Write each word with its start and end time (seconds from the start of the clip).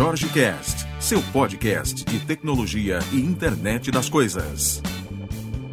Jorge 0.00 0.30
Cast, 0.30 0.86
seu 0.98 1.20
podcast 1.30 2.06
de 2.06 2.24
tecnologia 2.24 3.00
e 3.12 3.20
internet 3.20 3.90
das 3.90 4.08
coisas. 4.08 4.80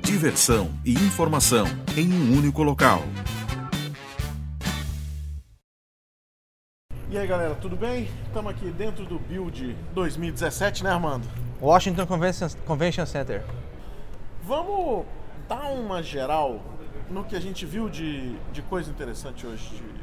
Diversão 0.03 0.69
e 0.83 0.91
informação 0.91 1.65
em 1.95 2.11
um 2.11 2.37
único 2.37 2.61
local. 2.61 3.03
E 7.09 7.17
aí 7.17 7.25
galera, 7.25 7.55
tudo 7.55 7.77
bem? 7.77 8.09
Estamos 8.25 8.51
aqui 8.51 8.69
dentro 8.69 9.05
do 9.05 9.17
Build 9.17 9.73
2017, 9.93 10.83
né 10.83 10.89
Armando? 10.89 11.25
Washington 11.61 12.05
Convention, 12.05 12.49
Convention 12.65 13.05
Center. 13.05 13.45
Vamos 14.43 15.05
dar 15.47 15.71
uma 15.71 16.03
geral 16.03 16.61
no 17.09 17.23
que 17.23 17.33
a 17.33 17.39
gente 17.39 17.65
viu 17.65 17.87
de, 17.87 18.35
de 18.51 18.61
coisa 18.63 18.91
interessante 18.91 19.47
hoje. 19.47 19.69
de- 19.69 19.96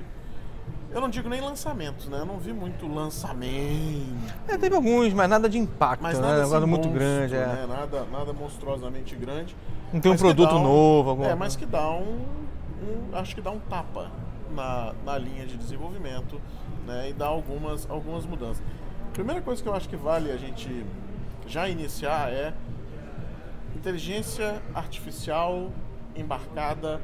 Eu 0.94 1.00
não 1.00 1.10
digo 1.10 1.28
nem 1.28 1.40
lançamentos, 1.40 2.08
né? 2.08 2.20
Eu 2.20 2.24
não 2.26 2.38
vi 2.38 2.52
muito 2.52 2.86
lançamento. 2.86 4.14
É, 4.46 4.56
teve 4.56 4.76
alguns, 4.76 5.12
mas 5.12 5.28
nada 5.28 5.48
de 5.48 5.58
impacto, 5.58 6.00
Mas 6.02 6.20
né? 6.20 6.22
nada 6.24 6.38
Um 6.38 6.42
assim, 6.42 6.50
negócio 6.52 6.68
muito 6.68 6.88
monstro, 6.88 7.04
grande. 7.04 7.34
é. 7.34 7.46
né? 7.46 7.66
Nada, 7.68 8.04
nada 8.12 8.32
monstruosamente 8.32 9.16
grande. 9.16 9.56
Não 9.92 10.00
tem 10.00 10.12
um 10.12 10.16
produto 10.16 10.54
um- 10.54 10.62
novo, 10.62 11.10
alguma 11.10 11.28
É, 11.28 11.34
mas 11.34 11.56
que 11.56 11.66
dá 11.66 11.90
um, 11.90 12.20
um- 12.80 13.16
Acho 13.16 13.34
que 13.34 13.40
dá 13.40 13.50
um 13.50 13.58
tapa 13.58 14.08
na, 14.54 14.92
na 15.04 15.18
linha 15.18 15.44
de 15.46 15.56
desenvolvimento 15.56 16.40
né? 16.86 17.10
e 17.10 17.12
dá 17.12 17.26
algumas, 17.26 17.90
algumas 17.90 18.24
mudanças. 18.24 18.62
Primeira 19.12 19.40
coisa 19.42 19.60
que 19.60 19.68
eu 19.68 19.74
acho 19.74 19.88
que 19.88 19.96
vale 19.96 20.30
a 20.30 20.36
gente 20.36 20.86
já 21.46 21.68
iniciar 21.68 22.32
é 22.32 22.54
inteligência 23.76 24.62
artificial 24.74 25.70
embarcada 26.14 27.00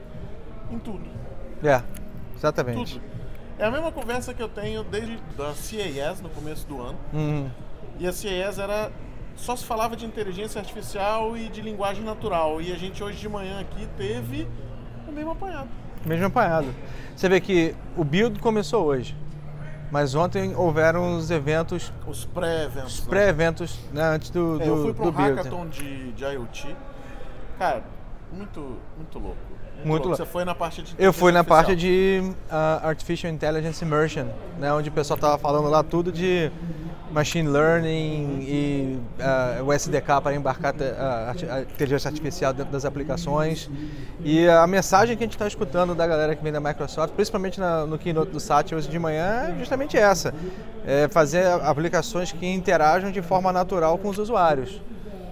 em 0.70 0.78
tudo. 0.78 1.09
É, 1.62 1.83
exatamente. 2.37 2.95
Tudo. 3.00 3.11
É 3.61 3.66
a 3.66 3.70
mesma 3.70 3.92
conversa 3.92 4.33
que 4.33 4.42
eu 4.42 4.48
tenho 4.48 4.83
desde 4.83 5.19
da 5.36 5.53
CES 5.53 6.22
no 6.22 6.30
começo 6.30 6.66
do 6.66 6.80
ano. 6.80 6.98
Uhum. 7.12 7.50
E 7.98 8.06
a 8.06 8.12
CES 8.12 8.58
era. 8.58 8.91
Só 9.36 9.55
se 9.55 9.66
falava 9.66 9.94
de 9.94 10.06
inteligência 10.06 10.58
artificial 10.58 11.36
e 11.36 11.47
de 11.50 11.61
linguagem 11.61 12.03
natural. 12.03 12.62
E 12.62 12.72
a 12.72 12.77
gente 12.77 13.05
hoje 13.05 13.19
de 13.19 13.28
manhã 13.28 13.61
aqui 13.61 13.86
teve 13.98 14.48
o 15.06 15.12
mesmo 15.12 15.33
apanhado. 15.33 15.69
Mesmo 16.06 16.25
apanhado. 16.27 16.75
Você 17.14 17.28
vê 17.28 17.38
que 17.38 17.75
o 17.98 18.03
build 18.03 18.41
começou 18.41 18.86
hoje, 18.86 19.14
mas 19.91 20.14
ontem 20.14 20.55
houveram 20.56 21.19
os 21.19 21.31
eventos, 21.31 21.92
Os 22.06 22.25
pré-eventos. 22.25 22.94
os 22.94 23.05
né? 23.05 23.11
pré-eventos 23.11 23.78
né, 23.92 24.03
antes 24.03 24.31
do, 24.31 24.56
É, 24.61 24.64
do, 24.64 24.70
eu 24.70 24.83
fui 24.84 24.94
para 24.94 25.06
um 25.06 25.11
hackathon 25.11 25.69
de, 25.69 26.12
de 26.12 26.25
IoT. 26.25 26.75
Cara, 27.58 27.84
muito, 28.33 28.78
muito 28.97 29.19
louco. 29.19 29.50
Muito 29.84 30.09
louco. 30.09 30.17
Você 30.17 30.27
foi 30.27 30.45
na 30.45 30.55
parte 30.55 30.83
de 30.83 30.95
Eu 30.98 31.12
fui 31.12 31.33
na 31.33 31.42
parte 31.45 31.75
de 31.77 32.33
ah, 32.50 32.81
Artificial 32.84 33.33
Intelligence 33.33 33.84
Immersion, 33.84 34.27
né, 34.59 34.72
onde 34.72 34.89
o 34.89 34.92
pessoal 34.92 35.17
estava 35.17 35.39
falando 35.39 35.69
lá 35.69 35.83
tudo 35.83 36.12
de 36.12 36.50
Machine 37.11 37.48
Learning 37.48 38.39
e 38.42 38.98
ah, 39.20 39.61
o 39.64 39.72
SDK 39.72 40.20
para 40.22 40.34
embarcar 40.34 40.75
a, 40.98 41.31
a 41.55 41.61
inteligência 41.62 42.09
artificial 42.09 42.53
dentro 42.53 42.70
das 42.72 42.84
aplicações. 42.84 43.69
E 44.22 44.47
a 44.48 44.67
mensagem 44.67 45.17
que 45.17 45.25
a 45.25 45.27
gente 45.27 45.34
está 45.34 45.47
escutando 45.47 45.94
da 45.94 46.06
galera 46.06 46.37
que 46.37 46.42
vem 46.42 46.53
da 46.53 46.61
Microsoft, 46.61 47.15
principalmente 47.15 47.59
na- 47.59 47.87
no 47.87 47.98
keynote 47.98 48.31
do 48.33 48.39
Satya 48.41 48.77
hoje 48.77 48.89
de 48.89 48.98
manhã, 48.98 49.48
é 49.55 49.59
justamente 49.59 49.97
essa. 49.97 50.34
É 50.87 51.09
fazer 51.09 51.47
aplicações 51.62 52.31
que 52.33 52.47
interajam 52.47 53.11
de 53.11 53.22
forma 53.22 53.50
natural 53.53 53.97
com 53.98 54.09
os 54.09 54.19
usuários. 54.19 54.81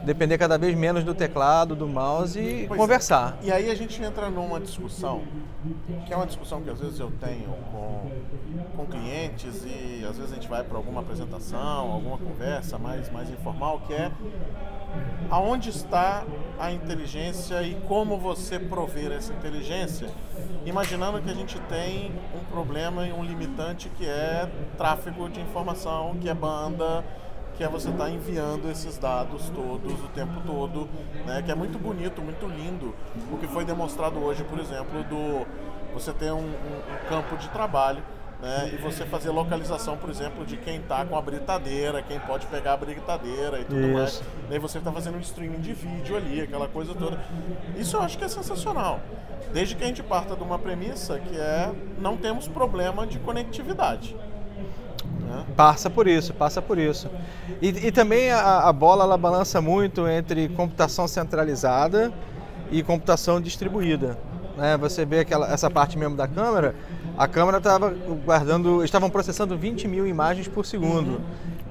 Depender 0.08 0.38
cada 0.38 0.56
vez 0.56 0.74
menos 0.74 1.04
do 1.04 1.14
teclado, 1.14 1.76
do 1.76 1.86
mouse 1.86 2.40
e 2.40 2.66
Pois 2.66 2.80
é. 2.80 2.82
conversar. 2.82 3.36
E 3.42 3.52
aí 3.52 3.70
a 3.70 3.74
gente 3.74 4.02
entra 4.02 4.30
numa 4.30 4.58
discussão, 4.58 5.20
que 6.06 6.10
é 6.14 6.16
uma 6.16 6.24
discussão 6.24 6.62
que 6.62 6.70
às 6.70 6.80
vezes 6.80 6.98
eu 6.98 7.12
tenho 7.20 7.50
com, 7.70 8.10
com 8.74 8.86
clientes 8.86 9.66
e 9.66 10.02
às 10.08 10.16
vezes 10.16 10.32
a 10.32 10.34
gente 10.36 10.48
vai 10.48 10.64
para 10.64 10.78
alguma 10.78 11.02
apresentação, 11.02 11.92
alguma 11.92 12.16
conversa 12.16 12.78
mais, 12.78 13.12
mais 13.12 13.28
informal, 13.28 13.82
que 13.86 13.92
é 13.92 14.10
aonde 15.30 15.68
está 15.68 16.24
a 16.58 16.72
inteligência 16.72 17.62
e 17.62 17.74
como 17.86 18.16
você 18.16 18.58
prover 18.58 19.12
essa 19.12 19.34
inteligência, 19.34 20.08
imaginando 20.64 21.20
que 21.20 21.30
a 21.30 21.34
gente 21.34 21.60
tem 21.68 22.12
um 22.34 22.42
problema 22.50 23.06
e 23.06 23.12
um 23.12 23.22
limitante 23.22 23.90
que 23.90 24.06
é 24.06 24.48
tráfego 24.78 25.28
de 25.28 25.38
informação, 25.38 26.16
que 26.18 26.30
é 26.30 26.34
banda, 26.34 27.04
que 27.58 27.64
é 27.64 27.68
você 27.68 27.90
estar 27.90 28.08
enviando 28.08 28.70
esses 28.70 28.96
dados 28.96 29.50
todos 29.54 29.92
o 29.92 30.08
tempo 30.14 30.40
todo, 30.46 30.88
né? 31.26 31.42
Que 31.42 31.50
é 31.50 31.54
muito 31.56 31.76
bonito, 31.78 32.22
muito 32.22 32.46
lindo. 32.46 32.94
O 33.32 33.36
que 33.36 33.48
foi 33.48 33.64
demonstrado 33.64 34.18
hoje, 34.20 34.44
por 34.44 34.58
exemplo, 34.60 35.02
do 35.04 35.44
você 35.92 36.12
ter 36.12 36.30
um, 36.32 36.36
um- 36.38 36.42
um 36.42 37.08
campo 37.08 37.36
de 37.36 37.48
trabalho, 37.48 38.00
né? 38.40 38.70
E 38.72 38.76
você 38.76 39.04
fazer 39.04 39.30
localização, 39.30 39.96
por 39.96 40.08
exemplo, 40.08 40.46
de 40.46 40.56
quem 40.56 40.76
está 40.76 41.04
com 41.04 41.18
a 41.18 41.20
britadeira, 41.20 42.00
quem 42.00 42.20
pode 42.20 42.46
pegar 42.46 42.74
a 42.74 42.76
britadeira 42.76 43.58
e 43.58 43.64
tudo 43.64 43.88
mais. 43.88 44.10
Isso. 44.12 44.22
Daí 44.48 44.58
você 44.60 44.78
está 44.78 44.92
fazendo 44.92 45.16
um 45.16 45.20
streaming 45.20 45.58
de 45.60 45.72
vídeo 45.72 46.16
ali, 46.16 46.40
aquela 46.40 46.68
coisa 46.68 46.94
toda. 46.94 47.18
Isso 47.76 47.96
eu 47.96 48.02
acho 48.02 48.16
que 48.16 48.22
é 48.24 48.28
sensacional. 48.28 49.00
Desde 49.52 49.74
que 49.74 49.82
a 49.82 49.86
gente 49.88 50.02
parta 50.02 50.36
de 50.36 50.42
uma 50.44 50.58
premissa 50.60 51.18
que 51.18 51.36
é 51.36 51.72
não 51.98 52.16
temos 52.16 52.46
problema 52.46 53.04
de 53.04 53.18
conectividade. 53.18 54.14
Passa 55.56 55.88
por 55.90 56.06
isso, 56.06 56.32
passa 56.34 56.60
por 56.62 56.78
isso. 56.78 57.08
E, 57.60 57.68
e 57.68 57.92
também 57.92 58.30
a, 58.30 58.68
a 58.68 58.72
bola 58.72 59.04
ela 59.04 59.16
balança 59.16 59.60
muito 59.60 60.06
entre 60.06 60.48
computação 60.48 61.06
centralizada 61.06 62.12
e 62.70 62.82
computação 62.82 63.40
distribuída. 63.40 64.18
né? 64.56 64.76
Você 64.76 65.04
vê 65.04 65.20
aquela, 65.20 65.50
essa 65.52 65.70
parte 65.70 65.98
mesmo 65.98 66.16
da 66.16 66.28
câmera, 66.28 66.74
a 67.16 67.26
câmera 67.26 67.58
estava 67.58 67.90
guardando, 68.24 68.84
estavam 68.84 69.10
processando 69.10 69.56
20 69.56 69.88
mil 69.88 70.06
imagens 70.06 70.48
por 70.48 70.64
segundo. 70.64 71.20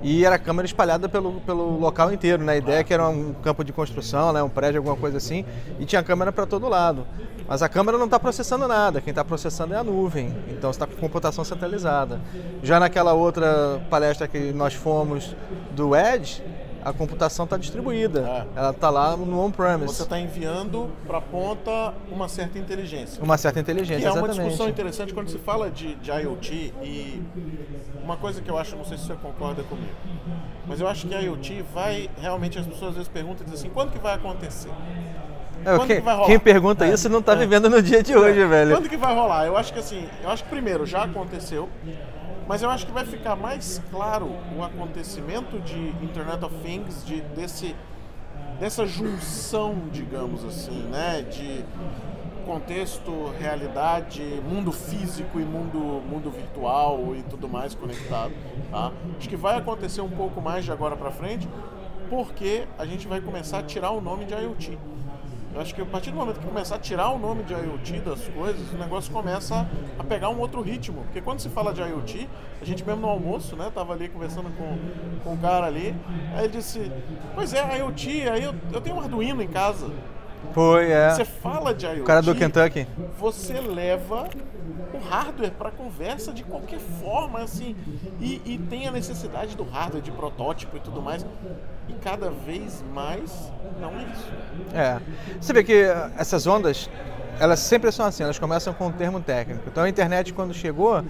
E 0.02 0.24
era 0.24 0.38
câmera 0.38 0.66
espalhada 0.66 1.10
pelo, 1.10 1.42
pelo 1.42 1.80
local 1.80 2.14
inteiro, 2.14 2.44
né? 2.44 2.54
A 2.54 2.58
ideia 2.58 2.80
é 2.80 2.84
que 2.84 2.94
era 2.94 3.08
um 3.10 3.34
campo 3.34 3.64
de 3.64 3.74
construção, 3.74 4.32
né? 4.32 4.44
um 4.44 4.50
prédio, 4.50 4.80
alguma 4.80 4.96
coisa 4.96 5.18
assim, 5.18 5.44
e 5.80 5.86
tinha 5.86 6.04
câmera 6.04 6.32
para 6.32 6.46
todo 6.46 6.70
lado. 6.70 7.06
Mas 7.48 7.62
a 7.62 7.70
câmera 7.70 7.98
não 7.98 8.06
está 8.06 8.20
processando 8.20 8.68
nada, 8.68 9.02
quem 9.02 9.12
está 9.12 9.24
processando 9.24 9.74
é 9.74 9.78
a 9.78 9.84
nuvem, 9.84 10.36
então 10.50 10.70
está 10.70 10.86
com 10.86 10.96
computação 10.96 11.44
centralizada. 11.44 12.20
Já 12.62 12.80
naquela 12.80 13.14
outra 13.14 13.82
palestra 13.90 14.28
que 14.28 14.52
nós 14.52 14.74
fomos 14.74 15.36
do 15.72 15.96
Edge, 15.96 16.44
a 16.84 16.94
computação 16.94 17.46
está 17.46 17.58
distribuída, 17.58 18.20
É. 18.22 18.60
ela 18.60 18.70
está 18.72 18.90
lá 18.90 19.16
no 19.18 19.26
Você 19.26 19.32
on-premise, 19.34 20.02
está 20.02 20.20
enviando 20.20 20.90
para 21.06 21.18
a 21.18 21.22
ponta 21.22 21.94
uma 22.12 22.28
certa 22.30 22.58
inteligência. 22.58 23.22
uma 23.24 23.38
certa 23.38 23.56
Que 23.56 23.62
inteligência, 23.72 24.08
é 24.08 24.12
uma 24.12 24.20
exatamente. 24.20 24.42
discussão 24.44 24.70
interessante 24.70 25.14
quando 25.14 25.30
se 25.30 25.38
fala 25.38 25.70
de, 25.70 25.96
de 25.96 26.12
IoT 26.12 26.74
e 26.84 27.22
uma 28.04 28.18
coisa 28.18 28.42
que 28.42 28.50
eu 28.50 28.58
acho, 28.58 28.76
não 28.76 28.86
sei 28.86 28.98
se 28.98 29.06
você 29.06 29.14
concorda 29.16 29.64
comigo, 29.64 29.92
mas 30.66 30.80
eu 30.80 30.88
acho 30.88 31.08
que 31.08 31.16
a 31.16 31.20
IoT 31.20 31.64
vai, 31.74 32.10
realmente 32.22 32.58
as 32.60 32.66
pessoas 32.66 32.90
às 32.90 32.96
vezes 32.96 33.10
perguntam 33.10 33.42
e 33.46 33.50
dizem 33.50 33.68
assim, 33.68 33.74
quando 33.74 33.92
que 33.92 34.00
vai 34.00 34.14
acontecer? 34.16 34.70
É, 35.66 35.76
quando 35.76 35.88
quem, 35.88 35.96
que 35.98 36.02
vai 36.04 36.14
rolar? 36.16 36.28
quem 36.28 36.40
pergunta 36.40 36.86
É, 36.86 36.94
isso 36.94 37.10
não 37.10 37.20
está 37.20 37.34
é. 37.34 37.36
vivendo 37.38 37.70
no 37.70 37.82
dia 37.82 38.02
de 38.04 38.16
hoje, 38.16 38.46
velho. 38.46 38.72
Quando 38.76 38.88
que 38.88 38.96
vai 38.96 39.14
rolar? 39.14 39.46
Eu 39.48 39.58
acho 39.58 39.74
que 39.74 39.80
assim, 39.80 40.08
eu 40.24 40.30
acho 40.30 40.44
que 40.44 40.50
primeiro 40.50 40.86
já 40.86 41.04
aconteceu, 41.04 41.68
mas 42.48 42.64
eu 42.64 42.70
acho 42.70 42.86
que 42.86 42.92
vai 42.92 43.06
ficar 43.06 43.36
mais 43.36 43.82
claro 43.92 44.30
o 44.58 44.64
acontecimento 44.64 45.60
de 45.60 45.90
Internet 46.04 46.44
of 46.46 46.56
Things, 46.64 47.06
de 47.06 47.22
desse 47.22 47.76
dessa 48.60 48.88
junção, 48.88 49.84
digamos 49.92 50.44
assim, 50.44 50.82
né, 50.84 51.22
de 51.22 51.64
contexto, 52.44 53.32
realidade, 53.40 54.22
mundo 54.50 54.72
físico 54.72 55.40
e 55.40 55.44
mundo 55.44 55.78
mundo 56.10 56.32
virtual 56.32 57.16
e 57.16 57.22
tudo 57.24 57.48
mais 57.48 57.76
conectado, 57.76 58.34
tá? 58.72 58.92
Acho 59.18 59.30
que 59.30 59.36
vai 59.36 59.58
acontecer 59.58 60.02
um 60.02 60.10
pouco 60.10 60.42
mais 60.42 60.64
de 60.64 60.72
agora 60.72 60.96
para 60.96 61.12
frente, 61.12 61.48
porque 62.10 62.66
a 62.80 62.86
gente 62.86 63.08
vai 63.08 63.20
começar 63.20 63.60
a 63.60 63.64
tirar 63.64 63.92
o 63.92 64.00
nome 64.00 64.26
de 64.26 64.34
IoT. 64.34 64.80
Eu 65.58 65.62
acho 65.62 65.74
que 65.74 65.82
a 65.82 65.86
partir 65.86 66.12
do 66.12 66.18
momento 66.18 66.40
que 66.40 66.46
começar 66.46 66.76
a 66.76 66.80
tirar 66.80 67.10
o 67.10 67.18
nome 67.18 67.42
de 67.42 67.52
IoT 67.52 68.02
das 68.02 68.28
coisas, 68.28 68.72
o 68.72 68.78
negócio 68.78 69.12
começa 69.12 69.68
a 69.98 70.04
pegar 70.04 70.30
um 70.30 70.38
outro 70.38 70.62
ritmo. 70.62 71.02
Porque 71.06 71.20
quando 71.20 71.40
se 71.40 71.50
fala 71.50 71.74
de 71.74 71.82
IoT, 71.82 72.30
a 72.62 72.64
gente 72.64 72.86
mesmo 72.86 73.02
no 73.02 73.08
almoço, 73.08 73.56
né, 73.56 73.72
tava 73.74 73.92
ali 73.92 74.08
conversando 74.08 74.52
com, 74.56 74.78
com 75.24 75.34
um 75.34 75.38
cara 75.38 75.66
ali, 75.66 75.96
aí 76.36 76.46
ele 76.46 76.58
disse, 76.58 76.92
pois 77.34 77.56
é, 77.56 77.80
IoT, 77.80 78.30
aí 78.30 78.44
eu, 78.44 78.54
eu 78.72 78.80
tenho 78.80 78.98
um 78.98 79.02
Arduino 79.02 79.42
em 79.42 79.48
casa. 79.48 79.90
Foi, 80.54 80.92
é. 80.92 81.10
Você 81.10 81.26
fala 81.26 81.74
de 81.74 81.88
IoT, 81.88 82.02
O 82.02 82.04
cara 82.04 82.22
do 82.22 82.36
Kentucky. 82.36 82.88
você 83.18 83.60
leva 83.60 84.30
hardware 84.98 85.52
para 85.52 85.72
conversa 85.72 86.32
de 86.32 86.44
qualquer 86.44 86.80
forma, 86.80 87.40
assim, 87.40 87.76
e, 88.20 88.42
e 88.46 88.58
tem 88.58 88.88
a 88.88 88.92
necessidade 88.92 89.56
do 89.56 89.64
hardware, 89.64 90.02
de 90.02 90.12
protótipo 90.12 90.78
e 90.78 90.80
tudo 90.80 91.02
mais. 91.02 91.26
E 91.88 91.94
cada 91.94 92.30
vez 92.30 92.84
mais 92.94 93.52
não 93.80 93.92
é 93.98 94.04
isso. 94.04 94.32
É. 94.74 95.00
Você 95.40 95.54
vê 95.54 95.64
que 95.64 95.86
essas 96.18 96.46
ondas, 96.46 96.90
elas 97.40 97.60
sempre 97.60 97.92
são 97.92 98.06
assim, 98.06 98.24
elas 98.24 98.40
começam 98.40 98.74
com 98.74 98.88
um 98.88 98.92
termo 98.92 99.20
técnico. 99.22 99.64
Então 99.68 99.84
a 99.84 99.90
internet 99.90 100.34
quando 100.34 100.54
chegou, 100.54 101.04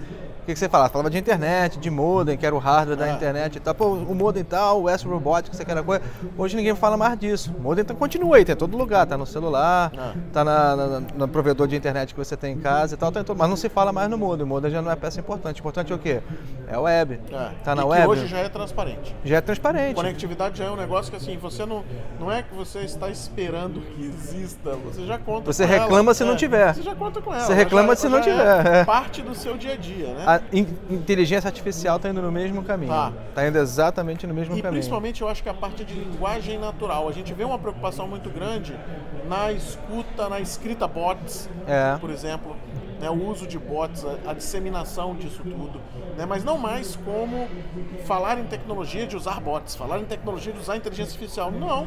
que, 0.48 0.54
que 0.54 0.58
você 0.58 0.68
falava? 0.68 0.88
Falava 0.90 1.10
de 1.10 1.18
internet, 1.18 1.78
de 1.78 1.90
modem, 1.90 2.36
que 2.36 2.46
era 2.46 2.54
o 2.54 2.58
hardware 2.58 2.96
da 2.96 3.06
É. 3.08 3.12
internet 3.12 3.56
e 3.56 3.60
tal. 3.60 3.74
Pô, 3.74 3.86
o 3.92 4.14
modem 4.14 4.42
tal, 4.42 4.82
o 4.82 4.88
S 4.88 5.06
Robotics, 5.06 5.52
isso 5.54 5.62
aquela 5.62 5.82
coisa. 5.82 6.02
Hoje 6.38 6.56
ninguém 6.56 6.74
fala 6.74 6.96
mais 6.96 7.18
disso. 7.18 7.54
O 7.58 7.62
modem 7.62 7.84
tá, 7.84 7.92
continua 7.94 8.36
aí, 8.36 8.44
tá 8.44 8.52
em 8.52 8.56
todo 8.56 8.76
lugar, 8.76 9.06
tá 9.06 9.18
no 9.18 9.26
celular, 9.26 9.92
É. 9.94 10.18
tá 10.32 10.42
na, 10.44 10.74
na- 10.76 11.00
no 11.14 11.28
provedor 11.28 11.68
de 11.68 11.76
internet 11.76 12.14
que 12.14 12.18
você 12.18 12.36
tem 12.36 12.54
em 12.54 12.58
casa 12.58 12.94
e 12.94 12.96
tal, 12.96 13.12
tá 13.12 13.22
todo, 13.22 13.36
mas 13.36 13.48
não 13.48 13.56
se 13.56 13.68
fala 13.68 13.92
mais 13.92 14.08
no 14.08 14.16
modem. 14.16 14.44
O 14.44 14.48
modem 14.48 14.70
já 14.70 14.80
não 14.80 14.90
é 14.90 14.96
peça 14.96 15.20
importante. 15.20 15.60
Importante 15.60 15.92
é 15.92 15.94
o 15.94 15.98
quê? 15.98 16.20
É 16.66 16.74
a 16.74 16.80
web. 16.80 17.20
É. 17.30 17.50
Tá 17.62 17.74
na 17.74 17.82
e 17.82 17.84
web. 17.86 18.06
hoje 18.08 18.26
já 18.26 18.38
é 18.38 18.48
transparente. 18.48 19.14
já 19.24 19.36
é 19.36 19.40
transparente. 19.42 19.94
Conectividade 19.94 20.58
já 20.58 20.64
é 20.64 20.70
um 20.70 20.76
negócio 20.76 21.10
que 21.10 21.16
assim, 21.16 21.36
você 21.36 21.66
não. 21.66 21.84
Não 22.18 22.32
é 22.32 22.42
que 22.42 22.54
você 22.54 22.80
está 22.80 23.10
esperando 23.10 23.80
que 23.80 24.02
exista, 24.06 24.70
você 24.84 25.04
já 25.04 25.18
conta 25.18 25.52
Você 25.52 25.66
com 25.66 25.72
ela. 25.72 25.82
reclama 25.82 26.14
se 26.14 26.24
não 26.24 26.32
É, 26.32 26.36
tiver. 26.36 26.74
Você 26.74 26.82
já 26.82 26.94
conta 26.94 27.20
com 27.20 27.34
ela. 27.34 27.44
Você 27.44 27.52
reclama 27.54 27.88
já, 27.90 27.96
se 27.96 28.08
não 28.08 28.18
já 28.18 28.24
tiver, 28.24 28.66
É 28.66 28.78
é. 28.80 28.84
parte 28.84 29.20
do 29.22 29.34
seu 29.34 29.56
dia 29.56 29.74
a 29.74 29.76
dia, 29.76 30.06
né? 30.14 30.24
A 30.26 30.37
in- 30.52 30.66
inteligência 30.90 31.48
artificial 31.48 31.96
está 31.96 32.08
indo 32.08 32.20
no 32.22 32.30
mesmo 32.32 32.62
caminho. 32.62 32.90
Tá. 32.92 33.12
Tá. 33.34 33.46
indo 33.46 33.58
exatamente 33.58 34.26
no 34.26 34.34
mesmo 34.34 34.56
E 34.56 34.62
caminho. 34.62 34.80
principalmente 34.80 35.22
eu 35.22 35.28
acho 35.28 35.42
que 35.42 35.48
a 35.48 35.54
parte 35.54 35.84
de 35.84 35.94
linguagem 35.94 36.58
natural. 36.58 37.08
A 37.08 37.12
gente 37.12 37.32
vê 37.34 37.44
uma 37.44 37.58
preocupação 37.58 38.06
muito 38.08 38.28
grande 38.30 38.74
na 39.28 39.52
escuta, 39.52 40.28
na 40.28 40.40
escrita 40.40 40.86
bots, 40.88 41.48
É. 41.66 41.96
por 42.00 42.10
exemplo. 42.10 42.56
Né, 43.00 43.08
o 43.08 43.28
uso 43.28 43.46
de 43.46 43.56
bots, 43.60 44.04
a, 44.04 44.30
a 44.30 44.34
disseminação 44.34 45.14
disso 45.14 45.40
tudo. 45.44 45.80
Né, 46.16 46.26
mas 46.26 46.42
não 46.42 46.58
mais 46.58 46.96
como 47.04 47.46
falar 48.06 48.40
em 48.40 48.44
tecnologia 48.44 49.06
de 49.06 49.16
usar 49.16 49.38
bots, 49.40 49.76
falar 49.76 50.00
em 50.00 50.04
tecnologia 50.04 50.52
de 50.52 50.58
usar 50.58 50.76
inteligência 50.76 51.12
artificial. 51.12 51.48
Não. 51.52 51.86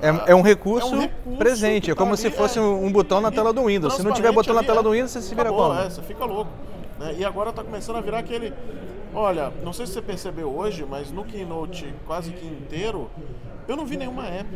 É, 0.00 0.30
é 0.32 0.34
um 0.34 0.42
recurso, 0.42 0.86
É 0.94 0.96
um 0.96 1.00
recurso 1.00 1.38
presente, 1.38 1.90
é 1.90 1.94
como 1.96 2.10
tá 2.12 2.16
se 2.18 2.26
ali, 2.28 2.36
fosse 2.36 2.58
é. 2.58 2.62
um 2.62 2.92
botão 2.92 3.20
na 3.20 3.28
E 3.28 3.32
tela 3.32 3.52
do 3.52 3.64
Windows. 3.64 3.94
Se 3.94 4.02
não 4.04 4.12
tiver 4.12 4.30
botão 4.30 4.52
na 4.54 4.60
ali, 4.60 4.66
tela 4.68 4.80
é. 4.80 4.82
do 4.84 4.90
Windows, 4.92 5.10
você 5.10 5.20
se 5.22 5.34
vira 5.34 5.50
como? 5.50 5.74
É, 5.80 5.90
você 5.90 6.02
fica 6.02 6.24
louco. 6.24 6.50
Né? 6.98 7.14
E 7.18 7.24
agora 7.24 7.52
tá 7.52 7.62
começando 7.62 7.96
a 7.96 8.00
virar 8.00 8.18
aquele. 8.18 8.52
Olha, 9.14 9.52
não 9.62 9.72
sei 9.72 9.86
se 9.86 9.92
você 9.92 10.02
percebeu 10.02 10.50
hoje, 10.50 10.84
mas 10.88 11.10
no 11.10 11.24
Keynote 11.24 11.94
quase 12.06 12.32
que 12.32 12.46
inteiro, 12.46 13.10
eu 13.68 13.76
não 13.76 13.86
vi 13.86 13.96
nenhuma 13.96 14.26
app. 14.26 14.48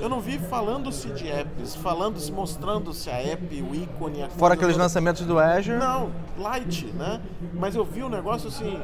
Eu 0.00 0.08
não 0.08 0.20
vi 0.20 0.38
falando-se 0.38 1.08
de 1.10 1.28
apps, 1.28 1.76
falando-se, 1.76 2.32
mostrando-se 2.32 3.08
a 3.08 3.22
app, 3.22 3.62
o 3.62 3.74
ícone, 3.74 4.24
a 4.24 4.28
Fora 4.28 4.54
aqueles 4.54 4.74
toda. 4.74 4.84
lançamentos 4.84 5.24
do 5.24 5.38
Azure. 5.38 5.78
Não, 5.78 6.10
light, 6.36 6.86
né? 6.86 7.20
Mas 7.52 7.76
eu 7.76 7.84
vi 7.84 8.02
um 8.02 8.08
negócio 8.08 8.48
assim. 8.48 8.80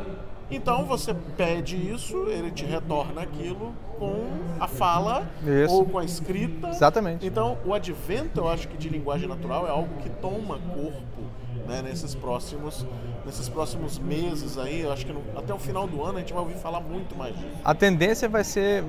Então 0.51 0.85
você 0.85 1.15
pede 1.37 1.77
isso, 1.77 2.27
ele 2.29 2.51
te 2.51 2.65
retorna 2.65 3.23
aquilo 3.23 3.73
com 3.99 4.31
a 4.59 4.67
fala 4.67 5.29
Isso. 5.47 5.73
ou 5.73 5.85
com 5.85 5.99
a 5.99 6.05
escrita. 6.05 6.69
Exatamente. 6.71 7.25
Então 7.25 7.57
o 7.65 7.73
advento, 7.73 8.41
eu 8.41 8.49
acho 8.49 8.67
que 8.67 8.77
de 8.77 8.89
linguagem 8.89 9.29
natural 9.29 9.67
é 9.67 9.71
algo 9.71 9.89
que 10.03 10.09
toma 10.09 10.59
corpo 10.75 11.23
né, 11.71 11.83
nesses 11.83 12.15
próximos 12.15 12.85
nesses 13.25 13.49
próximos 13.49 13.99
meses 13.99 14.59
aí. 14.59 14.81
Eu 14.81 14.93
acho 14.93 15.07
que 15.07 15.13
no- 15.13 15.23
até 15.37 15.53
o 15.55 15.59
final 15.59 15.87
do 15.87 16.03
ano 16.03 16.17
a 16.17 16.21
gente 16.21 16.33
vai 16.33 16.43
ouvir 16.43 16.57
falar 16.57 16.81
muito 16.81 17.15
mais 17.17 17.35
disso. 17.37 17.49
A 17.65 17.75
tendência 17.75 18.29
vai 18.29 18.43
ser, 18.43 18.83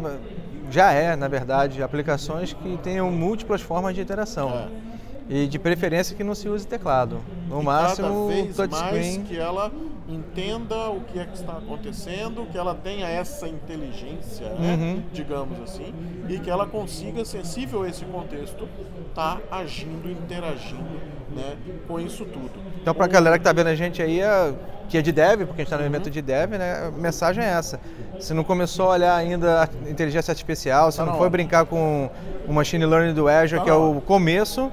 já 0.69 0.91
é, 0.91 1.15
na 1.15 1.27
verdade, 1.27 1.83
aplicações 1.83 2.53
que 2.53 2.77
tenham 2.77 3.11
múltiplas 3.11 3.61
formas 3.61 3.93
de 3.93 4.01
interação. 4.01 4.49
É. 4.49 4.90
E 5.33 5.47
de 5.47 5.57
preferência 5.57 6.13
que 6.13 6.25
não 6.25 6.35
se 6.35 6.49
use 6.49 6.67
teclado. 6.67 7.19
No 7.47 7.63
máximo, 7.63 8.27
vez 8.27 8.57
mais 8.57 8.69
touchscreen. 8.69 9.23
que 9.23 9.37
ela 9.39 9.71
entenda 10.09 10.89
o 10.89 10.99
que 11.01 11.17
é 11.19 11.23
que 11.25 11.35
está 11.37 11.53
acontecendo, 11.53 12.45
que 12.51 12.57
ela 12.57 12.75
tenha 12.75 13.07
essa 13.07 13.47
inteligência, 13.47 14.49
né, 14.49 14.73
Uhum. 14.77 15.03
digamos 15.13 15.57
assim, 15.61 15.93
e 16.27 16.37
que 16.37 16.49
ela 16.49 16.67
consiga, 16.67 17.23
sensível 17.23 17.83
a 17.83 17.87
esse 17.89 18.03
contexto, 18.03 18.67
estar 19.07 19.39
agindo, 19.49 20.11
interagindo 20.11 20.99
né, 21.33 21.55
com 21.87 21.97
isso 21.97 22.25
tudo. 22.25 22.51
Então, 22.81 22.93
pra 22.93 23.07
galera 23.07 23.37
que 23.37 23.43
tá 23.45 23.53
vendo 23.53 23.67
a 23.67 23.75
gente 23.75 24.01
aí, 24.01 24.19
é- 24.19 24.53
que 24.89 24.97
é 24.97 25.01
de 25.01 25.13
dev, 25.13 25.45
porque 25.45 25.61
a 25.61 25.63
gente 25.63 25.69
tá 25.69 25.77
no 25.77 25.85
evento 25.85 26.09
de 26.09 26.21
dev, 26.21 26.51
né? 26.57 26.87
A 26.87 26.91
mensagem 26.91 27.41
é 27.41 27.47
essa. 27.47 27.79
Se 28.19 28.33
não 28.33 28.43
começou 28.43 28.87
a 28.87 28.95
olhar 28.95 29.15
ainda 29.15 29.63
a 29.63 29.89
inteligência 29.89 30.33
artificial, 30.33 30.91
se 30.91 30.97
Tá 30.97 31.05
não 31.05 31.15
foi 31.17 31.29
brincar 31.29 31.65
com 31.65 32.09
o 32.45 32.51
machine 32.51 32.85
learning 32.85 33.13
do 33.13 33.29
Azure, 33.29 33.59
Tá 33.59 33.63
que 33.63 33.69
é 33.69 33.73
o 33.73 34.01
começo, 34.01 34.69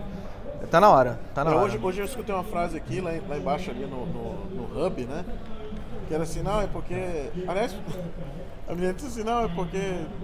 tá 0.71 0.81
na 0.81 0.91
hora. 0.91 1.19
Tá 1.35 1.45
na 1.45 1.51
É, 1.51 1.55
hora. 1.55 1.65
hoje, 1.65 1.79
hoje 1.83 2.01
eu 2.01 2.05
escutei 2.05 2.35
uma 2.35 2.45
frase 2.45 2.77
aqui, 2.77 3.01
lá, 3.01 3.11
lá 3.29 3.37
embaixo, 3.37 3.71
ali 3.71 3.87
no, 3.87 4.07
no, 4.07 4.45
no 4.69 4.87
hub, 4.87 5.05
né? 5.05 5.25
Que 6.09 6.15
era 6.15 6.23
assim, 6.23 6.43
não, 6.43 6.61
é 6.61 6.67
porque. 6.67 6.95
Aliás, 7.47 7.75
a 8.69 8.75
menina 8.75 8.93
disse 8.95 9.09
assim, 9.09 9.25
não, 9.25 9.45
é 9.45 9.49
porque. 9.49 9.81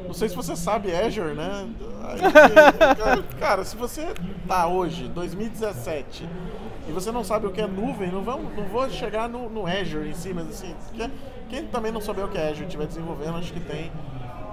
Não 0.06 0.14
sei 0.14 0.28
se 0.28 0.36
você 0.36 0.54
sabe 0.56 0.94
Azure, 0.94 1.34
né? 1.34 1.68
Aí, 2.04 3.22
cara, 3.38 3.64
se 3.64 3.76
você 3.76 4.06
tá 4.48 4.66
hoje, 4.66 5.08
2017, 5.08 6.28
e 6.88 6.92
você 6.92 7.10
não 7.12 7.24
sabe 7.24 7.46
o 7.46 7.50
que 7.50 7.60
é 7.60 7.66
nuvem, 7.66 8.10
não, 8.10 8.22
vamos, 8.22 8.54
não 8.56 8.64
vou 8.64 8.88
chegar 8.90 9.28
no, 9.28 9.48
no 9.48 9.66
Azure 9.66 10.08
em 10.08 10.14
si, 10.14 10.32
mas 10.34 10.48
assim, 10.48 10.74
que- 10.92 11.10
quem 11.48 11.66
também 11.66 11.92
não 11.92 12.00
souber 12.00 12.24
o 12.24 12.28
que 12.28 12.38
é 12.38 12.48
Azure 12.50 12.64
estiver 12.66 12.86
desenvolvendo, 12.86 13.36
acho 13.36 13.52
que 13.52 13.60
tem, 13.60 13.90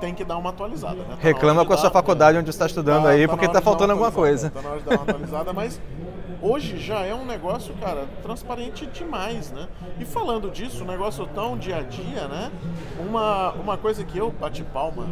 tem 0.01 0.13
que 0.13 0.25
dar 0.25 0.37
uma 0.37 0.49
atualizada, 0.49 0.95
né? 0.95 1.05
Tá 1.11 1.15
Reclama 1.19 1.63
com 1.65 1.73
a 1.73 1.77
sua 1.77 1.89
dar- 1.89 1.93
faculdade 1.93 2.37
onde 2.37 2.45
você 2.47 2.55
está 2.55 2.65
estudando 2.65 3.07
aí, 3.07 3.27
porque 3.27 3.45
na 3.47 3.53
tá 3.53 3.59
de 3.59 3.63
dar 3.65 3.69
faltando 3.69 3.93
uma 3.93 4.05
alguma 4.07 4.11
coisa. 4.11 4.47
atualizada, 4.47 4.61
Tá 4.61 4.67
na 4.67 4.69
hora 4.73 4.79
de 4.81 4.85
dar 4.89 4.95
uma 4.95 5.03
atualizada, 5.03 5.53
mas 5.53 5.81
hoje 6.41 6.77
já 6.79 7.01
é 7.05 7.13
um 7.13 7.23
negócio, 7.25 7.73
cara, 7.75 8.05
transparente 8.23 8.85
demais, 8.87 9.51
né? 9.51 9.67
E 9.99 10.05
falando 10.05 10.49
disso, 10.49 10.83
um 10.83 10.87
negócio 10.87 11.25
tão 11.27 11.55
dia 11.57 11.77
a 11.77 11.81
dia, 11.83 12.27
né? 12.27 12.51
Uma, 12.99 13.51
uma 13.51 13.77
coisa 13.77 14.03
que 14.03 14.17
eu 14.17 14.31
bati 14.31 14.63
palma 14.63 15.05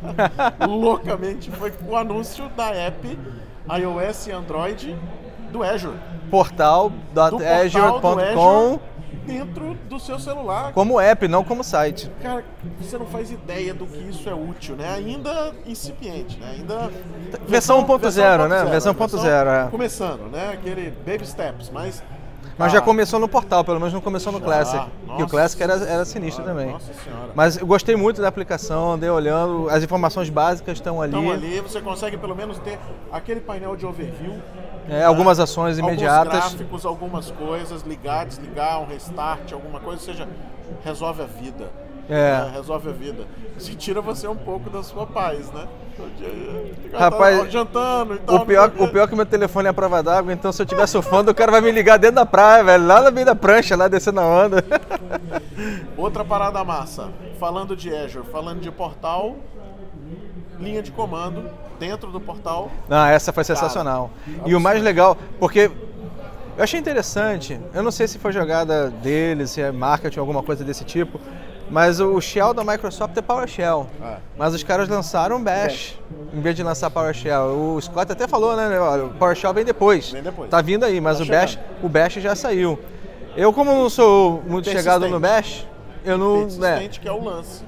loucamente 0.66 1.50
foi 1.50 1.72
o 1.86 1.96
anúncio 1.96 2.48
da 2.50 2.68
app 2.74 3.18
iOS 3.78 4.26
e 4.28 4.32
Android 4.32 4.96
do 5.50 5.62
Azure. 5.62 5.96
Portal 6.30 6.90
do 6.90 6.94
Portal.azure.com 7.14 8.20
Azure 8.68 8.80
dentro 9.26 9.74
do 9.88 9.98
seu 9.98 10.18
celular. 10.18 10.72
como 10.72 11.00
app, 11.00 11.28
não 11.28 11.44
como 11.44 11.62
site. 11.62 12.10
Cara, 12.22 12.44
você 12.80 12.98
não 12.98 13.06
faz 13.06 13.30
ideia 13.30 13.74
do 13.74 13.86
que 13.86 13.98
isso 14.08 14.28
é 14.28 14.34
útil, 14.34 14.76
né? 14.76 14.94
Ainda 14.94 15.52
incipiente, 15.66 16.38
né? 16.38 16.56
Ainda. 16.58 16.90
Versão 17.46 17.84
1.0, 17.84 18.48
né? 18.48 18.64
Versão 18.64 18.94
1.0, 18.94 19.66
é. 19.66 19.70
Começando, 19.70 20.30
né? 20.30 20.52
Aquele 20.52 20.90
baby 21.04 21.26
steps, 21.26 21.70
mas. 21.70 22.02
Mas 22.58 22.72
já 22.72 22.78
ah, 22.78 22.82
começou 22.82 23.18
no 23.18 23.26
portal, 23.26 23.64
pelo 23.64 23.78
menos 23.78 23.94
não 23.94 24.02
começou 24.02 24.30
no 24.30 24.38
já. 24.38 24.44
Classic. 24.44 24.86
que 25.16 25.22
o 25.22 25.26
Classic 25.26 25.62
era, 25.62 25.74
era 25.76 26.04
sinistro 26.04 26.44
senhora, 26.44 26.60
também. 26.60 26.72
Nossa 26.74 26.92
senhora. 26.92 27.30
Mas 27.34 27.56
eu 27.56 27.66
gostei 27.66 27.96
muito 27.96 28.20
da 28.20 28.28
aplicação, 28.28 28.92
andei 28.92 29.08
olhando, 29.08 29.66
as 29.70 29.82
informações 29.82 30.28
básicas 30.28 30.76
estão 30.76 31.00
ali. 31.00 31.16
Então 31.16 31.32
ali 31.32 31.58
você 31.60 31.80
consegue 31.80 32.18
pelo 32.18 32.36
menos 32.36 32.58
ter 32.58 32.78
aquele 33.10 33.40
painel 33.40 33.76
de 33.76 33.86
overview. 33.86 34.34
É, 34.88 35.04
algumas 35.04 35.38
ações 35.38 35.78
imediatas. 35.78 36.34
Alguns 36.34 36.52
gráficos, 36.54 36.86
algumas 36.86 37.30
coisas, 37.30 37.82
ligar, 37.82 38.26
desligar, 38.26 38.80
um 38.80 38.86
restart, 38.86 39.52
alguma 39.52 39.78
coisa, 39.80 40.00
ou 40.00 40.06
seja, 40.06 40.28
resolve 40.84 41.22
a 41.22 41.26
vida. 41.26 41.70
É. 42.08 42.38
né? 42.40 42.52
Resolve 42.54 42.88
a 42.88 42.92
vida. 42.92 43.24
Se 43.56 43.74
tira 43.76 44.00
você 44.00 44.26
um 44.26 44.34
pouco 44.34 44.68
da 44.68 44.82
sua 44.82 45.06
paz, 45.06 45.48
né? 45.52 45.68
O 45.96 46.08
dia- 46.18 46.74
fica 46.82 46.98
Rapaz, 46.98 47.40
tá 47.40 47.48
jantando 47.48 48.14
e 48.14 48.18
tal. 48.18 48.36
O 48.36 48.46
pior, 48.46 48.72
o 48.78 48.88
pior 48.88 49.04
é 49.04 49.06
que 49.06 49.14
meu 49.14 49.26
telefone 49.26 49.66
é 49.66 49.70
a 49.70 49.74
prova 49.74 50.02
d'água, 50.02 50.32
então 50.32 50.50
se 50.50 50.60
eu 50.60 50.64
estiver 50.64 50.86
surfando, 50.88 51.30
o 51.30 51.34
cara 51.34 51.52
vai 51.52 51.60
me 51.60 51.70
ligar 51.70 51.98
dentro 51.98 52.16
da 52.16 52.26
praia, 52.26 52.64
velho, 52.64 52.84
lá 52.86 53.02
no 53.02 53.12
meio 53.12 53.26
da 53.26 53.34
prancha, 53.36 53.76
lá 53.76 53.86
descendo 53.86 54.18
a 54.18 54.24
onda. 54.26 54.64
Outra 55.96 56.24
parada 56.24 56.64
massa. 56.64 57.10
Falando 57.38 57.76
de 57.76 57.94
Azure, 57.94 58.26
falando 58.32 58.60
de 58.60 58.70
portal, 58.72 59.36
linha 60.60 60.82
de 60.82 60.90
comando 60.90 61.50
dentro 61.78 62.10
do 62.10 62.20
portal. 62.20 62.70
Não, 62.88 63.06
essa 63.06 63.32
foi 63.32 63.44
sensacional. 63.44 64.10
e 64.44 64.54
o 64.54 64.60
mais 64.60 64.82
legal, 64.82 65.16
porque 65.38 65.70
eu 66.56 66.64
achei 66.64 66.78
interessante, 66.78 67.58
eu 67.72 67.82
não 67.82 67.90
sei 67.90 68.06
se 68.06 68.18
foi 68.18 68.32
jogada 68.32 68.90
deles, 68.90 69.50
se 69.50 69.62
é 69.62 69.72
marketing, 69.72 70.18
alguma 70.18 70.42
coisa 70.42 70.62
desse 70.62 70.84
tipo, 70.84 71.18
mas 71.70 72.00
o 72.00 72.20
shell 72.20 72.52
da 72.52 72.64
Microsoft 72.64 73.16
é 73.16 73.22
PowerShell. 73.22 73.86
É. 74.02 74.16
Mas 74.36 74.52
os 74.54 74.62
caras 74.62 74.88
lançaram 74.88 75.42
Bash, 75.42 75.96
em 76.34 76.40
vez 76.40 76.56
de 76.56 76.62
lançar 76.62 76.90
PowerShell. 76.90 77.74
O 77.76 77.80
Scott 77.80 78.10
até 78.12 78.26
falou, 78.26 78.56
né? 78.56 78.78
olha, 78.78 79.04
O 79.04 79.10
PowerShell 79.10 79.54
vem 79.54 79.64
depois. 79.64 80.10
Vem 80.10 80.22
depois. 80.22 80.50
Tá 80.50 80.60
vindo 80.60 80.84
aí, 80.84 81.00
mas 81.00 81.18
Tá 81.18 81.24
o 81.24 81.26
Bash, 81.26 81.58
o 81.82 81.88
Bash 81.88 82.14
já 82.14 82.34
saiu. 82.34 82.78
Eu, 83.36 83.52
como 83.52 83.72
não 83.72 83.88
sou 83.88 84.42
muito 84.46 84.68
chegado 84.68 85.08
no 85.08 85.20
Bash, 85.20 85.64
eu 86.04 86.18
não. 86.18 86.46
né, 86.46 86.88
que 86.88 87.06
é 87.06 87.12
o 87.12 87.22
lance. 87.22 87.62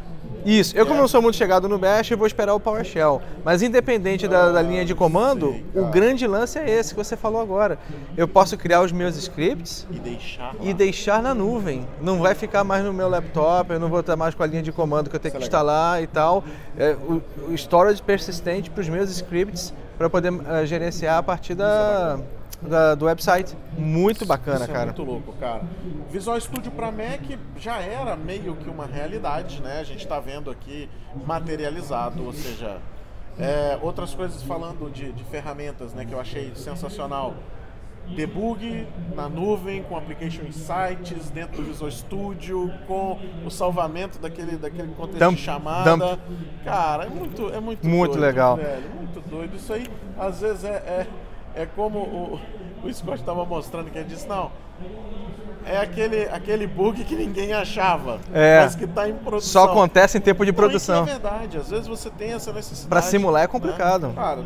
Isso, 0.44 0.76
eu 0.76 0.84
como 0.84 0.98
É. 0.98 1.00
não 1.02 1.08
sou 1.08 1.22
muito 1.22 1.36
chegado 1.36 1.68
no 1.68 1.78
Bash, 1.78 2.10
eu 2.10 2.18
vou 2.18 2.26
esperar 2.26 2.54
o 2.54 2.60
PowerShell. 2.60 3.20
Mas 3.44 3.62
independente 3.62 4.26
da, 4.26 4.50
da 4.50 4.62
linha 4.62 4.84
de 4.84 4.94
comando, 4.94 5.56
o 5.74 5.84
grande 5.86 6.26
lance 6.26 6.58
é 6.58 6.68
esse 6.68 6.94
que 6.94 6.96
você 7.04 7.16
falou 7.16 7.40
agora. 7.40 7.78
Eu 8.16 8.26
posso 8.26 8.56
criar 8.56 8.80
os 8.82 8.92
meus 8.92 9.16
scripts 9.16 9.86
E 9.90 9.98
deixar. 9.98 10.54
e 10.60 10.74
deixar 10.74 11.22
na 11.22 11.34
nuvem. 11.34 11.86
Não 12.00 12.18
vai 12.20 12.34
ficar 12.34 12.64
mais 12.64 12.84
no 12.84 12.92
meu 12.92 13.08
laptop, 13.08 13.72
eu 13.72 13.80
não 13.80 13.88
vou 13.88 14.00
estar 14.00 14.16
mais 14.16 14.34
com 14.34 14.42
a 14.42 14.46
linha 14.46 14.62
de 14.62 14.72
comando 14.72 15.08
que 15.10 15.16
eu 15.16 15.20
tenho 15.20 15.32
que 15.32 15.38
é 15.38 15.42
instalar 15.42 16.02
e 16.02 16.06
tal. 16.06 16.42
É, 16.78 16.96
o, 17.08 17.22
o 17.48 17.54
storage 17.54 18.02
persistente 18.02 18.70
para 18.70 18.80
os 18.80 18.88
meus 18.88 19.10
scripts 19.10 19.72
para 19.98 20.08
poder 20.10 20.32
eh, 20.48 20.66
gerenciar 20.66 21.18
a 21.18 21.22
partir 21.22 21.54
da, 21.54 22.18
da- 22.68 22.94
do 22.94 23.06
website. 23.06 23.56
Muito 23.76 24.24
bacana, 24.26 24.60
Isso 24.62 24.70
é 24.70 24.72
cara. 24.74 24.86
muito 24.86 25.02
louco, 25.02 25.32
cara. 25.34 25.62
Visual 26.10 26.40
Studio 26.40 26.70
para 26.72 26.90
Mac 26.92 27.22
já 27.56 27.80
era 27.80 28.16
meio 28.16 28.54
que 28.56 28.68
uma 28.68 28.86
realidade, 28.86 29.60
né? 29.62 29.78
A 29.80 29.84
gente 29.84 30.00
está 30.02 30.20
vendo 30.20 30.50
aqui 30.50 30.88
materializado, 31.26 32.24
ou 32.24 32.32
seja, 32.32 32.78
é, 33.38 33.78
outras 33.82 34.14
coisas 34.14 34.42
falando 34.42 34.90
de, 34.92 35.12
de 35.12 35.24
ferramentas, 35.24 35.92
né? 35.94 36.04
Que 36.04 36.12
eu 36.12 36.20
achei 36.20 36.52
sensacional. 36.54 37.34
debug 38.16 38.86
na 39.14 39.28
nuvem, 39.28 39.82
com 39.84 39.96
Application 39.96 40.42
Insights, 40.42 41.30
dentro 41.30 41.58
do 41.58 41.62
Visual 41.62 41.88
Studio, 41.90 42.68
com 42.86 43.16
o 43.46 43.50
salvamento 43.50 44.18
daquele, 44.18 44.56
daquele 44.56 44.92
contexto 44.94 45.20
Dump- 45.20 45.36
de 45.36 45.42
chamada. 45.42 45.96
dump. 45.96 46.20
Cara, 46.64 47.04
é 47.04 47.08
muito, 47.08 47.48
é 47.54 47.60
muito, 47.60 47.86
Muito 47.86 48.10
doido, 48.12 48.20
legal. 48.20 48.56
velho, 48.56 48.90
muito 48.96 49.20
doido. 49.30 49.54
Isso 49.56 49.72
aí, 49.72 49.86
às 50.18 50.40
vezes, 50.40 50.64
é, 50.64 50.68
é, 50.74 51.06
é 51.54 51.66
como 51.66 51.98
o, 51.98 52.40
o 52.84 52.92
Scott 52.92 53.20
estava 53.20 53.44
mostrando, 53.44 53.90
que 53.90 53.98
ele 53.98 54.08
disse, 54.08 54.26
não, 54.28 54.50
é 55.64 55.78
aquele, 55.78 56.24
aquele 56.24 56.66
bug 56.66 57.04
que 57.04 57.14
ninguém 57.14 57.52
achava, 57.52 58.18
É. 58.34 58.62
mas 58.62 58.74
que 58.74 58.84
está 58.84 59.08
em 59.08 59.14
produção. 59.14 59.62
Só 59.64 59.70
acontece 59.70 60.18
em 60.18 60.20
tempo 60.20 60.44
de 60.44 60.50
Não, 60.50 60.56
produção. 60.56 61.04
isso 61.04 61.10
é 61.10 61.18
verdade. 61.18 61.58
Às 61.58 61.70
vezes 61.70 61.86
você 61.86 62.10
tem 62.10 62.32
essa 62.32 62.52
necessidade. 62.52 62.88
Pra 62.88 63.00
simular 63.02 63.42
é 63.44 63.46
complicado. 63.46 64.08
Né? 64.08 64.14
Cara, 64.16 64.40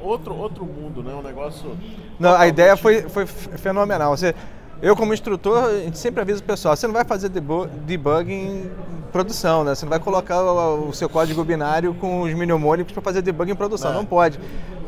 É. 0.00 0.06
outro, 0.06 0.34
outro 0.34 0.64
mundo, 0.64 1.02
né? 1.02 1.12
Um 1.14 1.22
negócio. 1.22 1.76
Não, 2.18 2.34
a 2.34 2.46
ideia 2.46 2.76
foi, 2.76 3.02
foi 3.02 3.26
fenomenal. 3.26 4.16
Você, 4.16 4.34
eu, 4.80 4.96
como 4.96 5.12
instrutor, 5.12 5.64
a 5.64 5.78
gente 5.80 5.98
sempre 5.98 6.22
avisa 6.22 6.40
o 6.40 6.44
pessoal: 6.44 6.74
você 6.74 6.86
não 6.86 6.94
vai 6.94 7.04
fazer 7.04 7.28
debu- 7.28 7.66
debug 7.66 8.32
em 8.32 8.70
produção, 9.12 9.64
né? 9.64 9.74
Você 9.74 9.84
não 9.84 9.90
vai 9.90 10.00
colocar 10.00 10.40
o, 10.42 10.88
o 10.88 10.92
seu 10.94 11.08
código 11.08 11.44
binário 11.44 11.92
com 11.94 12.22
os 12.22 12.32
mnemônicos 12.32 12.92
para 12.94 13.02
fazer 13.02 13.20
debug 13.20 13.50
em 13.50 13.54
produção. 13.54 13.90
É. 13.90 13.94
Não 13.94 14.06
pode. 14.06 14.40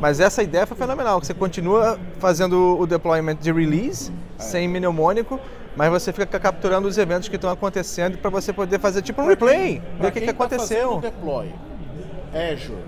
Mas 0.05 0.21
essa 0.21 0.43
ideia 0.43 0.67
foi 0.67 0.77
fenomenal: 0.77 1.19
que 1.19 1.27
você 1.27 1.33
continua 1.33 1.99
fazendo 2.19 2.77
o 2.79 2.87
deployment 2.87 3.37
de 3.37 3.51
release, 3.51 4.13
É. 4.39 4.43
sem 4.43 4.69
mnemônico. 4.69 5.41
Mas 5.75 5.89
você 5.91 6.13
fica 6.13 6.39
capturando 6.39 6.87
os 6.87 6.99
eventos 6.99 7.27
que 7.27 7.37
estão 7.37 7.49
acontecendo 7.49 8.19
para 8.19 8.29
você 8.29 8.53
poder 8.53 8.79
fazer 8.79 9.01
tipo 9.01 9.23
um 9.23 9.27
replay, 9.27 9.81
pra 9.81 10.03
ver 10.03 10.09
o 10.09 10.13
que, 10.13 10.21
que 10.21 10.27
tá 10.27 10.33
aconteceu. 10.33 11.01
deploy, 11.01 11.51
Azure, 12.35 12.85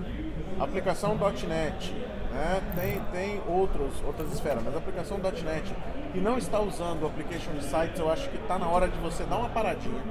aplicação 0.59 1.17
.NET, 1.17 1.91
né? 2.31 2.61
tem, 2.79 3.01
tem 3.11 3.41
outros, 3.49 3.93
outras 4.05 4.31
esferas, 4.31 4.61
mas 4.63 4.75
a 4.75 4.77
aplicação 4.77 5.17
.NET 5.17 5.73
e 6.13 6.19
não 6.19 6.37
está 6.37 6.61
usando 6.61 7.01
o 7.01 7.07
Application 7.07 7.51
Insights, 7.57 7.99
eu 7.99 8.11
acho 8.11 8.29
que 8.29 8.37
está 8.37 8.59
na 8.59 8.67
hora 8.67 8.87
de 8.87 8.97
você 8.99 9.23
dar 9.23 9.37
uma 9.37 9.49
paradinha. 9.49 10.01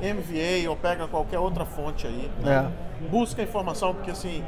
MVA 0.00 0.70
ou 0.70 0.74
pega 0.74 1.06
qualquer 1.06 1.38
outra 1.38 1.66
fonte 1.66 2.06
aí. 2.06 2.30
né? 2.40 2.72
Busca 3.10 3.42
informação, 3.42 3.94
porque 3.94 4.10
assim, 4.10 4.42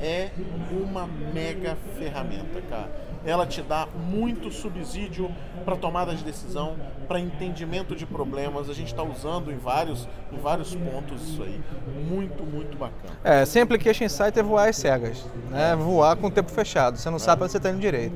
é 0.00 0.30
uma 0.70 1.06
mega 1.06 1.76
ferramenta, 1.96 2.60
cara. 2.68 2.90
Ela 3.24 3.46
te 3.46 3.62
dá 3.62 3.86
muito 3.86 4.50
subsídio 4.50 5.30
para 5.64 5.76
tomada 5.76 6.14
de 6.14 6.22
decisão, 6.22 6.76
para 7.08 7.18
entendimento 7.18 7.96
de 7.96 8.04
problemas. 8.04 8.68
A 8.68 8.74
gente 8.74 8.88
está 8.88 9.02
usando 9.02 9.50
em 9.50 9.56
vários, 9.56 10.06
em 10.30 10.36
vários 10.36 10.74
pontos 10.74 11.22
isso 11.22 11.42
aí. 11.42 11.58
Muito, 12.06 12.44
muito 12.44 12.76
bacana. 12.76 13.14
É, 13.24 13.46
sem 13.46 13.62
application 13.62 14.04
insight 14.04 14.38
é 14.38 14.42
voar 14.42 14.68
às 14.68 14.76
cegas, 14.76 15.24
né? 15.50 15.74
Voar 15.74 16.16
com 16.16 16.26
o 16.26 16.30
tempo 16.30 16.50
fechado. 16.50 16.98
Você 16.98 17.08
não 17.08 17.18
sabe 17.18 17.38
para 17.38 17.44
onde 17.44 17.52
você 17.52 17.58
está 17.58 17.70
indo 17.70 17.80
direito. 17.80 18.14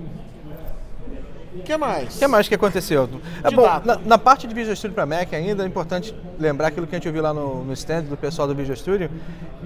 O 1.69 1.71
que 1.71 1.77
mais? 1.77 2.17
O 2.17 2.19
que 2.19 2.27
mais 2.27 2.49
que 2.49 2.55
aconteceu? 2.55 3.11
É 3.45 3.51
bom, 3.51 3.63
na, 3.85 3.97
na 4.03 4.17
parte 4.17 4.47
de 4.47 4.55
Visual 4.55 4.75
Studio 4.75 4.95
para 4.95 5.05
Mac 5.05 5.35
ainda 5.35 5.65
é 5.65 5.67
importante 5.67 6.15
lembrar 6.39 6.69
aquilo 6.69 6.87
que 6.87 6.95
a 6.95 6.99
gente 6.99 7.07
ouviu 7.07 7.23
lá 7.23 7.35
no, 7.35 7.63
no 7.63 7.75
stand 7.75 8.05
do 8.05 8.17
pessoal 8.17 8.49
do 8.49 8.55
Visual 8.55 8.75
Studio, 8.75 9.11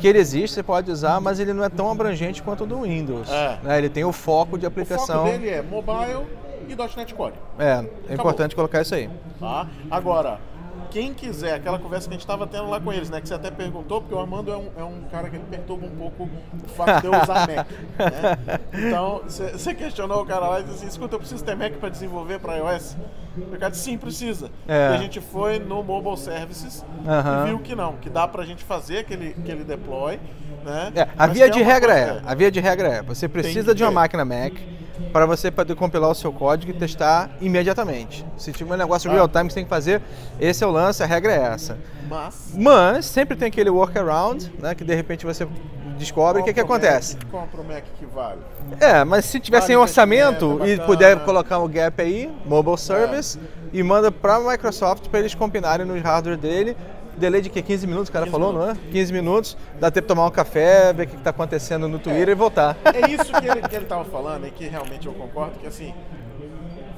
que 0.00 0.08
ele 0.08 0.18
existe, 0.18 0.54
você 0.54 0.64
pode 0.64 0.90
usar, 0.90 1.20
mas 1.20 1.38
ele 1.38 1.52
não 1.52 1.62
é 1.62 1.68
tão 1.68 1.88
abrangente 1.88 2.42
quanto 2.42 2.64
o 2.64 2.66
do 2.66 2.80
Windows. 2.80 3.30
É. 3.30 3.58
né? 3.62 3.78
Ele 3.78 3.88
tem 3.88 4.04
o 4.04 4.10
foco 4.10 4.58
de 4.58 4.64
O 4.64 4.68
aplicação. 4.68 5.26
foco 5.26 5.30
dele 5.30 5.48
é 5.48 5.62
mobile 5.62 6.26
e 6.68 6.74
.NET 6.74 7.14
Core. 7.14 7.34
É, 7.56 7.84
é 8.08 8.14
importante 8.14 8.56
colocar 8.56 8.82
isso 8.82 8.96
aí. 8.96 9.08
Tá? 9.38 9.68
Agora, 9.88 10.40
quem 10.92 11.14
quiser, 11.14 11.54
aquela 11.54 11.78
conversa 11.78 12.06
que 12.06 12.14
a 12.14 12.16
gente 12.16 12.20
estava 12.20 12.46
tendo 12.46 12.68
lá 12.68 12.78
com 12.78 12.92
eles, 12.92 13.08
né? 13.08 13.18
Que 13.18 13.26
você 13.26 13.32
até 13.32 13.50
perguntou, 13.50 14.02
porque 14.02 14.14
o 14.14 14.20
Armando 14.20 14.52
é 14.52 14.56
um, 14.56 14.68
é 14.76 14.84
um 14.84 15.00
cara 15.10 15.30
que 15.30 15.36
ele 15.36 15.44
perturba 15.48 15.86
um 15.86 15.96
pouco 15.96 16.24
o 16.62 16.68
fato 16.68 17.00
de 17.00 17.06
eu 17.06 17.12
usar 17.12 17.48
Mac. 17.48 17.66
Né? 17.98 18.60
Então, 18.74 19.22
você 19.24 19.74
questionou 19.74 20.22
o 20.22 20.26
cara 20.26 20.46
lá 20.46 20.60
e 20.60 20.64
disse 20.64 20.76
assim, 20.76 20.88
escuta, 20.88 21.14
eu 21.14 21.18
preciso 21.18 21.42
ter 21.42 21.56
Mac 21.56 21.72
para 21.72 21.88
desenvolver 21.88 22.38
para 22.40 22.56
iOS? 22.56 22.96
O 23.38 23.58
cara 23.58 23.70
disse, 23.70 23.84
sim, 23.84 23.96
precisa. 23.96 24.50
É. 24.68 24.90
E 24.90 24.94
a 24.94 24.98
gente 24.98 25.18
foi 25.18 25.58
no 25.58 25.82
Mobile 25.82 26.18
Services 26.18 26.84
Aham. 27.08 27.44
e 27.44 27.48
viu 27.48 27.58
que 27.60 27.74
não, 27.74 27.94
que 27.94 28.10
dá 28.10 28.28
pra 28.28 28.44
gente 28.44 28.62
fazer 28.62 28.98
aquele, 28.98 29.34
aquele 29.38 29.64
deploy, 29.64 30.20
né? 30.62 30.92
É, 30.94 31.08
a 31.16 31.26
via 31.26 31.48
de 31.48 31.62
regra 31.62 31.98
é, 31.98 32.20
a 32.24 32.34
via 32.34 32.50
de 32.50 32.60
regra 32.60 32.88
é, 32.88 33.02
você 33.02 33.26
precisa 33.26 33.74
de 33.74 33.82
uma 33.82 33.90
máquina 33.90 34.24
Mac 34.24 34.52
para 35.12 35.26
você 35.26 35.50
poder 35.50 35.74
compilar 35.74 36.10
o 36.10 36.14
seu 36.14 36.32
código 36.32 36.72
e 36.72 36.74
testar 36.74 37.30
imediatamente. 37.40 38.24
Se 38.36 38.52
tiver 38.52 38.74
um 38.74 38.78
negócio 38.78 39.10
Ah. 39.10 39.14
real 39.14 39.28
time 39.28 39.44
que 39.44 39.52
você 39.52 39.54
tem 39.56 39.64
que 39.64 39.70
fazer, 39.70 40.02
esse 40.40 40.62
é 40.62 40.66
o 40.66 40.70
lance, 40.70 41.02
a 41.02 41.06
regra 41.06 41.32
é 41.32 41.42
essa. 41.54 41.78
Mas... 42.08 42.52
Mas 42.54 43.06
sempre 43.06 43.36
tem 43.36 43.48
aquele 43.48 43.70
workaround, 43.70 44.52
né, 44.58 44.74
que 44.74 44.84
de 44.84 44.94
repente 44.94 45.24
você 45.24 45.46
descobre 45.98 46.42
o 46.42 46.44
que, 46.44 46.52
que 46.52 46.60
o 46.60 46.64
acontece. 46.64 47.16
O 47.32 47.62
Mac 47.62 47.84
que 47.98 48.06
vale. 48.06 48.40
É, 48.80 49.04
mas 49.04 49.24
se 49.24 49.38
tiver 49.38 49.58
Vale 49.58 49.66
sem 49.66 49.76
orçamento 49.76 50.60
é 50.62 50.70
e 50.70 50.80
puder 50.80 51.18
colocar 51.24 51.58
um 51.58 51.68
gap 51.68 52.00
aí, 52.00 52.30
mobile 52.44 52.78
service, 52.78 53.38
e 53.72 53.82
manda 53.82 54.10
para 54.10 54.36
a 54.36 54.40
Microsoft 54.40 55.08
para 55.08 55.20
eles 55.20 55.34
combinarem 55.34 55.86
no 55.86 55.98
hardware 56.00 56.36
dele. 56.36 56.76
Delay 57.16 57.40
de 57.40 57.50
que? 57.50 57.62
15 57.62 57.86
minutos, 57.86 58.08
o 58.08 58.12
cara 58.12 58.26
15 58.26 58.32
falou, 58.32 58.52
não 58.52 58.70
é? 58.70 58.74
15 58.90 59.12
minutos, 59.12 59.56
dá 59.78 59.90
tempo 59.90 60.04
de 60.04 60.08
tomar 60.08 60.26
um 60.26 60.30
café, 60.30 60.92
ver 60.92 61.04
o 61.04 61.06
que 61.08 61.16
está 61.16 61.30
acontecendo 61.30 61.88
no 61.88 61.98
Twitter 61.98 62.30
e 62.30 62.34
voltar. 62.34 62.76
É 62.84 63.10
isso 63.10 63.32
que 63.32 63.46
ele, 63.46 63.62
que 63.68 63.76
ele 63.76 63.84
tava 63.86 64.04
falando 64.04 64.46
e 64.46 64.50
que 64.50 64.66
realmente 64.66 65.06
eu 65.06 65.12
concordo, 65.12 65.58
que 65.58 65.66
assim, 65.66 65.94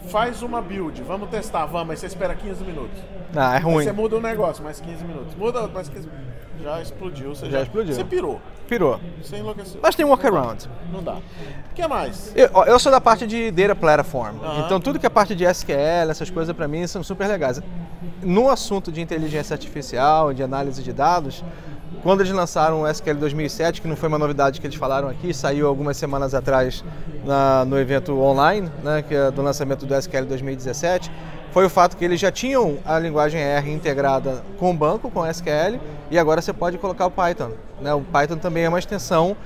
faz 0.08 0.42
uma 0.42 0.60
build, 0.60 1.02
vamos 1.02 1.28
testar, 1.28 1.66
vamos, 1.66 1.90
aí 1.90 1.96
você 1.96 2.06
espera 2.06 2.34
15 2.34 2.62
minutos. 2.64 2.98
Ah, 3.34 3.54
é 3.54 3.56
Aí 3.56 3.62
ruim. 3.62 3.84
você 3.84 3.92
muda 3.92 4.16
o 4.16 4.20
negócio, 4.20 4.62
mais 4.62 4.80
15 4.80 5.04
minutos. 5.04 5.34
Muda 5.34 5.66
mais 5.66 5.88
15 5.88 6.08
Já 6.62 6.80
explodiu, 6.80 7.34
você 7.34 7.50
Já 7.50 7.62
explodiu. 7.62 7.94
Você 7.94 8.04
pirou, 8.04 8.40
Pirou. 8.68 8.98
você 9.22 9.36
enlouqueceu. 9.36 9.80
Mas 9.82 9.94
tem 9.94 10.04
um 10.04 10.08
workaround. 10.10 10.68
Não 10.92 11.02
dá. 11.02 11.14
O 11.14 11.74
que 11.74 11.86
mais? 11.86 12.32
Eu, 12.34 12.48
eu 12.66 12.78
sou 12.78 12.90
da 12.90 13.00
parte 13.00 13.26
de 13.26 13.50
Data 13.50 13.74
Platform, 13.74 14.36
então 14.64 14.80
tudo 14.80 14.98
que 14.98 15.06
é 15.06 15.08
parte 15.10 15.34
de 15.34 15.44
SQL, 15.44 16.08
essas 16.10 16.30
coisas 16.30 16.54
para 16.54 16.68
mim 16.68 16.86
são 16.86 17.02
super 17.02 17.26
legais. 17.28 17.60
No 18.22 18.48
assunto 18.48 18.90
de 18.92 19.00
inteligência 19.00 19.54
artificial, 19.54 20.32
de 20.32 20.42
análise 20.42 20.82
de 20.82 20.92
dados, 20.92 21.44
quando 22.02 22.20
eles 22.20 22.32
lançaram 22.32 22.82
o 22.82 22.86
SQL 22.88 23.14
2007, 23.18 23.80
que 23.82 23.88
não 23.88 23.96
foi 23.96 24.08
uma 24.08 24.18
novidade 24.18 24.60
que 24.60 24.66
eles 24.66 24.76
falaram 24.76 25.08
aqui, 25.08 25.32
saiu 25.34 25.66
algumas 25.66 25.96
semanas 25.96 26.34
atrás 26.34 26.84
na- 27.24 27.64
no 27.64 27.78
evento 27.78 28.18
online, 28.20 28.70
né, 28.82 29.02
que 29.06 29.14
é 29.14 29.30
do 29.30 29.42
lançamento 29.42 29.84
do 29.86 29.94
SQL 29.94 30.26
2017, 30.26 31.10
foi 31.54 31.64
o 31.64 31.70
fato 31.70 31.96
que 31.96 32.04
eles 32.04 32.20
já 32.20 32.30
tinham 32.32 32.78
a 32.84 32.98
linguagem 32.98 33.40
R 33.40 33.72
integrada 33.72 34.42
com 34.58 34.70
o 34.72 34.74
banco, 34.74 35.08
com 35.10 35.24
SQL, 35.24 35.78
e 36.10 36.18
agora 36.18 36.42
você 36.42 36.52
pode 36.52 36.76
colocar 36.78 37.06
o 37.06 37.10
Python. 37.10 37.52
né? 37.80 37.94
O 37.94 38.00
Python 38.02 38.36
também 38.36 38.64
é 38.64 38.68
uma 38.68 38.78
extensão 38.78 39.36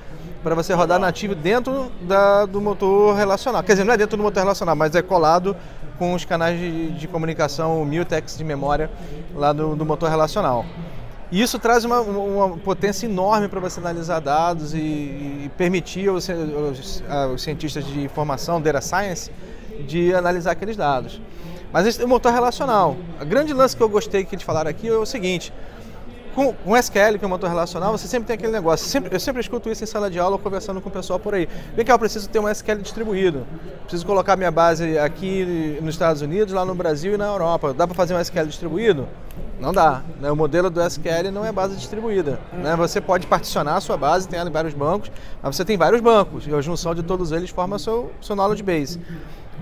para 0.43 0.55
você 0.55 0.73
rodar 0.73 0.99
nativo 0.99 1.35
dentro 1.35 1.91
da- 2.01 2.45
do 2.45 2.59
motor 2.59 3.15
relacional. 3.15 3.61
Quer 3.63 3.73
dizer, 3.73 3.83
não 3.83 3.93
é 3.93 3.97
dentro 3.97 4.17
do 4.17 4.23
motor 4.23 4.41
relacional, 4.41 4.75
mas 4.75 4.95
é 4.95 5.01
colado 5.01 5.55
com 5.99 6.13
os 6.13 6.25
canais 6.25 6.57
de, 6.59 6.91
de 6.91 7.07
comunicação, 7.07 7.81
o 7.81 7.85
Mutex 7.85 8.37
de 8.37 8.43
memória 8.43 8.89
lá 9.35 9.53
do, 9.53 9.75
do 9.75 9.85
motor 9.85 10.09
relacional. 10.09 10.65
E 11.31 11.39
isso 11.41 11.59
traz 11.59 11.85
uma, 11.85 11.99
uma 12.01 12.57
potência 12.57 13.05
enorme 13.05 13.47
para 13.47 13.59
você 13.59 13.79
analisar 13.79 14.19
dados 14.19 14.73
e, 14.73 14.77
e 14.79 15.51
permitir 15.57 16.09
aos, 16.09 16.27
aos- 16.27 17.03
aos 17.07 17.41
cientistas 17.43 17.85
de 17.85 18.01
informação, 18.01 18.59
data 18.59 18.81
science, 18.81 19.29
de 19.87 20.11
analisar 20.15 20.51
aqueles 20.51 20.75
dados. 20.75 21.21
Mas 21.71 21.97
o 21.99 22.07
motor 22.07 22.31
relacional, 22.33 22.95
o 23.21 23.25
grande 23.25 23.53
lance 23.53 23.75
que 23.75 23.83
eu 23.83 23.89
gostei 23.89 24.23
que 24.25 24.35
eles 24.35 24.43
falaram 24.43 24.69
aqui 24.69 24.87
é 24.87 24.93
o 24.93 25.05
seguinte: 25.05 25.53
com, 26.33 26.53
com 26.53 26.75
SQL, 26.77 27.17
que 27.19 27.23
é 27.25 27.27
um 27.27 27.29
motor 27.29 27.49
relacional, 27.49 27.91
você 27.95 28.07
sempre 28.07 28.27
tem 28.27 28.33
aquele 28.35 28.51
negócio. 28.51 28.87
Sempre- 28.87 29.13
eu 29.15 29.19
sempre 29.19 29.41
escuto 29.41 29.69
isso 29.69 29.83
em 29.83 29.87
sala 29.87 30.09
de 30.09 30.19
aula, 30.19 30.37
conversando 30.37 30.79
com 30.81 30.89
o 30.89 30.91
pessoal 30.91 31.19
por 31.19 31.33
aí. 31.35 31.47
Vem 31.75 31.85
cá, 31.85 31.93
eu 31.93 31.99
preciso 31.99 32.27
ter 32.29 32.39
um 32.39 32.47
SQL 32.49 32.77
distribuído. 32.81 33.45
Preciso 33.81 34.05
colocar 34.05 34.35
minha 34.35 34.51
base 34.51 34.97
aqui 34.97 35.77
nos 35.81 35.95
Estados 35.95 36.21
Unidos, 36.21 36.53
lá 36.53 36.63
no 36.65 36.73
Brasil 36.73 37.13
e 37.13 37.17
na 37.17 37.25
Europa. 37.27 37.73
Dá 37.73 37.85
para 37.85 37.95
fazer 37.95 38.15
um 38.15 38.19
SQL 38.19 38.45
distribuído? 38.47 39.07
Não 39.59 39.73
dá. 39.73 40.01
né? 40.21 40.31
O 40.31 40.35
modelo 40.35 40.69
do 40.69 40.81
SQL 40.81 41.31
não 41.33 41.43
é 41.45 41.51
base 41.51 41.75
distribuída. 41.75 42.39
né? 42.53 42.75
Você 42.77 43.01
pode 43.01 43.27
particionar 43.27 43.75
a 43.75 43.81
sua 43.81 43.97
base, 43.97 44.27
tem 44.27 44.39
ali 44.39 44.49
vários 44.49 44.73
bancos, 44.73 45.11
mas 45.43 45.55
você 45.55 45.65
tem 45.65 45.75
vários 45.77 45.99
bancos. 46.01 46.47
E 46.47 46.53
a 46.55 46.61
junção 46.61 46.95
de 46.95 47.03
todos 47.03 47.31
eles 47.31 47.49
forma 47.49 47.77
seu, 47.77 48.11
seu 48.21 48.35
knowledge 48.35 48.63
base. 48.63 48.99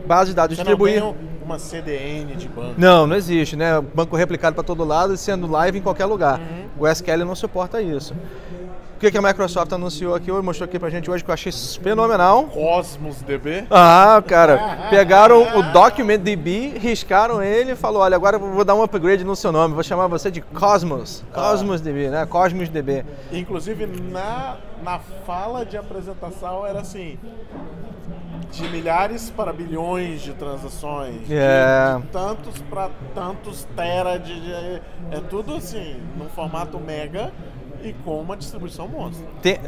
Base 0.06 0.30
de 0.32 0.36
dados 0.36 0.56
Você 0.56 0.64
não 0.64 0.70
distribuída. 0.72 1.02
tem 1.02 1.10
um- 1.10 1.46
uma 1.46 1.58
CDN 1.60 2.36
de 2.36 2.48
banco. 2.48 2.76
Não, 2.78 3.08
não 3.08 3.16
existe, 3.16 3.56
né? 3.56 3.82
Banco 3.94 4.16
replicado 4.16 4.54
para 4.56 4.64
todo 4.64 4.84
lado 4.84 5.14
e 5.14 5.18
sendo 5.18 5.48
live 5.48 5.80
em 5.80 5.82
qualquer 5.82 6.06
lugar. 6.06 6.40
O 6.78 6.86
SQL 6.88 7.24
não 7.26 7.36
suporta 7.36 7.82
isso. 7.82 8.14
O 8.98 9.00
que, 9.00 9.12
que 9.12 9.18
a 9.20 9.22
Microsoft 9.22 9.72
anunciou 9.72 10.16
aqui 10.16 10.32
hoje, 10.32 10.44
mostrou 10.44 10.66
aqui 10.66 10.80
pra 10.80 10.90
gente 10.90 11.08
hoje 11.12 11.24
que 11.24 11.30
eu 11.30 11.34
achei 11.36 11.52
fenomenal. 11.52 12.46
Cosmos 12.46 13.18
DB. 13.22 13.68
Ah, 13.70 14.20
cara, 14.26 14.88
pegaram 14.90 15.56
o 15.60 15.62
Document 15.72 16.18
DB, 16.18 16.70
riscaram 16.80 17.44
ele 17.44 17.74
e 17.74 17.76
falou, 17.76 18.02
olha, 18.02 18.16
agora 18.16 18.38
eu 18.38 18.40
vou 18.40 18.66
dar 18.66 18.74
um 18.74 18.82
upgrade 18.82 19.24
no 19.24 19.36
seu 19.36 19.52
nome, 19.52 19.76
vou 19.76 19.84
chamar 19.84 20.08
você 20.08 20.32
de 20.32 20.42
Cosmos. 20.42 21.24
Cosmos 21.32 21.80
DB, 21.80 22.10
né? 22.10 22.26
Cosmos 22.26 22.70
DB. 22.70 23.06
Inclusive, 23.32 23.86
na, 23.86 24.58
na 24.84 24.98
fala 25.28 25.64
de 25.64 25.78
apresentação 25.78 26.66
era 26.66 26.80
assim: 26.82 27.20
de 28.52 28.68
milhares 28.70 29.30
para 29.30 29.54
bilhões 29.54 30.22
de 30.22 30.34
transações, 30.34 31.28
de- 31.28 31.36
É. 31.36 31.98
de, 32.00 32.08
tantos 32.08 32.60
para 32.64 32.90
tantos 33.14 33.68
tera, 33.76 34.18
de, 34.18 34.40
de- 34.42 34.82
é 35.12 35.20
tudo 35.30 35.54
assim, 35.54 35.98
num 36.18 36.30
formato 36.30 36.80
mega 36.80 37.32
e 37.84 37.94
com 37.94 38.20
uma 38.20 38.36
distribuição 38.36 38.88
monstra. 38.88 39.26
Te- 39.42 39.60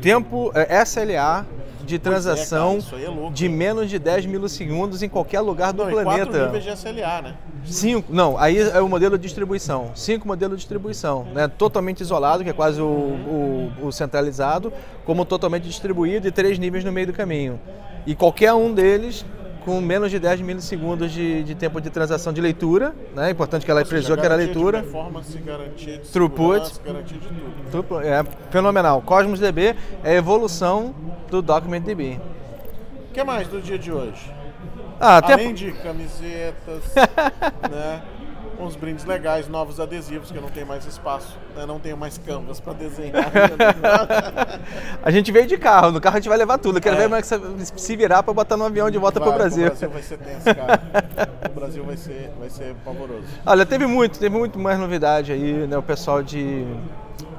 tempo, 0.00 0.50
é, 0.54 0.82
SLA 0.82 1.46
de 1.84 1.98
transação 1.98 2.78
é, 2.78 2.90
cara, 2.90 3.02
é 3.02 3.08
louco, 3.08 3.32
de 3.32 3.48
menos 3.48 3.88
de 3.88 3.98
10 3.98 4.26
milissegundos 4.26 5.02
em 5.02 5.08
qualquer 5.08 5.40
lugar 5.40 5.72
do 5.72 5.84
não, 5.84 5.90
planeta. 5.90 6.26
Quatro 6.26 6.46
níveis 6.46 6.64
de 6.64 6.70
SLA, 6.70 7.22
né? 7.22 7.34
Cinco, 7.64 8.12
não, 8.12 8.36
aí 8.38 8.58
é 8.58 8.80
o 8.80 8.88
modelo 8.88 9.16
de 9.16 9.22
distribuição. 9.22 9.90
Cinco 9.94 10.26
modelos 10.26 10.56
de 10.56 10.60
distribuição, 10.62 11.24
né? 11.32 11.48
Totalmente 11.48 12.00
isolado, 12.00 12.42
que 12.42 12.50
é 12.50 12.52
quase 12.52 12.80
o, 12.80 12.86
o, 12.86 13.72
o 13.82 13.92
centralizado, 13.92 14.72
como 15.04 15.24
totalmente 15.24 15.64
distribuído 15.64 16.26
e 16.26 16.32
três 16.32 16.58
níveis 16.58 16.84
no 16.84 16.92
meio 16.92 17.06
do 17.06 17.12
caminho. 17.12 17.60
E 18.06 18.14
qualquer 18.14 18.52
um 18.52 18.72
deles 18.72 19.24
com 19.66 19.80
menos 19.80 20.12
de 20.12 20.20
10 20.20 20.42
milissegundos 20.42 21.10
de, 21.10 21.42
de 21.42 21.54
tempo 21.56 21.80
de 21.80 21.90
transação 21.90 22.32
de 22.32 22.40
leitura, 22.40 22.94
né? 23.16 23.30
Importante 23.30 23.64
que 23.64 23.70
ela 23.70 23.84
precisou 23.84 24.16
que 24.16 24.24
era 24.24 24.36
leitura. 24.36 24.78
De 24.78 24.84
performance, 24.84 25.36
garantia 25.38 25.98
de 25.98 26.08
throughput, 26.08 26.80
garantia 26.84 27.18
de 27.18 27.28
tudo. 27.72 28.00
É 28.00 28.24
fenomenal. 28.48 29.02
Cosmos 29.02 29.40
DB 29.40 29.74
é 30.04 30.12
a 30.12 30.14
evolução 30.14 30.94
do 31.28 31.42
Document 31.42 31.80
DB. 31.80 32.20
O 33.10 33.12
que 33.12 33.24
mais 33.24 33.48
do 33.48 33.60
dia 33.60 33.76
de 33.76 33.90
hoje? 33.90 34.32
Ah. 35.00 35.20
Além 35.32 35.52
de 35.52 35.72
camisetas, 35.72 36.84
né? 37.68 38.02
Uns 38.58 38.76
brindes 38.76 39.04
legais, 39.04 39.48
novos 39.48 39.80
adesivos, 39.80 40.30
que 40.30 40.36
eu 40.36 40.42
não 40.42 40.50
tenho 40.50 40.66
mais 40.66 40.84
espaço, 40.86 41.36
né? 41.54 41.66
não 41.66 41.78
tenho 41.78 41.96
mais 41.96 42.18
canvas 42.18 42.60
para 42.60 42.72
desenhar. 42.74 43.30
a 45.02 45.10
gente 45.10 45.30
veio 45.30 45.46
de 45.46 45.56
carro, 45.56 45.92
no 45.92 46.00
carro 46.00 46.16
a 46.16 46.20
gente 46.20 46.28
vai 46.28 46.38
levar 46.38 46.58
tudo. 46.58 46.78
Eu 46.78 46.82
quero 46.82 46.96
é. 46.96 46.98
ver 46.98 47.04
como 47.04 47.16
é 47.16 47.22
que 47.22 47.80
se 47.80 47.96
virar 47.96 48.22
para 48.22 48.32
botar 48.32 48.56
no 48.56 48.64
avião 48.64 48.90
de 48.90 48.98
volta 48.98 49.20
para 49.20 49.30
o 49.30 49.34
Brasil. 49.34 49.66
O 49.66 49.70
Brasil 49.70 49.90
vai 49.90 50.02
ser 50.02 50.18
tenso, 50.18 50.44
cara. 50.44 50.82
o 51.50 51.54
Brasil 51.54 51.84
vai 51.84 51.96
ser, 51.96 52.30
vai 52.38 52.50
ser 52.50 52.74
pavoroso. 52.84 53.26
Olha, 53.44 53.66
teve 53.66 53.86
muito, 53.86 54.18
teve 54.18 54.36
muito 54.36 54.58
mais 54.58 54.78
novidade 54.78 55.32
aí, 55.32 55.66
né? 55.66 55.76
O 55.76 55.82
pessoal 55.82 56.22
de 56.22 56.64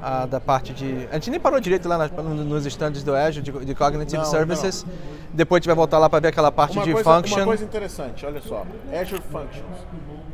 a, 0.02 0.26
da 0.26 0.40
parte 0.40 0.72
de. 0.72 1.08
A 1.10 1.14
gente 1.14 1.30
nem 1.30 1.40
parou 1.40 1.60
direito 1.60 1.88
lá 1.88 2.08
nos 2.08 2.66
estandes 2.66 3.02
do 3.02 3.14
Azure, 3.14 3.42
de, 3.42 3.64
de 3.64 3.74
Cognitive 3.74 4.18
não, 4.18 4.24
Services. 4.24 4.84
Não. 4.84 4.92
Depois 5.32 5.58
a 5.58 5.60
gente 5.60 5.66
vai 5.66 5.76
voltar 5.76 5.98
lá 5.98 6.08
para 6.08 6.20
ver 6.20 6.28
aquela 6.28 6.50
parte 6.50 6.78
uma 6.78 6.84
de 6.84 6.92
coisa, 6.92 7.14
function. 7.14 7.36
Uma 7.36 7.46
coisa 7.46 7.64
interessante, 7.64 8.26
olha 8.26 8.40
só. 8.40 8.64
Azure 8.92 9.22
Functions. 9.22 9.86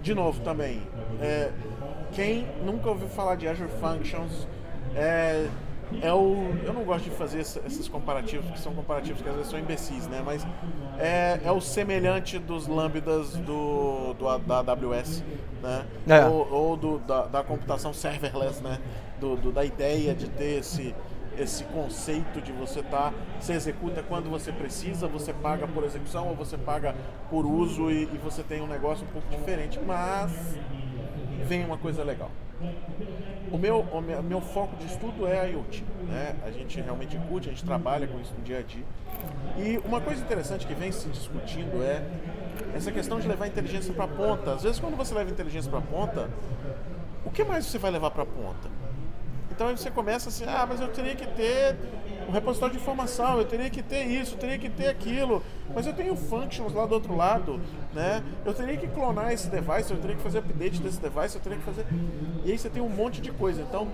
De 0.02 0.14
novo 0.14 0.40
também. 0.40 0.82
É, 1.20 1.50
quem 2.12 2.46
nunca 2.64 2.88
ouviu 2.88 3.08
falar 3.08 3.36
de 3.36 3.48
Azure 3.48 3.70
Functions 3.80 4.46
é, 4.94 5.46
é 6.00 6.12
o. 6.12 6.54
Eu 6.64 6.72
não 6.72 6.84
gosto 6.84 7.04
de 7.04 7.10
fazer 7.10 7.40
esses 7.40 7.88
comparativos, 7.88 8.46
porque 8.46 8.60
são 8.60 8.72
comparativos 8.74 9.20
que 9.20 9.28
às 9.28 9.34
vezes 9.34 9.50
são 9.50 9.58
imbecis, 9.58 10.06
né? 10.06 10.22
Mas 10.24 10.46
é, 10.98 11.40
é 11.44 11.52
o 11.52 11.60
semelhante 11.60 12.38
dos 12.38 12.66
lambdas 12.66 13.30
do, 13.38 14.14
do 14.14 14.38
da 14.38 14.58
AWS, 14.58 15.22
né? 15.62 15.84
É. 16.08 16.26
Ou, 16.26 16.52
ou 16.52 16.76
do, 16.76 16.98
da, 17.00 17.26
da 17.26 17.42
computação 17.42 17.92
serverless, 17.92 18.62
né? 18.62 18.78
Do, 19.24 19.36
do, 19.36 19.52
da 19.52 19.64
ideia 19.64 20.14
de 20.14 20.28
ter 20.28 20.58
esse, 20.58 20.94
esse 21.38 21.64
conceito 21.64 22.42
de 22.42 22.52
você 22.52 22.82
tá 22.82 23.12
você 23.40 23.54
executa 23.54 24.02
quando 24.02 24.28
você 24.28 24.52
precisa, 24.52 25.08
você 25.08 25.32
paga 25.32 25.66
por 25.66 25.82
execução 25.84 26.28
ou 26.28 26.34
você 26.34 26.58
paga 26.58 26.94
por 27.30 27.46
uso 27.46 27.90
e, 27.90 28.02
e 28.02 28.20
você 28.22 28.42
tem 28.42 28.60
um 28.60 28.66
negócio 28.66 29.06
um 29.06 29.10
pouco 29.10 29.28
diferente, 29.30 29.80
mas 29.80 30.56
vem 31.46 31.64
uma 31.64 31.78
coisa 31.78 32.04
legal. 32.04 32.30
O 33.50 33.58
meu, 33.58 33.80
o 33.80 34.22
meu, 34.22 34.40
foco 34.40 34.76
de 34.76 34.86
estudo 34.86 35.26
é 35.26 35.40
a 35.40 35.44
IoT. 35.44 35.84
Né? 36.08 36.34
A 36.44 36.50
gente 36.50 36.80
realmente 36.80 37.16
curte, 37.28 37.48
a 37.48 37.52
gente 37.52 37.64
trabalha 37.64 38.06
com 38.06 38.20
isso 38.20 38.32
no 38.36 38.42
dia 38.42 38.58
a 38.58 38.62
dia. 38.62 38.84
E 39.56 39.78
uma 39.86 40.00
coisa 40.00 40.22
interessante 40.22 40.66
que 40.66 40.74
vem 40.74 40.90
se 40.90 41.08
discutindo 41.08 41.82
é 41.82 42.02
essa 42.74 42.90
questão 42.90 43.20
de 43.20 43.28
levar 43.28 43.46
inteligência 43.46 43.92
para 43.92 44.04
a 44.04 44.08
ponta. 44.08 44.54
Às 44.54 44.62
vezes, 44.62 44.80
quando 44.80 44.96
você 44.96 45.14
leva 45.14 45.30
inteligência 45.30 45.70
para 45.70 45.80
a 45.80 45.82
ponta, 45.82 46.30
o 47.24 47.30
que 47.30 47.44
mais 47.44 47.66
você 47.66 47.78
vai 47.78 47.90
levar 47.90 48.10
para 48.10 48.22
a 48.22 48.26
ponta? 48.26 48.83
Então 49.54 49.74
você 49.76 49.90
começa 49.90 50.28
assim, 50.28 50.44
ah, 50.46 50.66
mas 50.68 50.80
eu 50.80 50.88
teria 50.88 51.14
que 51.14 51.26
ter 51.26 51.76
um 52.28 52.32
repositório 52.32 52.74
de 52.74 52.80
informação, 52.80 53.38
eu 53.38 53.44
teria 53.44 53.70
que 53.70 53.82
ter 53.82 54.04
isso, 54.04 54.34
eu 54.34 54.38
teria 54.38 54.58
que 54.58 54.68
ter 54.68 54.88
aquilo, 54.88 55.42
mas 55.74 55.86
eu 55.86 55.92
tenho 55.92 56.16
functions 56.16 56.72
lá 56.72 56.86
do 56.86 56.94
outro 56.94 57.16
lado, 57.16 57.60
né? 57.92 58.22
Eu 58.44 58.52
teria 58.52 58.76
que 58.76 58.88
clonar 58.88 59.32
esse 59.32 59.48
device, 59.48 59.90
eu 59.90 59.98
teria 59.98 60.16
que 60.16 60.22
fazer 60.22 60.38
update 60.38 60.80
desse 60.80 61.00
device, 61.00 61.36
eu 61.36 61.40
teria 61.40 61.58
que 61.58 61.64
fazer. 61.64 61.86
E 62.44 62.50
aí 62.50 62.58
você 62.58 62.68
tem 62.68 62.82
um 62.82 62.88
monte 62.88 63.20
de 63.20 63.30
coisa. 63.30 63.62
Então, 63.62 63.86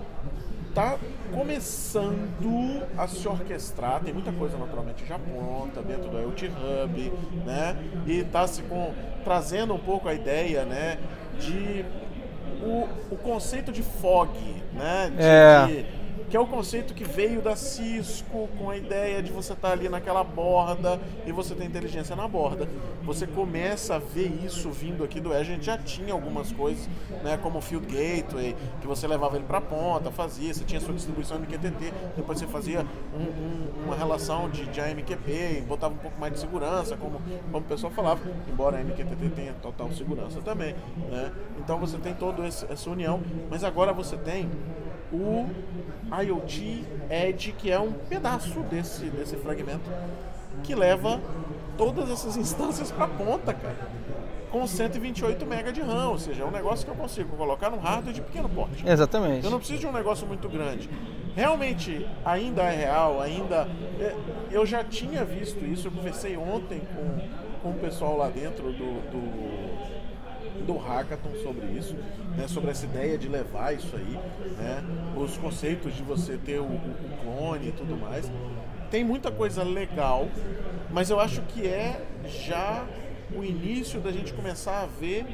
tá 0.73 0.97
começando 1.33 2.87
a 2.97 3.07
se 3.07 3.27
orquestrar, 3.27 4.01
tem 4.01 4.13
muita 4.13 4.31
coisa 4.31 4.57
naturalmente 4.57 5.05
já 5.05 5.19
pronta 5.19 5.81
dentro 5.81 6.09
do 6.09 6.19
IoT 6.19 6.47
Hub, 6.47 7.13
né? 7.45 7.77
E 8.07 8.23
tá 8.23 8.47
se 8.47 8.61
com, 8.63 8.93
trazendo 9.23 9.73
um 9.73 9.79
pouco 9.79 10.07
a 10.07 10.13
ideia, 10.13 10.65
né, 10.65 10.97
de 11.39 11.85
o, 12.63 12.87
o 13.11 13.17
conceito 13.17 13.71
de 13.71 13.83
fog, 13.83 14.29
né? 14.73 15.11
De, 15.15 15.23
é. 15.23 15.65
de, 15.67 16.00
que 16.29 16.37
é 16.37 16.39
o 16.39 16.47
conceito 16.47 16.93
que 16.93 17.03
veio 17.03 17.41
da 17.41 17.55
Cisco 17.55 18.47
com 18.57 18.69
a 18.69 18.77
ideia 18.77 19.21
de 19.21 19.31
você 19.31 19.53
estar 19.53 19.67
tá 19.67 19.73
ali 19.73 19.89
naquela 19.89 20.23
borda 20.23 20.99
e 21.25 21.31
você 21.31 21.53
ter 21.53 21.65
inteligência 21.65 22.15
na 22.15 22.27
borda. 22.27 22.69
Você 23.03 23.27
começa 23.27 23.95
a 23.95 23.99
ver 23.99 24.31
isso 24.45 24.69
vindo 24.71 25.03
aqui 25.03 25.19
do 25.19 25.29
Azure. 25.29 25.41
A 25.41 25.43
gente 25.43 25.65
já 25.65 25.77
tinha 25.77 26.13
algumas 26.13 26.51
coisas, 26.51 26.87
né, 27.23 27.37
como 27.41 27.59
o 27.59 27.61
Field 27.61 27.85
Gateway, 27.85 28.55
que 28.79 28.87
você 28.87 29.07
levava 29.07 29.35
ele 29.35 29.45
para 29.45 29.57
a 29.57 29.61
ponta, 29.61 30.09
fazia, 30.11 30.53
você 30.53 30.63
tinha 30.63 30.79
sua 30.79 30.93
distribuição 30.93 31.37
MQTT, 31.37 31.93
depois 32.15 32.39
você 32.39 32.47
fazia 32.47 32.85
um, 33.13 33.23
um, 33.23 33.85
uma 33.85 33.95
relação 33.95 34.49
de, 34.49 34.65
de 34.67 34.79
AMQP, 34.79 35.65
botava 35.67 35.93
um 35.93 35.97
pouco 35.97 36.19
mais 36.19 36.33
de 36.33 36.39
segurança, 36.39 36.95
como, 36.95 37.21
como 37.51 37.65
o 37.65 37.67
pessoal 37.67 37.91
falava, 37.91 38.21
embora 38.47 38.77
a 38.77 38.83
MQTT 38.83 39.29
tenha 39.35 39.53
total 39.61 39.91
segurança 39.91 40.41
também. 40.41 40.75
Né? 41.09 41.31
Então 41.59 41.77
você 41.77 41.97
tem 41.97 42.13
toda 42.13 42.45
essa 42.45 42.89
união, 42.89 43.21
mas 43.49 43.63
agora 43.63 43.91
você 43.91 44.15
tem 44.15 44.49
o 45.11 45.49
IoT 46.23 46.85
Edge, 47.09 47.51
que 47.53 47.71
é 47.71 47.79
um 47.79 47.91
pedaço 47.91 48.59
desse, 48.61 49.05
desse 49.05 49.35
fragmento, 49.37 49.89
que 50.63 50.75
leva 50.75 51.19
todas 51.77 52.09
essas 52.09 52.37
instâncias 52.37 52.91
para 52.91 53.05
a 53.05 53.07
ponta, 53.07 53.53
cara. 53.53 53.89
Com 54.51 54.67
128 54.67 55.45
MB 55.45 55.71
de 55.71 55.81
RAM, 55.81 56.09
ou 56.09 56.19
seja, 56.19 56.43
é 56.43 56.45
um 56.45 56.51
negócio 56.51 56.85
que 56.85 56.91
eu 56.91 56.95
consigo 56.95 57.37
colocar 57.37 57.69
num 57.69 57.79
hardware 57.79 58.13
de 58.13 58.21
pequeno 58.21 58.49
porte. 58.49 58.85
Exatamente. 58.85 59.45
Eu 59.45 59.51
não 59.51 59.59
preciso 59.59 59.79
de 59.79 59.87
um 59.87 59.93
negócio 59.93 60.27
muito 60.27 60.49
grande. 60.49 60.89
Realmente, 61.33 62.05
ainda 62.25 62.63
é 62.63 62.75
real, 62.75 63.21
ainda. 63.21 63.67
É, 63.97 64.13
eu 64.51 64.65
já 64.65 64.83
tinha 64.83 65.23
visto 65.23 65.63
isso, 65.63 65.87
eu 65.87 65.91
conversei 65.91 66.35
ontem 66.35 66.81
com, 66.93 67.61
com 67.61 67.69
o 67.69 67.79
pessoal 67.79 68.17
lá 68.17 68.27
dentro 68.27 68.73
do, 68.73 69.09
do 69.09 70.00
do 70.65 70.77
hackathon 70.77 71.33
sobre 71.43 71.65
isso, 71.67 71.95
né, 72.35 72.47
sobre 72.47 72.71
essa 72.71 72.85
ideia 72.85 73.17
de 73.17 73.27
levar 73.27 73.73
isso 73.73 73.95
aí, 73.95 74.19
né, 74.57 74.83
os 75.15 75.37
conceitos 75.37 75.95
de 75.95 76.03
você 76.03 76.37
ter 76.37 76.59
o, 76.59 76.65
o 76.65 77.17
clone 77.23 77.69
e 77.69 77.71
tudo 77.71 77.95
mais. 77.97 78.31
Tem 78.89 79.03
muita 79.03 79.31
coisa 79.31 79.63
legal, 79.63 80.27
mas 80.89 81.09
eu 81.09 81.19
acho 81.19 81.41
que 81.43 81.65
é 81.65 82.05
já 82.25 82.85
o 83.35 83.43
início 83.43 83.99
da 84.01 84.11
gente 84.11 84.33
começar 84.33 84.81
a 84.81 84.85
ver 84.85 85.25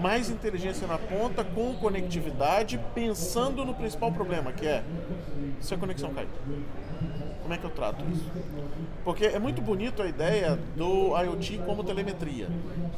mais 0.00 0.30
inteligência 0.30 0.86
na 0.86 0.98
ponta 0.98 1.44
com 1.44 1.74
conectividade, 1.74 2.80
pensando 2.94 3.64
no 3.64 3.74
principal 3.74 4.12
problema, 4.12 4.52
que 4.52 4.66
é 4.66 4.82
se 5.60 5.74
a 5.74 5.78
conexão 5.78 6.14
cair. 6.14 6.28
Como 7.52 7.56
é 7.56 7.58
que 7.58 7.66
eu 7.66 7.70
trato 7.70 8.02
isso? 8.10 8.30
Porque 9.04 9.26
é 9.26 9.38
muito 9.38 9.60
bonito 9.60 10.00
a 10.00 10.06
ideia 10.06 10.58
do 10.74 11.14
IoT 11.14 11.58
como 11.66 11.84
telemetria. 11.84 12.48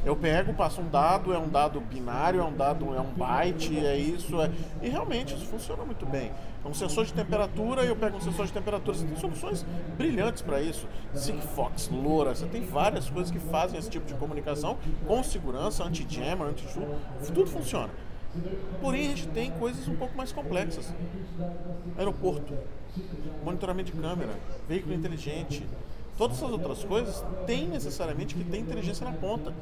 Eu 0.05 0.15
pego, 0.15 0.53
passo 0.53 0.79
um 0.79 0.87
dado, 0.87 1.33
é 1.33 1.37
um 1.37 1.49
dado 1.49 1.81
binário, 1.81 2.39
é 2.39 2.43
um 2.43 2.55
dado, 2.55 2.95
é 2.95 3.01
um 3.01 3.11
byte, 3.11 3.77
é 3.85 3.97
isso, 3.97 4.41
é... 4.41 4.49
e 4.81 4.87
realmente 4.87 5.35
isso 5.35 5.45
funciona 5.47 5.83
muito 5.83 6.05
bem. 6.05 6.31
É 6.63 6.67
um 6.69 6.73
sensor 6.73 7.03
de 7.03 7.11
temperatura, 7.11 7.83
eu 7.83 7.97
pego 7.97 8.15
um 8.15 8.21
sensor 8.21 8.45
de 8.45 8.53
temperatura. 8.53 8.95
Você 8.95 9.05
tem 9.05 9.17
soluções 9.17 9.65
brilhantes 9.97 10.41
para 10.41 10.61
isso. 10.61 10.87
Sigfox, 11.13 11.89
LoRa, 11.89 12.33
você 12.33 12.45
tem 12.45 12.61
várias 12.61 13.09
coisas 13.09 13.29
que 13.29 13.39
fazem 13.39 13.77
esse 13.77 13.89
tipo 13.89 14.05
de 14.05 14.13
comunicação 14.13 14.77
com 15.05 15.21
segurança, 15.21 15.83
anti-jammer, 15.83 16.47
anti-shoot, 16.47 16.87
tudo 17.25 17.45
funciona. 17.45 17.89
Porém, 18.81 19.07
a 19.07 19.09
gente 19.09 19.27
tem 19.27 19.51
coisas 19.51 19.87
um 19.87 19.95
pouco 19.95 20.15
mais 20.15 20.31
complexas. 20.31 20.93
Aeroporto, 21.97 22.53
monitoramento 23.43 23.91
de 23.91 24.01
câmera, 24.01 24.31
veículo 24.67 24.93
inteligente, 24.93 25.65
todas 26.17 26.37
essas 26.37 26.51
outras 26.51 26.83
coisas 26.83 27.23
têm 27.45 27.67
necessariamente 27.67 28.35
que 28.35 28.43
ter 28.43 28.57
inteligência 28.57 29.05
na 29.05 29.13
ponta. 29.13 29.53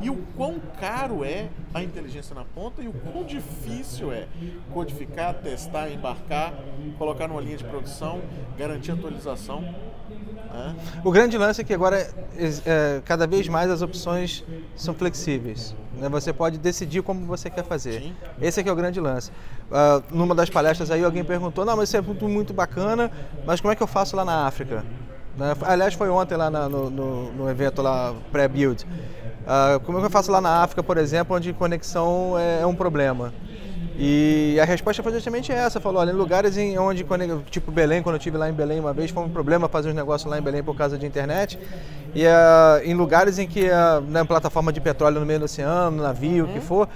E 0.00 0.10
o 0.10 0.16
quão 0.36 0.60
caro 0.80 1.24
é 1.24 1.48
a 1.72 1.82
inteligência 1.82 2.34
na 2.34 2.44
ponta 2.44 2.82
e 2.82 2.88
o 2.88 2.92
quão 2.92 3.24
difícil 3.24 4.12
é 4.12 4.26
codificar, 4.72 5.34
testar, 5.34 5.90
embarcar, 5.90 6.52
colocar 6.98 7.28
numa 7.28 7.40
linha 7.40 7.56
de 7.56 7.64
produção, 7.64 8.20
garantir 8.58 8.90
atualização. 8.92 9.62
Né? 9.62 10.76
O 11.04 11.10
grande 11.10 11.38
lance 11.38 11.60
é 11.60 11.64
que 11.64 11.72
agora 11.72 11.96
é, 11.98 12.10
é, 12.66 13.02
cada 13.04 13.26
vez 13.26 13.48
mais 13.48 13.70
as 13.70 13.82
opções 13.82 14.44
são 14.76 14.94
flexíveis. 14.94 15.74
Né? 15.96 16.08
Você 16.08 16.32
pode 16.32 16.58
decidir 16.58 17.02
como 17.02 17.24
você 17.26 17.48
quer 17.48 17.64
fazer. 17.64 18.02
Sim. 18.02 18.16
Esse 18.40 18.60
é 18.60 18.62
que 18.62 18.68
é 18.68 18.72
o 18.72 18.76
grande 18.76 19.00
lance. 19.00 19.30
Uh, 19.70 20.02
numa 20.14 20.34
das 20.34 20.50
palestras 20.50 20.90
aí 20.90 21.04
alguém 21.04 21.24
perguntou, 21.24 21.64
não, 21.64 21.76
mas 21.76 21.88
isso 21.88 21.96
é 21.96 22.00
muito, 22.00 22.28
muito 22.28 22.52
bacana, 22.52 23.10
mas 23.46 23.60
como 23.60 23.72
é 23.72 23.76
que 23.76 23.82
eu 23.82 23.86
faço 23.86 24.16
lá 24.16 24.24
na 24.24 24.46
África? 24.46 24.84
Né? 25.36 25.54
Aliás, 25.62 25.94
foi 25.94 26.08
ontem 26.08 26.36
lá 26.36 26.50
na, 26.50 26.68
no, 26.68 26.90
no, 26.90 27.32
no, 27.32 27.50
evento 27.50 27.82
lá 27.82 28.14
pré-build. 28.30 28.86
Uh, 29.44 29.78
como 29.80 29.98
é 29.98 30.04
eu 30.04 30.10
faço 30.10 30.32
lá 30.32 30.40
na 30.40 30.62
África, 30.62 30.82
por 30.82 30.96
exemplo, 30.96 31.36
onde 31.36 31.52
conexão 31.52 32.38
é, 32.38 32.62
é 32.62 32.66
um 32.66 32.74
problema? 32.74 33.32
E 33.96 34.58
a 34.60 34.64
resposta 34.64 35.02
foi 35.02 35.12
justamente 35.12 35.52
essa, 35.52 35.80
falou, 35.80 36.00
olha, 36.00 36.10
em 36.10 36.14
lugares 36.14 36.56
em 36.56 36.76
onde, 36.78 37.06
tipo 37.48 37.70
Belém, 37.70 38.02
quando 38.02 38.14
eu 38.14 38.18
estive 38.18 38.36
lá 38.36 38.48
em 38.48 38.52
Belém 38.52 38.80
uma 38.80 38.92
vez, 38.92 39.10
foi 39.10 39.22
um 39.22 39.28
problema 39.28 39.68
fazer 39.68 39.90
os 39.90 39.94
negócios 39.94 40.28
lá 40.28 40.36
em 40.38 40.42
Belém 40.42 40.64
por 40.64 40.74
causa 40.74 40.98
de 40.98 41.06
internet, 41.06 41.58
e 42.12 42.24
uh, 42.24 42.82
em 42.84 42.94
lugares 42.94 43.38
em 43.38 43.46
que, 43.46 43.68
uh, 43.68 44.00
na 44.08 44.24
plataforma 44.24 44.72
de 44.72 44.80
petróleo 44.80 45.20
no 45.20 45.26
meio 45.26 45.38
do 45.38 45.44
oceano, 45.44 46.02
navio, 46.02 46.46
o 46.46 46.48
que 46.48 46.58
for, 46.58 46.88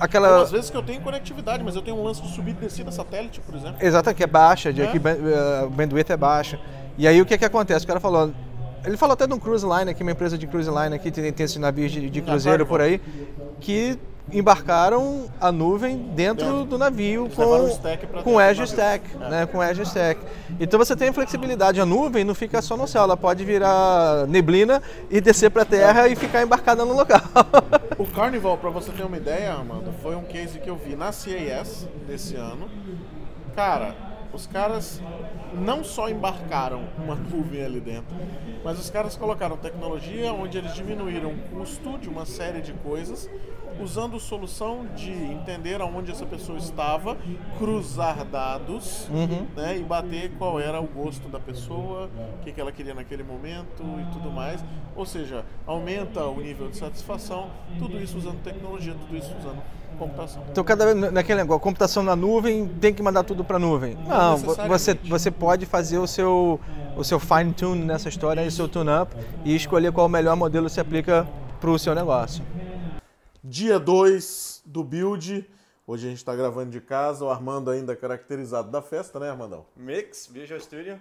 aquela... 0.00 0.42
Às 0.42 0.50
vezes 0.50 0.70
que 0.70 0.76
eu 0.76 0.82
tenho 0.82 1.00
conectividade, 1.00 1.62
mas 1.62 1.76
eu 1.76 1.82
tenho 1.82 1.96
um 1.96 2.02
lance 2.02 2.20
de 2.20 2.34
subida 2.34 2.58
e 2.62 2.66
descida 2.66 2.90
satélite, 2.90 3.40
por 3.40 3.54
exemplo. 3.54 3.76
Exato, 3.80 4.12
que 4.12 4.24
é 4.24 4.26
baixa, 4.26 4.72
de 4.72 4.82
é. 4.82 4.86
aqui 4.86 4.98
o 4.98 5.70
bandwidth 5.70 6.10
é 6.10 6.16
baixa. 6.16 6.58
E 6.98 7.06
aí 7.06 7.22
o 7.22 7.26
que 7.26 7.38
que 7.38 7.44
acontece? 7.44 7.84
O 7.84 7.88
cara 7.88 8.00
falou, 8.00 8.32
ele 8.84 8.96
falou 8.96 9.14
até 9.14 9.26
de 9.26 9.32
um 9.32 9.38
cruise 9.38 9.64
line 9.64 9.90
aqui, 9.90 10.02
uma 10.02 10.12
empresa 10.12 10.36
de 10.36 10.46
cruise 10.46 10.70
line 10.70 10.94
aqui, 10.94 11.10
tem, 11.10 11.32
tem 11.32 11.44
esses 11.44 11.56
navios 11.56 11.92
de, 11.92 12.10
de 12.10 12.22
cruzeiro 12.22 12.66
por 12.66 12.80
aí, 12.80 13.00
que 13.60 13.98
embarcaram 14.32 15.26
a 15.40 15.50
nuvem 15.50 15.96
dentro 16.14 16.64
do 16.64 16.78
navio 16.78 17.28
com, 17.34 18.22
com 18.22 18.38
Azure 18.38 18.66
Stack, 18.66 19.06
é. 19.14 19.28
né, 19.28 19.46
com 19.46 19.60
Azure 19.60 19.86
Stack. 19.86 20.20
Então 20.60 20.78
você 20.78 20.94
tem 20.94 21.12
flexibilidade, 21.12 21.80
a 21.80 21.86
nuvem 21.86 22.24
não 22.24 22.34
fica 22.34 22.62
só 22.62 22.76
no 22.76 22.86
céu, 22.86 23.02
ela 23.02 23.16
pode 23.16 23.44
virar 23.44 24.26
neblina 24.28 24.82
e 25.10 25.20
descer 25.20 25.50
para 25.50 25.62
a 25.62 25.66
terra 25.66 26.08
e 26.08 26.14
ficar 26.14 26.42
embarcada 26.42 26.84
no 26.84 26.94
local. 26.94 27.20
o 27.98 28.06
Carnival, 28.06 28.56
para 28.58 28.70
você 28.70 28.92
ter 28.92 29.04
uma 29.04 29.16
ideia, 29.16 29.54
Amanda, 29.54 29.92
foi 30.02 30.14
um 30.14 30.22
case 30.22 30.58
que 30.58 30.70
eu 30.70 30.76
vi 30.76 30.94
na 30.94 31.10
CES 31.10 31.88
desse 32.06 32.36
ano. 32.36 32.68
Cara, 33.54 33.94
os 34.32 34.46
caras 34.46 35.00
não 35.54 35.84
só 35.84 36.08
embarcaram 36.08 36.82
uma 36.98 37.14
nuvem 37.30 37.64
ali 37.64 37.80
dentro, 37.80 38.14
mas 38.64 38.78
os 38.78 38.90
caras 38.90 39.16
colocaram 39.16 39.56
tecnologia 39.56 40.32
onde 40.32 40.58
eles 40.58 40.74
diminuíram 40.74 41.30
o 41.30 41.38
custo 41.50 41.98
de 41.98 42.08
uma 42.08 42.26
série 42.26 42.60
de 42.60 42.72
coisas 42.72 43.28
usando 43.80 44.18
solução 44.18 44.86
de 44.94 45.10
entender 45.10 45.80
aonde 45.80 46.10
essa 46.10 46.26
pessoa 46.26 46.58
estava, 46.58 47.16
cruzar 47.58 48.24
dados 48.24 49.08
uhum. 49.08 49.46
né, 49.56 49.78
e 49.78 49.82
bater 49.82 50.32
qual 50.38 50.60
era 50.60 50.80
o 50.80 50.86
gosto 50.86 51.28
da 51.28 51.40
pessoa, 51.40 52.10
o 52.38 52.44
que, 52.44 52.52
que 52.52 52.60
ela 52.60 52.72
queria 52.72 52.94
naquele 52.94 53.22
momento 53.22 53.82
e 53.82 54.12
tudo 54.12 54.30
mais. 54.30 54.64
Ou 54.94 55.06
seja, 55.06 55.44
aumenta 55.66 56.24
o 56.26 56.40
nível 56.40 56.68
de 56.68 56.76
satisfação, 56.76 57.50
tudo 57.78 58.00
isso 58.00 58.18
usando 58.18 58.42
tecnologia, 58.42 58.94
tudo 58.94 59.16
isso 59.16 59.34
usando 59.38 59.62
computação. 59.92 60.44
Então, 60.50 60.64
cada 60.64 60.84
vez 60.84 61.12
naquele 61.12 61.40
negócio, 61.40 61.60
computação 61.60 62.02
na 62.02 62.16
nuvem, 62.16 62.68
tem 62.80 62.92
que 62.92 63.02
mandar 63.02 63.22
tudo 63.24 63.44
para 63.44 63.56
a 63.56 63.60
nuvem. 63.60 63.96
Não, 64.06 64.36
você, 64.68 64.94
você 64.94 65.30
pode 65.30 65.66
fazer 65.66 65.98
o 65.98 66.06
seu, 66.06 66.60
o 66.96 67.04
seu 67.04 67.18
fine 67.18 67.52
tune 67.52 67.84
nessa 67.84 68.08
história, 68.08 68.46
o 68.46 68.50
seu 68.50 68.68
tune 68.68 68.90
up 68.90 69.14
e 69.44 69.54
escolher 69.54 69.92
qual 69.92 70.06
o 70.06 70.10
melhor 70.10 70.36
modelo 70.36 70.68
se 70.68 70.80
aplica 70.80 71.26
para 71.60 71.70
o 71.70 71.78
seu 71.78 71.94
negócio. 71.94 72.44
Dia 73.42 73.78
2 73.78 74.62
do 74.64 74.84
build. 74.84 75.48
Hoje 75.86 76.06
a 76.06 76.10
gente 76.10 76.18
está 76.18 76.34
gravando 76.34 76.70
de 76.70 76.80
casa, 76.80 77.24
o 77.24 77.30
Armando 77.30 77.70
ainda 77.70 77.96
caracterizado 77.96 78.70
da 78.70 78.80
festa, 78.80 79.18
né, 79.18 79.30
Armandão? 79.30 79.66
Mix, 79.76 80.28
Visual 80.30 80.60
Studio. 80.60 80.98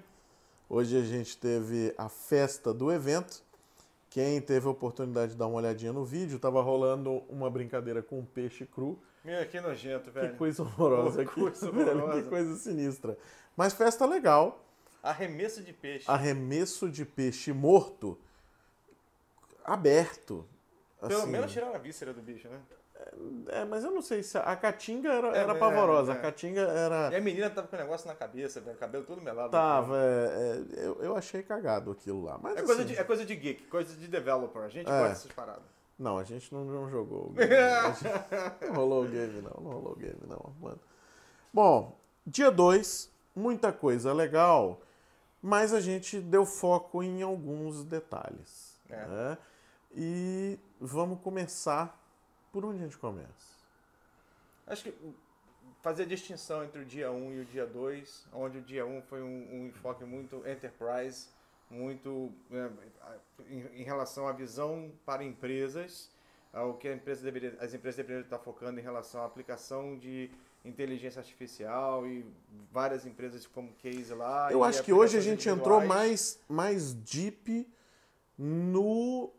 Hoje 0.67 0.97
a 0.97 1.03
gente 1.03 1.37
teve 1.37 1.93
a 1.97 2.09
festa 2.09 2.73
do 2.73 2.91
evento. 2.91 3.43
Quem 4.11 4.41
teve 4.41 4.67
a 4.67 4.69
oportunidade 4.69 5.31
de 5.31 5.37
dar 5.37 5.47
uma 5.47 5.55
olhadinha 5.55 5.93
no 5.93 6.03
vídeo, 6.03 6.35
estava 6.35 6.61
rolando 6.61 7.23
uma 7.29 7.49
brincadeira 7.49 8.03
com 8.03 8.19
um 8.19 8.25
peixe 8.25 8.65
cru. 8.65 9.01
Meu, 9.23 9.47
que 9.47 9.61
nojento, 9.61 10.11
velho. 10.11 10.31
Que 10.31 10.37
coisa 10.37 10.63
horrorosa. 10.63 11.23
Que 11.23 11.31
coisa, 11.31 11.69
horrorosa. 11.69 12.21
que 12.21 12.27
coisa 12.27 12.55
sinistra. 12.57 13.17
Mas 13.55 13.71
festa 13.71 14.05
legal. 14.05 14.65
Arremesso 15.01 15.63
de 15.63 15.71
peixe. 15.71 16.11
Arremesso 16.11 16.89
de 16.89 17.05
peixe 17.05 17.53
morto, 17.53 18.19
aberto. 19.63 20.45
Pelo 20.99 21.21
assim, 21.21 21.31
menos 21.31 21.49
tirar 21.53 21.73
a 21.73 21.77
víscera 21.77 22.13
do 22.13 22.21
bicho, 22.21 22.49
né? 22.49 22.59
É, 23.47 23.65
mas 23.65 23.83
eu 23.83 23.91
não 23.91 24.01
sei 24.01 24.23
se 24.23 24.37
a 24.37 24.55
caatinga 24.55 25.11
era, 25.11 25.37
é, 25.37 25.39
era 25.41 25.55
pavorosa. 25.55 26.11
É, 26.11 26.15
é. 26.15 26.17
A 26.17 26.21
caatinga 26.21 26.61
era. 26.61 27.09
E 27.11 27.15
a 27.15 27.21
menina 27.21 27.49
tava 27.49 27.67
com 27.67 27.75
o 27.75 27.79
negócio 27.79 28.07
na 28.07 28.15
cabeça, 28.15 28.61
velho, 28.61 28.77
cabelo 28.77 29.03
todo 29.03 29.21
melado. 29.21 29.51
Tava, 29.51 29.97
é, 29.97 30.63
é, 30.77 30.85
eu, 30.85 30.97
eu 31.01 31.15
achei 31.15 31.43
cagado 31.43 31.91
aquilo 31.91 32.23
lá. 32.23 32.39
Mas, 32.41 32.57
é, 32.57 32.61
coisa 32.61 32.83
assim, 32.83 32.93
de, 32.93 32.99
é 32.99 33.03
coisa 33.03 33.25
de 33.25 33.35
geek, 33.35 33.63
coisa 33.67 33.95
de 33.95 34.07
developer. 34.07 34.61
A 34.61 34.69
gente 34.69 34.87
é. 34.87 34.91
gosta 34.91 35.09
dessas 35.09 35.31
paradas. 35.31 35.63
Não, 35.97 36.17
a 36.17 36.23
gente 36.23 36.51
não, 36.53 36.65
não 36.65 36.89
jogou 36.89 37.27
o 37.27 37.33
game. 37.33 37.51
não 38.67 38.73
rolou 38.73 39.05
o 39.05 39.07
game, 39.07 39.41
não. 39.41 39.63
Não 39.63 39.71
rolou 39.71 39.91
o 39.91 39.95
game, 39.95 40.19
não, 40.27 40.53
mano. 40.59 40.79
Bom, 41.53 41.97
dia 42.25 42.49
2, 42.49 43.11
muita 43.35 43.71
coisa 43.71 44.13
legal, 44.13 44.81
mas 45.41 45.73
a 45.73 45.79
gente 45.79 46.19
deu 46.19 46.45
foco 46.45 47.03
em 47.03 47.21
alguns 47.21 47.83
detalhes. 47.83 48.79
É. 48.89 49.05
Né? 49.05 49.37
E 49.93 50.59
vamos 50.79 51.19
começar. 51.21 52.00
Por 52.51 52.65
onde 52.65 52.79
a 52.79 52.83
gente 52.83 52.97
começa? 52.97 53.61
Acho 54.67 54.83
que 54.83 54.93
fazer 55.81 56.03
a 56.03 56.05
distinção 56.05 56.63
entre 56.63 56.81
o 56.81 56.85
dia 56.85 57.11
1 57.11 57.15
um 57.15 57.33
e 57.33 57.39
o 57.41 57.45
dia 57.45 57.65
2, 57.65 58.27
onde 58.33 58.57
o 58.59 58.61
dia 58.61 58.85
1 58.85 58.97
um 58.97 59.01
foi 59.01 59.21
um, 59.21 59.47
um, 59.51 59.67
enfoque 59.67 60.03
muito 60.03 60.37
enterprise, 60.47 61.27
muito 61.69 62.31
né, 62.49 62.69
em, 63.49 63.81
em, 63.81 63.83
relação 63.83 64.27
à 64.27 64.31
visão 64.31 64.91
para 65.05 65.23
empresas, 65.23 66.09
ao 66.53 66.75
que 66.75 66.91
empresa 66.91 67.23
deveria, 67.23 67.57
as 67.59 67.73
empresas 67.73 67.97
deveriam 67.97 68.21
estar 68.21 68.39
focando 68.39 68.79
em 68.79 68.83
relação 68.83 69.21
à 69.21 69.25
aplicação 69.25 69.97
de 69.97 70.29
inteligência 70.63 71.19
artificial 71.19 72.05
e 72.05 72.25
várias 72.71 73.05
empresas 73.05 73.47
como 73.47 73.73
case 73.73 74.13
lá. 74.13 74.51
Eu 74.51 74.63
acho 74.63 74.83
que 74.83 74.93
hoje 74.93 75.17
a 75.17 75.21
gente 75.21 75.49
entrou 75.49 75.81
mais, 75.81 76.39
mais 76.47 76.93
deep 76.93 77.67
no 78.37 79.31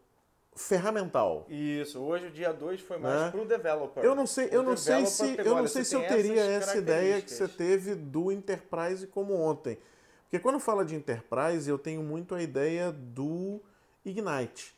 ferramental. 0.55 1.47
Isso, 1.49 2.01
hoje 2.01 2.27
o 2.27 2.31
dia 2.31 2.53
2 2.53 2.81
foi 2.81 2.99
mais 2.99 3.23
né? 3.23 3.31
para 3.31 3.41
o 3.41 3.47
developer. 3.47 4.05
Eu 4.05 4.15
não 4.15 4.27
sei, 4.27 4.49
eu 4.51 4.63
não 4.63 4.77
sei 4.77 5.07
se 5.07 5.37
eu 5.39 5.57
não 5.57 5.67
sei 5.67 5.85
se 5.85 5.95
eu 5.95 6.07
teria 6.07 6.43
essa 6.43 6.77
ideia 6.77 7.21
que 7.23 7.31
você 7.31 7.49
teve 7.49 7.95
do 7.95 8.31
enterprise 8.31 9.07
como 9.07 9.35
ontem. 9.35 9.79
Porque 10.25 10.39
quando 10.39 10.59
fala 10.59 10.85
de 10.85 10.95
enterprise, 10.95 11.69
eu 11.69 11.79
tenho 11.79 12.03
muito 12.03 12.35
a 12.35 12.43
ideia 12.43 12.91
do 12.91 13.61
Ignite, 14.05 14.75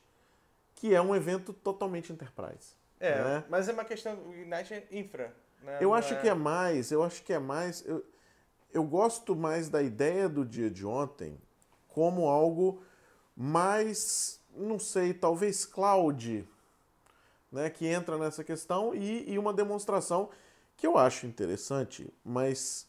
que 0.74 0.94
é 0.94 1.00
um 1.00 1.14
evento 1.14 1.52
totalmente 1.52 2.12
enterprise. 2.12 2.74
É, 2.98 3.22
né? 3.22 3.44
mas 3.48 3.68
é 3.68 3.72
uma 3.72 3.84
questão, 3.84 4.16
o 4.26 4.34
Ignite 4.34 4.74
é 4.74 4.86
infra, 4.92 5.34
né? 5.62 5.78
Eu 5.80 5.88
não 5.88 5.94
acho 5.94 6.14
é... 6.14 6.20
que 6.20 6.28
é 6.28 6.34
mais, 6.34 6.90
eu 6.90 7.02
acho 7.02 7.22
que 7.22 7.32
é 7.32 7.38
mais 7.38 7.84
eu, 7.86 8.04
eu 8.72 8.84
gosto 8.84 9.34
mais 9.34 9.68
da 9.68 9.82
ideia 9.82 10.28
do 10.28 10.44
dia 10.44 10.70
de 10.70 10.86
ontem 10.86 11.38
como 11.88 12.28
algo 12.28 12.82
mais 13.36 14.40
não 14.56 14.78
sei, 14.78 15.14
talvez 15.14 15.64
cloud, 15.64 16.46
né, 17.50 17.70
que 17.70 17.86
entra 17.86 18.18
nessa 18.18 18.42
questão, 18.42 18.94
e, 18.94 19.30
e 19.32 19.38
uma 19.38 19.52
demonstração 19.52 20.28
que 20.76 20.86
eu 20.86 20.98
acho 20.98 21.26
interessante, 21.26 22.12
mas 22.24 22.86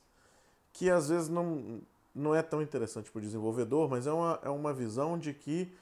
que 0.74 0.90
às 0.90 1.10
vezes 1.10 1.30
não, 1.30 1.82
não 2.14 2.34
é 2.34 2.42
tão 2.42 2.62
interessante 2.62 3.12
para 3.12 3.20
o 3.20 3.22
desenvolvedor, 3.22 3.90
mas 3.90 4.08
é 4.08 4.12
uma, 4.12 4.40
é 4.44 4.50
uma 4.50 4.74
visão 4.74 5.18
de 5.18 5.34
que, 5.34 5.74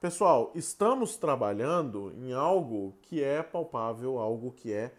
pessoal, 0.00 0.52
estamos 0.54 1.16
trabalhando 1.16 2.12
em 2.16 2.32
algo 2.32 2.94
que 3.02 3.22
é 3.22 3.42
palpável, 3.42 4.18
algo 4.18 4.52
que 4.52 4.72
é 4.72 4.94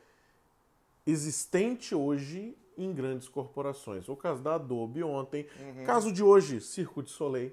existente 1.05 1.95
hoje 1.95 2.55
em 2.77 2.93
grandes 2.93 3.27
corporações. 3.27 4.07
O 4.09 4.15
caso 4.15 4.41
da 4.41 4.55
Adobe 4.55 5.03
ontem, 5.03 5.47
uhum. 5.59 5.85
caso 5.85 6.11
de 6.11 6.23
hoje, 6.23 6.61
Circo 6.61 7.03
de 7.03 7.09
Soleil. 7.09 7.51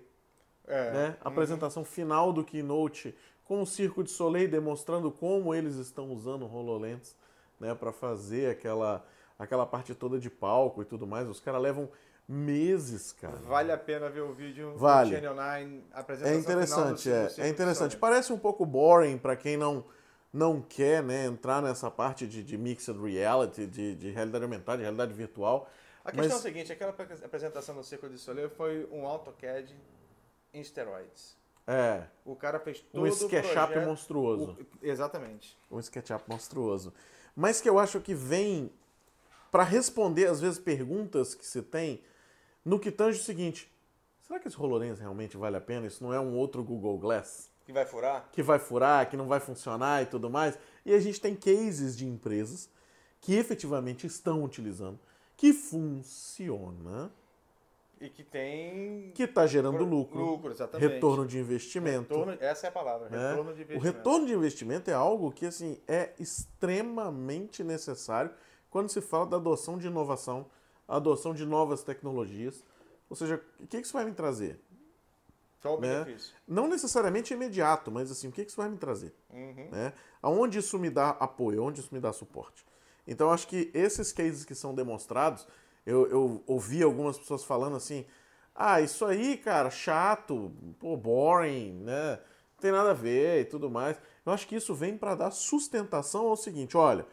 É. 0.69 0.91
Né? 0.91 1.17
A 1.21 1.29
uhum. 1.29 1.33
apresentação 1.33 1.85
final 1.85 2.33
do 2.33 2.45
Keynote 2.45 3.15
com 3.45 3.63
o 3.63 3.67
Circo 3.67 4.05
de 4.05 4.11
Soleil 4.11 4.49
demonstrando 4.49 5.11
como 5.11 5.55
eles 5.55 5.77
estão 5.77 6.13
usando 6.13 6.43
o 6.43 6.55
HoloLens 6.55 7.17
né, 7.59 7.75
para 7.75 7.91
fazer 7.91 8.51
aquela, 8.51 9.05
aquela 9.39 9.67
parte 9.67 9.95
toda 9.95 10.19
de 10.19 10.29
palco 10.29 10.83
e 10.83 10.85
tudo 10.85 11.07
mais. 11.07 11.27
Os 11.29 11.41
caras 11.41 11.63
levam 11.63 11.89
meses, 12.29 13.13
cara. 13.13 13.37
Vale 13.37 13.73
a 13.73 13.79
pena 13.79 14.11
ver 14.11 14.21
o 14.21 14.35
vídeo 14.35 14.75
vale. 14.77 15.11
do 15.11 15.17
Channel 15.17 15.35
9, 15.35 15.83
apresentação 15.93 16.37
É 16.37 16.39
interessante, 16.39 17.11
é, 17.11 17.33
é 17.39 17.49
interessante. 17.49 17.97
Parece 17.97 18.33
um 18.33 18.39
pouco 18.39 18.67
boring 18.67 19.17
para 19.17 19.35
quem 19.35 19.57
não 19.57 19.85
não 20.31 20.61
quer 20.61 21.03
né, 21.03 21.25
entrar 21.25 21.63
nessa 21.63 21.91
parte 21.91 22.27
de, 22.27 22.45
de 22.45 22.59
mixed 22.59 22.95
reality, 23.01 23.67
de, 23.67 23.95
de 23.95 24.11
realidade 24.11 24.45
aumentada, 24.45 24.77
de 24.77 24.83
realidade 24.83 25.15
virtual. 25.15 25.71
A 26.05 26.11
questão 26.11 26.25
mas... 26.25 26.33
é 26.33 26.37
o 26.37 26.43
seguinte, 26.43 26.71
aquela 26.71 26.95
apresentação 27.25 27.75
do 27.75 27.83
Circo 27.83 28.11
de 28.11 28.19
Soleil 28.19 28.51
foi 28.51 28.87
um 28.93 29.07
AutoCAD 29.07 29.75
em 30.53 30.61
esteroides. 30.61 31.37
É. 31.67 32.05
O 32.25 32.35
cara 32.35 32.59
fez 32.59 32.81
todo 32.81 33.03
um 33.03 33.07
SketchUp 33.07 33.53
projeto... 33.53 33.87
monstruoso. 33.87 34.59
O... 34.83 34.87
Exatamente. 34.87 35.57
Um 35.71 35.79
SketchUp 35.79 36.25
monstruoso. 36.27 36.95
Mas 37.37 37.61
que 37.61 37.69
eu 37.69 37.79
acho 37.79 38.01
que 38.01 38.15
vem 38.15 38.73
para 39.51 39.63
responder, 39.63 40.27
às 40.27 40.41
vezes, 40.41 40.59
perguntas 40.59 41.35
que 41.35 41.47
se 41.47 41.63
tem 41.63 42.03
no 42.65 42.81
que 42.81 42.91
tange 42.91 43.21
o 43.21 43.23
seguinte: 43.23 43.71
será 44.23 44.41
que 44.41 44.49
esse 44.49 44.61
HoloLens 44.61 44.99
realmente 44.99 45.37
vale 45.37 45.57
a 45.57 45.61
pena? 45.61 45.87
Isso 45.87 46.03
não 46.03 46.13
é 46.13 46.19
um 46.19 46.35
outro 46.35 46.65
Google 46.65 46.99
Glass? 46.99 47.51
Que 47.67 47.73
vai 47.73 47.85
furar? 47.85 48.29
Que 48.33 48.43
vai 48.43 48.59
furar, 48.59 49.11
que 49.11 49.17
não 49.17 49.29
vai 49.29 49.41
funcionar 49.41 50.03
e 50.03 50.07
tudo 50.07 50.31
mais. 50.31 50.59
E 50.87 50.95
a 50.95 51.01
gente 51.01 51.21
tem 51.21 51.37
cases 51.37 51.95
de 51.95 52.07
empresas 52.07 52.71
que 53.21 53.35
efetivamente 53.35 54.07
estão 54.07 54.43
utilizando, 54.43 54.99
que 55.37 55.53
funciona 55.53 57.13
e 58.01 58.09
que 58.09 58.23
tem. 58.23 59.11
Que 59.15 59.25
está 59.25 59.47
gerando 59.47 59.85
lucro. 59.85 60.21
Lucro, 60.21 60.53
exatamente. 60.53 60.89
Retorno 60.89 61.27
de 61.27 61.39
investimento. 61.39 62.15
Retorno, 62.15 62.39
essa 62.41 62.67
é 62.67 62.69
a 62.69 62.73
palavra, 62.73 63.09
né? 63.09 63.31
retorno 63.31 63.55
de 63.55 63.63
investimento. 63.63 63.79
O 63.79 63.83
retorno 63.83 64.27
de 64.27 64.33
investimento 64.35 64.91
é 64.91 64.95
algo 64.95 65.33
que 65.33 65.47
assim, 65.47 65.81
é 65.87 66.13
extremamente 66.19 67.65
necessário 67.65 68.31
quando 68.71 68.89
se 68.89 69.01
fala 69.01 69.27
da 69.27 69.37
adoção 69.37 69.79
de 69.79 69.87
inovação, 69.87 70.47
adoção 70.87 71.35
de 71.35 71.45
novas 71.45 71.83
tecnologias. 71.83 72.65
Ou 73.11 73.17
seja, 73.17 73.43
o 73.59 73.67
que 73.67 73.79
isso 73.79 73.93
vai 73.93 74.05
me 74.05 74.13
trazer? 74.13 74.61
Qual 75.61 75.79
o 75.79 75.81
né? 75.81 76.05
benefício? 76.05 76.35
Não 76.47 76.69
necessariamente 76.69 77.35
imediato, 77.35 77.91
mas 77.91 78.11
assim, 78.11 78.29
o 78.29 78.33
que 78.33 78.43
isso 78.43 78.57
vai 78.57 78.69
me 78.69 78.77
trazer? 78.77 79.15
Uhum. 79.31 79.69
Né? 79.73 79.93
Aonde 80.23 80.59
isso 80.59 80.79
me 80.79 80.91
dá 80.91 81.11
apoio, 81.11 81.63
aonde 81.63 81.81
isso 81.81 81.93
me 81.93 82.01
dá 82.01 82.13
suporte. 82.13 82.65
Então, 83.07 83.31
acho 83.33 83.49
que 83.49 83.71
esses 83.73 84.13
cases 84.13 84.45
que 84.45 84.55
são 84.55 84.75
demonstrados, 84.75 85.49
eu, 85.89 86.07
eu 86.11 86.43
ouvi 86.47 86.83
algumas 86.83 87.19
pessoas 87.19 87.45
falando 87.45 87.77
assim, 87.77 88.05
ah, 88.55 88.81
isso 88.81 89.07
aí, 89.07 89.39
cara, 89.39 89.71
chato, 89.71 90.53
pô, 90.79 90.97
boring, 90.97 91.73
né? 91.81 92.17
Não 92.17 92.61
tem 92.61 92.73
nada 92.73 92.91
a 92.91 92.95
ver 92.95 93.41
e 93.41 93.45
tudo 93.47 93.71
mais. 93.71 93.97
Eu 94.27 94.33
acho 94.33 94.47
que 94.47 94.57
isso 94.57 94.75
vem 94.75 94.99
para 94.99 95.15
dar 95.15 95.31
sustentação 95.31 96.27
ao 96.27 96.37
seguinte, 96.37 96.77
olha, 96.77 97.07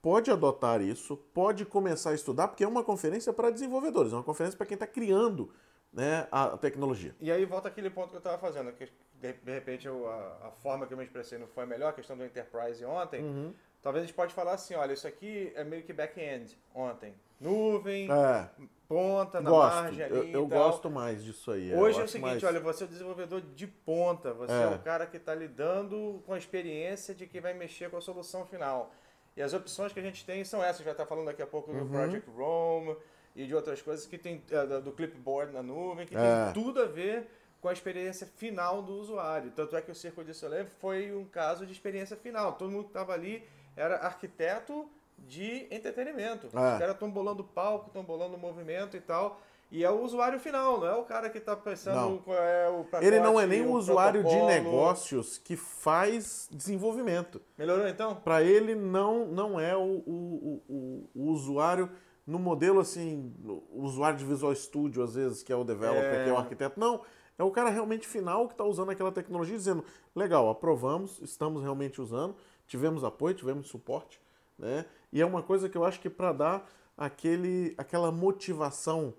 pode 0.00 0.30
adotar 0.30 0.80
isso, 0.80 1.16
pode 1.34 1.66
começar 1.66 2.10
a 2.10 2.14
estudar, 2.14 2.48
porque 2.48 2.64
é 2.64 2.68
uma 2.68 2.82
conferência 2.82 3.32
para 3.32 3.50
desenvolvedores, 3.50 4.12
é 4.12 4.16
uma 4.16 4.22
conferência 4.22 4.56
para 4.56 4.66
quem 4.66 4.76
está 4.76 4.86
criando 4.86 5.52
né, 5.92 6.26
a 6.30 6.56
tecnologia. 6.56 7.14
E 7.20 7.30
aí 7.30 7.44
volta 7.44 7.68
aquele 7.68 7.90
ponto 7.90 8.08
que 8.10 8.16
eu 8.16 8.18
estava 8.18 8.38
fazendo, 8.38 8.72
que 8.72 8.88
de, 9.20 9.34
repente 9.52 9.86
eu, 9.86 10.08
a, 10.08 10.48
a, 10.48 10.50
forma 10.50 10.86
que 10.86 10.94
eu 10.94 10.98
me 10.98 11.04
expressei 11.04 11.36
não 11.38 11.48
foi 11.48 11.64
a 11.64 11.66
melhor, 11.66 11.90
a 11.90 11.92
questão 11.92 12.16
do 12.16 12.24
enterprise 12.24 12.82
ontem. 12.84 13.22
Uhum. 13.22 13.52
Talvez 13.82 14.04
a 14.04 14.06
gente 14.06 14.14
pode 14.14 14.34
falar 14.34 14.52
assim, 14.52 14.74
olha, 14.74 14.92
isso 14.92 15.06
aqui 15.06 15.52
é 15.54 15.64
meio 15.64 15.82
que 15.82 15.92
back-end 15.92 16.56
ontem. 16.74 17.14
Nuvem, 17.40 18.10
é. 18.12 18.50
ponta, 18.86 19.40
na 19.40 19.48
gosto. 19.48 19.74
margem 19.74 20.04
ali 20.04 20.14
Eu, 20.14 20.40
eu 20.40 20.46
gosto 20.46 20.90
mais 20.90 21.24
disso 21.24 21.50
aí. 21.50 21.72
É. 21.72 21.76
Hoje 21.76 21.98
é 21.98 22.04
o 22.04 22.08
seguinte, 22.08 22.30
mais... 22.32 22.44
olha, 22.44 22.60
você 22.60 22.84
é 22.84 22.86
o 22.86 22.90
desenvolvedor 22.90 23.40
de 23.40 23.66
ponta, 23.66 24.34
você 24.34 24.52
é, 24.52 24.62
é 24.64 24.66
o 24.66 24.78
cara 24.80 25.06
que 25.06 25.16
está 25.16 25.34
lidando 25.34 26.22
com 26.26 26.34
a 26.34 26.38
experiência 26.38 27.14
de 27.14 27.26
quem 27.26 27.40
vai 27.40 27.54
mexer 27.54 27.90
com 27.90 27.96
a 27.96 28.00
solução 28.02 28.44
final. 28.44 28.92
E 29.34 29.40
as 29.40 29.54
opções 29.54 29.92
que 29.92 30.00
a 30.00 30.02
gente 30.02 30.26
tem 30.26 30.44
são 30.44 30.62
essas, 30.62 30.82
vai 30.82 30.92
estar 30.92 31.06
falando 31.06 31.26
daqui 31.26 31.40
a 31.40 31.46
pouco 31.46 31.72
do 31.72 31.78
uhum. 31.78 31.88
Project 31.88 32.28
Rome 32.30 32.96
e 33.34 33.46
de 33.46 33.54
outras 33.54 33.80
coisas 33.80 34.06
que 34.06 34.18
tem 34.18 34.42
uh, 34.50 34.82
do 34.82 34.92
clipboard 34.92 35.54
na 35.54 35.62
nuvem, 35.62 36.06
que 36.06 36.14
é. 36.14 36.18
tem 36.18 36.62
tudo 36.62 36.82
a 36.82 36.84
ver 36.84 37.26
com 37.60 37.68
a 37.68 37.72
experiência 37.72 38.26
final 38.26 38.82
do 38.82 38.92
usuário. 38.92 39.50
Tanto 39.52 39.76
é 39.76 39.80
que 39.80 39.90
o 39.90 39.94
Circo 39.94 40.24
de 40.24 40.34
Soleil 40.34 40.66
foi 40.66 41.14
um 41.14 41.24
caso 41.24 41.64
de 41.64 41.72
experiência 41.72 42.16
final. 42.16 42.54
Todo 42.54 42.70
mundo 42.70 42.84
que 42.84 42.90
estava 42.90 43.14
ali 43.14 43.46
era 43.76 43.96
arquiteto 43.96 44.88
de 45.18 45.66
entretenimento. 45.70 46.46
É. 46.46 46.48
Os 46.48 46.78
caras 46.78 46.94
estão 46.94 47.10
bolando 47.10 47.44
palco, 47.44 47.88
estão 47.88 48.02
bolando 48.02 48.38
movimento 48.38 48.96
e 48.96 49.00
tal. 49.00 49.40
E 49.70 49.84
é 49.84 49.90
o 49.90 50.02
usuário 50.02 50.40
final, 50.40 50.80
não 50.80 50.86
é 50.86 50.96
o 50.96 51.04
cara 51.04 51.30
que 51.30 51.38
está 51.38 51.54
pensando 51.54 51.94
não. 51.94 52.18
qual 52.18 52.36
é 52.36 52.68
o 52.68 52.84
Ele 53.00 53.20
não 53.20 53.38
é 53.38 53.46
nem 53.46 53.64
o 53.64 53.70
usuário 53.70 54.20
protocolo. 54.20 54.48
de 54.48 54.54
negócios 54.54 55.38
que 55.38 55.56
faz 55.56 56.48
desenvolvimento. 56.50 57.40
Melhorou 57.56 57.86
então? 57.86 58.16
Para 58.16 58.42
ele 58.42 58.74
não, 58.74 59.26
não 59.26 59.60
é 59.60 59.76
o, 59.76 60.02
o, 60.04 60.62
o, 60.68 61.10
o, 61.14 61.30
usuário 61.30 61.88
no 62.26 62.36
modelo 62.36 62.80
assim, 62.80 63.32
o 63.44 63.84
usuário 63.84 64.18
de 64.18 64.24
Visual 64.24 64.52
Studio 64.56 65.04
às 65.04 65.14
vezes, 65.14 65.40
que 65.40 65.52
é 65.52 65.56
o 65.56 65.62
developer, 65.62 66.02
É. 66.02 66.24
que 66.24 66.30
é 66.30 66.32
o 66.32 66.36
arquiteto. 66.36 66.80
Não, 66.80 67.02
é 67.38 67.44
o 67.44 67.50
cara 67.52 67.70
realmente 67.70 68.08
final 68.08 68.48
que 68.48 68.54
está 68.54 68.64
usando 68.64 68.90
aquela 68.90 69.12
tecnologia 69.12 69.56
dizendo, 69.56 69.84
legal, 70.16 70.50
aprovamos, 70.50 71.20
estamos 71.22 71.62
realmente 71.62 72.00
usando, 72.00 72.34
tivemos 72.70 73.02
apoio, 73.02 73.34
tivemos 73.34 73.66
suporte, 73.66 74.20
né? 74.56 74.86
E 75.12 75.20
é 75.20 75.26
uma 75.26 75.42
coisa 75.42 75.68
que 75.68 75.76
eu 75.76 75.84
acho 75.84 75.98
que 76.00 76.08
para 76.08 76.32
dar 76.32 76.70
aquele, 76.96 77.74
aquela 77.76 78.12
motivação 78.12 79.12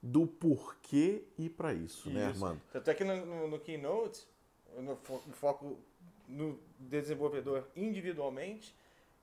do 0.00 0.24
porquê 0.26 1.24
ir 1.36 1.50
para 1.50 1.72
isso, 1.74 2.08
né, 2.10 2.30
Isso. 2.30 2.44
Armando? 2.44 2.60
Tanto 2.72 2.88
é 2.90 2.94
que 2.94 3.02
no, 3.02 3.26
no, 3.26 3.48
no 3.48 3.58
Keynote, 3.58 4.24
no 4.78 4.94
fo- 4.96 5.20
no 5.26 5.32
foco 5.32 5.78
no 6.28 6.58
desenvolvedor 6.78 7.64
individualmente, 7.74 8.74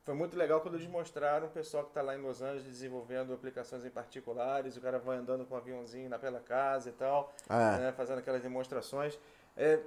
foi 0.03 0.13
muito 0.13 0.35
legal 0.37 0.59
quando 0.59 0.75
eles 0.75 0.87
mostraram 0.87 1.47
o 1.47 1.49
pessoal 1.49 1.83
que 1.83 1.91
está 1.91 2.01
lá 2.01 2.15
em 2.17 2.21
Los 2.21 2.41
Angeles 2.41 2.63
desenvolvendo 2.65 3.33
aplicações 3.33 3.85
em 3.85 3.89
particulares, 3.89 4.75
o 4.75 4.81
cara 4.81 4.99
vai 4.99 5.17
andando 5.17 5.45
com 5.45 5.53
um 5.55 5.57
aviãozinho 5.57 6.09
na 6.09 6.19
pela 6.19 6.39
casa 6.41 6.89
e 6.89 6.93
tal, 6.93 7.33
É. 7.49 7.77
né, 7.77 7.93
fazendo 7.95 8.19
aquelas 8.19 8.41
demonstrações. 8.41 9.17
É 9.55 9.79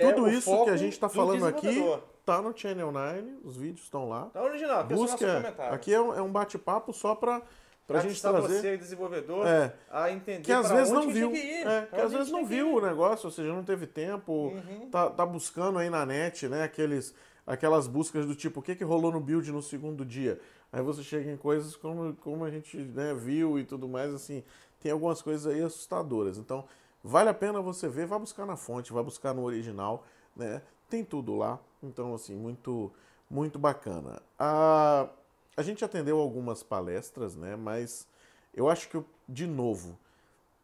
Tudo 0.00 0.22
o 0.24 0.28
isso 0.28 0.64
que 0.64 0.70
a 0.70 0.76
gente 0.76 0.92
está 0.92 1.06
do 1.06 1.12
falando 1.12 1.46
aqui 1.46 1.82
tá 2.24 2.42
no 2.42 2.56
Channel 2.56 2.92
9, 2.92 3.38
os 3.44 3.56
vídeos 3.56 3.82
estão 3.84 4.08
lá. 4.08 4.26
Tá 4.26 4.42
original, 4.42 4.80
aqui 4.80 4.92
é 4.92 4.96
Busca, 4.96 5.34
comentário. 5.34 5.74
aqui 5.74 5.94
é 5.94 6.00
um, 6.00 6.14
é 6.14 6.22
um 6.22 6.30
bate-papo 6.30 6.92
só 6.92 7.14
para 7.14 7.42
a 7.88 7.98
gente 8.00 8.20
trazer. 8.20 8.60
você, 8.60 8.76
desenvolvedor, 8.76 9.46
É. 9.46 9.74
a 9.90 10.10
entender 10.12 10.42
que 10.42 10.52
às 10.52 10.66
pra 10.66 10.76
vezes 10.76 10.92
não 10.92 11.08
viu. 11.08 11.30
que 11.30 11.38
ir, 11.38 11.66
É, 11.66 11.80
pra 11.82 11.98
que 11.98 12.04
às 12.04 12.12
vezes 12.12 12.30
não 12.30 12.44
viu 12.44 12.74
o 12.74 12.80
negócio, 12.82 13.26
ou 13.26 13.32
seja, 13.32 13.52
não 13.52 13.64
teve 13.64 13.86
tempo, 13.86 14.32
Uhum. 14.32 14.90
tá, 14.90 15.08
tá 15.08 15.24
buscando 15.24 15.78
aí 15.78 15.88
na 15.88 16.04
net, 16.04 16.46
né? 16.48 16.64
Aqueles, 16.64 17.14
aquelas 17.46 17.86
buscas 17.86 18.26
do 18.26 18.34
tipo, 18.34 18.60
o 18.60 18.62
que, 18.62 18.74
que 18.76 18.84
rolou 18.84 19.10
no 19.10 19.20
build 19.20 19.50
no 19.50 19.62
segundo 19.62 20.04
dia? 20.04 20.38
Aí 20.70 20.82
você 20.82 21.02
chega 21.02 21.30
em 21.30 21.36
coisas 21.38 21.74
como, 21.76 22.14
como 22.16 22.44
a 22.44 22.50
gente 22.50 22.76
né, 22.76 23.14
viu 23.14 23.58
e 23.58 23.64
tudo 23.64 23.88
mais, 23.88 24.12
assim, 24.12 24.44
tem 24.80 24.92
algumas 24.92 25.22
coisas 25.22 25.46
aí 25.50 25.62
assustadoras. 25.62 26.36
Então, 26.36 26.66
vale 27.02 27.28
a 27.28 27.34
pena 27.34 27.60
você 27.60 27.88
ver, 27.88 28.06
vai 28.06 28.18
buscar 28.18 28.46
na 28.46 28.56
fonte, 28.56 28.92
vai 28.92 29.02
buscar 29.02 29.34
no 29.34 29.42
original, 29.42 30.04
né? 30.34 30.62
Tem 30.88 31.04
tudo 31.04 31.34
lá. 31.36 31.58
Então, 31.82 32.14
assim, 32.14 32.34
muito, 32.34 32.92
muito 33.30 33.58
bacana. 33.58 34.22
A, 34.38 35.08
a 35.56 35.62
gente 35.62 35.84
atendeu 35.84 36.18
algumas 36.18 36.62
palestras, 36.62 37.36
né? 37.36 37.56
Mas 37.56 38.06
eu 38.54 38.68
acho 38.68 38.88
que, 38.88 39.02
de 39.28 39.46
novo, 39.46 39.98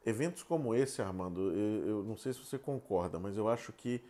eventos 0.04 0.42
como 0.42 0.74
esse, 0.74 1.02
Armando, 1.02 1.52
eu, 1.52 1.88
eu 1.88 2.04
não 2.04 2.16
sei 2.16 2.32
se 2.32 2.44
você 2.44 2.58
concorda, 2.58 3.18
mas 3.18 3.36
eu 3.36 3.48
acho 3.48 3.72
que 3.72 4.02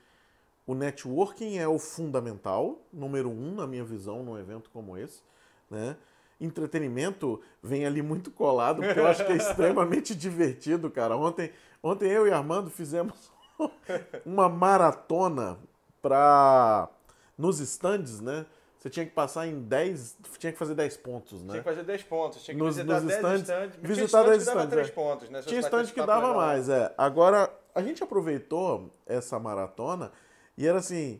o 0.66 0.74
networking 0.74 1.58
é 1.58 1.68
o 1.68 1.78
fundamental, 1.78 2.78
número 2.92 3.28
um, 3.28 3.54
na 3.54 3.66
minha 3.66 3.84
visão, 3.84 4.22
num 4.22 4.38
evento 4.38 4.70
como 4.70 4.96
esse, 4.96 5.22
né? 5.70 5.96
Entretenimento 6.44 7.40
vem 7.62 7.85
ali 7.87 8.02
muito 8.02 8.30
colado, 8.30 8.83
porque 8.83 8.98
eu 8.98 9.07
acho 9.07 9.24
que 9.24 9.33
é 9.33 9.37
extremamente 9.37 10.14
divertido, 10.16 10.90
cara. 10.90 11.16
Ontem, 11.16 11.52
ontem 11.83 12.11
eu 12.11 12.26
e 12.26 12.33
Armando 12.33 12.70
fizemos 12.70 13.33
uma 14.24 14.48
maratona 14.48 15.59
para 16.02 16.88
nos 17.37 17.61
stands, 17.61 18.20
né? 18.20 18.46
Você 18.78 18.90
tinha 18.90 19.07
que 19.07 19.12
passar 19.12 19.46
em 19.46 19.62
10, 19.62 20.18
tinha 20.38 20.52
que 20.52 20.59
fazer 20.59 20.74
10 20.74 20.98
pontos, 20.98 21.40
né? 21.42 21.52
Tinha 21.52 21.62
que 21.62 21.68
fazer 21.70 21.83
10 21.85 22.02
pontos, 22.02 22.42
tinha 22.44 22.54
que 22.54 22.62
Nos- 22.62 22.76
visitar 22.76 22.94
nos 23.00 23.04
10 23.04 23.16
stands- 23.16 23.40
stands. 23.42 23.74
Tinha 23.76 23.88
visitar 23.88 24.07
stand 24.07 24.24
10 24.30 24.38
que 24.38 24.44
dava 24.44 24.59
stands, 24.61 24.70
3 24.74 24.88
é. 24.88 24.90
pontos, 24.92 25.30
né? 25.30 25.42
Tinha 25.42 25.61
stand 25.61 25.87
que 25.87 26.02
dava 26.04 26.35
mais, 26.35 26.68
é. 26.68 26.94
Agora, 26.98 27.50
a 27.74 27.80
gente 27.83 28.02
aproveitou 28.04 28.90
essa 29.07 29.38
maratona 29.38 30.12
e 30.59 30.66
era 30.66 30.78
assim, 30.80 31.18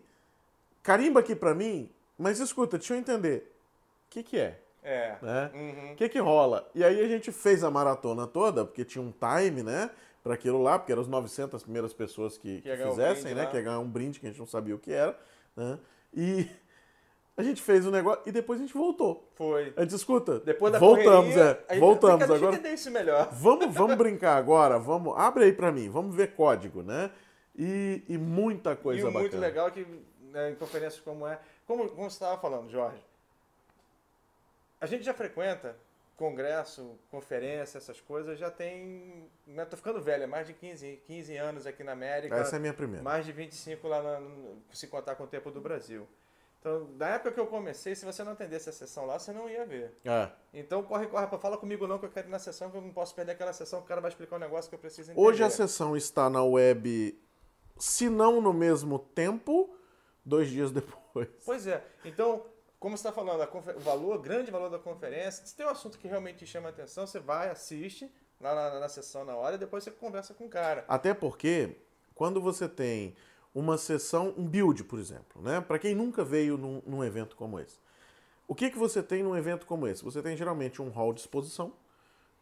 carimba 0.83 1.21
aqui 1.21 1.35
pra 1.35 1.55
mim, 1.55 1.89
mas 2.19 2.39
escuta, 2.39 2.77
deixa 2.77 2.93
eu 2.95 2.99
entender, 2.99 3.51
o 4.07 4.11
que 4.11 4.23
que 4.23 4.39
é, 4.39 4.61
É. 4.85 5.17
né? 5.23 5.51
Uhum. 5.55 5.93
O 5.93 5.97
que 5.97 6.09
que 6.09 6.19
rola? 6.19 6.69
E 6.75 6.85
aí 6.85 7.01
a 7.03 7.09
gente 7.09 7.33
fez 7.33 7.65
a 7.65 7.71
maratona 7.71 8.27
toda, 8.27 8.65
porque 8.65 8.85
tinha 8.85 9.03
um 9.03 9.13
time, 9.13 9.63
né, 9.63 9.91
para 10.23 10.35
aquilo 10.35 10.63
lá, 10.63 10.79
porque 10.79 10.93
eram 10.93 11.03
as 11.03 11.09
900 11.09 11.63
primeiras 11.63 11.93
pessoas 11.93 12.37
que, 12.37 12.61
que 12.61 12.69
ia 12.69 12.77
ganhar 12.77 12.89
um 12.89 12.91
fizessem, 12.91 13.23
brinde 13.23 13.35
né, 13.41 13.47
que 13.47 13.57
ia 13.57 13.63
ganhar 13.63 13.79
um 13.79 13.89
brinde 13.89 14.21
que 14.21 14.27
a 14.27 14.29
gente 14.29 14.39
não 14.39 14.47
sabia 14.47 14.75
o 14.75 14.79
que 14.79 14.93
era, 14.93 15.19
né? 15.57 15.79
E 16.13 16.49
a 17.37 17.43
gente 17.43 17.61
fez 17.61 17.85
o 17.87 17.91
negócio 17.91 18.23
e 18.27 18.31
depois 18.31 18.61
a 18.61 18.63
gente 18.63 18.75
voltou. 18.75 19.29
Foi. 19.35 19.73
A 19.77 19.83
gente 19.83 19.95
escuta, 19.95 20.39
Depois 20.41 20.73
da 20.73 20.79
voltamos, 20.79 21.35
correria, 21.35 21.65
é, 21.69 21.79
voltamos 21.79 22.31
agora. 22.31 22.55
entender 22.55 22.75
isso 22.75 22.91
melhor. 22.91 23.29
Vamos, 23.33 23.73
vamos 23.75 23.97
brincar 23.97 24.37
agora, 24.37 24.79
vamos. 24.79 25.15
Abre 25.17 25.45
aí 25.45 25.53
pra 25.53 25.73
mim, 25.73 25.89
vamos 25.91 26.15
ver 26.15 26.35
código, 26.35 26.83
né? 26.83 27.11
E, 27.57 28.03
e 28.09 28.19
muita 28.19 28.77
coisa 28.77 29.01
e 29.01 29.03
o 29.03 29.07
bacana. 29.07 29.23
muito 29.23 29.39
legal 29.39 29.69
é 29.69 29.71
que 29.71 29.87
né, 30.33 30.51
em 30.51 30.55
conferências 30.55 31.01
como 31.01 31.27
é, 31.27 31.39
como, 31.67 31.89
como 31.89 32.11
você 32.11 32.17
estava 32.17 32.41
falando, 32.41 32.71
Jorge, 32.71 32.99
a 34.85 34.87
gente 34.87 35.03
já 35.03 35.15
frequenta 35.15 35.75
congresso, 36.15 36.97
conferência, 37.11 37.79
essas 37.79 38.01
coisas, 38.01 38.39
já 38.39 38.51
tem, 38.51 39.29
né, 39.47 39.65
tô 39.65 39.77
ficando 39.77 40.01
velho, 40.01 40.25
é 40.25 40.27
mais 40.27 40.47
de 40.47 40.53
15, 40.53 41.03
15 41.07 41.37
anos 41.37 41.67
aqui 41.67 41.83
na 41.83 41.93
América, 41.93 42.37
Essa 42.37 42.57
é 42.57 42.59
a 42.59 42.61
minha 42.61 42.75
primeira. 42.75 43.03
mais 43.03 43.25
de 43.25 43.33
25 43.33 43.89
lá, 43.89 44.03
na, 44.03 44.21
se 44.73 44.87
contar 44.87 45.17
com 45.17 45.25
o 45.25 45.27
tempo 45.27 45.51
do 45.51 45.61
Brasil. 45.61 46.07
Então, 46.61 46.87
da 46.97 47.09
época 47.09 47.33
que 47.33 47.41
eu 47.41 47.47
comecei, 47.47 47.95
se 47.95 48.05
você 48.05 48.23
não 48.23 48.33
atendesse 48.33 48.69
a 48.69 48.73
sessão 48.73 49.07
lá, 49.07 49.19
você 49.19 49.33
não 49.33 49.51
ia 49.51 49.67
ver. 49.67 49.99
É. 50.05 50.31
Então, 50.53 50.83
corre, 50.83 51.07
corre, 51.07 51.27
pra 51.27 51.39
fala 51.39 51.59
comigo 51.59 51.87
não, 51.87 51.99
que 51.99 52.07
eu 52.07 52.11
quero 52.11 52.29
ir 52.29 52.31
na 52.31 52.39
sessão, 52.39 52.71
que 52.71 52.77
eu 52.77 52.81
não 52.83 52.93
posso 52.93 53.15
perder 53.15 53.33
aquela 53.33 53.53
sessão, 53.53 53.81
o 53.81 53.83
cara 53.83 54.01
vai 54.01 54.11
explicar 54.11 54.37
um 54.37 54.41
negócio 54.41 54.69
que 54.69 54.75
eu 54.75 54.79
preciso 54.79 55.11
entender. 55.11 55.27
Hoje 55.27 55.43
a 55.43 55.51
sessão 55.51 55.97
está 55.97 56.31
na 56.31 56.45
web, 56.45 57.19
se 57.79 58.09
não 58.09 58.41
no 58.41 58.53
mesmo 58.53 58.99
tempo, 58.99 59.77
dois 60.25 60.49
dias 60.49 60.71
depois. 60.73 61.29
Pois 61.45 61.67
é. 61.67 61.83
Então, 62.05 62.47
como 62.85 62.99
você 62.99 63.09
está 63.09 63.13
falando, 63.13 63.43
o 63.77 63.81
valor, 63.81 64.17
o 64.17 64.19
grande 64.19 64.51
valor 64.51 64.69
da 64.69 64.79
conferência, 64.79 65.47
se 65.47 65.57
tem 65.57 65.65
um 65.65 65.71
assunto 65.71 65.97
que 65.97 66.07
realmente 66.07 66.41
te 66.41 66.47
chama 66.47 66.67
a 66.67 66.71
atenção, 66.71 67.07
você 67.07 67.19
vai, 67.19 67.49
assiste 67.49 68.13
lá 68.39 68.55
na, 68.55 68.79
na 68.79 68.89
sessão 68.91 69.25
na 69.25 69.35
hora 69.35 69.55
e 69.55 69.59
depois 69.59 69.83
você 69.83 69.91
conversa 69.91 70.35
com 70.35 70.45
o 70.45 70.49
cara. 70.51 70.85
Até 70.87 71.15
porque, 71.15 71.79
quando 72.15 72.43
você 72.43 72.69
tem 72.69 73.17
uma 73.55 73.79
sessão, 73.79 74.35
um 74.37 74.47
build, 74.47 74.85
por 74.85 74.99
exemplo, 74.99 75.41
né? 75.41 75.63
Para 75.63 75.79
quem 75.79 75.95
nunca 75.95 76.23
veio 76.23 76.59
num, 76.59 76.83
num 76.85 77.03
evento 77.03 77.37
como 77.37 77.59
esse. 77.59 77.79
O 78.47 78.55
que, 78.55 78.69
que 78.69 78.77
você 78.77 79.03
tem 79.03 79.23
num 79.23 79.35
evento 79.35 79.65
como 79.65 79.89
esse? 79.89 80.05
Você 80.05 80.21
tem 80.21 80.37
geralmente 80.37 80.83
um 80.83 80.91
hall 80.91 81.15
de 81.15 81.21
exposição 81.21 81.73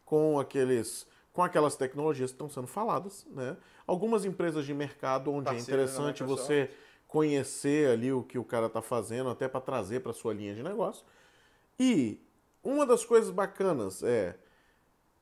com 0.03 0.37
aqueles 0.37 1.07
com 1.31 1.41
aquelas 1.41 1.77
tecnologias 1.77 2.31
que 2.31 2.35
estão 2.35 2.49
sendo 2.49 2.67
faladas, 2.67 3.25
né? 3.31 3.55
Algumas 3.87 4.25
empresas 4.25 4.65
de 4.65 4.73
mercado 4.73 5.31
onde 5.31 5.47
é 5.47 5.53
Parceiras 5.53 5.95
da 5.95 5.95
interessante 5.95 6.21
você 6.21 6.69
conhecer 7.17 7.91
ali 7.91 8.11
o 8.11 8.23
que 8.23 8.39
o 8.39 8.43
cara 8.43 8.65
está 8.65 8.81
fazendo, 8.81 9.29
até 9.29 9.47
para 9.47 9.61
trazer 9.61 9.99
para 9.99 10.11
sua 10.13 10.33
linha 10.33 10.55
de 10.55 10.63
negócio. 10.63 11.05
E 11.79 12.19
uma 12.63 12.87
das 12.87 13.05
coisas 13.05 13.29
bacanas 13.29 14.01
é. 14.01 14.35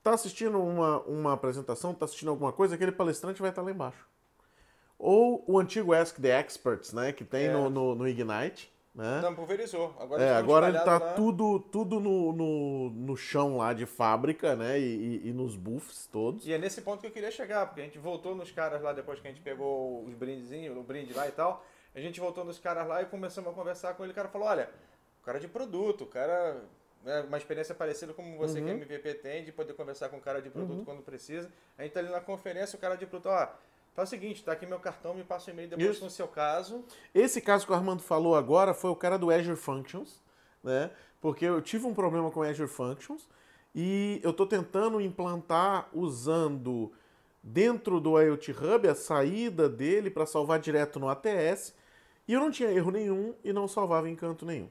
Tá 0.02 0.14
assistindo 0.16 0.60
uma, 0.60 1.00
uma 1.02 1.34
apresentação, 1.34 1.94
tá 1.94 2.06
assistindo 2.06 2.30
alguma 2.30 2.52
coisa, 2.52 2.74
aquele 2.74 2.92
palestrante 2.92 3.40
vai 3.42 3.52
estar 3.52 3.62
lá 3.62 3.70
embaixo. 3.70 4.08
Ou 4.98 5.44
o 5.46 5.60
antigo 5.60 5.94
Ask 5.94 6.18
the 6.20 6.40
Experts, 6.40 6.92
né? 6.94 7.12
Que 7.12 7.24
tem 7.24 7.46
É. 7.48 7.54
no, 7.54 7.70
no, 7.70 7.94
no 7.94 8.08
Ignite. 8.08 8.72
Né? 8.96 9.22
Não, 9.22 9.34
pulverizou. 9.36 9.96
Agora 10.00 10.22
É, 10.24 10.34
agora 10.36 10.68
ele 10.70 10.80
tá 10.80 10.98
lá. 11.00 11.14
tudo, 11.14 11.60
tudo 11.60 12.00
no, 12.00 12.34
no, 12.34 12.90
no 12.90 13.16
chão 13.16 13.58
lá 13.58 13.72
de 13.74 13.86
fábrica, 13.86 14.54
né? 14.56 14.78
E, 14.80 14.84
e- 15.24 15.30
e 15.30 15.34
nos 15.34 15.56
buffs 15.56 16.08
todos. 16.12 16.46
E 16.48 16.52
é 16.52 16.58
nesse 16.58 16.82
ponto 16.82 17.00
que 17.00 17.08
eu 17.08 17.12
queria 17.12 17.32
chegar, 17.32 17.68
porque 17.68 17.80
a 17.82 17.84
gente 17.86 17.98
voltou 18.00 18.36
nos 18.36 18.52
caras 18.52 18.82
lá 18.82 18.92
depois 18.94 19.20
que 19.20 19.28
a 19.28 19.32
gente 19.32 19.42
pegou 19.44 20.04
os 20.04 20.14
brindezinhos, 20.16 20.76
o 20.76 20.82
brinde 20.84 21.14
lá 21.14 21.26
e 21.28 21.32
tal. 21.32 21.64
A 21.94 22.00
gente 22.00 22.20
voltou 22.20 22.44
nos 22.44 22.58
caras 22.60 22.88
lá 22.88 23.02
e 23.02 23.06
começamos 23.06 23.52
a 23.52 23.54
conversar 23.54 23.94
com 23.96 24.04
ele. 24.04 24.12
O 24.12 24.16
cara 24.16 24.30
falou: 24.30 24.48
olha, 24.48 24.70
o 25.22 25.26
cara 25.26 25.40
de 25.40 25.48
produto, 25.48 26.04
o 26.04 26.08
cara. 26.08 26.62
É 27.04 27.22
uma 27.22 27.38
experiência 27.38 27.74
parecida 27.74 28.14
como 28.14 28.38
você 28.38 28.60
Uhum. 28.60 28.66
que 28.66 28.72
é 28.72 28.74
MVP 28.76 29.14
tem, 29.16 29.44
de 29.44 29.52
poder 29.52 29.74
conversar 29.74 30.10
com 30.10 30.18
o 30.18 30.22
cara 30.22 30.40
de 30.40 30.52
produto 30.52 30.86
quando 30.86 31.02
precisa. 31.02 31.52
A 31.76 31.82
gente 31.82 31.94
tá 31.94 32.00
ali 32.00 32.10
na 32.10 32.22
conferência, 32.22 32.78
o 32.78 32.80
cara 32.80 32.94
de 32.94 33.08
produto, 33.08 33.28
ó, 33.28 33.48
faz 33.96 34.08
o 34.08 34.12
seguinte, 34.12 34.44
tá 34.44 34.52
aqui 34.52 34.68
meu 34.68 34.80
cartão, 34.80 35.16
me 35.16 35.24
passa 35.24 35.50
o 35.50 35.54
e-mail 35.54 35.68
depois 35.68 35.96
Isso. 35.96 36.04
no 36.04 36.12
seu 36.12 36.28
caso. 36.28 36.86
Esse 37.12 37.42
caso 37.42 37.66
que 37.66 37.72
o 37.72 37.76
Armando 37.76 38.04
falou 38.04 38.36
agora 38.36 38.72
foi 38.76 38.92
o 38.92 38.96
cara 38.96 39.18
do 39.18 39.32
Azure 39.32 39.56
Functions, 39.56 40.22
né? 40.64 40.92
Porque 41.20 41.44
eu 41.44 41.60
tive 41.60 41.88
um 41.88 41.94
problema 41.96 42.30
com 42.30 42.42
o 42.42 42.44
Azure 42.44 42.70
Functions 42.70 43.28
e 43.74 44.22
eu 44.24 44.30
estou 44.30 44.46
tentando 44.46 45.02
implantar 45.02 45.90
usando 45.94 46.92
dentro 47.42 48.00
do 48.00 48.22
IoT 48.22 48.52
Hub 48.52 48.88
a 48.88 48.94
saída 48.94 49.68
dele 49.68 50.12
para 50.12 50.28
salvar 50.28 50.60
direto 50.60 51.00
no 51.00 51.10
ATS 51.10 51.74
e 52.28 52.34
eu 52.34 52.40
não 52.40 52.52
tinha 52.52 52.70
erro 52.70 52.92
nenhum 52.92 53.34
e 53.44 53.52
não 53.52 53.68
salvava 53.68 54.10
em 54.10 54.16
canto 54.16 54.46
nenhum. 54.46 54.70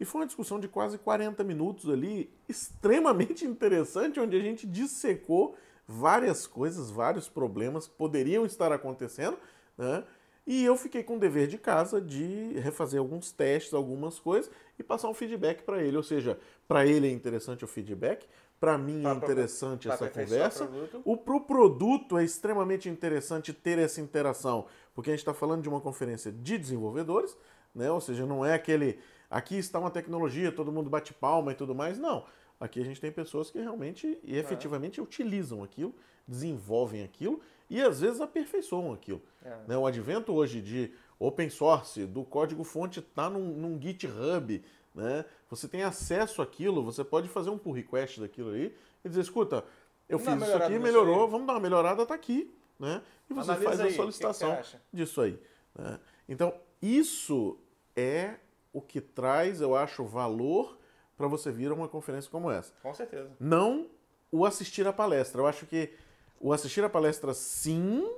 E 0.00 0.04
foi 0.04 0.20
uma 0.20 0.26
discussão 0.26 0.58
de 0.58 0.66
quase 0.66 0.98
40 0.98 1.44
minutos 1.44 1.88
ali, 1.88 2.32
extremamente 2.48 3.44
interessante, 3.46 4.18
onde 4.18 4.36
a 4.36 4.40
gente 4.40 4.66
dissecou 4.66 5.56
várias 5.86 6.46
coisas, 6.46 6.90
vários 6.90 7.28
problemas 7.28 7.86
que 7.86 7.94
poderiam 7.94 8.44
estar 8.44 8.72
acontecendo, 8.72 9.38
né? 9.76 10.04
E 10.44 10.64
eu 10.64 10.76
fiquei 10.76 11.04
com 11.04 11.16
o 11.16 11.20
dever 11.20 11.46
de 11.46 11.56
casa 11.56 12.00
de 12.00 12.58
refazer 12.58 12.98
alguns 12.98 13.30
testes, 13.30 13.72
algumas 13.72 14.18
coisas 14.18 14.50
e 14.76 14.82
passar 14.82 15.08
um 15.08 15.14
feedback 15.14 15.62
para 15.62 15.80
ele. 15.80 15.96
Ou 15.96 16.02
seja, 16.02 16.36
para 16.66 16.84
ele 16.84 17.06
é 17.06 17.10
interessante 17.12 17.64
o 17.64 17.68
feedback, 17.68 18.26
para 18.62 18.78
mim 18.78 19.04
é 19.04 19.12
interessante 19.12 19.88
pra 19.88 19.94
essa 19.94 20.08
conversa. 20.08 20.64
o 20.64 20.68
produto. 20.68 21.02
O 21.04 21.16
pro 21.16 21.40
produto 21.40 22.16
é 22.16 22.22
extremamente 22.22 22.88
interessante 22.88 23.52
ter 23.52 23.76
essa 23.76 24.00
interação, 24.00 24.66
porque 24.94 25.10
a 25.10 25.12
gente 25.12 25.18
está 25.18 25.34
falando 25.34 25.62
de 25.62 25.68
uma 25.68 25.80
conferência 25.80 26.30
de 26.30 26.56
desenvolvedores, 26.58 27.36
né? 27.74 27.90
Ou 27.90 28.00
seja, 28.00 28.24
não 28.24 28.46
é 28.46 28.54
aquele 28.54 29.00
aqui 29.28 29.58
está 29.58 29.80
uma 29.80 29.90
tecnologia, 29.90 30.52
todo 30.52 30.70
mundo 30.70 30.88
bate 30.88 31.12
palma 31.12 31.50
e 31.50 31.56
tudo 31.56 31.74
mais. 31.74 31.98
Não. 31.98 32.24
Aqui 32.60 32.80
a 32.80 32.84
gente 32.84 33.00
tem 33.00 33.10
pessoas 33.10 33.50
que 33.50 33.58
realmente 33.58 34.16
e 34.22 34.36
efetivamente 34.36 35.00
utilizam 35.00 35.64
aquilo, 35.64 35.92
desenvolvem 36.28 37.02
aquilo 37.02 37.40
e 37.68 37.82
às 37.82 38.00
vezes 38.00 38.20
aperfeiçoam 38.20 38.92
aquilo. 38.92 39.20
É. 39.44 39.56
Né? 39.66 39.76
O 39.76 39.84
advento 39.84 40.32
hoje 40.32 40.62
de 40.62 40.92
open 41.18 41.50
source, 41.50 42.06
do 42.06 42.22
código 42.22 42.62
fonte 42.62 43.00
está 43.00 43.28
num, 43.28 43.56
num 43.56 43.80
GitHub, 43.80 44.62
né? 44.94 45.24
Você 45.48 45.68
tem 45.68 45.82
acesso 45.82 46.42
àquilo, 46.42 46.82
você 46.82 47.02
pode 47.04 47.28
fazer 47.28 47.50
um 47.50 47.58
pull 47.58 47.72
request 47.72 48.20
daquilo 48.20 48.50
aí 48.50 48.74
e 49.04 49.08
dizer, 49.08 49.20
escuta, 49.22 49.64
eu 50.08 50.18
fiz 50.18 50.34
isso 50.42 50.56
aqui, 50.56 50.78
melhorou, 50.78 51.28
vamos 51.28 51.46
dar 51.46 51.54
uma 51.54 51.60
melhorada, 51.60 52.04
tá 52.04 52.14
aqui, 52.14 52.54
né? 52.78 53.02
E 53.30 53.34
você 53.34 53.50
Analisa 53.50 53.68
faz 53.68 53.80
aí, 53.80 53.86
a 53.86 53.90
que 53.90 53.96
solicitação 53.96 54.52
que 54.52 54.60
acha? 54.60 54.82
disso 54.92 55.20
aí. 55.20 55.38
né? 55.74 55.98
Então, 56.28 56.54
isso 56.80 57.58
é 57.96 58.36
o 58.72 58.80
que 58.80 59.00
traz, 59.00 59.60
eu 59.60 59.74
acho, 59.76 60.04
valor 60.04 60.78
para 61.16 61.26
você 61.28 61.50
vir 61.50 61.70
a 61.70 61.74
uma 61.74 61.88
conferência 61.88 62.30
como 62.30 62.50
essa 62.50 62.72
Com 62.82 62.92
certeza. 62.92 63.30
não 63.38 63.86
o 64.30 64.46
assistir 64.46 64.86
a 64.86 64.92
palestra. 64.92 65.40
Eu 65.42 65.46
acho 65.46 65.66
que 65.66 65.92
o 66.40 66.52
assistir 66.52 66.82
a 66.82 66.88
palestra, 66.88 67.34
sim, 67.34 68.10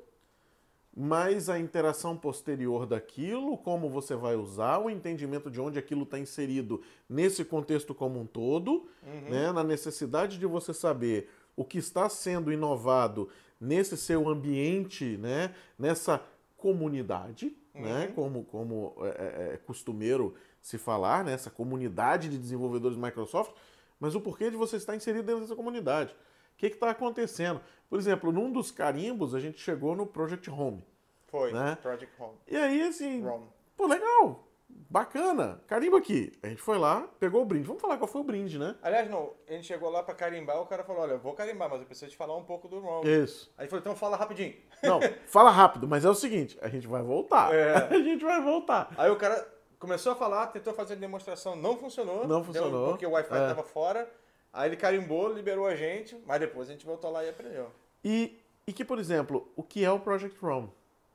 mas 0.97 1.49
a 1.49 1.59
interação 1.59 2.17
posterior 2.17 2.87
daquilo, 2.87 3.59
como 3.59 3.89
você 3.89 4.15
vai 4.15 4.37
usar, 4.37 4.79
o 4.79 4.89
entendimento 4.89 5.51
de 5.51 5.61
onde 5.61 5.79
aquilo 5.79 6.05
está 6.05 6.19
inserido 6.19 6.81
nesse 7.09 7.45
contexto 7.45 7.95
como 7.95 8.21
um 8.21 8.27
todo, 8.27 8.89
né, 9.29 9.51
na 9.51 9.65
necessidade 9.65 10.39
de 10.39 10.47
você 10.47 10.73
saber 10.73 11.29
o 11.57 11.65
que 11.65 11.79
está 11.79 12.09
sendo 12.09 12.53
inovado 12.53 13.29
nesse 13.61 13.97
seu 13.97 14.29
ambiente, 14.29 15.17
né, 15.17 15.53
nessa 15.77 16.23
comunidade, 16.57 17.57
né, 17.75 18.13
como, 18.15 18.45
como 18.45 18.95
é, 19.01 19.09
é, 19.09 19.55
é 19.55 19.57
costumeiro 19.57 20.35
se 20.63 20.79
falar, 20.79 21.25
né, 21.25 21.33
essa 21.33 21.51
comunidade 21.51 22.29
de 22.29 22.39
desenvolvedores 22.39 22.97
Microsoft, 22.97 23.53
mas 23.99 24.15
o 24.15 24.21
porquê 24.21 24.49
de 24.49 24.57
você 24.57 24.77
estar 24.77 24.95
inserido 24.95 25.25
dentro 25.25 25.43
dessa 25.43 25.57
comunidade. 25.57 26.15
O 26.55 26.57
que 26.57 26.67
está 26.67 26.91
acontecendo? 26.91 27.61
Por 27.89 27.99
exemplo, 27.99 28.33
num 28.33 28.51
dos 28.51 28.71
carimbos, 28.71 29.35
a 29.35 29.41
gente 29.41 29.61
chegou 29.61 29.95
no 29.95 30.07
Project 30.07 30.51
Home. 30.51 30.85
Foi, 31.27 31.53
Né? 31.53 31.77
Project 31.83 32.13
Home. 32.21 32.35
E 32.49 32.57
aí, 32.57 32.83
assim, 32.83 33.23
Rome. 33.23 33.47
pô, 33.77 33.87
legal, 33.87 34.45
bacana, 34.69 35.61
carimbo 35.67 35.97
aqui. 35.97 36.33
A 36.43 36.49
gente 36.49 36.63
foi 36.63 36.79
lá, 36.79 37.09
pegou 37.19 37.43
o 37.43 37.45
brinde. 37.45 37.67
Vamos 37.67 37.83
falar 37.83 37.97
qual 37.99 38.07
foi 38.09 38.21
o 38.21 38.25
brinde, 38.25 38.59
né? 38.59 38.77
Aliás, 38.83 39.11
não, 39.11 39.33
a 39.49 39.53
gente 39.53 39.67
chegou 39.67 39.91
lá 39.91 40.03
pra 40.03 40.15
carimbar, 40.15 40.61
o 40.61 40.67
cara 40.67 40.85
falou, 40.85 41.03
olha, 41.03 41.13
eu 41.13 41.19
vou 41.19 41.35
carimbar, 41.35 41.69
mas 41.69 41.81
eu 41.81 41.87
preciso 41.87 42.11
te 42.13 42.17
falar 42.17 42.37
um 42.37 42.45
pouco 42.45 42.69
do 42.69 42.79
Rome. 42.79 43.09
Isso. 43.11 43.53
Aí 43.59 43.67
falou, 43.67 43.81
então 43.81 43.97
fala 43.97 44.17
rapidinho. 44.17 44.55
Não, 44.83 45.01
fala 45.27 45.51
rápido, 45.51 45.89
mas 45.89 46.05
é 46.05 46.09
o 46.11 46.15
seguinte, 46.15 46.57
a 46.63 46.69
gente 46.69 46.87
vai 46.87 47.03
voltar. 47.03 47.53
É. 47.55 47.89
A 47.95 47.99
gente 47.99 48.25
vai 48.25 48.41
voltar. 48.41 48.93
Aí 48.97 49.11
o 49.11 49.17
cara 49.17 49.47
começou 49.79 50.13
a 50.13 50.17
falar, 50.17 50.47
tentou 50.49 50.73
fazer 50.73 50.95
a 50.95 50.97
demonstração, 50.97 51.57
não 51.57 51.77
funcionou. 51.77 52.27
Não 52.27 52.43
funcionou. 52.45 52.89
porque 52.91 53.07
o 53.07 53.11
Wi-Fi 53.11 53.35
É. 53.37 53.49
tava 53.49 53.63
fora. 53.63 54.09
Aí 54.55 54.69
ele 54.69 54.77
carimbou, 54.77 55.33
liberou 55.33 55.67
a 55.67 55.75
gente, 55.75 56.17
mas 56.25 56.39
depois 56.39 56.69
a 56.69 56.73
gente 56.73 56.87
voltou 56.87 57.11
lá 57.11 57.25
e 57.25 57.29
aprendeu. 57.29 57.73
E, 58.05 58.39
e 58.65 58.73
que, 58.73 58.85
por 58.85 59.01
exemplo, 59.01 59.51
o 59.57 59.65
que 59.65 59.85
é 59.85 59.91
o 59.91 59.99
Project 59.99 60.43
Home? 60.47 60.71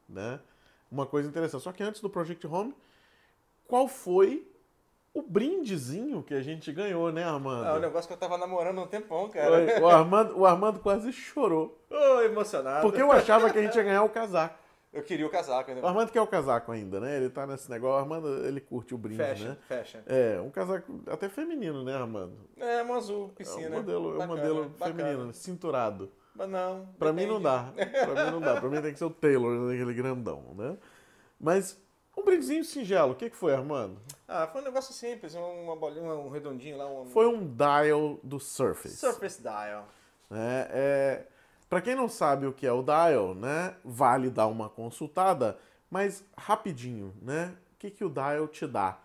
Né? 0.10 0.41
Uma 0.91 1.06
coisa 1.06 1.30
interessante. 1.30 1.63
Só 1.63 1.71
que 1.71 1.82
antes 1.82 2.02
do 2.02 2.10
Project 2.10 2.45
Home, 2.45 2.75
qual 3.65 3.88
foi 3.88 4.45
o 5.13 5.21
brindezinho 5.21 6.21
que 6.21 6.34
a 6.34 6.41
gente 6.41 6.69
ganhou, 6.73 7.13
né, 7.13 7.23
Armando? 7.23 7.65
É 7.65 7.73
um 7.75 7.80
negócio 7.80 8.10
que 8.10 8.13
eu 8.13 8.17
tava 8.17 8.38
namorando 8.38 8.80
há 8.80 8.84
um 8.84 8.88
tempão, 8.88 9.30
cara. 9.30 9.52
Oi, 9.52 9.80
o, 9.80 9.88
Armando, 9.88 10.38
o 10.38 10.45
Armando 10.45 10.80
quase 10.82 11.13
chorou. 11.13 11.82
Ô, 11.89 12.21
emocionado. 12.21 12.82
Porque 12.82 13.02
eu 13.02 13.10
achava 13.10 13.49
que 13.49 13.58
a 13.58 13.62
gente 13.62 13.75
ia 13.75 13.84
ganhar 13.84 14.04
o 14.04 14.10
casaco. 14.10 14.59
Eu 14.91 15.04
queria 15.04 15.25
o 15.25 15.30
casaco 15.30 15.71
O. 15.71 15.86
Armando 15.86 16.12
quer 16.12 16.19
o 16.21 16.25
casaco 16.28 16.71
ainda, 16.71 16.99
né? 16.99 17.15
Ele 17.17 17.30
tá 17.30 17.45
nesse 17.45 17.69
negócio. 17.69 17.95
O 17.95 17.99
Armando, 17.99 18.45
ele 18.47 18.60
curte 18.60 18.95
o 18.95 18.97
brinde, 18.97 19.21
Fashion, 19.23 19.49
né? 19.49 19.58
fashion. 19.67 19.99
É, 20.08 20.41
um 20.41 20.49
casaco 20.49 21.02
até 21.08 21.30
feminino, 21.30 21.84
né, 21.84 21.95
Armando? 21.95 22.36
É, 22.58 22.82
um 22.84 22.93
azul, 22.95 23.30
É 23.36 23.38
piscina. 23.38 23.69
um 23.69 23.80
modelo, 23.80 24.10
é 24.10 24.15
um 24.15 24.17
Bacana, 24.17 24.36
modelo 24.36 24.69
bacana. 24.69 25.04
feminino, 25.04 25.34
cinturado. 25.34 26.12
Mas 26.34 26.49
não. 26.49 26.88
Pra 26.97 27.13
mim 27.13 27.28
não 27.28 27.39
depende. 27.39 27.43
dá. 27.43 27.73
Pra 28.13 28.25
mim 28.25 28.32
não 28.32 28.41
dá. 28.41 28.60
Pra 28.60 28.69
mim 28.69 28.82
tem 28.82 28.93
que 28.93 28.97
ser 28.99 29.06
o 29.06 29.10
Taylor, 29.12 29.52
né, 29.67 29.73
aquele 29.75 29.93
grandão, 29.93 30.56
né? 30.58 30.75
Mas 31.39 31.78
um 32.17 32.23
brindezinho 32.23 32.63
singelo, 32.63 33.12
o 33.12 33.15
que, 33.15 33.30
que 33.30 33.36
foi, 33.36 33.54
Armando? 33.54 34.02
Ah, 34.28 34.47
foi 34.47 34.62
um 34.62 34.65
negócio 34.65 34.93
simples, 34.93 35.36
uma 35.36 35.75
bolinha, 35.75 36.04
um 36.04 36.30
redondinho 36.30 36.78
lá, 36.78 36.89
um 36.89 37.06
Foi 37.06 37.28
um 37.28 37.45
dial 37.56 38.19
do 38.23 38.39
Surface. 38.39 38.97
Surface 38.97 39.41
Dial. 39.41 39.88
né? 40.30 40.67
É, 40.71 41.25
para 41.70 41.82
quem 41.82 41.96
não 41.96 42.10
sabe 42.10 42.48
o 42.48 42.54
que 42.54 42.66
é 42.66 42.72
o 42.72 42.82
dial, 42.82 43.36
né, 43.36 43.76
vale 43.86 44.30
dar 44.30 44.48
uma 44.48 44.68
consultada, 44.68 45.58
mas 45.90 46.24
rapidinho, 46.38 47.14
né? 47.22 47.56
O 47.76 47.80
que, 47.80 47.90
que 47.90 48.04
o 48.04 48.10
dial 48.10 48.48
te 48.48 48.68
dá? 48.68 49.00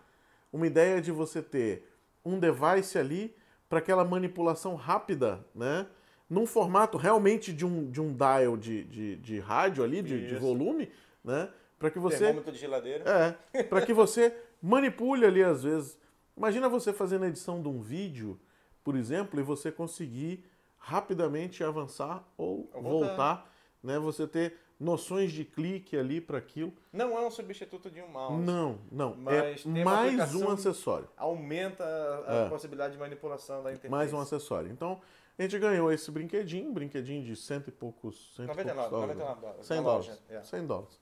Uma 0.51 0.67
ideia 0.67 1.01
de 1.01 1.11
você 1.11 1.41
ter 1.41 1.89
um 2.23 2.39
device 2.39 2.97
ali 2.97 3.35
para 3.69 3.79
aquela 3.79 4.03
manipulação 4.03 4.75
rápida, 4.75 5.45
né? 5.53 5.87
Num 6.29 6.45
formato 6.45 6.97
realmente 6.97 7.53
de 7.53 7.65
um, 7.65 7.89
de 7.89 8.01
um 8.01 8.13
dial 8.13 8.57
de, 8.57 8.83
de, 8.85 9.15
de 9.17 9.39
rádio 9.39 9.83
ali, 9.83 10.01
de, 10.01 10.27
de 10.27 10.35
volume, 10.35 10.91
né? 11.23 11.49
Para 11.77 11.91
que 11.91 11.99
você 11.99 12.17
Termômetro 12.17 12.51
de 12.51 12.57
geladeira. 12.57 13.37
é, 13.53 13.63
para 13.63 13.85
que 13.85 13.93
você 13.93 14.35
manipule 14.61 15.25
ali 15.25 15.43
às 15.43 15.63
vezes. 15.63 15.97
Imagina 16.35 16.67
você 16.67 16.91
fazendo 16.91 17.25
a 17.25 17.27
edição 17.27 17.61
de 17.61 17.67
um 17.67 17.79
vídeo, 17.79 18.39
por 18.83 18.95
exemplo, 18.95 19.39
e 19.39 19.43
você 19.43 19.71
conseguir 19.71 20.43
rapidamente 20.89 21.63
avançar 21.63 22.23
ou 22.37 22.69
Ou 22.73 22.81
voltar, 22.81 23.07
voltar. 23.07 23.53
né? 23.83 23.97
Você 23.97 24.27
ter 24.27 24.55
noções 24.79 25.31
de 25.31 25.43
clique 25.43 25.97
ali 25.97 26.21
para 26.21 26.37
aquilo. 26.37 26.71
Não 26.93 27.17
é 27.17 27.25
um 27.25 27.31
substituto 27.31 27.89
de 27.89 28.01
um 28.01 28.07
mouse. 28.07 28.43
Não, 28.45 28.77
não, 28.91 29.15
Mas 29.15 29.33
é 29.33 29.53
tem 29.55 29.81
uma 29.81 29.83
mais 29.95 30.35
um 30.35 30.49
acessório, 30.51 31.07
Aumenta 31.17 31.83
a 32.27 32.33
É. 32.45 32.49
possibilidade 32.49 32.93
de 32.93 32.99
manipulação 32.99 33.63
da 33.63 33.71
interface. 33.71 33.89
mais 33.91 34.13
um 34.13 34.19
acessório. 34.19 34.69
Então, 34.71 35.01
a 35.39 35.41
gente 35.41 35.57
ganhou 35.57 35.91
esse 35.91 36.11
brinquedinho, 36.11 36.69
um 36.69 36.73
brinquedinho 36.73 37.23
de 37.23 37.35
cento 37.35 37.69
e 37.69 37.71
poucos, 37.71 38.33
cento 38.35 38.45
e 38.45 38.47
99, 38.49 38.89
poucos 38.89 38.91
dólares. 38.91 39.17
99 39.17 39.41
dólares. 39.41 39.65
100 39.65 39.77
na 39.77 39.83
dólares. 39.83 40.07
loja, 40.07 40.19
é. 40.29 40.43
100 40.43 40.65
dólares. 40.67 40.99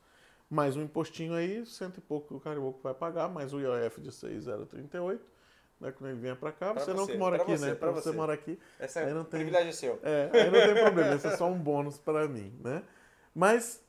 Mais 0.50 0.78
um 0.78 0.84
impostinho 0.84 1.34
aí, 1.34 1.66
cento 1.66 1.98
e 1.98 2.02
pouco 2.02 2.28
que 2.30 2.34
o 2.36 2.40
Carioca 2.40 2.80
vai 2.84 2.94
pagar, 2.94 3.28
mais 3.28 3.54
o 3.54 3.60
IOF 3.60 4.00
de 4.00 4.12
6,038. 4.12 5.26
Né, 5.84 5.92
quando 5.92 6.12
ele 6.12 6.20
vier 6.22 6.36
pra 6.38 6.50
cá, 6.54 6.74
Pra 6.74 6.82
você 6.86 6.94
não 6.94 7.06
que 7.06 7.18
mora 7.18 7.36
aqui, 7.36 7.58
você, 7.58 7.66
né? 7.66 7.76
pra 7.76 7.92
você 7.92 8.10
você. 8.10 8.16
mora 8.16 8.34
aqui. 8.34 8.58
Esse 8.80 9.00
Aí 9.00 9.10
é 9.10 9.14
não 9.14 9.22
o 9.22 9.26
tem- 9.26 9.42
privilégio 9.42 9.74
seu. 9.74 10.00
É, 10.02 10.30
aí 10.32 10.50
não 10.50 10.74
tem 10.74 10.82
problema, 10.82 11.16
esse 11.16 11.28
é 11.28 11.36
só 11.36 11.46
um 11.48 11.58
bônus 11.60 11.98
para 11.98 12.26
mim, 12.26 12.58
né? 12.64 12.82
Mas 13.36 13.84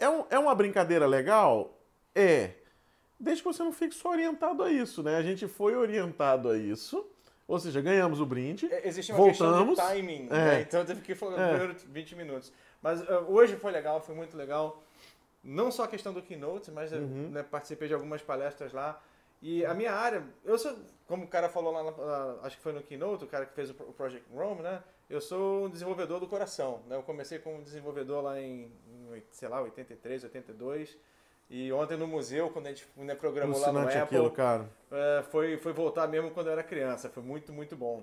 é, 0.00 0.08
um- 0.08 0.24
é 0.28 0.36
uma 0.40 0.52
brincadeira 0.56 1.06
legal? 1.06 1.78
É. 2.16 2.50
Desde 3.18 3.42
que 3.44 3.48
você 3.48 3.62
não 3.62 3.72
fique 3.72 3.94
só 3.94 4.10
orientado 4.10 4.60
a 4.64 4.70
isso, 4.72 5.04
né? 5.04 5.16
A 5.16 5.22
gente 5.22 5.46
foi 5.46 5.76
orientado 5.76 6.50
a 6.50 6.58
isso, 6.58 7.06
Ou 7.48 7.60
seja, 7.60 7.80
ganhamos 7.80 8.20
o 8.20 8.26
brinde. 8.26 8.66
É, 8.72 8.88
Existe 8.88 9.12
uma 9.12 9.18
voltamos. 9.18 9.78
questão 9.78 9.86
de 9.88 9.94
timing, 9.94 10.26
É. 10.32 10.34
né? 10.34 10.60
então 10.62 10.80
eu 10.80 10.86
tive 10.86 11.00
que 11.00 11.14
falar 11.14 11.40
É. 11.40 11.48
primeiro 11.56 11.76
20 11.90 12.16
minutos. 12.16 12.52
Mas 12.82 13.00
uh, 13.02 13.24
hoje 13.28 13.54
foi 13.54 13.70
legal, 13.70 14.00
foi 14.00 14.16
muito 14.16 14.36
legal. 14.36 14.82
Não 15.44 15.70
só 15.70 15.84
a 15.84 15.88
questão 15.88 16.12
do 16.12 16.20
keynote, 16.20 16.72
mas 16.72 16.90
uh, 16.92 16.96
Uhum. 16.96 17.28
né, 17.30 17.44
participei 17.44 17.86
de 17.86 17.94
algumas 17.94 18.20
palestras 18.20 18.72
lá. 18.72 19.00
E 19.40 19.64
a 19.64 19.72
minha 19.74 19.92
área, 19.92 20.24
eu 20.44 20.58
sou, 20.58 20.74
como 21.06 21.24
o 21.24 21.28
cara 21.28 21.48
falou 21.48 21.72
lá, 21.72 21.82
na- 21.84 22.38
acho 22.42 22.56
que 22.56 22.62
foi 22.62 22.72
no 22.72 22.82
keynote, 22.82 23.24
o 23.24 23.28
cara 23.28 23.46
que 23.46 23.54
fez 23.54 23.70
o 23.70 23.74
pro- 23.74 23.88
o 23.88 23.92
Project 23.92 24.26
Rome, 24.32 24.62
né? 24.62 24.82
Eu 25.08 25.20
sou 25.20 25.66
um 25.66 25.70
desenvolvedor 25.70 26.18
do 26.18 26.26
coração, 26.26 26.82
né? 26.88 26.96
Eu 26.96 27.02
comecei 27.02 27.38
como 27.38 27.62
desenvolvedor 27.62 28.22
lá 28.24 28.40
em, 28.40 28.72
em 28.88 29.22
sei 29.30 29.48
lá, 29.48 29.60
83, 29.62 30.24
82. 30.24 30.96
E 31.48 31.72
ontem 31.72 31.96
no 31.96 32.08
museu, 32.08 32.50
quando 32.50 32.66
a 32.66 32.70
gente 32.70 32.88
né, 32.96 33.14
programou 33.14 33.58
lá 33.60 33.70
no 33.72 33.78
Apple, 34.02 34.16
aquilo, 34.18 34.30
cara. 34.32 34.68
é, 34.90 35.22
foi, 35.30 35.56
foi 35.58 35.72
voltar 35.72 36.08
mesmo 36.08 36.32
quando 36.32 36.48
eu 36.48 36.52
era 36.54 36.62
criança. 36.64 37.08
Foi 37.08 37.22
muito, 37.22 37.52
muito 37.52 37.76
bom. 37.76 38.02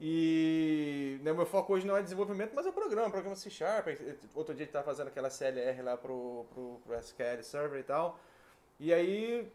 E 0.00 1.20
né, 1.22 1.32
meu 1.32 1.46
foco 1.46 1.72
hoje 1.74 1.86
não 1.86 1.96
é 1.96 2.02
desenvolvimento, 2.02 2.52
mas 2.54 2.66
é 2.66 2.72
programa, 2.72 3.08
programa 3.10 3.36
C 3.36 3.48
Sharp. 3.48 3.86
Outro 4.34 4.54
dia 4.54 4.62
a 4.62 4.64
gente 4.64 4.68
estava 4.70 4.84
fazendo 4.86 5.08
aquela 5.08 5.30
CLR 5.30 5.82
lá 5.82 5.96
pro, 5.96 6.46
pro, 6.52 6.80
pro 6.84 6.94
SQL 6.96 7.42
Server 7.42 7.78
e 7.78 7.82
tal. 7.84 8.18
E 8.80 8.92
aí, 8.92 9.52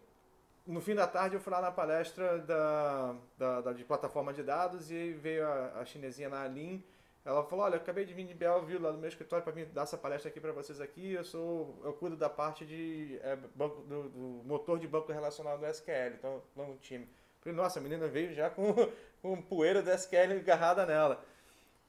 no 0.67 0.81
fim 0.81 0.95
da 0.95 1.07
tarde, 1.07 1.35
eu 1.35 1.39
fui 1.41 1.51
lá 1.53 1.61
na 1.61 1.71
palestra 1.71 2.39
da, 2.39 3.15
da, 3.37 3.61
da- 3.61 3.73
de 3.73 3.83
plataforma 3.83 4.33
de 4.33 4.41
dados 4.43 4.91
e 4.91 5.11
veio 5.13 5.45
a, 5.47 5.79
a 5.81 5.85
chinesinha 5.85 6.29
na 6.29 6.41
Alin. 6.43 6.83
Ela 7.23 7.43
falou, 7.43 7.65
olha, 7.65 7.75
eu 7.75 7.79
acabei 7.81 8.05
de 8.05 8.13
vir 8.13 8.25
de 8.27 8.33
Belleville 8.35 8.79
lá 8.79 8.91
do 8.91 8.97
meu 8.99 9.09
escritório 9.09 9.43
para 9.43 9.65
dar 9.65 9.81
essa 9.83 9.97
palestra 9.97 10.29
aqui 10.29 10.39
para 10.39 10.51
vocês 10.51 10.79
aqui. 10.79 11.13
Eu 11.13 11.23
sou, 11.23 11.79
eu 11.83 11.91
cuido 11.93 12.15
da 12.15 12.29
parte 12.29 12.65
de 12.65 13.19
é, 13.23 13.35
banco, 13.55 13.81
do, 13.81 14.09
do 14.09 14.19
motor 14.45 14.77
de 14.79 14.87
banco 14.87 15.11
relacional 15.11 15.57
do 15.57 15.65
SQL, 15.65 16.13
então 16.19 16.41
no 16.55 16.75
time. 16.77 17.07
Falei, 17.41 17.55
nossa, 17.57 17.79
a 17.79 17.81
menina 17.81 18.07
veio 18.07 18.33
já 18.33 18.49
com, 18.49 18.73
com 19.23 19.41
poeira 19.41 19.81
do 19.81 19.89
SQL 19.91 20.33
agarrada 20.39 20.85
nela. 20.85 21.23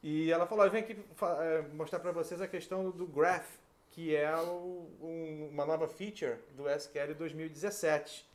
E 0.02 0.30
ela 0.30 0.46
falou, 0.46 0.62
"Olha, 0.62 0.70
vem 0.70 0.82
aqui 0.82 0.98
é, 1.40 1.62
mostrar 1.74 1.98
para 2.00 2.12
vocês 2.12 2.40
a 2.40 2.48
questão 2.48 2.90
do 2.90 3.06
Graph, 3.06 3.48
que 3.90 4.14
é 4.16 4.34
o- 4.36 4.88
um- 5.02 5.48
uma 5.52 5.66
nova 5.66 5.86
feature 5.88 6.36
do 6.52 6.66
SQL 6.68 7.14
2017. 7.14 8.26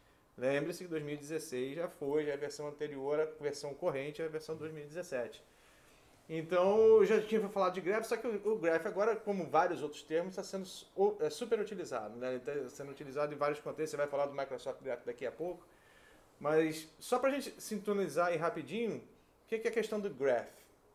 Lembre-se 0.41 0.85
que 0.85 0.89
2016 0.89 1.75
já 1.75 1.87
foi, 1.87 2.25
já 2.25 2.31
é 2.31 2.33
a 2.33 2.37
versão 2.37 2.67
anterior, 2.67 3.19
a 3.19 3.43
versão 3.43 3.75
corrente 3.75 4.23
é 4.23 4.25
a 4.25 4.27
versão 4.27 4.55
2017. 4.55 5.39
Então, 6.27 7.05
já 7.05 7.21
tinha 7.21 7.47
falado 7.47 7.75
de 7.75 7.81
graph, 7.81 8.05
só 8.05 8.17
que 8.17 8.25
o, 8.25 8.57
graph 8.57 8.87
agora, 8.87 9.15
como 9.15 9.45
vários 9.45 9.83
outros 9.83 10.01
termos, 10.01 10.31
está 10.31 10.41
sendo 10.41 10.67
é, 11.19 11.29
super 11.29 11.59
utilizado. 11.59 12.17
Né? 12.17 12.37
Está 12.37 12.69
sendo 12.69 12.89
utilizado 12.91 13.31
em 13.31 13.37
vários 13.37 13.59
contextos, 13.59 13.91
você 13.91 13.97
vai 13.97 14.07
falar 14.07 14.25
do 14.25 14.33
Microsoft 14.33 14.81
Graph 14.81 15.05
daqui 15.05 15.27
a 15.27 15.31
pouco. 15.31 15.63
Mas 16.39 16.89
só 16.99 17.19
para 17.19 17.29
a 17.29 17.33
gente 17.33 17.61
sintonizar 17.61 18.29
aí 18.29 18.37
rapidinho, 18.37 18.97
o 18.97 19.47
que 19.47 19.55
é 19.55 19.67
a 19.67 19.71
questão 19.71 19.99
do 19.99 20.09
graph? 20.09 20.49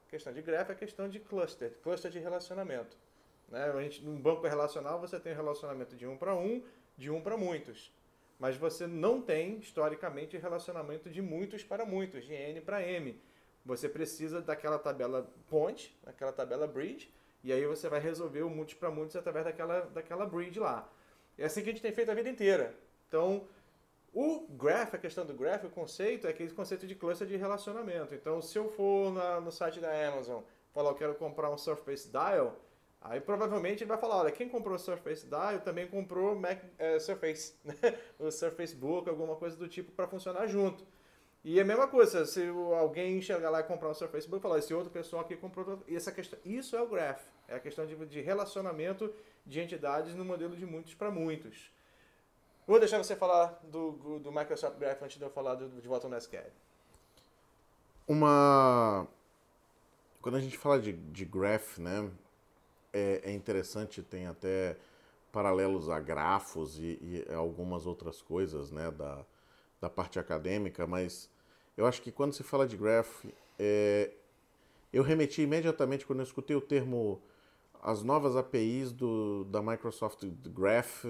A 0.09 0.11
questão 0.11 0.33
de 0.33 0.43
graph 0.43 0.71
é 0.71 0.73
a 0.73 0.77
questão 0.77 1.09
de 1.09 1.21
cluster, 1.21 1.73
cluster 1.85 2.11
de 2.11 2.19
relacionamento. 2.19 2.97
Né? 3.49 3.63
A 3.63 3.81
gente, 3.81 4.03
num 4.03 4.21
banco 4.21 4.45
relacional 4.45 4.99
você 4.99 5.21
tem 5.21 5.33
relacionamento 5.33 5.95
de 5.95 6.05
um 6.05 6.17
para 6.17 6.35
um, 6.35 6.65
de 6.99 7.13
um 7.13 7.21
para 7.21 7.37
muitos. 7.37 7.95
Mas 8.39 8.57
você 8.57 8.87
não 8.87 9.21
tem, 9.21 9.59
historicamente, 9.59 10.37
relacionamento 10.37 11.09
de 11.09 11.23
muitos 11.23 11.65
para 11.65 11.87
muitos, 11.87 12.25
de 12.25 12.35
N 12.35 12.61
para 12.61 12.83
M. 12.83 13.21
Você 13.65 13.89
precisa 13.89 14.41
daquela 14.41 14.79
tabela 14.79 15.31
point, 15.49 15.97
daquela 16.05 16.33
tabela 16.33 16.67
bridge, 16.67 17.13
e 17.43 17.53
aí 17.53 17.65
você 17.67 17.89
vai 17.89 18.01
resolver 18.01 18.43
o 18.43 18.51
muitos 18.51 18.75
para 18.75 18.91
muitos 18.91 19.17
através 19.17 19.45
daquela, 19.45 19.81
daquela 19.87 20.27
bridge 20.27 20.59
lá. 20.59 20.91
É 21.39 21.47
assim 21.47 21.63
que 21.63 21.71
a 21.71 21.73
gente 21.73 21.83
tem 21.83 21.93
feito 21.93 22.11
a 22.11 22.15
vida 22.15 22.29
inteira. 22.29 22.75
Então, 23.09 23.47
o 24.13 24.47
graph, 24.49 24.95
a 24.95 24.99
questão 24.99 25.27
do 25.27 25.35
graph, 25.35 25.65
o 25.65 25.71
conceito 25.71 26.27
é 26.27 26.31
aquele 26.31 26.51
conceito 26.51 26.87
de 26.87 26.95
cluster 26.95 27.27
de 27.27 27.37
relacionamento. 27.37 28.15
Então, 28.15 28.41
se 28.41 28.59
eu 28.59 28.69
for 28.71 29.13
na- 29.13 29.41
no 29.41 29.53
site 29.53 29.81
da 29.81 29.91
Amazon 30.09 30.43
falar 30.73 30.91
eu 30.91 30.95
quero 30.95 31.15
comprar 31.15 31.51
um 31.51 31.59
Surface 31.59 32.09
Dial, 32.11 32.55
aí 33.11 33.21
provavelmente 33.21 33.83
ele 33.83 33.89
vai 33.89 33.99
falar, 33.99 34.19
olha, 34.19 34.33
quem 34.33 34.49
comprou 34.49 34.77
o 34.77 34.79
Surface 34.79 35.27
Dial 35.27 35.61
também 35.61 35.87
comprou 35.87 36.35
o 36.35 36.41
Mac 36.41 36.59
eh, 36.79 36.99
Surface, 36.99 37.55
né? 37.65 37.75
o 38.19 38.31
Surface 38.31 38.75
Book, 38.75 39.09
alguma 39.09 39.37
coisa 39.37 39.57
do 39.57 39.69
tipo 39.69 39.93
para 39.93 40.07
funcionar 40.07 40.47
junto. 40.47 40.85
E 41.45 41.59
é 41.59 41.63
a 41.63 41.65
mesma 41.65 41.87
coisa, 41.89 42.27
se 42.27 42.41
o- 42.51 42.75
alguém 42.75 43.23
chegar 43.23 43.51
lá 43.51 43.61
e 43.61 43.65
comprar 43.65 43.89
um 43.89 43.95
Surface 43.95 44.29
Book, 44.29 44.43
falar, 44.43 44.59
esse 44.59 44.75
outro 44.75 44.91
pessoal 44.91 45.23
aqui 45.23 45.37
comprou, 45.37 45.81
e 45.87 45.95
essa 45.97 46.11
questão, 46.11 46.39
isso 46.45 46.77
é 46.77 46.83
o 46.83 46.89
graph, 46.89 47.23
é 47.49 47.55
a 47.57 47.61
questão 47.61 47.87
de, 47.87 47.95
de 48.07 48.21
relacionamento 48.21 49.13
de 49.45 49.61
entidades 49.61 50.15
no 50.15 50.25
modelo 50.25 50.57
de 50.57 50.67
muitos 50.67 50.95
para 50.95 51.11
muitos. 51.11 51.71
Vou 52.67 52.81
deixar 52.81 52.99
você 52.99 53.15
falar 53.15 53.61
do, 53.63 54.19
do 54.19 54.33
Microsoft 54.33 54.77
Graph 54.79 55.01
antes 55.03 55.19
de 55.19 55.25
eu 55.25 55.31
falar 55.31 55.55
do, 55.55 55.81
de 55.81 55.87
volta 55.87 56.09
no 56.09 56.17
SQL. 56.17 56.51
Uma. 58.09 59.07
Quando 60.21 60.37
a 60.37 60.41
gente 60.41 60.59
fala 60.59 60.81
de, 60.81 60.93
de 60.93 61.25
graph, 61.25 61.79
né? 61.79 62.11
É, 62.97 63.31
é 63.31 63.33
interessante, 63.33 64.03
tem 64.03 64.27
até 64.27 64.77
paralelos 65.31 65.91
a 65.91 66.01
grafos 66.01 66.79
e, 66.79 66.99
e 67.03 67.35
algumas 67.35 67.87
outras 67.87 68.23
coisas, 68.23 68.71
né? 68.71 68.91
Da, 68.91 69.25
da 69.81 69.91
parte 69.91 70.19
acadêmica, 70.19 70.87
mas 70.87 71.29
eu 71.77 71.87
acho 71.87 72.01
que 72.01 72.11
quando 72.11 72.33
se 72.33 72.43
fala 72.43 72.67
de 72.67 72.77
graph, 72.77 73.25
é, 73.59 74.11
eu 74.93 75.03
remeti 75.03 75.43
imediatamente 75.43 76.07
quando 76.07 76.21
eu 76.21 76.25
escutei 76.25 76.57
o 76.57 76.61
termo 76.61 77.21
as 77.83 78.03
novas 78.03 78.35
APIs 78.35 78.91
do, 78.91 79.45
da 79.45 79.63
Microsoft 79.63 80.25
Graph, 80.47 81.05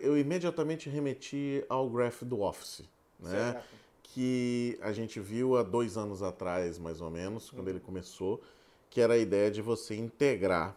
eu 0.00 0.16
imediatamente 0.16 0.88
remeti 0.88 1.62
ao 1.68 1.90
Graph 1.90 2.22
do 2.22 2.40
Office, 2.40 2.82
né? 3.18 3.52
Certo. 3.52 3.64
Que 4.02 4.78
a 4.80 4.92
gente 4.92 5.18
viu 5.20 5.56
há 5.56 5.62
dois 5.62 5.96
anos 5.98 6.22
atrás, 6.22 6.78
mais 6.78 7.00
ou 7.00 7.10
menos, 7.10 7.50
quando 7.50 7.68
ele 7.68 7.80
começou, 7.80 8.42
que 8.94 9.00
era 9.00 9.14
a 9.14 9.18
ideia 9.18 9.50
de 9.50 9.60
você 9.60 9.96
integrar 9.96 10.76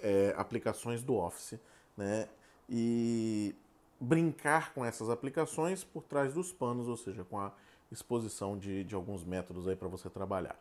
é, 0.00 0.32
aplicações 0.36 1.02
do 1.02 1.16
Office, 1.16 1.58
né? 1.96 2.28
E 2.70 3.56
brincar 4.00 4.72
com 4.72 4.84
essas 4.84 5.10
aplicações 5.10 5.82
por 5.82 6.04
trás 6.04 6.32
dos 6.32 6.52
panos, 6.52 6.86
ou 6.86 6.96
seja, 6.96 7.24
com 7.24 7.40
a 7.40 7.52
exposição 7.90 8.56
de, 8.56 8.84
de 8.84 8.94
alguns 8.94 9.24
métodos 9.24 9.66
aí 9.66 9.74
para 9.74 9.88
você 9.88 10.08
trabalhar. 10.08 10.56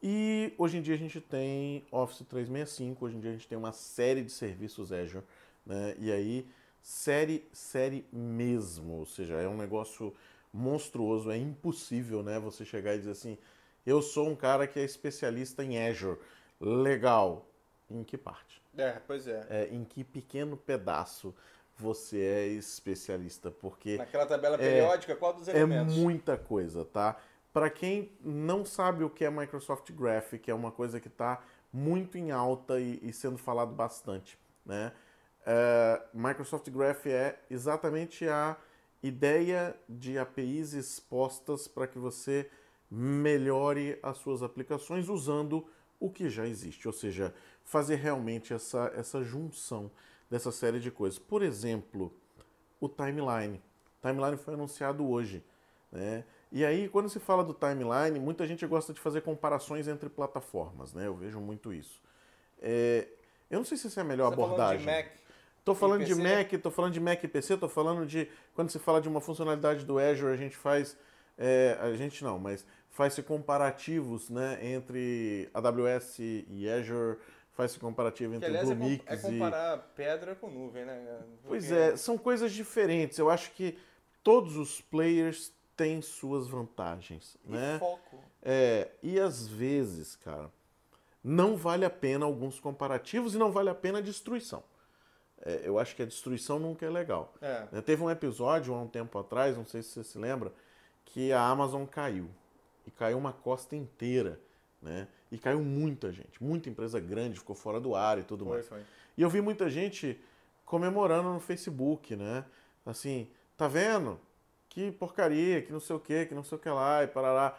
E 0.00 0.52
hoje 0.56 0.78
em 0.78 0.82
dia 0.82 0.94
a 0.94 0.98
gente 0.98 1.20
tem 1.20 1.84
Office 1.90 2.24
365, 2.28 3.04
hoje 3.04 3.16
em 3.16 3.20
dia 3.20 3.30
a 3.30 3.32
gente 3.32 3.48
tem 3.48 3.58
uma 3.58 3.72
série 3.72 4.22
de 4.22 4.30
serviços 4.30 4.92
Azure, 4.92 5.24
né? 5.66 5.96
E 5.98 6.12
aí, 6.12 6.46
série, 6.80 7.44
série 7.52 8.06
mesmo, 8.12 8.92
ou 8.92 9.06
seja, 9.06 9.34
é 9.40 9.48
um 9.48 9.56
negócio 9.56 10.14
monstruoso, 10.52 11.32
é 11.32 11.36
impossível, 11.36 12.22
né? 12.22 12.38
Você 12.38 12.64
chegar 12.64 12.94
e 12.94 12.98
dizer 12.98 13.10
assim, 13.10 13.36
eu 13.84 14.00
sou 14.00 14.28
um 14.28 14.36
cara 14.36 14.68
que 14.68 14.78
é 14.78 14.84
especialista 14.84 15.64
em 15.64 15.84
Azure, 15.84 16.16
legal, 16.60 17.46
em 17.90 18.02
que 18.02 18.16
parte? 18.16 18.62
É, 18.76 19.00
pois 19.06 19.26
é. 19.26 19.46
É, 19.48 19.68
em 19.70 19.84
que 19.84 20.02
pequeno 20.02 20.56
pedaço 20.56 21.34
você 21.76 22.20
é 22.20 22.46
especialista? 22.48 23.50
Porque 23.50 23.96
Naquela 23.96 24.26
tabela 24.26 24.56
periódica, 24.56 25.14
qual 25.16 25.32
dos 25.32 25.48
é 25.48 25.56
elementos? 25.56 25.94
muita 25.96 26.36
coisa, 26.36 26.84
tá? 26.84 27.16
Para 27.52 27.70
quem 27.70 28.12
não 28.20 28.64
sabe 28.64 29.04
o 29.04 29.10
que 29.10 29.24
é 29.24 29.30
Microsoft 29.30 29.90
Graph, 29.92 30.34
que 30.34 30.50
é 30.50 30.54
uma 30.54 30.72
coisa 30.72 30.98
que 30.98 31.08
está 31.08 31.42
muito 31.72 32.18
em 32.18 32.30
alta 32.30 32.80
e, 32.80 33.00
e 33.02 33.12
sendo 33.12 33.38
falado 33.38 33.72
bastante, 33.72 34.38
né? 34.64 34.92
É, 35.46 36.00
Microsoft 36.12 36.68
Graph 36.70 37.06
é 37.06 37.38
exatamente 37.50 38.26
a 38.28 38.56
ideia 39.02 39.76
de 39.88 40.18
APIs 40.18 40.72
expostas 40.72 41.68
para 41.68 41.86
que 41.86 41.98
você 41.98 42.48
melhore 42.90 43.98
as 44.02 44.16
suas 44.18 44.42
aplicações 44.42 45.08
usando 45.08 45.68
o 46.00 46.10
que 46.10 46.28
já 46.28 46.46
existe, 46.46 46.86
ou 46.86 46.92
seja, 46.92 47.34
fazer 47.64 47.96
realmente 47.96 48.52
essa, 48.52 48.92
essa 48.94 49.22
junção 49.22 49.90
dessa 50.30 50.50
série 50.52 50.80
de 50.80 50.90
coisas. 50.90 51.18
Por 51.18 51.42
exemplo, 51.42 52.12
o 52.80 52.88
timeline. 52.88 53.62
O 54.02 54.08
timeline 54.08 54.36
foi 54.36 54.54
anunciado 54.54 55.08
hoje. 55.08 55.42
Né? 55.90 56.24
E 56.52 56.64
aí, 56.64 56.88
quando 56.88 57.08
se 57.08 57.18
fala 57.18 57.42
do 57.42 57.54
timeline, 57.54 58.18
muita 58.18 58.46
gente 58.46 58.66
gosta 58.66 58.92
de 58.92 59.00
fazer 59.00 59.22
comparações 59.22 59.88
entre 59.88 60.08
plataformas. 60.08 60.92
Né? 60.92 61.06
Eu 61.06 61.14
vejo 61.14 61.40
muito 61.40 61.72
isso. 61.72 62.02
É, 62.60 63.08
eu 63.50 63.58
não 63.58 63.64
sei 63.64 63.76
se 63.76 63.86
essa 63.86 64.00
é 64.00 64.02
a 64.02 64.04
melhor 64.04 64.30
Você 64.30 64.36
tá 64.36 64.36
falando 64.36 64.52
abordagem. 64.54 64.86
de 64.86 64.86
Mac 64.86 65.24
Tô 65.64 65.74
falando 65.74 66.02
e 66.02 66.04
de 66.04 66.14
PC? 66.14 66.36
Mac, 66.36 66.52
tô 66.62 66.70
falando 66.70 66.92
de 66.92 67.00
Mac 67.00 67.24
e 67.24 67.28
PC, 67.28 67.56
tô 67.56 67.68
falando 67.68 68.04
de. 68.04 68.28
Quando 68.54 68.70
se 68.70 68.78
fala 68.78 69.00
de 69.00 69.08
uma 69.08 69.20
funcionalidade 69.20 69.84
do 69.86 69.98
Azure, 69.98 70.32
a 70.32 70.36
gente 70.36 70.56
faz. 70.56 70.96
É, 71.38 71.76
a 71.80 71.92
gente 71.94 72.22
não, 72.22 72.38
mas 72.38 72.64
faz-se 72.90 73.22
comparativos 73.22 74.30
né, 74.30 74.58
entre 74.62 75.48
AWS 75.52 76.18
e 76.20 76.68
Azure, 76.68 77.18
faz-se 77.52 77.78
comparativo 77.78 78.30
Que, 78.32 78.36
entre 78.36 78.48
aliás, 78.48 78.70
é, 78.70 78.74
com- 78.74 78.84
é 78.84 79.14
e. 79.14 79.18
comparar 79.20 79.78
pedra 79.96 80.34
com 80.34 80.48
nuvem, 80.50 80.84
né? 80.84 81.20
Pois 81.46 81.66
Porque- 81.66 81.80
é, 81.80 81.96
são 81.96 82.16
coisas 82.18 82.52
diferentes. 82.52 83.18
Eu 83.18 83.30
acho 83.30 83.50
que 83.52 83.78
todos 84.22 84.56
os 84.56 84.80
players 84.80 85.52
têm 85.76 86.00
suas 86.02 86.46
vantagens, 86.48 87.36
E 87.46 87.50
né? 87.52 87.78
foco. 87.78 88.16
É, 88.42 88.88
e 89.02 89.18
às 89.18 89.46
vezes, 89.46 90.14
cara, 90.16 90.50
não 91.22 91.56
vale 91.56 91.84
a 91.84 91.90
pena 91.90 92.24
alguns 92.26 92.60
comparativos 92.60 93.34
e 93.34 93.38
não 93.38 93.50
vale 93.50 93.70
a 93.70 93.74
pena 93.74 93.98
a 93.98 94.02
destruição. 94.02 94.62
É, 95.44 95.62
eu 95.64 95.78
acho 95.78 95.94
que 95.96 96.02
a 96.02 96.06
destruição 96.06 96.58
nunca 96.58 96.86
é 96.86 96.90
legal. 96.90 97.34
É. 97.40 97.80
Teve 97.82 98.02
um 98.02 98.10
episódio 98.10 98.72
há 98.74 98.80
um 98.80 98.86
tempo 98.86 99.18
atrás, 99.18 99.56
não 99.56 99.66
sei 99.66 99.82
se 99.82 99.90
você 99.90 100.04
se 100.04 100.18
lembra, 100.18 100.52
que 101.04 101.32
a 101.32 101.40
Amazon 101.46 101.84
caiu. 101.86 102.28
e 102.86 102.90
caiu 102.90 103.16
uma 103.16 103.32
costa 103.32 103.74
inteira, 103.74 104.38
né? 104.82 105.08
E 105.32 105.38
caiu 105.38 105.60
muita 105.62 106.12
gente, 106.12 106.42
muita 106.42 106.68
empresa 106.68 107.00
grande 107.00 107.38
ficou 107.38 107.56
fora 107.56 107.80
do 107.80 107.94
ar 107.94 108.18
e 108.18 108.22
tudo 108.22 108.44
Foi, 108.44 108.54
mais. 108.56 108.68
foi. 108.68 108.82
E 109.16 109.22
eu 109.22 109.30
vi 109.30 109.40
muita 109.40 109.70
gente 109.70 110.20
comemorando 110.66 111.32
no 111.32 111.40
Facebook, 111.40 112.14
né? 112.14 112.44
Assim, 112.84 113.30
tá 113.56 113.66
vendo? 113.66 114.20
Que 114.68 114.92
porcaria, 114.92 115.62
que 115.62 115.72
não 115.72 115.80
sei 115.80 115.96
o 115.96 116.00
que, 116.00 116.26
que 116.26 116.34
não 116.34 116.44
sei 116.44 116.58
o 116.58 116.60
que 116.60 116.68
lá 116.68 117.02
e 117.04 117.06
parará. 117.06 117.58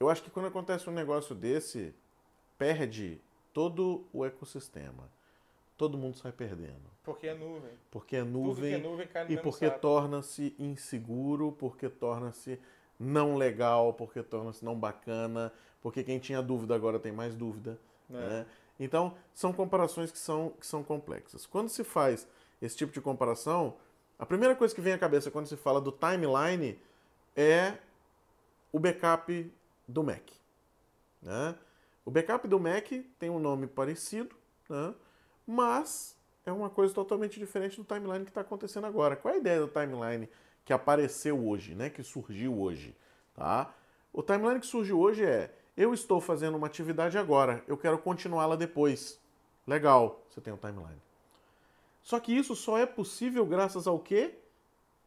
Eu 0.00 0.08
acho 0.08 0.22
que 0.22 0.30
quando 0.30 0.46
acontece 0.46 0.88
um 0.88 0.92
negócio 0.92 1.34
desse, 1.34 1.94
perde 2.56 3.20
todo 3.52 4.06
o 4.12 4.24
ecossistema. 4.24 5.10
Todo 5.78 5.96
mundo 5.96 6.16
sai 6.16 6.32
perdendo. 6.32 6.90
Porque 7.04 7.28
é 7.28 7.34
nuvem. 7.34 7.70
Porque 7.88 8.16
é 8.16 8.24
nuvem 8.24 8.74
é 8.74 8.78
nuvem 8.78 9.06
cai 9.06 9.24
no 9.24 9.32
e 9.32 9.36
porque 9.38 9.70
torna-se 9.70 10.54
inseguro, 10.58 11.52
porque 11.52 11.88
torna-se 11.88 12.60
não 12.98 13.36
legal, 13.36 13.94
porque 13.94 14.20
torna-se 14.20 14.64
não 14.64 14.76
bacana, 14.76 15.52
porque 15.80 16.02
quem 16.02 16.18
tinha 16.18 16.42
dúvida 16.42 16.74
agora 16.74 16.98
tem 16.98 17.12
mais 17.12 17.36
dúvida. 17.36 17.78
É. 18.10 18.12
né? 18.12 18.46
Então, 18.80 19.14
são 19.32 19.52
comparações 19.52 20.10
que 20.10 20.18
são, 20.18 20.50
que 20.58 20.66
são 20.66 20.82
complexas. 20.82 21.46
Quando 21.46 21.68
se 21.68 21.84
faz 21.84 22.26
esse 22.60 22.76
tipo 22.76 22.92
de 22.92 23.00
comparação, 23.00 23.76
a 24.18 24.26
primeira 24.26 24.56
coisa 24.56 24.74
que 24.74 24.80
vem 24.80 24.92
à 24.92 24.98
cabeça 24.98 25.30
quando 25.30 25.46
se 25.46 25.56
fala 25.56 25.80
do 25.80 25.92
timeline 25.92 26.76
é 27.36 27.74
o 28.72 28.80
backup 28.80 29.52
do 29.86 30.02
Mac. 30.02 30.28
né? 31.22 31.54
O 32.04 32.10
backup 32.10 32.48
do 32.48 32.58
Mac 32.58 32.90
tem 33.16 33.30
um 33.30 33.38
nome 33.38 33.68
parecido, 33.68 34.34
né? 34.68 34.92
Mas 35.48 36.14
é 36.44 36.52
uma 36.52 36.68
coisa 36.68 36.92
totalmente 36.92 37.38
diferente 37.38 37.78
do 37.78 37.84
timeline 37.84 38.24
que 38.24 38.30
está 38.30 38.42
acontecendo 38.42 38.86
agora. 38.86 39.16
Qual 39.16 39.32
é 39.32 39.38
a 39.38 39.40
ideia 39.40 39.60
do 39.60 39.68
timeline 39.68 40.28
que 40.62 40.74
apareceu 40.74 41.42
hoje, 41.48 41.74
né? 41.74 41.88
que 41.88 42.02
surgiu 42.02 42.60
hoje? 42.60 42.94
Tá? 43.34 43.72
O 44.12 44.22
timeline 44.22 44.60
que 44.60 44.66
surgiu 44.66 45.00
hoje 45.00 45.24
é: 45.24 45.50
eu 45.74 45.94
estou 45.94 46.20
fazendo 46.20 46.56
uma 46.56 46.66
atividade 46.66 47.16
agora, 47.16 47.64
eu 47.66 47.78
quero 47.78 47.96
continuá-la 47.96 48.56
depois. 48.56 49.18
Legal, 49.66 50.22
você 50.28 50.40
tem 50.40 50.52
um 50.52 50.58
timeline. 50.58 51.00
Só 52.02 52.20
que 52.20 52.32
isso 52.32 52.54
só 52.54 52.76
é 52.76 52.84
possível 52.84 53.46
graças 53.46 53.86
ao 53.86 53.98
quê? 53.98 54.34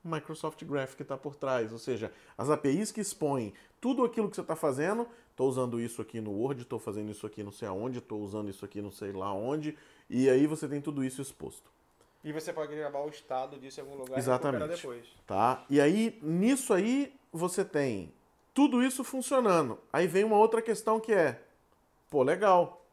Microsoft 0.04 0.64
Graph 0.66 0.96
que 0.96 1.04
está 1.04 1.16
por 1.16 1.36
trás, 1.36 1.72
ou 1.72 1.78
seja, 1.78 2.12
as 2.36 2.50
APIs 2.50 2.92
que 2.92 3.02
expõem 3.02 3.54
tudo 3.80 4.04
aquilo 4.04 4.30
que 4.30 4.36
você 4.36 4.42
está 4.42 4.56
fazendo. 4.56 5.08
Estou 5.30 5.48
usando 5.48 5.80
isso 5.80 6.02
aqui 6.02 6.22
no 6.22 6.32
Word, 6.32 6.62
estou 6.62 6.78
fazendo 6.78 7.10
isso 7.10 7.26
aqui 7.26 7.42
não 7.42 7.52
sei 7.52 7.68
aonde, 7.68 8.00
estou 8.00 8.22
usando 8.22 8.50
isso 8.50 8.64
aqui 8.64 8.82
não 8.82 8.92
sei 8.92 9.12
lá 9.12 9.34
onde, 9.34 9.76
e 10.12 10.30
aí 10.30 10.46
você 10.46 10.68
tem 10.68 10.82
tudo 10.82 11.06
isso 11.06 11.22
exposto. 11.22 11.72
E 12.22 12.34
você 12.34 12.52
pode 12.52 12.76
gravar 12.76 13.00
o 13.00 13.10
estado 13.10 13.58
disso 13.58 13.80
em 13.80 13.84
algum 13.84 13.96
lugar 13.96 14.20
Exatamente. 14.20 14.66
e 14.66 14.76
depois. 14.76 15.08
Tá? 15.26 15.66
E 15.70 15.80
aí, 15.80 16.20
nisso 16.22 16.74
aí, 16.74 17.16
você 17.32 17.64
tem 17.64 18.14
tudo 18.54 18.84
isso 18.84 19.06
funcionando. 19.06 19.80
Aí 19.92 20.08
vem 20.08 20.26
uma 20.26 20.38
outra 20.38 20.62
questão 20.62 21.00
que 21.00 21.14
é, 21.14 21.42
pô, 22.10 22.22
legal. 22.24 22.86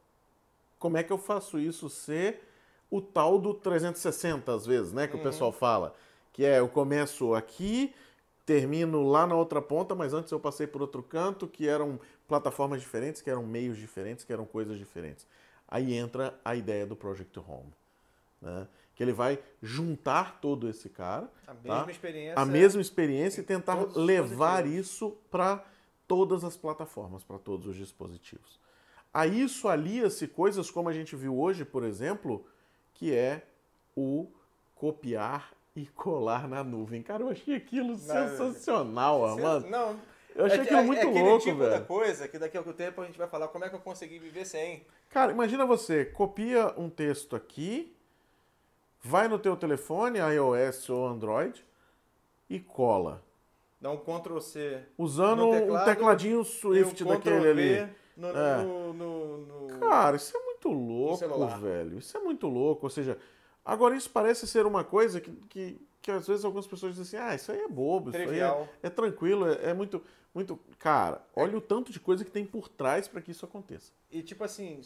Como 0.78 0.96
é 0.96 1.02
que 1.02 1.12
eu 1.12 1.18
faço 1.18 1.58
isso 1.58 1.90
ser 1.90 2.40
o 2.88 3.00
tal 3.02 3.36
do 3.38 3.52
360 3.52 4.54
às 4.54 4.64
vezes, 4.64 4.92
né, 4.92 5.06
que 5.06 5.16
o 5.16 5.22
pessoal 5.22 5.52
fala, 5.52 5.94
que 6.32 6.44
é 6.44 6.60
eu 6.60 6.68
começo 6.68 7.34
aqui, 7.34 7.92
termino 8.46 9.06
lá 9.06 9.26
na 9.26 9.34
outra 9.34 9.60
ponta, 9.60 9.94
mas 9.94 10.14
antes 10.14 10.30
eu 10.30 10.40
passei 10.40 10.66
por 10.66 10.80
outro 10.80 11.02
canto, 11.02 11.48
que 11.48 11.68
eram 11.68 12.00
plataformas 12.26 12.80
diferentes, 12.80 13.20
que 13.20 13.28
eram 13.28 13.44
meios 13.44 13.76
diferentes, 13.76 14.24
que 14.24 14.32
eram 14.32 14.46
coisas 14.46 14.78
diferentes. 14.78 15.26
Aí 15.68 15.92
entra 15.94 16.38
a 16.44 16.56
ideia 16.56 16.86
do 16.86 16.96
Project 16.96 17.38
Home, 17.38 17.72
né? 18.40 18.66
Que 18.94 19.02
ele 19.04 19.12
vai 19.12 19.38
juntar 19.62 20.40
todo 20.40 20.68
esse 20.68 20.88
cara, 20.88 21.30
A 21.46 21.54
mesma 21.54 21.84
tá? 21.84 21.90
experiência. 21.90 22.40
a 22.40 22.44
mesma 22.46 22.80
experiência 22.80 23.40
e 23.40 23.44
tentar 23.44 23.74
levar 23.96 24.66
isso 24.66 25.16
para 25.30 25.64
todas 26.08 26.42
as 26.42 26.56
plataformas, 26.56 27.22
para 27.22 27.38
todos 27.38 27.66
os 27.66 27.76
dispositivos. 27.76 28.58
A 29.12 29.26
isso 29.26 29.68
alia-se 29.68 30.26
coisas 30.26 30.70
como 30.70 30.88
a 30.88 30.92
gente 30.92 31.14
viu 31.14 31.38
hoje, 31.38 31.64
por 31.64 31.84
exemplo, 31.84 32.44
que 32.94 33.14
é 33.14 33.46
o 33.96 34.26
copiar 34.74 35.52
e 35.76 35.86
colar 35.86 36.48
na 36.48 36.64
nuvem. 36.64 37.02
Cara, 37.02 37.22
eu 37.22 37.28
achei 37.30 37.54
aquilo 37.54 37.96
sensacional, 37.96 39.24
Armando. 39.24 39.68
Não, 39.68 39.96
Eu 40.38 40.46
achei 40.46 40.60
é, 40.60 40.62
aquilo 40.62 40.78
é- 40.80 40.82
muito 40.84 41.00
é 41.00 41.08
aquele 41.10 41.24
louco, 41.24 41.44
tipo 41.44 41.58
velho. 41.58 41.84
coisa 41.84 42.28
que 42.28 42.38
daqui 42.38 42.56
a 42.56 42.60
algum 42.60 42.72
tempo 42.72 43.00
a 43.00 43.04
gente 43.06 43.18
vai 43.18 43.26
falar 43.26 43.48
como 43.48 43.64
é 43.64 43.68
que 43.68 43.74
eu 43.74 43.80
consegui 43.80 44.18
viver 44.18 44.44
sem. 44.44 44.86
Cara, 45.10 45.32
imagina 45.32 45.66
você, 45.66 46.04
copia 46.04 46.72
um 46.76 46.88
texto 46.88 47.34
aqui, 47.34 47.92
vai 49.02 49.26
no 49.28 49.38
teu 49.38 49.56
telefone, 49.56 50.18
iOS 50.18 50.88
ou 50.90 51.06
Android, 51.06 51.64
e 52.48 52.60
cola. 52.60 53.22
Dá 53.80 53.90
um 53.90 53.96
Ctrl 53.96 54.38
C. 54.40 54.80
Usando 54.96 55.40
No 55.40 55.48
um 55.50 55.52
teclado, 55.52 55.84
tecladinho 55.84 56.44
Swift 56.44 57.04
um 57.04 57.08
daquele 57.08 57.48
ali. 57.48 57.88
No, 58.16 58.28
É. 58.28 58.56
no, 58.64 58.92
no, 58.92 59.78
Cara, 59.78 60.16
isso 60.16 60.36
é 60.36 60.40
muito 60.44 60.68
louco, 60.70 61.56
velho. 61.60 61.98
Isso 61.98 62.16
é 62.16 62.20
muito 62.20 62.48
louco. 62.48 62.86
Ou 62.86 62.90
seja, 62.90 63.16
agora 63.64 63.94
isso 63.96 64.10
parece 64.10 64.46
ser 64.48 64.66
uma 64.66 64.82
coisa 64.82 65.20
que, 65.20 65.30
que, 65.48 65.80
que 66.02 66.10
às 66.10 66.26
vezes 66.26 66.44
algumas 66.44 66.66
pessoas 66.66 66.96
dizem 66.96 67.18
assim, 67.20 67.28
ah, 67.30 67.34
isso 67.36 67.52
aí 67.52 67.60
é 67.60 67.68
bobo, 67.68 68.10
Trivial. 68.10 68.62
isso 68.62 68.70
aí 68.72 68.78
é, 68.82 68.86
é 68.86 68.90
tranquilo, 68.90 69.48
é, 69.48 69.70
é 69.70 69.74
muito, 69.74 70.02
muito... 70.38 70.56
Cara, 70.78 71.20
olha 71.34 71.58
o 71.58 71.60
tanto 71.60 71.90
de 71.90 71.98
coisa 71.98 72.24
que 72.24 72.30
tem 72.30 72.46
por 72.46 72.68
trás 72.68 73.08
para 73.08 73.20
que 73.20 73.32
isso 73.32 73.44
aconteça. 73.44 73.92
E 74.10 74.22
tipo 74.22 74.44
assim, 74.44 74.80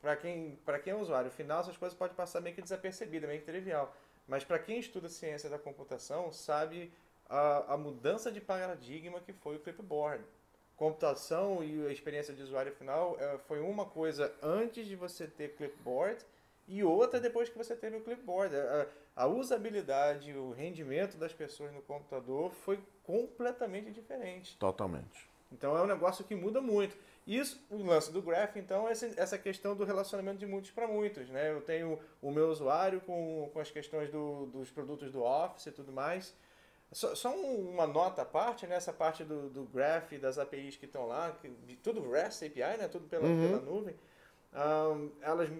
pra 0.00 0.16
quem, 0.16 0.58
pra 0.64 0.78
quem 0.78 0.92
é 0.92 0.96
usuário 0.96 1.30
final, 1.30 1.60
essas 1.60 1.76
coisas 1.76 1.96
podem 1.96 2.16
passar 2.16 2.40
meio 2.40 2.54
que 2.54 2.62
desapercebida, 2.62 3.26
meio 3.26 3.40
que 3.40 3.46
trivial. 3.46 3.94
Mas 4.26 4.44
pra 4.44 4.58
quem 4.58 4.78
estuda 4.78 5.08
ciência 5.08 5.48
da 5.48 5.58
computação, 5.58 6.32
sabe 6.32 6.92
a, 7.28 7.74
a 7.74 7.76
mudança 7.76 8.30
de 8.30 8.40
paradigma 8.40 9.20
que 9.20 9.32
foi 9.32 9.56
o 9.56 9.60
clipboard. 9.60 10.24
Computação 10.76 11.62
e 11.62 11.86
a 11.86 11.92
experiência 11.92 12.34
de 12.34 12.42
usuário 12.42 12.72
final 12.72 13.16
eh, 13.18 13.38
foi 13.46 13.60
uma 13.60 13.84
coisa 13.84 14.32
antes 14.42 14.86
de 14.86 14.94
você 14.94 15.26
ter 15.26 15.54
clipboard 15.56 16.24
e 16.68 16.84
outra 16.84 17.18
depois 17.18 17.48
que 17.48 17.56
você 17.58 17.74
teve 17.74 17.96
o 17.96 18.00
clipboard. 18.02 18.54
A, 18.54 18.86
a 19.16 19.26
usabilidade, 19.26 20.32
o 20.36 20.52
rendimento 20.52 21.16
das 21.16 21.32
pessoas 21.32 21.72
no 21.72 21.82
computador 21.82 22.52
foi 22.52 22.78
completamente 23.02 23.90
diferente. 23.90 24.56
Totalmente. 24.58 25.28
Então 25.50 25.76
é 25.76 25.82
um 25.82 25.86
negócio 25.86 26.24
que 26.24 26.34
muda 26.34 26.60
muito. 26.60 26.96
Isso, 27.26 27.62
o 27.70 27.82
lance 27.82 28.10
do 28.12 28.22
Graph, 28.22 28.56
então, 28.56 28.88
é 28.88 28.92
essa, 28.92 29.36
questão 29.38 29.74
do 29.74 29.84
relacionamento 29.84 30.38
de 30.38 30.46
muitos 30.46 30.70
para 30.70 30.86
muitos. 30.86 31.28
Né? 31.28 31.50
Eu 31.52 31.60
tenho 31.60 31.98
o 32.22 32.30
meu 32.30 32.48
usuário 32.48 33.00
com, 33.02 33.50
com 33.52 33.58
as 33.60 33.70
questões 33.70 34.10
do, 34.10 34.46
dos 34.46 34.70
produtos 34.70 35.10
do 35.10 35.22
Office 35.22 35.66
e 35.66 35.72
tudo 35.72 35.92
mais. 35.92 36.34
Só, 36.90 37.14
só 37.14 37.30
um- 37.34 37.70
uma 37.70 37.86
nota 37.86 38.22
à 38.22 38.24
parte, 38.24 38.66
né? 38.66 38.76
essa 38.76 38.92
parte 38.94 39.24
do, 39.24 39.50
do 39.50 39.64
Graph, 39.64 40.12
das 40.14 40.38
APIs 40.38 40.76
que 40.76 40.86
estão 40.86 41.06
lá, 41.06 41.32
que, 41.32 41.48
de 41.66 41.76
tudo 41.76 42.10
REST 42.10 42.44
API, 42.46 42.78
né? 42.78 42.88
tudo 42.88 43.06
pela, 43.08 43.26
Uhum. 43.26 43.48
pela 43.48 43.60
nuvem, 43.60 43.94
ahn, 44.54 45.10
elas 45.20 45.50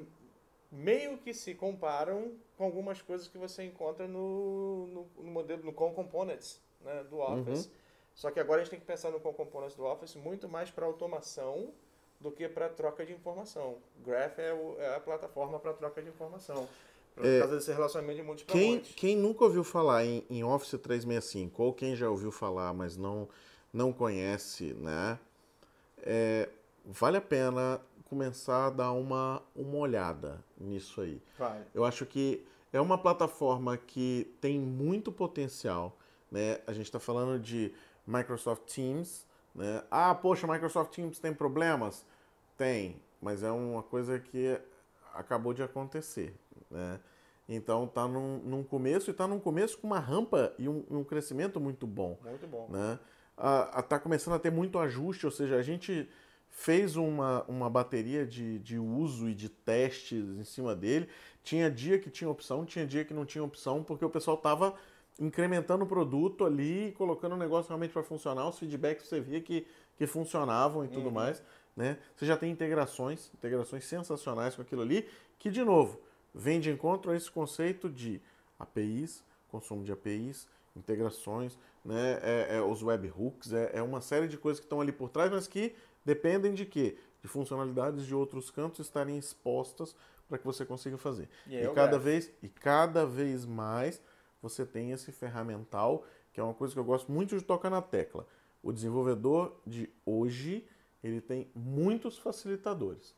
meio 0.70 1.18
que 1.18 1.32
se 1.34 1.54
comparam 1.54 2.32
com 2.56 2.64
algumas 2.64 3.00
coisas 3.02 3.28
que 3.28 3.38
você 3.38 3.64
encontra 3.64 4.06
no, 4.06 4.86
no, 4.88 5.24
no 5.24 5.30
modelo, 5.30 5.62
no 5.64 5.72
Com 5.72 5.92
Components 5.94 6.60
né? 6.82 7.04
do 7.04 7.18
Office. 7.18 7.70
Só 8.14 8.30
que 8.30 8.40
agora 8.40 8.60
a 8.60 8.64
gente 8.64 8.70
tem 8.70 8.80
que 8.80 8.86
pensar 8.86 9.10
no 9.10 9.20
Com 9.20 9.32
Components 9.32 9.74
do 9.76 9.84
Office 9.84 10.14
muito 10.16 10.48
mais 10.48 10.70
para 10.70 10.84
automação 10.86 11.72
do 12.20 12.30
que 12.32 12.48
para 12.48 12.68
troca 12.68 13.06
de 13.06 13.12
informação. 13.12 13.78
Graph 14.04 14.38
é, 14.38 14.52
o- 14.52 14.76
é 14.80 14.96
a 14.96 15.00
plataforma 15.00 15.58
para 15.60 15.72
troca 15.72 16.02
de 16.02 16.08
informação. 16.08 16.68
Por 17.14 17.24
É, 17.24 17.40
causa 17.40 17.56
desse 17.56 17.72
relacionamento 17.72 18.34
de 18.36 18.44
para 18.44 18.54
Quem, 18.54 18.80
quem 18.80 19.16
nunca 19.16 19.44
ouviu 19.44 19.64
falar 19.64 20.04
em, 20.04 20.24
em 20.30 20.44
Office 20.44 20.78
365, 20.80 21.62
ou 21.62 21.72
quem 21.72 21.96
já 21.96 22.08
ouviu 22.08 22.30
falar, 22.30 22.72
mas 22.72 22.96
não, 22.96 23.28
não 23.72 23.92
conhece, 23.92 24.72
né? 24.74 25.18
é, 26.02 26.48
vale 26.84 27.16
a 27.18 27.20
pena 27.20 27.80
começar 28.08 28.66
a 28.66 28.70
dar 28.70 28.92
uma, 28.92 29.42
uma 29.54 29.76
olhada 29.76 30.42
nisso 30.58 31.00
aí. 31.00 31.20
Vale. 31.38 31.64
Eu 31.74 31.84
acho 31.84 32.04
que 32.06 32.44
é 32.72 32.80
uma 32.80 32.98
plataforma 32.98 33.76
que 33.76 34.34
tem 34.40 34.58
muito 34.58 35.10
potencial, 35.12 35.96
né? 36.30 36.60
A 36.66 36.72
gente 36.72 36.86
está 36.86 36.98
falando 36.98 37.38
de 37.40 37.72
Microsoft 38.06 38.72
Teams, 38.74 39.26
né? 39.54 39.82
Ah, 39.90 40.14
poxa, 40.14 40.46
Microsoft 40.46 40.94
Teams 40.94 41.18
tem 41.18 41.32
problemas? 41.32 42.04
Tem, 42.56 43.00
mas 43.20 43.42
é 43.42 43.50
uma 43.50 43.82
coisa 43.82 44.18
que 44.18 44.60
acabou 45.14 45.52
de 45.54 45.62
acontecer, 45.62 46.34
né? 46.70 47.00
Então 47.48 47.86
tá 47.86 48.06
num, 48.06 48.38
num 48.38 48.62
começo 48.62 49.10
e 49.10 49.14
tá 49.14 49.26
num 49.26 49.40
começo 49.40 49.78
com 49.78 49.86
uma 49.86 49.98
rampa 49.98 50.52
e 50.58 50.68
um, 50.68 50.84
um 50.90 51.02
crescimento 51.02 51.58
muito 51.58 51.86
bom 51.86 52.18
Muito 52.22 52.46
bom. 52.46 52.68
né? 52.68 52.98
Ah, 53.36 53.70
ah, 53.72 53.82
tá 53.82 53.98
começando 53.98 54.34
a 54.34 54.38
ter 54.38 54.50
muito 54.50 54.78
ajuste, 54.78 55.24
ou 55.24 55.32
seja, 55.32 55.56
a 55.56 55.62
gente 55.62 56.06
fez 56.50 56.96
uma, 56.96 57.44
uma 57.44 57.70
bateria 57.70 58.26
de, 58.26 58.58
de 58.58 58.78
uso 58.78 59.28
e 59.28 59.34
de 59.34 59.48
testes 59.48 60.24
em 60.36 60.44
cima 60.44 60.74
dele. 60.74 61.08
Tinha 61.42 61.70
dia 61.70 61.98
que 61.98 62.10
tinha 62.10 62.28
opção, 62.28 62.64
tinha 62.64 62.86
dia 62.86 63.04
que 63.04 63.14
não 63.14 63.24
tinha 63.24 63.44
opção, 63.44 63.82
porque 63.82 64.04
o 64.04 64.10
pessoal 64.10 64.36
tava 64.36 64.74
incrementando 65.18 65.84
o 65.84 65.86
produto 65.86 66.44
ali, 66.44 66.92
colocando 66.96 67.34
o 67.34 67.38
negócio 67.38 67.68
realmente 67.68 67.92
para 67.92 68.02
funcionar, 68.02 68.48
os 68.48 68.58
feedbacks 68.58 69.08
você 69.08 69.20
via 69.20 69.40
que, 69.40 69.66
que 69.96 70.06
funcionavam 70.06 70.84
e 70.84 70.88
tudo 70.88 71.10
mais, 71.10 71.42
né? 71.76 71.98
Você 72.14 72.24
já 72.24 72.36
tem 72.36 72.50
integrações, 72.50 73.30
integrações 73.34 73.84
sensacionais 73.84 74.54
com 74.54 74.62
aquilo 74.62 74.82
ali, 74.82 75.08
que 75.38 75.50
de 75.50 75.64
novo, 75.64 76.00
vem 76.32 76.60
de 76.60 76.70
encontro 76.70 77.10
a 77.10 77.16
esse 77.16 77.30
conceito 77.30 77.88
de 77.88 78.20
APIs, 78.58 79.24
consumo 79.48 79.82
de 79.82 79.90
APIs 79.90 80.46
integrações, 80.76 81.58
né? 81.84 82.18
É, 82.22 82.56
é 82.56 82.62
os 82.62 82.82
webhooks, 82.82 83.52
é, 83.52 83.70
é 83.74 83.82
uma 83.82 84.00
série 84.00 84.28
de 84.28 84.38
coisas 84.38 84.60
que 84.60 84.66
estão 84.66 84.80
ali 84.80 84.92
por 84.92 85.08
trás, 85.08 85.30
mas 85.30 85.48
que 85.48 85.74
dependem 86.08 86.54
de 86.54 86.64
quê? 86.64 86.96
De 87.20 87.28
funcionalidades 87.28 88.06
de 88.06 88.14
outros 88.14 88.50
cantos 88.50 88.86
estarem 88.86 89.18
expostas 89.18 89.94
para 90.26 90.38
que 90.38 90.44
você 90.46 90.64
consiga 90.64 90.96
fazer. 90.96 91.28
E, 91.46 91.54
E, 91.56 91.74
cada 91.74 91.98
vez 91.98 92.32
e 92.42 92.48
cada 92.48 93.04
vez 93.04 93.44
mais 93.44 94.00
você 94.40 94.64
tem 94.64 94.92
esse 94.92 95.12
ferramental, 95.12 96.06
que 96.32 96.40
é 96.40 96.42
uma 96.42 96.54
coisa 96.54 96.72
que 96.72 96.80
eu 96.80 96.84
gosto 96.84 97.12
muito 97.12 97.36
de 97.36 97.44
tocar 97.44 97.68
na 97.68 97.82
tecla. 97.82 98.26
O 98.62 98.72
desenvolvedor 98.72 99.60
de 99.66 99.90
hoje, 100.06 100.66
ele 101.04 101.20
tem 101.20 101.50
muitos 101.54 102.16
facilitadores, 102.16 103.14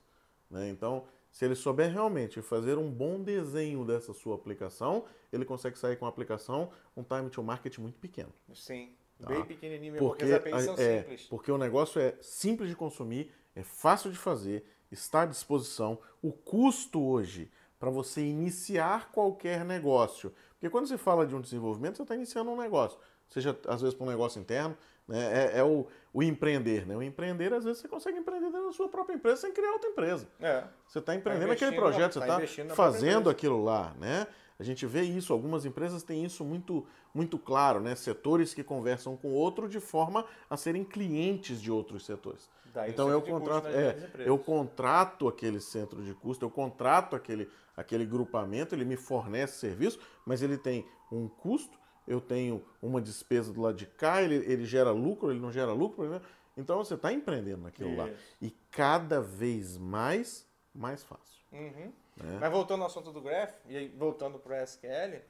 né? 0.51 0.68
Então, 0.68 1.07
se 1.30 1.45
ele 1.45 1.55
souber 1.55 1.93
realmente 1.93 2.43
fazer 2.43 2.76
um 2.76 2.91
bom 2.91 3.22
desenho 3.22 3.84
dessa 3.84 4.12
sua 4.12 4.34
aplicação, 4.34 5.05
ele 5.32 5.45
consegue 5.45 5.78
sair 5.78 5.97
com 5.97 6.07
a 6.07 6.09
aplicação 6.09 6.72
um 6.97 7.05
time 7.05 7.30
to 7.30 7.41
market 7.41 7.78
muito 7.78 8.01
pequeno. 8.01 8.32
Sim. 8.53 8.93
Tá. 9.21 9.29
Bem 9.29 9.45
pequenininho 9.45 9.93
mesmo, 9.93 10.09
porque, 10.09 10.25
Porque, 10.25 10.49
as 10.49 10.55
APIs 10.55 10.64
são 10.64 10.75
é, 10.75 10.99
simples. 11.03 11.23
porque 11.29 11.53
o 11.53 11.59
negócio 11.59 12.01
é 12.01 12.14
simples 12.21 12.68
de 12.71 12.77
consumir, 12.77 13.33
é 13.55 13.62
fácil 13.62 14.11
de 14.11 14.18
fazer, 14.18 14.64
está 14.91 15.23
à 15.23 15.27
disposição. 15.27 15.99
O 16.23 16.33
custo 16.33 17.03
hoje 17.03 17.51
para 17.79 17.91
você 17.91 18.21
iniciar 18.23 19.11
qualquer 19.12 19.64
negócio, 19.64 20.33
porque 20.51 20.68
quando 20.68 20.87
você 20.87 20.99
fala 20.99 21.27
de 21.27 21.35
um 21.35 21.41
desenvolvimento, 21.41 21.97
você 21.97 22.03
está 22.03 22.14
iniciando 22.14 22.51
um 22.51 22.57
negócio, 22.57 22.99
seja 23.29 23.59
às 23.66 23.81
vezes 23.81 23.95
para 23.95 24.07
um 24.07 24.11
negócio 24.11 24.41
interno, 24.41 24.77
né? 25.09 25.53
é, 25.55 25.59
é 25.59 25.64
o, 25.64 25.87
o 26.12 26.23
empreender. 26.23 26.87
Né? 26.87 26.97
O 26.97 27.03
empreender, 27.03 27.53
às 27.53 27.64
vezes, 27.64 27.81
você 27.81 27.89
consegue 27.89 28.18
empreender 28.18 28.51
dentro 28.51 28.66
da 28.66 28.73
sua 28.73 28.89
própria 28.89 29.14
empresa 29.14 29.41
sem 29.43 29.53
criar 29.53 29.73
outra 29.73 29.89
empresa. 29.91 30.29
É. 30.41 30.64
Você 30.87 30.99
está 30.99 31.14
empreendendo 31.14 31.47
investindo 31.47 31.68
aquele 31.68 31.81
projeto, 31.81 32.21
na- 32.21 32.27
você 32.27 32.33
tá 32.33 32.45
está 32.45 32.64
na 32.64 32.75
própria 32.75 32.77
fazendo 32.93 33.31
aquilo 33.31 33.64
lá, 33.64 33.95
né? 33.99 34.27
A 34.61 34.63
gente 34.63 34.85
vê 34.85 35.01
isso, 35.01 35.33
algumas 35.33 35.65
empresas 35.65 36.03
têm 36.03 36.23
isso 36.23 36.45
muito, 36.45 36.87
muito 37.15 37.39
claro, 37.39 37.81
né? 37.81 37.95
Setores 37.95 38.53
que 38.53 38.63
conversam 38.63 39.17
com 39.17 39.33
outro 39.33 39.67
de 39.67 39.81
forma 39.81 40.27
a 40.51 40.57
serem 40.57 40.85
clientes 40.85 41.63
de 41.63 41.73
outros 41.73 42.05
setores. 42.05 42.51
Daí 42.75 42.91
então 42.91 43.09
eu 43.09 43.23
contrato, 43.23 43.69
é, 43.69 43.97
eu 44.19 44.39
contrato 44.39 45.27
aquele 45.27 45.63
centro 45.63 46.05
de 46.05 46.13
custo, 46.13 46.45
eu 46.45 46.51
contrato 46.51 47.17
aquele, 47.17 47.49
aquele 47.75 48.05
grupamento, 48.05 48.75
ele 48.75 48.85
me 48.85 48.97
fornece 48.97 49.59
serviço, 49.59 49.99
mas 50.27 50.43
ele 50.43 50.59
tem 50.59 50.87
um 51.11 51.27
custo, 51.27 51.79
eu 52.07 52.21
tenho 52.21 52.63
uma 52.83 53.01
despesa 53.01 53.51
do 53.55 53.63
lado 53.63 53.77
de 53.77 53.87
cá, 53.87 54.23
ele, 54.23 54.37
ele 54.47 54.67
gera 54.67 54.91
lucro, 54.91 55.31
ele 55.31 55.41
não 55.41 55.51
gera 55.51 55.73
lucro, 55.73 56.07
né? 56.07 56.21
então 56.55 56.77
você 56.77 56.95
está 56.95 57.11
empreendendo 57.11 57.63
naquilo 57.63 57.97
lá. 57.97 58.11
Isso. 58.11 58.37
E 58.43 58.51
cada 58.71 59.23
vez 59.23 59.79
mais, 59.79 60.47
mais 60.75 61.03
fácil. 61.03 61.41
Uhum. 61.51 61.91
Né? 62.23 62.39
Mas 62.41 62.51
voltando 62.51 62.81
ao 62.83 62.87
assunto 62.87 63.12
do 63.12 63.21
Graph, 63.21 63.55
e 63.68 63.89
voltando 63.89 64.39
para 64.39 64.53
o 64.53 64.57
SQL, 64.62 65.21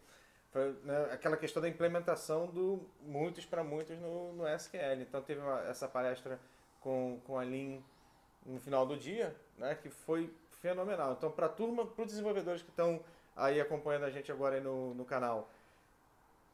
foi, 0.53 0.73
né, 0.85 1.11
aquela 1.13 1.37
questão 1.37 1.63
da 1.63 1.69
implementação 1.69 2.47
do 2.47 2.81
muitos 3.03 3.45
para 3.47 3.63
muitos 3.63 3.99
no, 3.99 4.33
no 4.33 4.47
SQL. 4.49 5.03
Então 5.03 5.23
teve 5.23 5.41
uma- 5.41 5.61
essa 5.69 5.87
palestra 5.89 6.39
com, 6.81 7.21
com 7.27 7.39
a 7.39 7.43
Lean 7.43 7.79
no 8.45 8.59
final 8.59 8.85
do 8.87 8.97
dia, 8.97 9.35
né, 9.59 9.75
que 9.75 9.89
foi 9.91 10.33
fenomenal. 10.61 11.13
Então 11.13 11.31
para 11.31 11.47
a 11.47 11.49
turma, 11.49 11.87
para 11.87 12.03
os 12.03 12.09
desenvolvedores 12.09 12.63
que 12.63 12.71
estão 12.71 13.01
aí 13.37 13.61
acompanhando 13.61 14.05
a 14.05 14.11
gente 14.11 14.31
agora 14.31 14.61
no, 14.61 14.95
no 14.95 15.05
canal, 15.05 15.49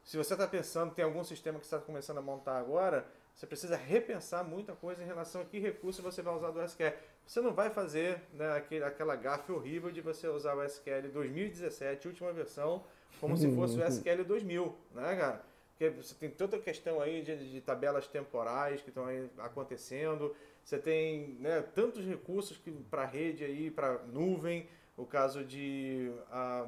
se 0.03 0.15
você 0.15 0.33
está 0.33 0.47
pensando, 0.47 0.93
tem 0.93 1.03
algum 1.03 1.23
sistema 1.23 1.59
que 1.59 1.65
está 1.65 1.79
começando 1.79 2.19
a 2.19 2.21
montar 2.21 2.57
agora, 2.57 3.05
você 3.35 3.45
precisa 3.45 3.75
repensar 3.75 4.43
muita 4.43 4.73
coisa 4.73 5.03
em 5.03 5.05
relação 5.05 5.41
a 5.41 5.45
que 5.45 5.59
recurso 5.59 6.01
você 6.01 6.21
vai 6.21 6.33
usar 6.33 6.51
do 6.51 6.61
SQL. 6.61 6.93
Você 7.27 7.41
não 7.41 7.53
vai 7.53 7.69
fazer 7.69 8.21
né, 8.33 8.53
aquele, 8.53 8.85
aquela 8.85 9.13
gafe 9.15 9.51
horrível 9.51 9.91
de 9.91 9.99
você 9.99 10.29
usar 10.29 10.55
o 10.55 10.63
SQL 10.63 11.09
2017, 11.11 12.07
última 12.07 12.31
versão, 12.31 12.85
como 13.19 13.35
se 13.35 13.53
fosse 13.53 13.77
o 13.77 13.83
SQL 13.83 14.23
2000, 14.23 14.75
né, 14.95 15.15
cara? 15.15 15.43
Porque 15.71 15.89
você 15.89 16.15
tem 16.15 16.29
toda 16.29 16.55
a 16.55 16.59
questão 16.59 17.01
aí 17.01 17.21
de, 17.21 17.51
de 17.51 17.61
tabelas 17.61 18.07
temporais 18.07 18.81
que 18.81 18.89
estão 18.89 19.05
acontecendo, 19.39 20.33
você 20.63 20.77
tem 20.77 21.37
né, 21.39 21.61
tantos 21.75 22.05
recursos 22.05 22.59
para 22.89 23.05
rede 23.05 23.43
aí, 23.43 23.69
para 23.69 23.99
nuvem, 24.05 24.67
o 24.95 25.05
caso 25.05 25.43
de 25.43 26.11
ah, 26.31 26.67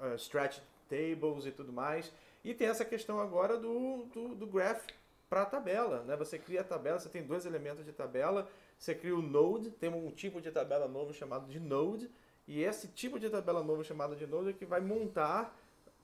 ah, 0.00 0.14
stretch 0.16 0.58
tables 0.88 1.44
e 1.44 1.52
tudo 1.52 1.72
mais. 1.72 2.10
E 2.42 2.54
tem 2.54 2.66
essa 2.66 2.84
questão 2.84 3.20
agora 3.20 3.56
do, 3.56 4.06
do, 4.06 4.34
do 4.34 4.46
graph 4.46 4.84
para 5.30 5.46
tabela. 5.46 6.02
Né? 6.02 6.16
Você 6.16 6.38
cria 6.38 6.62
a 6.62 6.64
tabela, 6.64 6.98
você 6.98 7.08
tem 7.08 7.22
dois 7.22 7.46
elementos 7.46 7.84
de 7.84 7.92
tabela, 7.92 8.48
você 8.82 8.96
cria 8.96 9.14
o 9.16 9.22
node, 9.22 9.70
tem 9.70 9.88
um 9.88 10.10
tipo 10.10 10.40
de 10.40 10.50
tabela 10.50 10.88
novo 10.88 11.14
chamado 11.14 11.46
de 11.48 11.60
node, 11.60 12.10
e 12.48 12.64
esse 12.64 12.88
tipo 12.88 13.16
de 13.20 13.30
tabela 13.30 13.62
novo 13.62 13.84
chamado 13.84 14.16
de 14.16 14.26
node 14.26 14.48
é 14.50 14.52
que 14.52 14.64
vai 14.66 14.80
montar 14.80 15.56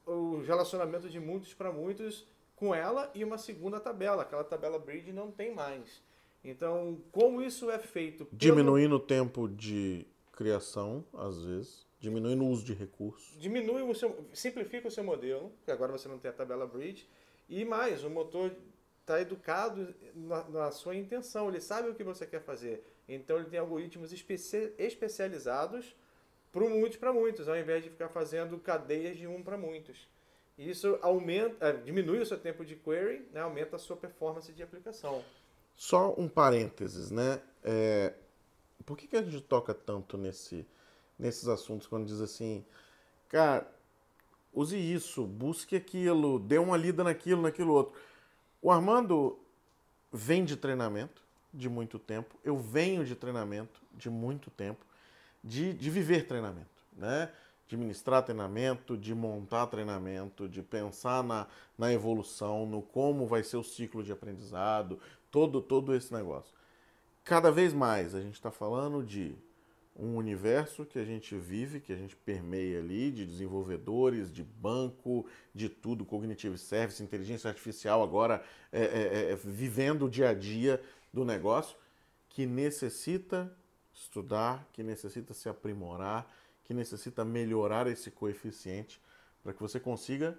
o 0.06 0.40
relacionamento 0.42 1.08
de 1.08 1.18
muitos 1.18 1.52
para 1.52 1.72
muitos 1.72 2.24
com 2.54 2.72
ela 2.72 3.10
e 3.16 3.24
uma 3.24 3.36
segunda 3.36 3.80
tabela. 3.80 4.22
Aquela 4.22 4.44
tabela 4.44 4.78
bridge 4.78 5.12
não 5.12 5.28
tem 5.32 5.52
mais. 5.52 6.00
Então, 6.44 7.00
como 7.10 7.42
isso 7.42 7.68
é 7.68 7.80
feito? 7.80 8.24
pelo- 8.26 8.38
Diminuindo 8.38 8.94
o 8.94 9.00
tempo 9.00 9.48
de 9.48 10.06
criação, 10.30 11.04
às 11.14 11.42
vezes, 11.42 11.84
diminuindo 11.98 12.44
o 12.44 12.48
uso 12.48 12.64
de 12.64 12.74
recursos. 12.74 13.36
diminui 13.40 13.82
o 13.82 13.92
seu, 13.92 14.24
simplifica 14.32 14.86
o 14.86 14.90
seu 14.90 15.02
modelo, 15.02 15.50
que 15.64 15.70
agora 15.72 15.90
você 15.90 16.06
não 16.08 16.16
tem 16.20 16.30
a 16.30 16.34
tabela 16.34 16.64
bridge, 16.64 17.08
e 17.48 17.64
mais, 17.64 18.04
o 18.04 18.08
motor 18.10 18.52
está 19.08 19.20
educado 19.20 19.94
na, 20.14 20.44
na 20.44 20.70
sua 20.70 20.94
intenção, 20.94 21.48
ele 21.48 21.60
sabe 21.60 21.88
o 21.88 21.94
que 21.94 22.04
você 22.04 22.26
quer 22.26 22.42
fazer. 22.42 22.84
Então 23.08 23.38
ele 23.38 23.48
tem 23.48 23.58
algoritmos 23.58 24.12
especi- 24.12 24.72
especializados 24.76 25.96
para 26.52 26.68
muitos 26.68 26.98
para 26.98 27.12
muitos, 27.12 27.48
ao 27.48 27.56
invés 27.56 27.82
de 27.82 27.88
ficar 27.88 28.10
fazendo 28.10 28.58
cadeias 28.58 29.16
de 29.16 29.26
um 29.26 29.42
para 29.42 29.56
muitos. 29.56 30.06
Isso 30.58 30.98
aumenta, 31.00 31.68
eh, 31.68 31.72
diminui 31.72 32.18
o 32.18 32.26
seu 32.26 32.38
tempo 32.38 32.64
de 32.64 32.74
query, 32.74 33.26
né, 33.32 33.40
aumenta 33.40 33.76
a 33.76 33.78
sua 33.78 33.96
performance 33.96 34.52
de 34.52 34.62
aplicação. 34.62 35.24
Só 35.74 36.14
um 36.18 36.28
parênteses, 36.28 37.10
né? 37.10 37.40
É, 37.62 38.12
por 38.84 38.96
que, 38.96 39.06
que 39.06 39.16
a 39.16 39.22
gente 39.22 39.40
toca 39.40 39.72
tanto 39.72 40.18
nesse, 40.18 40.66
nesses 41.18 41.46
assuntos 41.48 41.86
quando 41.86 42.06
diz 42.06 42.20
assim, 42.20 42.64
cara, 43.28 43.70
use 44.52 44.76
isso, 44.76 45.24
busque 45.24 45.76
aquilo, 45.76 46.40
dê 46.40 46.58
uma 46.58 46.76
lida 46.76 47.04
naquilo, 47.04 47.42
naquilo 47.42 47.72
outro. 47.72 48.00
O 48.60 48.70
Armando 48.70 49.38
vem 50.12 50.44
de 50.44 50.56
treinamento 50.56 51.22
de 51.52 51.68
muito 51.68 51.98
tempo, 51.98 52.36
eu 52.44 52.58
venho 52.58 53.04
de 53.04 53.14
treinamento 53.14 53.80
de 53.92 54.10
muito 54.10 54.50
tempo, 54.50 54.84
de, 55.42 55.72
de 55.72 55.90
viver 55.90 56.26
treinamento, 56.26 56.84
né? 56.92 57.30
De 57.66 57.76
ministrar 57.76 58.22
treinamento, 58.22 58.96
de 58.96 59.14
montar 59.14 59.66
treinamento, 59.66 60.48
de 60.48 60.62
pensar 60.62 61.22
na, 61.22 61.46
na 61.76 61.92
evolução, 61.92 62.66
no 62.66 62.82
como 62.82 63.26
vai 63.26 63.42
ser 63.42 63.56
o 63.56 63.62
ciclo 63.62 64.02
de 64.02 64.10
aprendizado, 64.10 64.98
todo, 65.30 65.60
todo 65.60 65.94
esse 65.94 66.12
negócio. 66.12 66.52
Cada 67.24 67.50
vez 67.50 67.72
mais 67.72 68.14
a 68.14 68.20
gente 68.20 68.34
está 68.34 68.50
falando 68.50 69.02
de 69.02 69.36
um 69.98 70.16
universo 70.16 70.86
que 70.86 70.98
a 70.98 71.04
gente 71.04 71.34
vive, 71.36 71.80
que 71.80 71.92
a 71.92 71.96
gente 71.96 72.14
permeia 72.14 72.78
ali, 72.78 73.10
de 73.10 73.26
desenvolvedores, 73.26 74.32
de 74.32 74.44
banco, 74.44 75.26
de 75.52 75.68
tudo, 75.68 76.04
cognitive 76.04 76.56
service, 76.56 77.02
inteligência 77.02 77.48
artificial, 77.48 78.02
agora 78.02 78.42
é, 78.72 78.82
é, 78.82 79.32
é, 79.32 79.36
vivendo 79.36 80.06
o 80.06 80.10
dia 80.10 80.28
a 80.28 80.34
dia 80.34 80.80
do 81.12 81.24
negócio, 81.24 81.76
que 82.28 82.46
necessita 82.46 83.52
estudar, 83.92 84.64
que 84.72 84.84
necessita 84.84 85.34
se 85.34 85.48
aprimorar, 85.48 86.32
que 86.62 86.72
necessita 86.72 87.24
melhorar 87.24 87.88
esse 87.88 88.10
coeficiente 88.10 89.00
para 89.42 89.52
que 89.52 89.60
você 89.60 89.80
consiga 89.80 90.38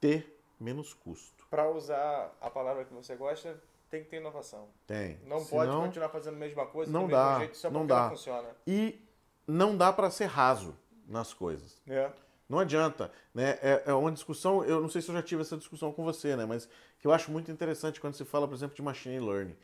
ter 0.00 0.38
menos 0.60 0.92
custo. 0.92 1.46
Para 1.48 1.70
usar 1.70 2.36
a 2.40 2.50
palavra 2.50 2.84
que 2.84 2.92
você 2.92 3.16
gosta, 3.16 3.58
tem 3.92 4.02
que 4.02 4.08
ter 4.08 4.16
inovação. 4.16 4.68
Tem. 4.86 5.18
Não 5.26 5.44
pode 5.44 5.70
Senão- 5.70 5.82
continuar 5.84 6.08
fazendo 6.08 6.34
a 6.36 6.38
mesma 6.38 6.64
coisa 6.66 6.90
não 6.90 7.02
do 7.02 7.08
mesmo 7.08 7.22
dá, 7.22 7.38
jeito 7.40 7.56
só 7.58 7.70
não 7.70 7.86
dá. 7.86 8.02
não 8.04 8.10
funciona. 8.10 8.48
E 8.66 9.06
não 9.46 9.76
dá 9.76 9.92
para 9.92 10.10
ser 10.10 10.24
raso 10.24 10.74
nas 11.06 11.34
coisas. 11.34 11.80
É. 11.86 12.10
Não 12.48 12.58
adianta, 12.58 13.12
né? 13.34 13.58
É, 13.62 13.82
é 13.86 13.92
uma 13.92 14.10
discussão, 14.10 14.64
eu 14.64 14.80
não 14.80 14.88
sei 14.88 15.02
se 15.02 15.10
eu 15.10 15.14
já 15.14 15.22
tive 15.22 15.42
essa 15.42 15.58
discussão 15.58 15.92
com 15.92 16.02
você, 16.04 16.34
né? 16.36 16.46
Mas 16.46 16.66
que 16.98 17.06
eu 17.06 17.12
acho 17.12 17.30
muito 17.30 17.50
interessante 17.52 18.00
quando 18.00 18.14
se 18.14 18.24
fala, 18.24 18.48
por 18.48 18.54
exemplo, 18.54 18.74
de 18.74 18.80
machine 18.82 19.20
learning. 19.20 19.56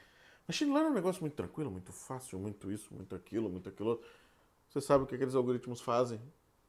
Machine 0.46 0.70
learning 0.72 0.88
é 0.88 0.92
um 0.92 0.94
negócio 0.94 1.22
muito 1.22 1.34
tranquilo, 1.34 1.70
muito 1.70 1.90
fácil, 1.92 2.38
muito 2.38 2.70
isso, 2.70 2.94
muito 2.94 3.14
aquilo, 3.14 3.48
muito 3.48 3.68
aquilo 3.70 3.90
outro. 3.90 4.06
Você 4.68 4.80
sabe 4.82 5.04
o 5.04 5.06
que 5.06 5.14
aqueles 5.14 5.34
algoritmos 5.34 5.80
fazem? 5.80 6.20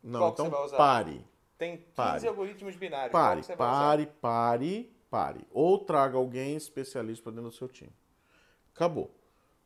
Não, 0.01 0.19
Qual 0.21 0.31
que 0.33 0.41
então 0.41 0.45
você 0.45 0.55
vai 0.57 0.65
usar? 0.65 0.77
pare. 0.77 1.25
Tem 1.57 1.75
15 1.75 1.87
Pare. 1.93 2.27
algoritmos 2.29 2.75
binários. 2.77 3.11
Pare, 3.11 3.41
que 3.41 3.47
você 3.47 3.55
vai 3.57 3.67
usar? 3.67 3.79
pare, 3.79 4.05
pare, 4.21 4.93
pare. 5.09 5.45
Ou 5.51 5.79
traga 5.79 6.17
alguém 6.17 6.55
especialista 6.55 7.23
para 7.23 7.33
dentro 7.33 7.49
do 7.49 7.55
seu 7.55 7.67
time. 7.67 7.93
Acabou. 8.73 9.13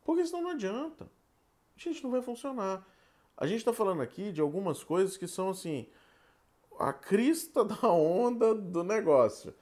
Porque 0.04 0.26
senão 0.26 0.44
não 0.44 0.52
adianta. 0.52 1.10
Gente, 1.76 2.04
não 2.04 2.12
vai 2.12 2.22
funcionar. 2.22 2.86
A 3.36 3.48
gente 3.48 3.60
está 3.60 3.74
falando 3.74 4.02
aqui 4.02 4.32
de 4.32 4.42
algumas 4.42 4.84
coisas 4.84 5.18
que 5.18 5.28
são 5.28 5.50
assim, 5.50 5.88
a 6.80 6.94
crista 6.94 7.64
da 7.66 7.90
onda 7.90 8.54
do 8.54 8.84
negócio. 8.84 9.54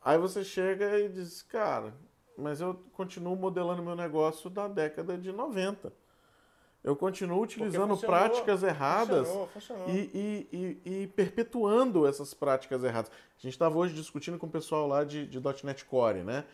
Aí 0.00 0.18
você 0.18 0.44
chega 0.44 0.98
e 0.98 1.08
diz, 1.08 1.42
cara, 1.42 1.94
mas 2.36 2.60
eu 2.60 2.74
continuo 2.92 3.36
modelando 3.36 3.82
meu 3.82 3.96
negócio 3.96 4.48
da 4.48 4.68
década 4.68 5.18
de 5.18 5.32
90. 5.32 5.92
Eu 6.88 6.96
continuo 6.96 7.42
utilizando 7.42 7.94
práticas 7.98 8.62
erradas 8.62 9.26
funcionou, 9.28 9.46
funcionou. 9.48 9.88
E, 9.90 10.46
e, 10.50 10.78
e, 10.86 11.02
e 11.02 11.06
perpetuando 11.08 12.06
essas 12.06 12.32
práticas 12.32 12.82
erradas. 12.82 13.10
A 13.10 13.42
gente 13.42 13.52
estava 13.52 13.76
hoje 13.76 13.92
discutindo 13.92 14.38
com 14.38 14.46
o 14.46 14.50
pessoal 14.50 14.86
lá 14.88 15.04
de, 15.04 15.26
de 15.26 15.38
.NET 15.62 15.84
Core, 15.84 16.20
né? 16.22 16.46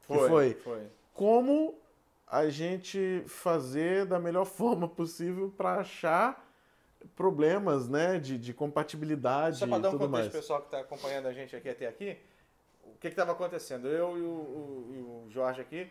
Foi, 0.00 0.16
que 0.18 0.28
foi, 0.28 0.54
foi. 0.54 0.82
como 1.14 1.78
a 2.26 2.48
gente 2.48 3.22
fazer 3.28 4.06
da 4.06 4.18
melhor 4.18 4.44
forma 4.58 4.88
possível 4.88 5.54
para 5.56 5.74
achar 5.76 6.44
problemas, 7.14 7.88
né, 7.88 8.18
de, 8.18 8.36
de 8.38 8.52
compatibilidade 8.52 9.58
Só 9.58 9.68
para 9.68 9.78
dar 9.78 9.88
um 9.90 9.92
contexto 9.92 10.10
mais. 10.10 10.28
pessoal 10.32 10.58
que 10.62 10.66
está 10.66 10.80
acompanhando 10.80 11.26
a 11.26 11.32
gente 11.32 11.54
aqui 11.54 11.68
até 11.68 11.86
aqui, 11.86 12.16
o 12.82 12.98
que 12.98 13.06
estava 13.06 13.30
acontecendo? 13.30 13.86
Eu 13.86 14.18
e 14.18 14.20
o, 14.20 14.24
o- 14.24 14.92
e 14.92 14.98
o 15.28 15.30
Jorge 15.30 15.60
aqui 15.60 15.88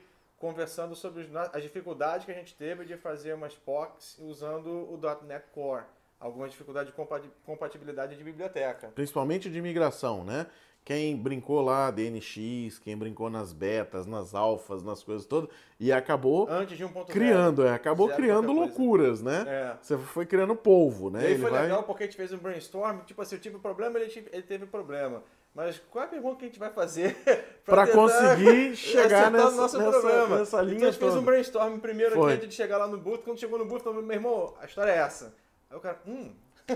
conversando 0.50 0.96
sobre 0.96 1.28
as 1.52 1.64
dificuldades 1.64 2.24
que 2.26 2.32
a 2.32 2.36
gente 2.36 2.54
teve 2.56 2.86
de 2.86 2.96
fazer 2.98 3.34
umas 3.34 3.56
POCs 3.56 4.20
usando 4.20 4.68
o 4.70 5.00
.NET 5.26 5.44
Core. 5.52 5.86
Alguma 6.20 6.48
dificuldade 6.48 6.90
de 6.92 6.96
compa- 6.96 7.20
compatibilidade 7.44 8.16
de 8.16 8.24
biblioteca. 8.24 8.90
Principalmente 8.94 9.50
de 9.50 9.60
migração, 9.60 10.24
né? 10.24 10.46
Quem 10.84 11.18
brincou 11.18 11.62
lá 11.62 11.90
DNX, 11.90 12.78
quem 12.78 12.96
brincou 12.96 13.28
nas 13.28 13.52
betas, 13.52 14.06
nas 14.06 14.36
alfas, 14.36 14.84
nas 14.84 15.02
coisas 15.04 15.26
todas, 15.26 15.50
e 15.80 15.92
acabou 15.92 16.48
Antes 16.48 16.78
de 16.78 16.86
1.0. 16.86 17.06
criando, 17.08 17.66
é, 17.66 17.72
acabou 17.72 18.06
Zero 18.08 18.22
criando 18.22 18.52
loucuras, 18.54 19.20
né? 19.24 19.46
É. 19.48 19.78
Você 19.82 19.98
foi 19.98 20.28
criando 20.28 20.56
polvo, 20.56 21.10
né? 21.10 21.24
E 21.24 21.26
aí 21.26 21.32
Ele 21.34 21.42
foi 21.42 21.50
vai- 21.50 21.64
legal 21.64 21.82
porque 21.82 22.04
a 22.04 22.06
gente 22.06 22.16
fez 22.16 22.32
um 22.32 22.38
brainstorm, 22.38 23.00
tipo 23.00 23.20
assim, 23.20 23.36
eu 23.36 23.42
tive 23.42 23.58
problema, 23.58 23.98
ele, 23.98 24.12
tive- 24.12 24.30
ele 24.32 24.44
teve 24.44 24.68
problema. 24.68 25.24
Mas 25.56 25.82
qual 25.90 26.04
é 26.04 26.08
a 26.08 26.10
pergunta 26.10 26.36
que 26.36 26.44
a 26.46 26.48
gente 26.50 26.60
vai 26.60 26.70
fazer 26.70 27.16
tentar 27.66 27.88
conseguir 27.88 28.76
chegar 28.78 29.32
nessa- 29.32 29.48
o 29.48 29.52
nosso 29.56 29.78
nessa- 29.78 30.28
nessa 30.38 30.62
linha 30.62 30.76
então 30.76 30.90
a 30.90 30.92
gente 30.92 31.00
fez 31.00 31.16
um 31.16 31.22
brainstorm 31.24 31.80
primeiro 31.80 32.16
Foi. 32.16 32.34
antes 32.34 32.50
de 32.50 32.54
chegar 32.54 32.78
lá 32.78 32.88
no 32.88 32.98
booth. 32.98 33.24
Quando 33.24 33.40
chegou 33.40 33.58
no 33.58 33.66
booth, 33.66 33.82
falou, 33.82 34.02
meu 34.04 34.14
irmão, 34.14 34.54
a 34.60 34.66
história 34.66 34.92
é 34.92 34.98
essa. 34.98 35.34
Aí 35.72 35.78
o 35.78 35.80
cara, 35.80 35.98
hum, 36.06 36.32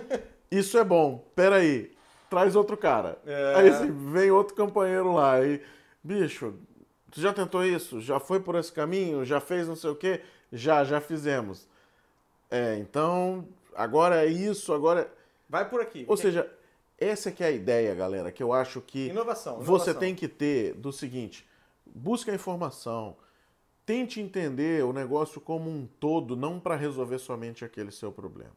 Isso 0.50 0.78
é 0.78 0.84
bom, 0.84 1.24
peraí, 1.36 1.92
traz 2.30 2.56
outro 2.56 2.78
cara. 2.78 3.20
É. 3.26 3.54
Aí 3.58 3.70
assim, 3.70 3.92
vem 4.12 4.32
outro 4.32 4.56
companheiro 4.56 5.12
lá 5.14 5.44
e, 5.44 5.62
bicho, 6.04 6.56
tu 7.12 7.20
já 7.20 7.34
tentou 7.34 7.64
isso? 7.66 8.00
Já 8.02 8.20
foi 8.20 8.40
por 8.40 8.56
esse 8.56 8.72
caminho? 8.72 9.26
Já 9.26 9.40
fez 9.42 9.68
não 9.68 9.76
sei 9.76 9.90
o 9.90 9.96
quê? 9.96 10.22
Já, 10.54 10.84
já 10.86 11.00
fizemos. 11.02 11.68
É, 12.50 12.78
então, 12.78 13.46
agora 13.76 14.24
é 14.24 14.28
isso, 14.28 14.74
agora... 14.74 15.02
é- 15.02 15.08
vai 15.48 15.70
por 15.70 15.82
aqui. 15.82 16.06
Ou 16.08 16.16
seja, 16.18 16.50
essa 17.00 17.32
que 17.32 17.44
é 17.44 17.48
a 17.48 17.52
ideia, 17.52 17.94
galera, 17.96 18.32
que 18.32 18.42
eu 18.44 18.52
acho 18.54 18.82
que 18.82 19.08
Inovação, 19.08 19.56
você 19.60 19.92
inovação. 19.92 20.00
tem 20.00 20.16
que 20.16 20.28
ter 20.28 20.74
do 20.76 20.92
seguinte, 20.92 21.48
busca 21.86 22.32
a 22.32 22.36
informação, 22.36 23.16
tente 23.86 24.20
entender 24.22 24.84
o 24.84 24.94
negócio 24.94 25.40
como 25.42 25.70
um 25.70 25.88
todo, 26.00 26.36
não 26.36 26.60
para 26.60 26.76
resolver 26.76 27.18
somente 27.20 27.66
aquele 27.66 27.92
seu 27.92 28.12
problema. 28.12 28.56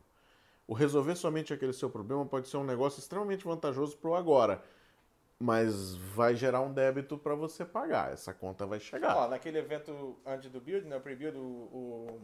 O 0.67 0.75
resolver 0.75 1.17
somente 1.17 1.53
aquele 1.53 1.73
seu 1.73 1.91
problema 1.91 2.25
pode 2.25 2.49
ser 2.49 2.57
um 2.57 2.65
negócio 2.65 2.99
extremamente 3.01 3.45
vantajoso 3.45 3.97
para 3.97 4.11
o 4.11 4.15
agora, 4.15 4.63
mas 5.39 5.95
vai 5.97 6.37
gerar 6.37 6.61
um 6.61 6.73
débito 6.73 7.19
para 7.19 7.35
você 7.35 7.65
pagar. 7.65 8.13
Essa 8.13 8.33
conta 8.33 8.65
vai 8.65 8.79
chegar. 8.79 9.17
Ó, 9.17 9.29
naquele 9.29 9.59
evento 9.59 10.17
antes 10.25 10.49
do 10.51 10.61
build, 10.61 10.87
né, 10.87 10.97
o 10.97 11.01
preview 11.01 11.33
do, 11.33 11.41
o, 11.43 12.21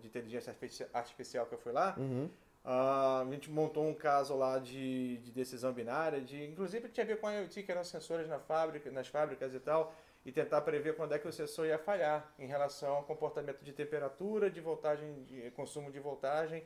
de 0.00 0.06
inteligência 0.08 0.50
artifici- 0.50 0.86
artificial 0.92 1.46
que 1.46 1.54
eu 1.54 1.58
fui 1.58 1.72
lá, 1.72 1.94
Uhum. 1.96 2.28
Ah, 2.66 3.22
a 3.26 3.30
gente 3.32 3.50
montou 3.50 3.86
um 3.86 3.94
caso 3.94 4.36
lá 4.36 4.58
de, 4.58 5.18
de 5.18 5.30
decisão 5.32 5.72
binária, 5.72 6.20
de 6.20 6.44
inclusive 6.44 6.88
tinha 6.88 7.04
a 7.04 7.06
ver 7.06 7.20
com 7.20 7.26
a 7.28 7.32
IoT, 7.34 7.62
que 7.62 7.70
eram 7.72 7.84
sensores 7.84 8.28
na 8.28 8.40
fábrica, 8.40 8.90
nas 8.90 9.06
fábricas 9.08 9.54
e 9.54 9.60
tal, 9.60 9.94
e 10.24 10.32
tentar 10.32 10.60
prever 10.62 10.96
quando 10.96 11.14
é 11.14 11.18
que 11.20 11.28
o 11.28 11.32
sensor 11.32 11.66
ia 11.66 11.78
falhar 11.78 12.32
em 12.38 12.46
relação 12.46 12.96
ao 12.96 13.04
comportamento 13.04 13.62
de 13.62 13.72
temperatura, 13.72 14.50
de 14.50 14.60
voltagem, 14.60 15.22
de 15.24 15.50
consumo 15.52 15.92
de 15.92 16.00
voltagem 16.00 16.64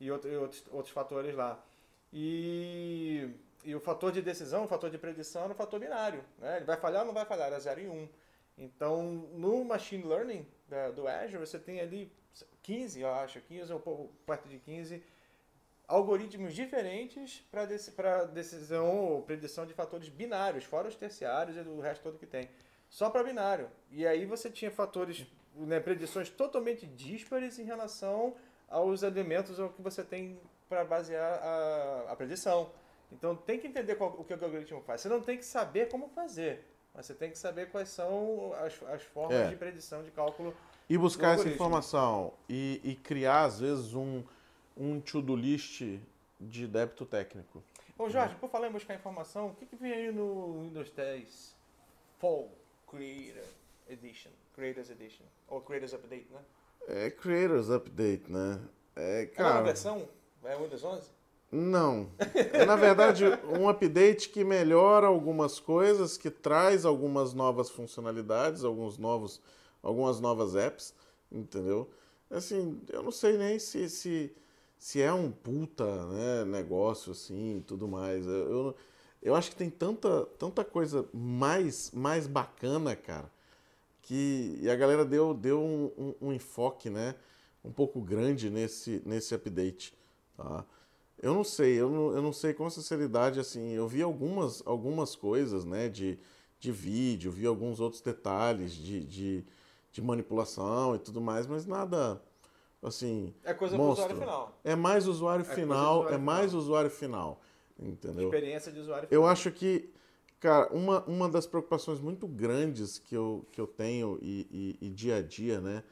e, 0.00 0.10
outro- 0.10 0.30
e 0.30 0.36
outros, 0.36 0.64
outros 0.70 0.94
fatores 0.94 1.34
lá. 1.34 1.60
E, 2.12 3.30
e 3.64 3.74
o 3.74 3.80
fator 3.80 4.12
de 4.12 4.22
decisão, 4.22 4.64
o 4.64 4.68
fator 4.68 4.90
de 4.90 4.98
predição 4.98 5.42
era 5.44 5.52
um 5.52 5.56
fator 5.56 5.80
binário. 5.80 6.24
Né? 6.38 6.56
Ele 6.58 6.64
vai 6.66 6.76
falhar 6.76 7.00
ou 7.02 7.06
não 7.06 7.14
vai 7.14 7.24
falhar? 7.26 7.48
Era 7.48 7.58
0 7.60 7.80
e 7.80 7.88
1. 7.88 8.08
Então, 8.58 9.02
no 9.32 9.64
Machine 9.64 10.04
Learning 10.04 10.46
da- 10.68 10.90
do 10.90 11.08
Azure, 11.08 11.38
você 11.38 11.58
tem 11.58 11.80
ali 11.80 12.12
15, 12.62 13.00
eu 13.00 13.12
acho, 13.12 13.40
15 13.40 13.72
ou 13.72 14.12
perto 14.26 14.48
de 14.48 14.58
15 14.58 15.02
algoritmos 15.94 16.54
diferentes 16.54 17.42
para 17.50 18.24
decisão 18.26 18.88
ou 18.96 19.22
predição 19.22 19.66
de 19.66 19.74
fatores 19.74 20.08
binários, 20.08 20.64
fora 20.64 20.88
os 20.88 20.94
terciários 20.94 21.56
e 21.56 21.60
o 21.60 21.80
resto 21.80 22.02
todo 22.02 22.18
que 22.18 22.26
tem. 22.26 22.48
Só 22.88 23.10
para 23.10 23.22
binário. 23.24 23.68
E 23.90 24.06
aí 24.06 24.24
você 24.24 24.48
tinha 24.50 24.70
fatores, 24.70 25.26
né, 25.54 25.80
predições 25.80 26.30
totalmente 26.30 26.86
díspares 26.86 27.58
em 27.58 27.64
relação 27.64 28.34
aos 28.68 29.02
elementos 29.02 29.58
ao 29.58 29.68
que 29.70 29.82
você 29.82 30.02
tem 30.04 30.38
para 30.68 30.84
basear 30.84 31.40
a, 31.42 32.12
a 32.12 32.16
predição. 32.16 32.70
Então 33.12 33.34
tem 33.34 33.58
que 33.58 33.66
entender 33.66 33.96
qual- 33.96 34.14
o 34.18 34.24
que 34.24 34.32
o 34.32 34.44
algoritmo 34.44 34.80
faz. 34.82 35.00
Você 35.00 35.08
não 35.08 35.20
tem 35.20 35.36
que 35.36 35.44
saber 35.44 35.88
como 35.88 36.08
fazer, 36.08 36.64
mas 36.94 37.06
você 37.06 37.14
tem 37.14 37.30
que 37.30 37.38
saber 37.38 37.68
quais 37.70 37.88
são 37.88 38.52
as, 38.54 38.80
as 38.84 39.02
formas 39.02 39.36
É. 39.36 39.48
de 39.48 39.56
predição 39.56 40.02
de 40.04 40.12
cálculo. 40.12 40.54
E 40.88 40.96
buscar 40.96 41.34
essa 41.34 41.48
informação 41.48 42.32
e, 42.48 42.80
e 42.84 42.94
criar, 42.96 43.42
às 43.44 43.60
vezes, 43.60 43.94
um, 43.94 44.22
um 44.80 44.98
to-do 44.98 45.36
list 45.36 45.82
de 46.40 46.66
débito 46.66 47.04
técnico. 47.04 47.62
Ô 47.98 48.08
Jorge, 48.08 48.34
por 48.36 48.48
falar 48.48 48.68
em 48.68 48.72
buscar 48.72 48.94
informação, 48.94 49.48
o 49.48 49.54
que, 49.54 49.66
que 49.66 49.76
vem 49.76 49.92
aí 49.92 50.10
no 50.10 50.62
Windows 50.62 50.90
10 50.90 51.54
Fall 52.18 52.50
Creator 52.90 53.44
Edition? 53.90 54.30
Creators 54.54 54.88
Edition. 54.90 55.24
Ou 55.48 55.60
Creators 55.60 55.92
Update, 55.92 56.26
né? 56.32 56.40
É 56.88 57.10
Creators 57.10 57.68
Update, 57.68 58.32
né? 58.32 58.58
É, 58.96 59.22
É 59.36 59.42
uma 59.42 59.50
cara, 59.50 59.62
versão? 59.62 60.08
É 60.42 60.56
Windows 60.56 60.82
11? 60.82 61.08
não. 61.52 62.08
É, 62.54 62.64
na 62.64 62.76
verdade, 62.76 63.24
um 63.58 63.68
update 63.68 64.30
que 64.30 64.42
melhora 64.44 65.08
algumas 65.08 65.60
coisas, 65.60 66.16
que 66.16 66.30
traz 66.30 66.86
algumas 66.86 67.34
novas 67.34 67.68
funcionalidades, 67.68 68.64
alguns 68.64 68.96
novos, 68.96 69.42
algumas 69.82 70.20
novas 70.20 70.54
apps, 70.56 70.94
entendeu? 71.30 71.90
Assim, 72.30 72.80
eu 72.88 73.02
não 73.02 73.10
sei 73.10 73.36
nem 73.36 73.58
se, 73.58 73.90
se, 73.90 74.32
se 74.80 75.02
é 75.02 75.12
um 75.14 75.32
puta 75.32 75.86
né, 76.08 76.46
negócio 76.46 77.12
assim 77.12 77.58
e 77.58 77.62
tudo 77.62 77.88
mais. 77.88 78.26
Eu, 78.26 78.32
eu, 78.50 78.76
eu 79.22 79.36
acho 79.36 79.50
que 79.52 79.56
tem 79.56 79.70
tanta, 79.70 80.26
tanta 80.40 80.64
coisa 80.64 81.08
mais, 81.14 81.92
mais 81.92 82.26
bacana, 82.28 82.96
cara, 82.96 83.30
que 84.02 84.58
e 84.62 84.70
a 84.70 84.76
galera 84.76 85.04
deu, 85.04 85.34
deu 85.34 85.60
um, 85.62 85.92
um- 85.98 86.28
um 86.28 86.32
enfoque, 86.32 86.90
né, 86.90 87.14
um 87.64 87.72
pouco 87.72 88.00
grande 88.00 88.50
nesse, 88.50 89.02
nesse 89.06 89.34
update, 89.34 89.96
tá? 90.36 90.64
Eu 91.22 91.34
não 91.34 91.44
sei, 91.44 91.80
eu 91.80 91.90
não, 91.90 92.12
eu 92.16 92.22
não 92.22 92.32
sei 92.32 92.54
com 92.54 92.68
sinceridade, 92.70 93.40
assim, 93.40 93.72
eu 93.72 93.86
vi 93.88 94.02
algumas, 94.02 94.62
algumas 94.66 95.14
coisas, 95.16 95.64
né, 95.64 95.88
de, 95.88 96.18
de 96.60 96.72
vídeo, 96.72 97.30
vi 97.32 97.46
alguns 97.46 97.80
outros 97.80 98.00
detalhes 98.02 98.72
de, 98.74 99.04
de, 99.04 99.44
de 99.92 100.02
manipulação 100.02 100.96
e 100.96 100.98
tudo 100.98 101.20
mais, 101.20 101.46
mas 101.46 101.66
nada, 101.66 102.22
assim, 102.82 103.34
É 103.44 103.52
coisa 103.54 103.76
do 103.76 103.82
monstro. 103.82 104.04
usuário 104.06 104.20
final. 104.20 104.60
É 104.64 104.74
mais 104.76 105.06
usuário 105.06 105.44
do 105.44 105.50
final, 105.50 105.98
usuário 106.00 106.14
é 106.14 106.18
mais 106.18 106.46
final. 106.46 106.62
usuário 106.62 106.90
final, 106.90 107.40
entendeu? 107.78 108.24
Experiência 108.24 108.72
de 108.72 108.80
usuário 108.80 109.08
Eu 109.10 109.20
final. 109.22 109.26
acho 109.32 109.50
que, 109.52 109.90
cara, 110.38 110.72
uma, 110.72 111.02
uma 111.04 111.28
das 111.28 111.46
preocupações 111.46 112.00
muito 112.00 112.26
grandes 112.26 112.98
que 112.98 113.14
eu, 113.16 113.46
que 113.52 113.60
eu 113.60 113.66
tenho 113.66 114.18
e, 114.22 114.76
e- 114.80 114.86
e 114.86 114.90
dia 114.90 115.16
a 115.16 115.22
dia, 115.22 115.60
né, 115.60 115.82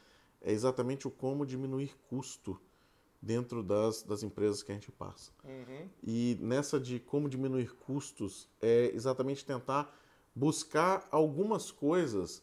é 0.41 0.53
exatamente 0.53 1.07
o 1.07 1.11
como 1.11 1.45
diminuir 1.45 1.95
custo 2.09 2.59
dentro 3.21 3.63
das, 3.65 4.03
das 4.05 4.23
empresas 4.23 4.63
que 4.63 4.71
a 4.71 4.75
gente 4.75 4.93
passa. 4.93 5.33
Uhum. 5.45 5.89
E 6.05 6.39
nessa 6.41 6.79
de 6.79 7.01
como 7.01 7.29
diminuir 7.29 7.75
custos 7.75 8.49
é 8.63 8.93
exatamente 8.95 9.45
tentar 9.45 9.93
buscar 10.35 11.07
algumas 11.11 11.73
coisas. 11.73 12.41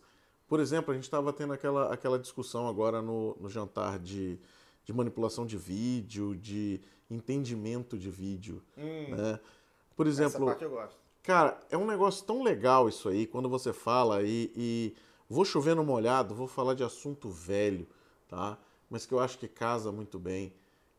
Por 0.47 0.59
exemplo, 0.59 0.91
a 0.91 0.95
gente 0.95 1.03
estava 1.03 1.33
tendo 1.33 1.53
aquela, 1.53 1.93
aquela 1.93 2.19
discussão 2.19 2.67
agora 2.67 3.01
no, 3.01 3.35
no 3.39 3.49
jantar 3.49 3.97
de, 3.99 4.39
de 4.83 4.93
manipulação 4.93 5.45
de 5.45 5.57
vídeo, 5.57 6.35
de 6.35 6.79
entendimento 7.09 7.97
de 7.97 8.09
vídeo. 8.09 8.61
Hum, 8.77 9.15
Né? 9.15 9.39
Por 9.95 10.07
essa 10.07 10.23
exemplo, 10.23 10.45
parte 10.45 10.63
eu 10.63 10.69
gosto. 10.69 10.97
Cara, 11.23 11.59
é 11.71 11.77
um 11.77 11.87
negócio 11.87 12.23
tão 12.25 12.43
legal 12.43 12.87
isso 12.87 13.09
aí, 13.09 13.25
quando 13.25 13.49
você 13.49 13.73
fala 13.73 14.21
e, 14.21 14.51
e 14.55 14.95
vou 15.27 15.43
chover 15.43 15.75
no 15.75 15.83
molhado, 15.83 16.35
vou 16.35 16.47
falar 16.47 16.75
de 16.75 16.83
assunto 16.83 17.29
velho, 17.29 17.87
tá? 18.27 18.59
Mas 18.89 19.07
que 19.07 19.13
eu 19.13 19.19
acho 19.19 19.39
que 19.39 19.47
casa 19.47 19.91
muito 19.91 20.19
bem. 20.19 20.53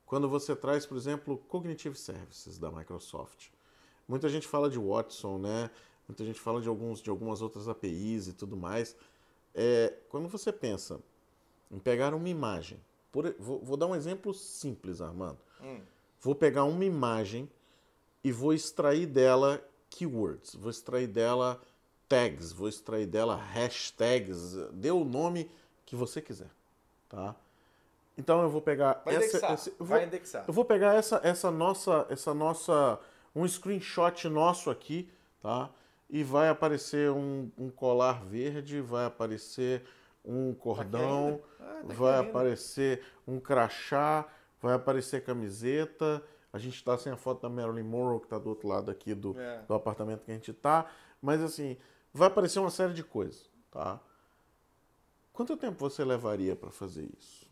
Quando 0.05 0.29
você 0.29 0.57
traz, 0.57 0.85
por 0.85 0.97
exemplo, 0.97 1.39
Cognitive 1.49 1.97
Services 1.97 2.59
da 2.59 2.71
Microsoft. 2.71 3.51
Muita 4.09 4.29
gente 4.29 4.47
fala 4.47 4.69
de 4.69 4.79
Watson, 4.79 5.39
né? 5.39 5.71
Muita 6.09 6.25
gente 6.25 6.41
fala 6.41 6.61
de, 6.61 6.69
alguns, 6.69 7.01
de 7.01 7.11
algumas 7.11 7.43
outras 7.43 7.69
APIs 7.69 8.29
e 8.29 8.33
tudo 8.33 8.57
mais. 8.57 8.97
É, 9.59 9.95
quando 10.11 10.29
você 10.29 10.53
pensa 10.53 11.01
em 11.71 11.79
pegar 11.79 12.13
uma 12.15 12.29
imagem, 12.29 12.79
por- 13.11 13.35
vou, 13.39 13.59
vou 13.61 13.77
dar 13.77 13.87
um 13.87 13.97
exemplo 13.97 14.35
simples, 14.35 15.01
Armando. 15.01 15.39
Hum. 15.63 15.81
Vou 16.21 16.35
pegar 16.35 16.65
uma 16.65 16.85
imagem 16.85 17.51
e 18.23 18.31
vou 18.31 18.53
extrair 18.53 19.07
dela 19.07 19.63
keywords, 19.89 20.55
vou 20.55 20.71
extrair 20.71 21.07
dela 21.07 21.61
tags, 22.09 22.53
vou 22.53 22.69
extrair 22.69 23.07
dela 23.07 23.35
hashtags, 23.35 24.53
dê 24.73 24.91
o 24.91 25.05
nome 25.05 25.51
que 25.87 25.97
você 25.97 26.21
quiser, 26.21 26.51
tá? 27.09 27.35
Então 28.19 28.43
eu 28.43 28.49
vou 28.51 28.61
pegar 28.61 29.03
Vai 29.05 29.15
essa, 29.17 29.27
indexar. 29.39 29.51
eu 29.67 29.75
vou, 29.79 29.87
Vai 29.87 30.05
indexar. 30.05 30.45
eu 30.47 30.53
vou 30.53 30.65
pegar 30.65 30.95
essa, 30.95 31.21
essa 31.23 31.51
nossa, 31.51 32.07
essa 32.11 32.33
nossa, 32.35 32.99
um 33.35 33.47
screenshot 33.47 34.29
nosso 34.29 34.71
aqui, 34.71 35.09
tá? 35.43 35.71
E 36.09 36.23
vai 36.23 36.49
aparecer 36.49 37.11
um, 37.11 37.51
um 37.59 37.69
colar 37.71 38.25
verde, 38.25 38.81
vai 38.81 39.07
aparecer 39.07 39.83
um 40.25 40.55
cordão, 40.55 41.41
Ah, 41.61 41.83
tá 41.87 41.95
vai 41.95 42.15
ainda. 42.19 42.31
aparecer 42.31 43.03
um 43.27 43.41
crachá, 43.41 44.27
vai 44.61 44.75
aparecer 44.75 45.25
camiseta. 45.25 46.23
A 46.53 46.59
gente 46.59 46.83
tá 46.83 46.97
sem 46.97 47.13
a 47.13 47.17
foto 47.17 47.43
da 47.43 47.49
Marilyn 47.49 47.83
Monroe 47.83 48.21
que 48.21 48.29
tá 48.29 48.39
do 48.39 48.49
outro 48.49 48.69
lado 48.69 48.91
aqui 48.91 49.15
do, 49.15 49.39
É. 49.39 49.63
do 49.69 49.75
apartamento 49.75 50.25
que 50.25 50.31
a 50.31 50.35
gente 50.35 50.53
tá, 50.53 50.87
mas 51.21 51.43
assim 51.43 51.77
vai 52.15 52.29
aparecer 52.29 52.59
uma 52.61 52.71
série 52.71 52.95
de 52.95 53.03
coisas, 53.05 53.51
tá? 53.71 54.01
Quanto 55.33 55.57
tempo 55.57 55.77
você 55.79 56.03
levaria 56.05 56.57
para 56.57 56.71
fazer 56.71 57.09
isso? 57.19 57.47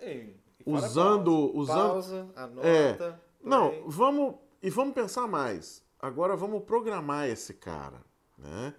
Ei, 0.00 0.36
Usando- 0.66 1.52
pausa. 1.52 1.58
usando- 1.58 1.90
Pausa, 1.92 2.28
anota. 2.34 2.66
É. 2.66 3.14
Não, 3.42 3.88
vamos 3.88 4.34
e 4.60 4.68
vamos 4.70 4.94
pensar 4.94 5.28
mais. 5.28 5.84
Agora 6.02 6.34
vamos 6.36 6.64
programar 6.64 7.28
esse 7.28 7.54
cara, 7.54 8.04
né? 8.36 8.74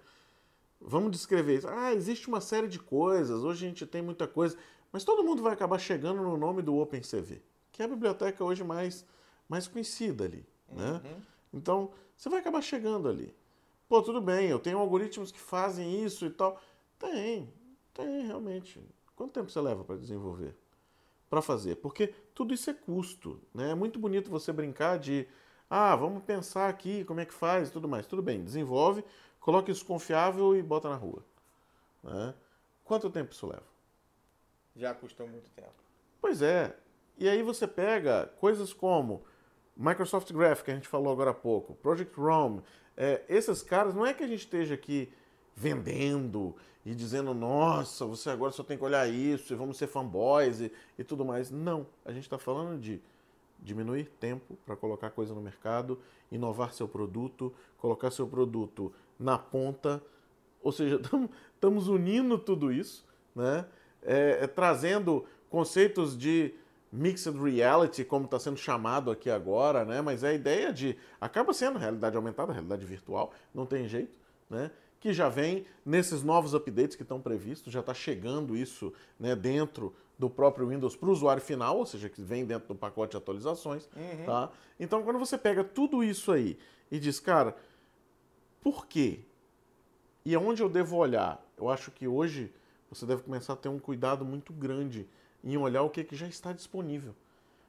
Vamos 0.78 1.10
descrever 1.10 1.56
isso. 1.56 1.68
Ah, 1.68 1.94
existe 1.94 2.28
uma 2.28 2.42
série 2.42 2.68
de 2.68 2.78
coisas. 2.78 3.42
Hoje 3.42 3.64
a 3.64 3.68
gente 3.70 3.86
tem 3.86 4.02
muita 4.02 4.28
coisa, 4.28 4.58
mas 4.92 5.04
todo 5.04 5.24
mundo 5.24 5.42
vai 5.42 5.54
acabar 5.54 5.78
chegando 5.78 6.22
no 6.22 6.36
nome 6.36 6.60
do 6.60 6.76
OpenCV, 6.76 7.40
que 7.72 7.80
é 7.80 7.86
a 7.86 7.88
biblioteca 7.88 8.44
hoje 8.44 8.62
mais 8.62 9.06
mais 9.48 9.66
conhecida 9.66 10.24
ali, 10.24 10.46
né? 10.68 11.00
Então 11.52 11.92
você 12.16 12.28
vai 12.28 12.40
acabar 12.40 12.60
chegando 12.60 13.08
ali. 13.08 13.34
Pô, 13.88 14.02
tudo 14.02 14.20
bem. 14.20 14.48
Eu 14.48 14.58
tenho 14.58 14.78
algoritmos 14.78 15.32
que 15.32 15.40
fazem 15.40 16.04
isso 16.04 16.26
e 16.26 16.30
tal. 16.30 16.60
Tem, 16.98 17.50
tem 17.94 18.26
realmente. 18.26 18.80
Quanto 19.16 19.32
tempo 19.32 19.50
você 19.50 19.60
leva 19.60 19.82
para 19.82 19.96
desenvolver? 19.96 20.54
para 21.34 21.42
fazer, 21.42 21.76
porque 21.76 22.14
tudo 22.32 22.54
isso 22.54 22.70
é 22.70 22.74
custo, 22.74 23.40
né? 23.52 23.72
É 23.72 23.74
muito 23.74 23.98
bonito 23.98 24.30
você 24.30 24.52
brincar 24.52 25.00
de, 25.00 25.26
ah, 25.68 25.94
vamos 25.96 26.22
pensar 26.24 26.68
aqui 26.68 27.04
como 27.04 27.20
é 27.20 27.24
que 27.24 27.34
faz 27.34 27.68
e 27.68 27.72
tudo 27.72 27.88
mais. 27.88 28.06
Tudo 28.06 28.22
bem, 28.22 28.44
desenvolve, 28.44 29.04
coloca 29.40 29.70
isso 29.70 29.84
confiável 29.84 30.56
e 30.56 30.62
bota 30.62 30.88
na 30.88 30.96
rua. 30.96 31.24
né? 32.02 32.34
Quanto 32.84 33.10
tempo 33.10 33.32
isso 33.32 33.46
leva? 33.46 33.64
Já 34.76 34.94
custou 34.94 35.26
muito 35.26 35.50
tempo. 35.50 35.72
Pois 36.20 36.42
é. 36.42 36.76
E 37.16 37.28
aí 37.28 37.42
você 37.42 37.66
pega 37.66 38.26
coisas 38.40 38.72
como 38.72 39.24
Microsoft 39.76 40.32
Graph, 40.32 40.62
que 40.62 40.70
a 40.70 40.74
gente 40.74 40.88
falou 40.88 41.12
agora 41.12 41.30
há 41.30 41.34
pouco, 41.34 41.74
Project 41.76 42.14
Rome. 42.18 42.62
é, 42.96 43.22
esses 43.28 43.62
caras, 43.62 43.94
não 43.94 44.04
é 44.06 44.12
que 44.14 44.22
a 44.22 44.26
gente 44.26 44.40
esteja 44.40 44.74
aqui 44.74 45.12
vendendo 45.54 46.54
e 46.84 46.94
dizendo, 46.94 47.32
nossa, 47.32 48.04
você 48.04 48.30
agora 48.30 48.52
só 48.52 48.62
tem 48.62 48.76
que 48.76 48.84
olhar 48.84 49.08
isso 49.08 49.52
e 49.52 49.56
vamos 49.56 49.76
ser 49.78 49.86
fanboys 49.86 50.60
e, 50.60 50.72
e 50.98 51.04
tudo 51.04 51.24
mais. 51.24 51.50
Não. 51.50 51.86
A 52.04 52.12
gente 52.12 52.24
está 52.24 52.38
falando 52.38 52.78
de 52.80 53.00
diminuir 53.64 54.10
tempo 54.20 54.56
para 54.66 54.76
colocar 54.76 55.10
coisa 55.10 55.34
no 55.34 55.40
mercado, 55.40 55.98
inovar 56.30 56.72
seu 56.74 56.86
produto, 56.86 57.52
colocar 57.78 58.10
seu 58.10 58.26
produto 58.26 58.92
na 59.18 59.38
ponta. 59.38 60.02
Ou 60.62 60.70
seja, 60.70 61.00
estamos 61.54 61.88
unindo 61.88 62.38
tudo 62.38 62.70
isso, 62.70 63.04
né? 63.34 63.64
É, 64.02 64.40
é, 64.42 64.46
trazendo 64.46 65.24
conceitos 65.48 66.16
de 66.16 66.54
mixed 66.92 67.34
reality, 67.40 68.04
como 68.04 68.26
está 68.26 68.38
sendo 68.38 68.58
chamado 68.58 69.10
aqui 69.10 69.30
agora, 69.30 69.84
né? 69.84 70.02
Mas 70.02 70.22
é 70.22 70.28
a 70.28 70.34
ideia 70.34 70.70
de 70.70 70.96
acaba 71.18 71.54
sendo 71.54 71.78
realidade 71.78 72.14
aumentada, 72.16 72.52
realidade 72.52 72.84
virtual, 72.84 73.32
não 73.54 73.64
tem 73.64 73.88
jeito, 73.88 74.12
né? 74.48 74.70
Que 75.00 75.12
já 75.12 75.28
vem 75.28 75.64
nesses 75.84 76.22
novos 76.22 76.54
updates 76.54 76.96
que 76.96 77.02
estão 77.02 77.20
previstos, 77.20 77.72
já 77.72 77.80
está 77.80 77.94
chegando 77.94 78.56
isso 78.56 78.92
né, 79.18 79.34
dentro 79.34 79.94
do 80.18 80.30
próprio 80.30 80.68
Windows 80.68 80.96
para 80.96 81.08
o 81.08 81.12
usuário 81.12 81.42
final, 81.42 81.78
ou 81.78 81.86
seja, 81.86 82.08
que 82.08 82.22
vem 82.22 82.44
dentro 82.44 82.68
do 82.68 82.74
pacote 82.74 83.12
de 83.12 83.16
atualizações. 83.16 83.88
Tá? 84.24 84.50
Então, 84.78 85.02
quando 85.02 85.18
você 85.18 85.36
pega 85.36 85.64
tudo 85.64 86.02
isso 86.02 86.30
aí 86.32 86.58
e 86.90 86.98
diz, 86.98 87.18
cara, 87.18 87.56
por 88.60 88.86
quê? 88.86 89.20
E 90.24 90.34
aonde 90.34 90.62
eu 90.62 90.68
devo 90.68 90.96
olhar? 90.96 91.44
Eu 91.56 91.68
acho 91.68 91.90
que 91.90 92.06
hoje 92.06 92.52
você 92.88 93.04
deve 93.04 93.22
começar 93.22 93.52
a 93.54 93.56
ter 93.56 93.68
um 93.68 93.78
cuidado 93.78 94.24
muito 94.24 94.52
grande 94.52 95.08
em 95.42 95.56
olhar 95.56 95.82
o 95.82 95.90
que, 95.90 96.04
que 96.04 96.16
já 96.16 96.26
está 96.26 96.52
disponível. 96.52 97.14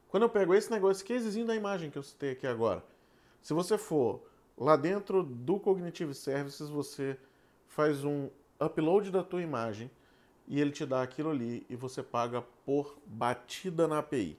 Quando 0.08 0.24
eu 0.24 0.30
pego 0.30 0.54
esse 0.54 0.72
negócio, 0.72 1.02
esse 1.02 1.04
casezinho 1.04 1.46
da 1.46 1.56
imagem 1.56 1.90
que 1.90 1.98
eu 1.98 2.04
citei 2.04 2.32
aqui 2.32 2.48
agora, 2.48 2.84
se 3.42 3.54
você 3.54 3.78
for 3.78 4.22
lá 4.58 4.78
dentro 4.78 5.24
do 5.24 5.60
Cognitive 5.60 6.14
Services, 6.14 6.70
você 6.70 7.18
faz 7.68 8.06
um 8.06 8.30
upload 8.60 9.12
da 9.12 9.24
tua 9.24 9.42
imagem 9.42 9.92
e 10.48 10.60
ele 10.62 10.72
te 10.72 10.86
dá 10.86 11.02
aquilo 11.02 11.30
ali 11.32 11.66
e 11.70 11.76
você 11.76 12.02
paga 12.04 12.42
por 12.66 12.98
batida 13.06 13.88
na 13.88 14.00
API. 14.00 14.38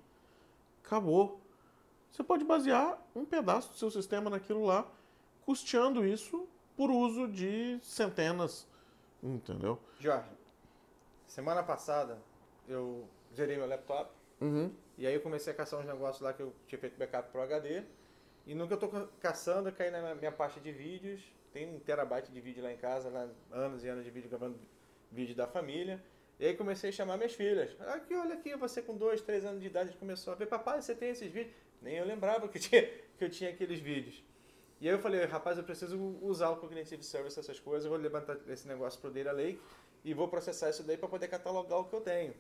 Acabou. 0.85 1.41
Você 2.13 2.23
pode 2.23 2.45
basear 2.45 2.99
um 3.15 3.25
pedaço 3.25 3.71
do 3.73 3.77
seu 3.79 3.91
sistema 3.91 4.31
naquilo 4.31 4.65
lá, 4.65 4.87
custeando 5.45 6.05
isso 6.07 6.47
por 6.77 6.91
uso 6.91 7.27
de 7.29 7.79
centenas, 7.83 8.67
entendeu? 9.23 9.79
Jorge, 9.99 10.29
semana 11.27 11.63
passada 11.63 12.19
eu 12.69 13.07
zerei 13.35 13.57
meu 13.57 13.67
laptop 13.67 14.11
Uhum. 14.41 14.71
e 14.99 15.07
aí 15.07 15.15
eu 15.15 15.21
comecei 15.23 15.53
a 15.53 15.57
caçar 15.57 15.81
uns 15.81 15.87
negócios 15.87 16.21
lá 16.21 16.33
que 16.33 16.43
eu 16.43 16.53
tinha 16.67 16.79
feito 16.79 16.99
backup 16.99 17.31
pro 17.31 17.41
HD. 17.43 17.83
E 18.47 18.55
no 18.55 18.69
que 18.69 18.75
eu 18.75 18.79
tô 18.79 18.89
ca- 18.89 19.09
caçando, 19.19 19.69
eu 19.69 19.73
caí 19.73 19.91
na 19.91 20.15
minha 20.15 20.31
pasta 20.31 20.61
de 20.61 20.71
vídeos. 20.71 21.23
Tem 21.53 21.75
um 21.75 21.81
terabyte 21.81 22.31
de 22.31 22.41
vídeo 22.41 22.63
lá 22.63 22.71
em 22.71 22.77
casa, 22.77 23.09
lá, 23.09 23.27
anos 23.51 23.83
e 23.83 23.89
anos 23.89 24.05
de 24.05 24.11
vídeo 24.11 24.29
gravando 24.29 24.59
vídeo 25.11 25.35
da 25.35 25.47
família. 25.47 26.03
E 26.39 26.47
aí 26.47 26.55
comecei 26.57 26.91
a 26.91 26.93
chamar 26.93 27.17
minhas 27.17 27.33
filhas. 27.35 27.75
Aqui, 27.81 28.15
olha 28.15 28.35
aqui, 28.35 28.55
você 28.57 28.83
com 28.83 28.95
dois, 28.97 29.21
três 29.23 29.45
anos 29.45 29.61
de 29.61 29.67
idade 29.69 29.97
começou 29.97 30.33
a 30.33 30.37
ver, 30.37 30.47
papai, 30.47 30.83
você 30.83 30.95
tem 30.95 31.11
esses 31.11 31.31
vídeos? 31.33 31.55
Nem 31.81 31.97
eu 31.97 32.05
lembrava 32.05 32.47
que 32.49 32.59
tinha, 32.59 32.83
que 33.17 33.25
eu 33.25 33.31
tinha 33.31 33.51
aqueles 33.51 33.81
vídeos. 33.81 34.23
E 34.81 34.87
aí 34.89 34.95
eu 34.95 34.99
falei, 34.99 35.25
rapaz, 35.25 35.57
eu 35.57 35.65
preciso 35.65 35.99
usar 36.21 36.51
o 36.51 36.57
Cognitive 36.57 37.03
Service, 37.03 37.39
essas 37.41 37.59
coisas, 37.59 37.85
eu 37.87 37.91
vou 37.91 37.99
levantar 37.99 38.37
esse 38.49 38.69
negócio 38.69 39.01
pro 39.01 39.11
Data 39.11 39.33
Lake 39.33 39.59
e 40.05 40.13
vou 40.13 40.29
processar 40.29 40.69
isso 40.69 40.83
daí 40.83 40.99
para 40.99 41.09
poder 41.09 41.29
catalogar 41.29 41.79
o 41.79 41.85
que 41.85 41.95
eu 41.95 42.01
tenho. 42.03 42.35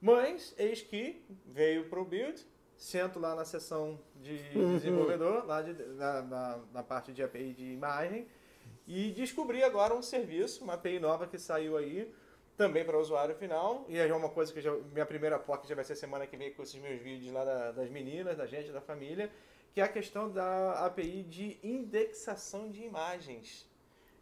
Mas, 0.00 0.54
eis 0.56 0.80
que 0.80 1.22
veio 1.44 1.84
pro 1.90 2.04
build, 2.04 2.42
sento 2.76 3.18
lá 3.18 3.34
na 3.34 3.44
seção 3.44 4.00
de 4.16 4.38
desenvolvedor, 4.74 5.44
lá 5.46 5.60
de- 5.60 5.74
na, 5.74 6.22
na, 6.22 6.60
na 6.72 6.82
parte 6.82 7.12
de 7.12 7.22
API 7.22 7.52
de 7.52 7.64
imagem, 7.72 8.26
e 8.86 9.10
descobri 9.12 9.62
agora 9.62 9.94
um 9.94 10.02
serviço, 10.02 10.62
uma 10.64 10.74
API 10.74 10.98
nova 10.98 11.26
que 11.26 11.38
saiu 11.38 11.76
aí, 11.76 12.12
também 12.56 12.84
para 12.84 12.96
o 12.96 13.00
usuário 13.00 13.34
final, 13.34 13.84
e 13.88 13.98
é 13.98 14.14
uma 14.14 14.28
coisa 14.28 14.52
que 14.52 14.60
já, 14.60 14.72
minha 14.92 15.06
primeira 15.06 15.38
POC 15.38 15.66
já 15.66 15.74
vai 15.74 15.84
ser 15.84 15.96
semana 15.96 16.26
que 16.26 16.36
vem 16.36 16.52
com 16.52 16.62
esses 16.62 16.80
meus 16.80 17.00
vídeos 17.00 17.32
lá 17.32 17.44
da- 17.44 17.72
das 17.72 17.90
meninas, 17.90 18.36
da 18.36 18.46
gente, 18.46 18.70
da 18.70 18.80
família, 18.80 19.30
que 19.72 19.80
é 19.80 19.84
a 19.84 19.88
questão 19.88 20.30
da 20.30 20.84
API 20.86 21.24
de 21.24 21.58
indexação 21.64 22.70
de 22.70 22.84
imagens. 22.84 23.68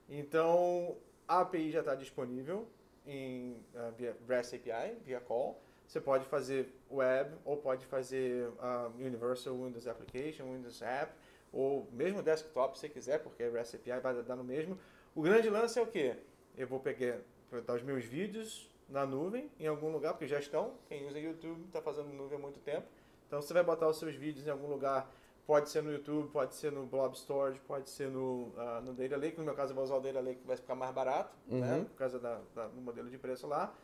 Então, 0.09 0.97
a 1.29 1.41
API 1.41 1.71
já 1.71 1.81
está 1.81 1.95
disponível 1.95 2.67
em, 3.07 3.57
ah, 3.75 3.91
via 3.97 4.17
REST 4.29 4.55
API, 4.55 4.97
via 5.05 5.21
call. 5.21 5.61
Você 5.87 6.01
pode 6.01 6.25
fazer 6.25 6.73
web 6.91 7.35
ou 7.45 7.57
pode 7.59 7.85
fazer 7.85 8.51
ah, 8.61 8.91
Universal 8.99 9.55
Windows 9.55 9.87
Application, 9.87 10.45
Windows 10.45 10.81
App, 10.81 11.13
ou 11.53 11.87
mesmo 11.93 12.23
desktop 12.23 12.79
se 12.79 12.89
quiser, 12.89 13.19
porque 13.23 13.47
REST 13.49 13.75
API 13.77 14.01
vai 14.01 14.23
dar 14.23 14.37
no 14.37 14.45
mesmo. 14.45 14.79
O 15.15 15.21
grande 15.23 15.51
lance 15.51 15.79
é 15.79 15.83
o 15.83 15.87
quê? 15.87 16.17
Eu 16.57 16.67
vou 16.67 16.81
pegar, 16.81 17.19
botar 17.51 17.75
os 17.75 17.83
meus 17.83 18.05
vídeos 18.05 18.71
na 18.89 19.05
nuvem, 19.07 19.51
em 19.61 19.67
algum 19.67 19.91
lugar, 19.91 20.13
porque 20.15 20.27
já 20.27 20.39
estão. 20.39 20.75
Quem 20.89 21.07
usa 21.07 21.19
YouTube 21.19 21.65
está 21.67 21.81
fazendo 21.83 22.09
nuvem 22.13 22.39
há 22.39 22.41
muito 22.41 22.59
tempo. 22.61 22.87
Então 23.27 23.41
você 23.41 23.53
vai 23.55 23.63
botar 23.63 23.89
os 23.89 23.99
seus 23.99 24.15
vídeos 24.15 24.47
em 24.47 24.51
algum 24.51 24.67
lugar. 24.69 25.11
Pode 25.47 25.71
ser 25.71 25.83
no 25.83 25.91
YouTube, 25.93 26.31
pode 26.31 26.55
ser 26.55 26.71
no 26.71 26.87
Blob 26.87 27.15
Storage, 27.17 27.59
pode 27.67 27.91
ser 27.91 28.09
no, 28.09 28.53
ah, 28.57 28.81
no 28.81 28.93
Data 28.95 29.17
Lake. 29.17 29.37
No 29.39 29.45
meu 29.45 29.55
caso, 29.55 29.73
eu 29.73 29.75
vou 29.75 29.83
usar 29.85 29.97
o 29.97 30.01
Data 30.01 30.21
Lake, 30.21 30.41
que 30.41 30.47
vai 30.47 30.57
ficar 30.57 30.75
mais 30.75 30.95
barato, 30.95 31.37
né? 31.49 31.85
Por 31.85 31.97
causa 31.97 32.19
da, 32.19 32.41
da- 32.55 32.69
do 32.69 32.81
modelo 32.81 33.11
de 33.11 33.19
preço 33.19 33.47
lá. 33.47 33.75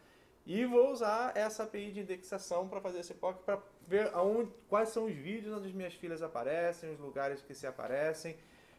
E 0.48 0.64
vou 0.64 0.90
usar 0.90 1.36
essa 1.36 1.64
API 1.64 1.92
de 1.92 2.00
indexação 2.00 2.66
para 2.66 2.80
fazer 2.80 3.00
esse 3.00 3.12
POC, 3.12 3.42
para 3.44 3.58
ver 3.86 4.08
aonde, 4.14 4.50
quais 4.66 4.88
são 4.88 5.04
os 5.04 5.14
vídeos 5.14 5.54
onde 5.54 5.68
as 5.68 5.74
minhas 5.74 5.92
filhas 5.92 6.22
aparecem, 6.22 6.90
os 6.90 6.98
lugares 6.98 7.42
que 7.42 7.52
se 7.52 7.66
aparecem. 7.66 8.34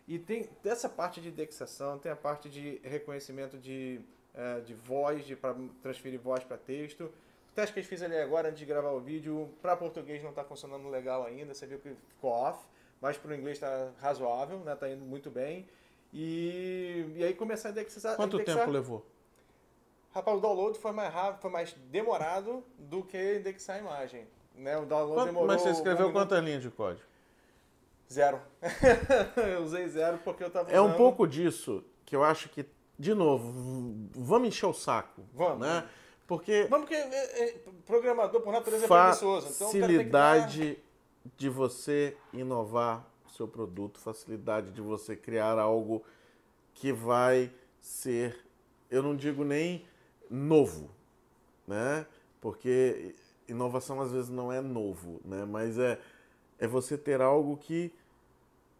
E 0.07 0.17
tem 0.17 0.49
dessa 0.63 0.89
parte 0.89 1.21
de 1.21 1.29
indexação, 1.29 1.99
tem 1.99 2.11
a 2.11 2.15
parte 2.15 2.49
de 2.49 2.81
reconhecimento 2.83 3.55
de, 3.55 4.01
eh, 4.33 4.61
de 4.61 4.73
voz, 4.73 5.23
de 5.23 5.35
para 5.35 5.55
transferir 5.83 6.19
voz 6.19 6.43
para 6.43 6.57
texto. 6.57 7.03
O 7.03 7.53
teste 7.53 7.71
que 7.71 7.81
eu 7.81 7.83
fiz 7.83 8.01
ali 8.01 8.17
agora, 8.17 8.47
antes 8.47 8.57
de 8.57 8.65
gravar 8.65 8.89
o 8.89 8.99
vídeo, 8.99 9.47
para 9.61 9.77
português 9.77 10.23
não 10.23 10.31
está 10.31 10.43
funcionando 10.43 10.89
legal 10.89 11.23
ainda, 11.23 11.53
você 11.53 11.67
viu 11.67 11.77
que 11.77 11.93
ficou 12.15 12.31
off, 12.31 12.65
mas 12.99 13.15
para 13.15 13.29
o 13.29 13.35
inglês 13.35 13.57
está 13.57 13.91
razoável, 13.99 14.57
né? 14.61 14.75
Tá 14.75 14.89
indo 14.89 15.05
muito 15.05 15.29
bem. 15.29 15.67
E, 16.11 17.05
e 17.15 17.23
aí 17.23 17.35
começar 17.35 17.69
a 17.69 17.71
indexar. 17.73 18.15
Quanto 18.15 18.37
indexar. 18.37 18.61
tempo 18.61 18.71
levou? 18.71 19.05
Rapaz, 20.13 20.37
o 20.37 20.41
download 20.41 20.77
foi 20.79 20.91
mais 20.91 21.13
rápido, 21.13 21.41
foi 21.41 21.51
mais 21.51 21.73
demorado 21.91 22.63
do 22.77 23.03
que 23.03 23.35
indexar 23.37 23.75
a 23.77 23.79
imagem. 23.79 24.27
Né? 24.55 24.77
O 24.77 24.85
download 24.85 25.13
Quanto- 25.15 25.25
demorou. 25.27 25.47
mas 25.47 25.61
você 25.61 25.69
escreveu 25.69 26.07
um 26.07 26.11
quantas 26.11 26.43
linhas 26.43 26.61
de 26.63 26.69
código? 26.69 27.07
Zero. 28.11 28.41
eu 29.51 29.61
usei 29.63 29.87
zero 29.87 30.17
porque 30.23 30.43
eu 30.43 30.49
tava 30.49 30.71
É 30.71 30.81
um 30.81 30.93
pouco 30.93 31.27
disso 31.27 31.83
que 32.05 32.15
eu 32.15 32.23
acho 32.23 32.49
que, 32.49 32.65
de 32.97 33.13
novo, 33.13 34.09
vamos 34.15 34.47
encher 34.47 34.65
o 34.65 34.73
saco. 34.73 35.21
Vamos. 35.33 35.59
Né? 35.59 35.87
Porque 36.27 36.63
Vamos 36.69 36.87
porque 36.87 36.95
é, 36.95 37.43
é, 37.43 37.59
programador 37.85 38.41
por 38.41 38.51
natureza 38.51 38.85
é 38.85 38.87
preguiçoso. 38.87 39.47
Então 39.55 39.71
que 39.71 39.79
dar- 39.79 39.87
facilidade 39.87 40.79
de 41.37 41.49
você 41.49 42.17
inovar 42.33 43.05
o 43.27 43.29
seu 43.29 43.47
produto, 43.47 43.99
facilidade 43.99 44.71
de 44.71 44.81
você 44.81 45.15
criar 45.15 45.59
algo 45.59 46.03
que 46.73 46.91
vai 46.91 47.51
ser, 47.79 48.43
eu 48.89 49.03
não 49.03 49.15
digo 49.15 49.43
nem 49.43 49.85
novo, 50.29 50.89
né? 51.67 52.05
Porque 52.39 53.15
inovação 53.47 53.99
às 54.01 54.11
vezes 54.11 54.29
não 54.29 54.51
é 54.51 54.61
novo, 54.61 55.19
né? 55.25 55.45
Mas 55.45 55.77
é, 55.77 55.99
é 56.57 56.67
você 56.67 56.97
ter 56.97 57.21
algo 57.21 57.57
que 57.57 57.93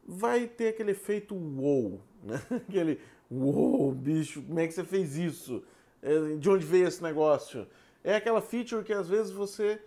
vai 0.08 0.48
ter 0.48 0.70
aquele 0.70 0.92
efeito 0.92 1.36
wow, 1.36 2.02
né? 2.24 2.42
Aquele 2.68 3.00
wow, 3.30 3.92
bicho, 3.92 4.42
como 4.42 4.60
é 4.60 4.68
que 4.68 4.74
você 4.74 4.84
fez 4.84 5.16
isso? 5.16 5.64
É, 6.02 6.36
De 6.36 6.50
onde 6.50 6.66
veio 6.66 6.88
esse 6.88 7.02
negócio? 7.04 7.68
É 8.04 8.16
aquela 8.16 8.42
feature 8.42 8.84
que 8.84 8.94
às 8.94 9.08
vezes 9.08 9.32
você 9.32 9.82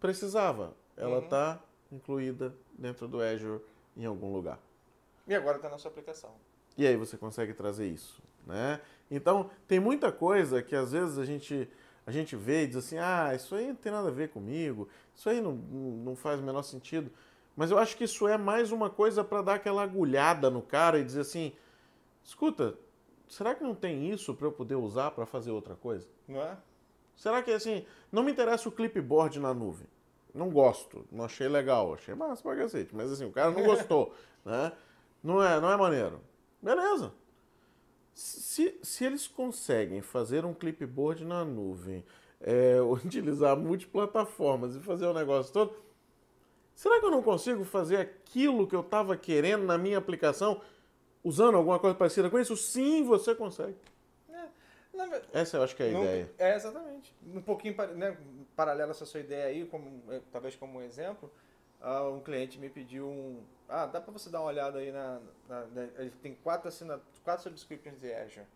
precisava. 0.00 0.74
Ela 0.96 1.18
está 1.18 1.62
incluída 1.92 2.54
dentro 2.78 3.06
do 3.06 3.20
Azure 3.20 3.60
em 3.96 4.06
algum 4.06 4.32
lugar. 4.32 4.58
E 5.26 5.34
agora 5.34 5.56
está 5.56 5.68
na 5.68 5.78
sua 5.78 5.90
aplicação. 5.90 6.30
E 6.78 6.86
aí 6.86 6.96
você 6.96 7.16
consegue 7.16 7.52
trazer 7.52 7.86
isso, 7.86 8.22
né? 8.46 8.80
Então, 9.10 9.50
tem 9.66 9.80
muita 9.80 10.10
coisa 10.10 10.62
que 10.62 10.74
às 10.74 10.92
vezes 10.92 11.18
a 11.18 11.24
gente, 11.24 11.68
a 12.06 12.10
gente 12.10 12.36
vê 12.36 12.64
e 12.64 12.66
diz 12.68 12.76
assim, 12.76 12.98
ah, 12.98 13.32
isso 13.34 13.54
aí 13.54 13.68
não 13.68 13.74
tem 13.74 13.92
nada 13.92 14.08
a 14.08 14.12
ver 14.12 14.30
comigo, 14.30 14.88
isso 15.14 15.28
aí 15.28 15.40
não, 15.40 15.52
não 15.52 16.16
faz 16.16 16.40
o 16.40 16.42
menor 16.42 16.62
sentido. 16.62 17.10
Mas 17.56 17.70
eu 17.70 17.78
acho 17.78 17.96
que 17.96 18.04
isso 18.04 18.28
é 18.28 18.36
mais 18.36 18.70
uma 18.70 18.90
coisa 18.90 19.24
para 19.24 19.42
dar 19.42 19.54
aquela 19.54 19.82
agulhada 19.82 20.50
no 20.50 20.62
cara 20.62 20.98
e 20.98 21.04
dizer 21.04 21.22
assim, 21.22 21.52
escuta, 22.22 22.74
será 23.28 23.54
que 23.54 23.64
não 23.64 23.74
tem 23.74 24.10
isso 24.10 24.34
para 24.34 24.46
eu 24.46 24.52
poder 24.52 24.76
usar 24.76 25.10
para 25.12 25.26
fazer 25.26 25.50
outra 25.50 25.74
coisa? 25.74 26.06
Não 26.28 26.40
é? 26.40 26.56
Será 27.16 27.42
que 27.42 27.50
assim, 27.50 27.84
não 28.12 28.22
me 28.22 28.30
interessa 28.30 28.68
o 28.68 28.72
clipboard 28.72 29.40
na 29.40 29.54
nuvem? 29.54 29.86
Não 30.34 30.50
gosto, 30.50 31.06
não 31.10 31.24
achei 31.24 31.48
legal, 31.48 31.94
achei 31.94 32.14
massa 32.14 32.42
pra 32.42 32.54
cacete, 32.56 32.94
mas 32.94 33.10
assim, 33.10 33.24
o 33.24 33.32
cara 33.32 33.50
não 33.50 33.62
gostou, 33.62 34.14
né? 34.44 34.70
Não 35.22 35.42
é, 35.42 35.58
não 35.58 35.72
é 35.72 35.76
maneiro. 35.78 36.20
Beleza. 36.60 37.12
Se, 38.16 38.78
se 38.82 39.04
eles 39.04 39.28
conseguem 39.28 40.00
fazer 40.00 40.46
um 40.46 40.54
clipboard 40.54 41.22
na 41.22 41.44
nuvem, 41.44 42.02
é, 42.40 42.80
utilizar 42.80 43.54
multiplataformas 43.58 44.74
e 44.74 44.80
fazer 44.80 45.04
o 45.04 45.12
negócio 45.12 45.52
todo, 45.52 45.76
será 46.74 46.98
que 46.98 47.04
eu 47.04 47.10
não 47.10 47.22
consigo 47.22 47.62
fazer 47.62 47.98
aquilo 47.98 48.66
que 48.66 48.74
eu 48.74 48.80
estava 48.80 49.18
querendo 49.18 49.64
na 49.66 49.76
minha 49.76 49.98
aplicação 49.98 50.62
usando 51.22 51.56
alguma 51.58 51.78
coisa 51.78 51.94
parecida 51.94 52.30
com 52.30 52.38
isso? 52.38 52.56
Sim, 52.56 53.04
você 53.04 53.34
consegue. 53.34 53.76
Ve- 54.94 55.22
Essa 55.34 55.58
eu 55.58 55.62
acho 55.62 55.76
que 55.76 55.82
é 55.82 55.90
a 55.90 55.92
não- 55.92 56.02
ideia. 56.02 56.30
É, 56.38 56.56
exatamente. 56.56 57.14
Um 57.34 57.42
pouquinho 57.42 57.76
né, 57.96 58.16
paralelo 58.56 58.88
a 58.88 58.92
essa 58.92 59.04
sua 59.04 59.20
ideia 59.20 59.44
aí, 59.44 59.66
como, 59.66 60.02
eh, 60.10 60.22
talvez 60.32 60.56
como 60.56 60.78
um 60.78 60.82
exemplo, 60.82 61.30
ah, 61.88 62.08
um 62.08 62.20
cliente 62.20 62.58
me 62.58 62.68
pediu 62.68 63.06
um. 63.08 63.42
Ah, 63.68 63.86
dá 63.86 64.00
para 64.00 64.12
você 64.12 64.28
dar 64.30 64.40
uma 64.40 64.48
olhada 64.48 64.78
aí 64.78 64.90
na. 64.92 65.20
na- 65.48 65.66
na- 65.66 65.82
ele 65.98 66.10
tem 66.22 66.34
quatro, 66.34 66.68
assina, 66.68 67.00
quatro 67.24 67.44
subscriptions 67.44 67.98
de 68.00 68.12
Azure. 68.12 68.46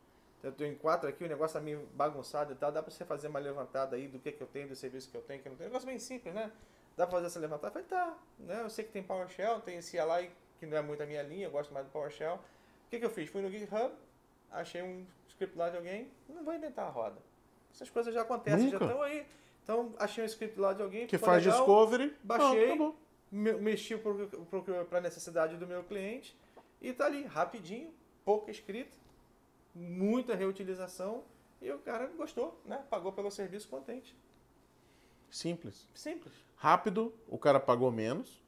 Eu 0.42 0.52
tenho 0.52 0.74
quatro 0.76 1.08
aqui, 1.08 1.22
o 1.24 1.28
negócio 1.28 1.58
tá 1.58 1.64
meio 1.64 1.86
bagunçado 1.94 2.52
e 2.52 2.56
tal. 2.56 2.72
Dá 2.72 2.82
para 2.82 2.90
você 2.90 3.04
fazer 3.04 3.28
uma 3.28 3.38
levantada 3.38 3.94
aí 3.96 4.08
do 4.08 4.18
que, 4.18 4.32
que 4.32 4.40
eu 4.42 4.46
tenho, 4.46 4.68
do 4.68 4.74
serviço 4.74 5.10
que 5.10 5.16
eu 5.16 5.20
tenho, 5.22 5.40
que 5.42 5.48
eu 5.48 5.50
não 5.50 5.56
tenho. 5.58 5.68
Um 5.68 5.72
negócio 5.72 5.86
bem 5.86 5.98
simples, 5.98 6.34
né? 6.34 6.50
Dá 6.96 7.06
para 7.06 7.16
fazer 7.16 7.26
essa 7.26 7.38
levantada? 7.38 7.78
Eu 7.78 7.84
falei, 7.84 7.88
tá. 7.88 8.18
Né? 8.38 8.62
Eu 8.62 8.70
sei 8.70 8.84
que 8.84 8.90
tem 8.90 9.02
PowerShell, 9.02 9.60
tem 9.60 9.76
esse 9.78 9.90
CLI 9.96 10.30
que 10.58 10.66
não 10.66 10.76
é 10.78 10.82
muito 10.82 11.02
a 11.02 11.06
minha 11.06 11.22
linha, 11.22 11.46
eu 11.46 11.50
gosto 11.50 11.72
mais 11.74 11.84
do 11.86 11.92
PowerShell. 11.92 12.34
O 12.36 12.90
que, 12.90 12.98
que 12.98 13.04
eu 13.04 13.10
fiz? 13.10 13.28
Fui 13.30 13.40
no 13.42 13.50
GitHub, 13.50 13.92
achei 14.50 14.82
um 14.82 15.04
script 15.28 15.56
lá 15.56 15.68
de 15.70 15.76
alguém, 15.76 16.10
não 16.28 16.42
vou 16.42 16.54
inventar 16.54 16.86
a 16.86 16.90
roda. 16.90 17.16
Essas 17.72 17.88
coisas 17.90 18.12
já 18.12 18.22
acontecem, 18.22 18.68
já 18.70 18.78
Nunca. 18.78 18.84
estão 18.86 19.02
aí. 19.02 19.26
Então, 19.62 19.92
achei 19.98 20.24
um 20.24 20.26
script 20.26 20.58
lá 20.58 20.72
de 20.72 20.82
alguém 20.82 21.06
Que 21.06 21.16
faz 21.18 21.44
legal, 21.44 21.58
discovery. 21.58 22.16
baixei, 22.24 22.48
Pronto, 22.48 22.64
acabou. 22.66 22.96
Me- 23.30 23.52
mexi 23.54 23.96
para 23.96 24.98
a 24.98 25.00
necessidade 25.00 25.56
do 25.56 25.66
meu 25.66 25.82
cliente 25.84 26.36
e 26.80 26.92
tá 26.92 27.06
ali, 27.06 27.24
rapidinho, 27.24 27.92
pouca 28.24 28.50
escrita, 28.50 28.96
muita 29.74 30.34
reutilização 30.34 31.24
e 31.60 31.70
o 31.70 31.78
cara 31.78 32.06
gostou, 32.08 32.60
né? 32.64 32.84
Pagou 32.90 33.12
pelo 33.12 33.30
serviço 33.30 33.68
contente. 33.68 34.16
Simples. 35.30 35.88
Simples. 35.94 36.32
Rápido, 36.56 37.14
o 37.28 37.38
cara 37.38 37.60
pagou 37.60 37.90
menos. 37.90 38.40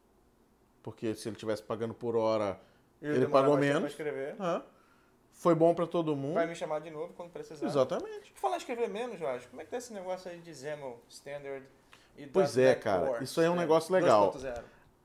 Porque 0.82 1.14
se 1.14 1.28
ele 1.28 1.36
tivesse 1.36 1.62
pagando 1.62 1.94
por 1.94 2.16
hora, 2.16 2.60
ele, 3.00 3.20
demora 3.20 3.30
pagou 3.44 3.56
menos. 3.56 3.96
Ah, 4.40 4.62
foi 5.30 5.54
bom 5.54 5.72
para 5.74 5.86
todo 5.86 6.16
mundo. 6.16 6.34
Vai 6.34 6.46
me 6.46 6.56
chamar 6.56 6.80
de 6.80 6.90
novo 6.90 7.12
quando 7.14 7.30
precisar. 7.30 7.64
Exatamente. 7.66 8.32
Falar 8.34 8.56
em 8.56 8.58
escrever 8.58 8.88
menos, 8.88 9.16
Jorge, 9.18 9.46
como 9.46 9.62
é 9.62 9.64
que 9.64 9.70
tá 9.70 9.76
esse 9.76 9.92
negócio 9.92 10.28
aí 10.28 10.40
de 10.40 10.52
XAML 10.52 11.00
Standard 11.08 11.64
e 12.16 12.26
Pois 12.26 12.56
é, 12.56 12.74
cara, 12.74 13.22
isso 13.22 13.40
aí 13.40 13.46
é 13.46 13.50
um 13.50 13.54
né? 13.54 13.62
negócio 13.62 13.92
legal. 13.92 14.32
2.0. 14.32 14.62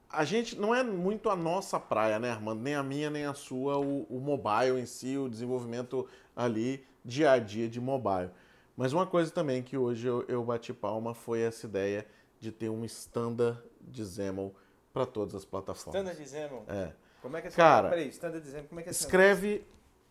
A 0.09 0.23
gente 0.23 0.57
não 0.57 0.73
é 0.73 0.83
muito 0.83 1.29
a 1.29 1.35
nossa 1.35 1.79
praia, 1.79 2.17
né, 2.17 2.31
Armando? 2.31 2.61
Nem 2.61 2.75
a 2.75 2.83
minha, 2.83 3.09
nem 3.09 3.25
a 3.25 3.33
sua, 3.33 3.77
o, 3.77 4.03
o 4.03 4.19
mobile 4.19 4.79
em 4.79 4.85
si, 4.85 5.17
o 5.17 5.27
desenvolvimento 5.27 6.07
ali 6.35 6.85
dia 7.03 7.31
a 7.31 7.39
dia 7.39 7.69
de 7.69 7.79
mobile. 7.81 8.31
Mas 8.75 8.93
uma 8.93 9.05
coisa 9.05 9.31
também 9.31 9.63
que 9.63 9.77
hoje 9.77 10.07
eu, 10.07 10.23
eu 10.27 10.43
bati 10.43 10.73
palma 10.73 11.13
foi 11.13 11.41
essa 11.41 11.65
ideia 11.65 12.05
de 12.39 12.51
ter 12.51 12.69
um 12.69 12.85
standard 12.85 13.59
de 13.81 14.05
XAML 14.05 14.55
para 14.93 15.05
todas 15.05 15.35
as 15.35 15.43
plataformas. 15.43 15.95
Standard 15.95 16.23
de 16.23 16.29
XAML. 16.29 16.63
É. 16.67 16.93
Como 17.21 17.35
é 17.35 17.41
que 17.41 17.47
é 17.47 17.51
Cara, 17.51 17.89
Peraí, 17.89 18.09
Standard 18.09 18.45
de 18.45 18.67
como 18.67 18.79
é 18.79 18.83
que 18.83 18.89
é 18.89 18.91
Escreve 18.91 19.65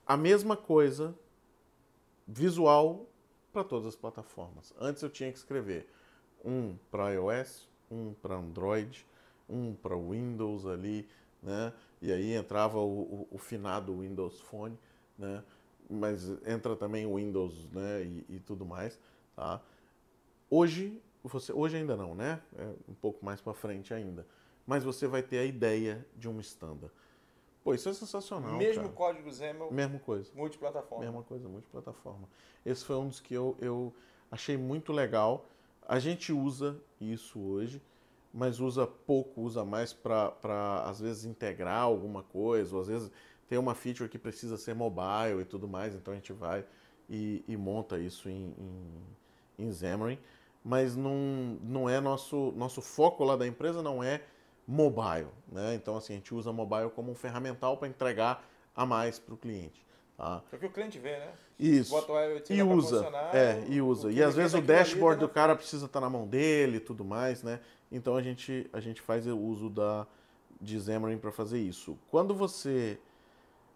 a 0.07 0.17
mesma 0.17 0.57
coisa 0.57 1.15
visual 2.27 3.07
para 3.53 3.65
todas 3.65 3.87
as 3.87 3.97
plataformas. 3.97 4.75
Antes 4.79 5.03
eu 5.03 5.09
tinha 5.09 5.31
que 5.31 5.39
escrever 5.39 5.89
um 6.45 6.77
para 6.91 7.11
iOS, 7.13 7.69
um 7.91 8.15
para 8.15 8.37
Android, 8.37 9.07
um 9.49 9.75
para 9.75 9.97
Windows 9.97 10.67
ali, 10.67 11.09
né? 11.43 11.73
E 12.01 12.13
aí 12.13 12.35
entrava 12.35 12.79
o, 12.79 13.01
o, 13.03 13.29
o 13.33 13.39
finado 13.39 14.01
Windows 14.01 14.41
Phone, 14.41 14.79
né? 15.19 15.43
Mas 15.89 16.29
entra 16.47 16.75
também 16.75 17.07
o 17.07 17.17
Windows, 17.17 17.69
né? 17.71 18.03
E, 18.03 18.37
e 18.37 18.41
tudo 18.41 18.65
mais, 18.67 18.99
tá? 19.35 19.61
Hoje 20.51 21.01
você, 21.23 21.53
hoje 21.53 21.77
ainda 21.77 21.97
não, 21.97 22.15
né? 22.15 22.41
É 22.57 22.65
um 22.89 22.95
pouco 22.95 23.25
mais 23.25 23.41
para 23.41 23.53
frente 23.53 23.93
ainda. 23.93 24.27
Mas 24.67 24.83
você 24.85 25.07
vai 25.07 25.23
ter 25.23 25.39
a 25.39 25.45
ideia 25.45 26.05
de 26.17 26.29
um 26.29 26.41
standard. 26.41 26.93
Pô, 27.63 27.75
isso 27.75 27.89
é 27.89 27.93
sensacional, 27.95 28.57
Mesmo 28.57 28.83
cara. 28.85 28.95
código 28.95 29.33
XAML, 29.33 29.73
Mesma 29.73 29.99
coisa. 29.99 30.31
multiplataforma. 30.35 31.05
Mesma 31.05 31.23
coisa, 31.23 31.49
multiplataforma. 31.49 32.29
Esse 32.65 32.85
foi 32.85 32.97
um 32.97 33.09
dos 33.09 33.19
que 33.21 33.35
eu, 33.35 33.57
eu 33.61 33.93
achei 34.31 34.57
muito 34.57 34.93
legal. 34.93 35.47
A 35.89 36.01
gente 36.01 36.33
usa 36.33 36.77
isso 37.01 37.39
hoje, 37.39 37.81
mas 38.35 38.59
usa 38.59 38.87
pouco, 38.87 39.41
usa 39.41 39.65
mais 39.65 39.93
para, 39.93 40.83
às 40.85 41.01
vezes, 41.01 41.25
integrar 41.25 41.81
alguma 41.81 42.25
coisa, 42.25 42.75
ou 42.75 42.83
às 42.83 42.89
vezes 42.89 43.11
tem 43.49 43.57
uma 43.57 43.75
feature 43.75 44.09
que 44.09 44.19
precisa 44.19 44.57
ser 44.57 44.75
mobile 44.75 45.41
e 45.41 45.45
tudo 45.45 45.69
mais, 45.69 45.95
então 45.95 46.13
a 46.13 46.17
gente 46.17 46.33
vai 46.33 46.67
e, 47.09 47.45
e 47.47 47.57
monta 47.57 47.99
isso 47.99 48.29
em, 48.29 48.53
em, 49.59 49.67
em 49.67 49.73
Xamarin. 49.73 50.19
Mas 50.65 50.97
não, 50.97 51.15
não 51.63 51.89
é 51.89 52.01
nosso, 52.01 52.53
nosso 52.57 52.83
foco 52.83 53.23
lá 53.23 53.37
da 53.37 53.47
empresa, 53.47 53.81
não 53.81 54.03
é 54.03 54.23
mobile. 54.67 55.29
Né? 55.47 55.77
Então, 55.77 55.97
assim, 55.97 56.15
a 56.15 56.17
gente 56.17 56.35
usa 56.35 56.53
mobile 56.53 56.91
como 56.91 57.13
um 57.13 57.15
ferramental 57.15 57.77
para 57.77 57.87
entregar 57.87 58.45
a 58.75 58.85
mais 58.85 59.21
para 59.21 59.35
o 59.35 59.37
cliente. 59.37 59.86
Tá? 60.17 60.43
É 60.51 60.57
o 60.57 60.59
que 60.59 60.67
o 60.67 60.71
cliente 60.71 60.99
vê, 60.99 61.19
né? 61.19 61.33
Isso. 61.59 61.91
Bota 61.91 62.13
o 62.13 62.19
IoT 62.19 62.55
E 62.55 62.63
usa. 62.63 63.07
É, 63.35 63.65
e 63.69 63.83
usa. 63.83 64.11
E 64.11 64.23
às 64.23 64.35
vezes 64.35 64.55
o 64.55 64.63
dashboard 64.63 65.21
tá 65.21 65.27
do 65.27 65.33
cara 65.33 65.55
precisa 65.55 65.87
estar 65.87 66.01
na 66.01 66.09
mão 66.09 66.27
dele 66.27 66.79
e 66.79 66.81
tudo 66.81 67.05
mais, 67.05 67.43
né? 67.43 67.61
Então 67.93 68.17
a 68.17 68.23
gente, 68.23 68.69
a 68.73 68.81
gente 68.81 69.03
faz 69.03 69.27
o 69.27 69.37
uso 69.37 69.69
da, 69.69 70.07
de 70.61 70.81
Xamarin 70.81 71.19
para 71.19 71.31
fazer 71.31 71.59
isso. 71.59 71.99
Quando 72.11 72.35
você 72.35 72.99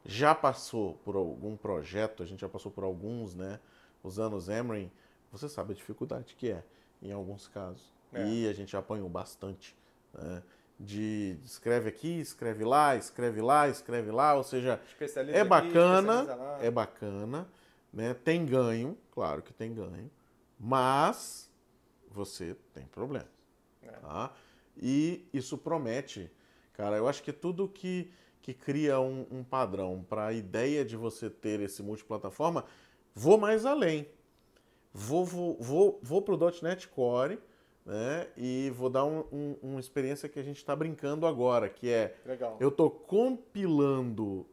já 0.05 0.35
passou 0.35 0.95
por 1.05 1.15
algum 1.15 1.57
projeto, 1.57 2.23
a 2.23 2.27
gente 2.27 2.41
já 2.41 2.49
passou 2.49 2.73
por 2.73 2.85
alguns, 2.85 3.35
né? 3.35 3.61
Usando 4.03 4.37
o 4.37 4.41
Xamarin, 4.41 4.91
você 5.31 5.47
sabe 5.47 5.73
a 5.73 5.77
dificuldade 5.77 6.35
que 6.37 6.51
é, 6.51 6.63
em 7.03 7.13
alguns 7.13 7.49
casos. 7.49 7.93
É. 8.13 8.27
E 8.27 8.49
a 8.49 8.53
gente 8.55 8.75
apanhou 8.77 9.09
bastante, 9.09 9.77
né? 10.15 10.43
De 10.83 11.37
escreve 11.45 11.91
aqui, 11.91 12.21
escreve 12.21 12.65
lá, 12.65 12.97
escreve 12.97 13.43
lá, 13.43 13.69
escreve 13.69 14.11
lá, 14.11 14.35
ou 14.35 14.43
seja, 14.43 14.81
é 15.29 15.41
aqui, 15.41 15.49
bacana, 15.49 16.23
lá. 16.23 16.59
é 16.63 16.71
bacana, 16.71 17.47
né? 17.93 18.15
Tem 18.15 18.47
ganho, 18.47 18.97
claro 19.11 19.43
que 19.43 19.53
tem 19.53 19.75
ganho, 19.75 20.11
mas 20.59 21.51
você 22.11 22.57
tem 22.73 22.87
problemas, 22.87 23.29
É. 23.83 23.89
tá? 23.91 24.33
E 24.75 25.29
isso 25.35 25.59
promete, 25.59 26.31
cara, 26.73 26.97
eu 26.97 27.07
acho 27.07 27.23
que 27.23 27.33
tudo 27.33 27.69
que, 27.69 28.11
que 28.41 28.55
cria 28.55 28.99
um, 29.01 29.27
um 29.31 29.45
padrão 29.45 30.03
para 30.09 30.29
a 30.29 30.33
ideia 30.33 30.83
de 30.83 30.97
você 30.97 31.29
ter 31.29 31.61
esse 31.61 31.83
multiplataforma, 31.83 32.65
vou 33.15 33.37
mais 33.37 33.67
além. 33.67 34.09
Vou, 34.95 35.27
vou, 35.27 35.59
vou, 35.61 36.01
vou 36.03 36.23
para 36.23 36.35
o 36.35 36.39
.NET 36.63 36.89
Core, 36.89 37.39
né? 37.91 38.29
E 38.37 38.71
vou 38.77 38.89
dar 38.89 39.05
um, 39.05 39.25
um- 39.33 39.57
uma 39.63 39.81
experiência 39.81 40.29
que 40.29 40.39
a 40.39 40.43
gente 40.45 40.59
está 40.59 40.77
brincando 40.77 41.27
agora, 41.27 41.69
que 41.69 41.91
é 41.91 42.15
Legal. 42.25 42.57
eu 42.61 42.69
estou 42.69 42.89
compilando 42.89 44.47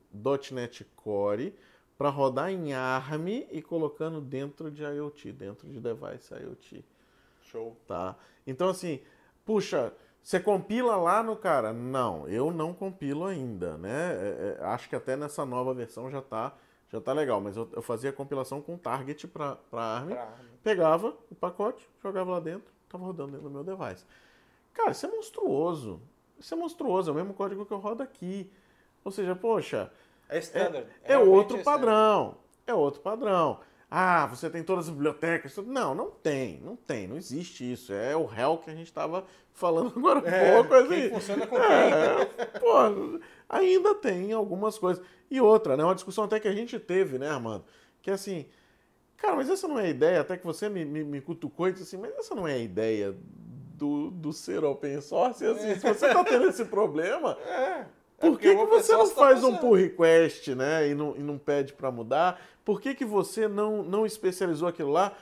.NET 0.51 0.83
Core 0.95 1.53
para 1.97 2.09
rodar 2.09 2.49
em 2.51 2.73
ARM 2.73 3.27
e 3.51 3.61
colocando 3.61 4.19
dentro 4.19 4.71
de 4.71 4.83
IoT, 4.83 5.31
dentro 5.31 5.67
de 5.69 5.79
device 5.79 6.33
IoT. 6.33 6.83
Show. 7.43 7.77
Tá? 7.87 8.15
Então, 8.45 8.69
assim, 8.69 9.01
puxa, 9.45 9.93
você 10.21 10.39
compila 10.39 10.95
lá 10.97 11.21
no 11.23 11.35
cara? 11.35 11.71
Não, 11.71 12.27
eu 12.27 12.51
não 12.51 12.73
compilo 12.73 13.25
ainda, 13.25 13.77
né? 13.77 14.13
É, 14.13 14.57
é, 14.59 14.65
acho 14.65 14.89
que 14.89 14.95
até 14.95 15.15
nessa 15.15 15.45
nova 15.45 15.73
versão 15.73 16.09
já 16.11 16.21
tá, 16.21 16.55
já 16.91 16.99
tá 16.99 17.13
legal, 17.13 17.39
mas 17.39 17.55
eu, 17.55 17.69
eu 17.73 17.81
fazia 17.81 18.09
a 18.09 18.13
compilação 18.13 18.61
com 18.61 18.77
target 18.77 19.27
para 19.27 19.57
ARM, 19.71 20.11
ARM. 20.13 20.45
pegava 20.63 21.15
o 21.31 21.35
pacote, 21.35 21.87
jogava 22.03 22.31
lá 22.31 22.39
dentro, 22.39 22.73
tava 22.89 23.05
rodando 23.05 23.31
dentro 23.31 23.49
do 23.49 23.53
meu 23.53 23.63
device. 23.63 24.03
Cara, 24.73 24.91
isso 24.91 25.05
é 25.05 25.09
monstruoso. 25.09 26.01
Isso 26.39 26.53
é 26.53 26.57
monstruoso, 26.57 27.09
é 27.09 27.13
o 27.13 27.15
mesmo 27.15 27.33
código 27.33 27.65
que 27.65 27.71
eu 27.73 27.77
rodo 27.79 28.03
aqui. 28.03 28.51
Ou 29.03 29.11
seja, 29.11 29.35
poxa, 29.35 29.91
É 30.29 30.37
standard. 30.39 30.85
é 31.03 31.07
Realmente 31.09 31.33
outro 31.35 31.57
é 31.57 31.59
standard. 31.59 31.85
padrão. 31.85 32.37
É 32.67 32.73
outro 32.73 33.01
padrão. 33.01 33.59
Ah, 33.89 34.25
você 34.27 34.49
tem 34.49 34.61
todas 34.63 34.85
as 34.87 34.93
bibliotecas. 34.93 35.55
Não, 35.57 35.95
não 35.95 36.11
tem, 36.11 36.59
não 36.61 36.75
tem, 36.75 37.07
não 37.07 37.15
existe 37.15 37.71
isso. 37.71 37.93
É 37.93 38.15
o 38.15 38.25
réu 38.25 38.57
que 38.57 38.69
a 38.69 38.75
gente 38.75 38.87
estava 38.87 39.25
falando 39.53 39.93
agora 39.97 40.19
há 40.29 40.29
É, 40.29 40.53
pouco. 40.55 40.73
assim. 40.75 41.09
funciona 41.09 41.47
com 41.47 41.55
quem. 41.55 41.65
É, 41.65 42.25
pô, 42.59 43.19
ainda 43.49 43.95
tem 43.95 44.33
algumas 44.33 44.77
coisas. 44.77 45.03
E 45.31 45.39
outra, 45.41 45.75
né? 45.77 45.83
Uma 45.85 45.95
discussão 45.95 46.25
até 46.25 46.39
que 46.39 46.47
a 46.49 46.53
gente 46.53 46.77
teve, 46.79 47.17
né, 47.17 47.29
Armando? 47.29 47.63
Que 48.01 48.11
é 48.11 48.13
assim, 48.13 48.45
cara, 49.17 49.35
mas 49.35 49.49
essa 49.49 49.67
não 49.67 49.79
é 49.79 49.85
a 49.85 49.89
ideia, 49.89 50.21
até 50.21 50.37
que 50.37 50.45
você 50.45 50.69
me, 50.69 50.85
me, 50.85 51.03
me 51.03 51.21
cutucou 51.21 51.67
e 51.67 51.71
disse 51.73 51.83
assim, 51.83 51.97
mas 51.97 52.15
essa 52.17 52.33
não 52.35 52.47
é 52.47 52.53
a 52.53 52.57
ideia 52.57 53.15
do, 53.75 54.09
do 54.11 54.31
ser 54.33 54.63
open 54.63 55.01
source? 55.01 55.43
E, 55.43 55.47
assim, 55.47 55.75
se 55.75 55.87
você 55.87 56.07
está 56.07 56.23
tendo 56.23 56.47
esse 56.47 56.65
problema, 56.65 57.37
É. 57.45 57.85
por 58.19 58.31
porque 58.31 58.55
que, 58.55 58.55
que 58.55 58.65
você 58.65 58.95
não 58.95 59.07
tá 59.09 59.15
faz 59.15 59.43
um 59.43 59.55
funcionando. 59.55 59.59
pull 59.59 59.73
request, 59.75 60.55
né? 60.55 60.87
E 60.89 60.95
não, 60.95 61.15
e 61.15 61.19
não 61.21 61.37
pede 61.37 61.73
para 61.73 61.91
mudar? 61.91 62.41
Por 62.65 62.81
que, 62.81 62.95
que 62.95 63.05
você 63.05 63.47
não, 63.47 63.83
não 63.83 64.05
especializou 64.05 64.67
aquilo 64.67 64.91
lá? 64.91 65.13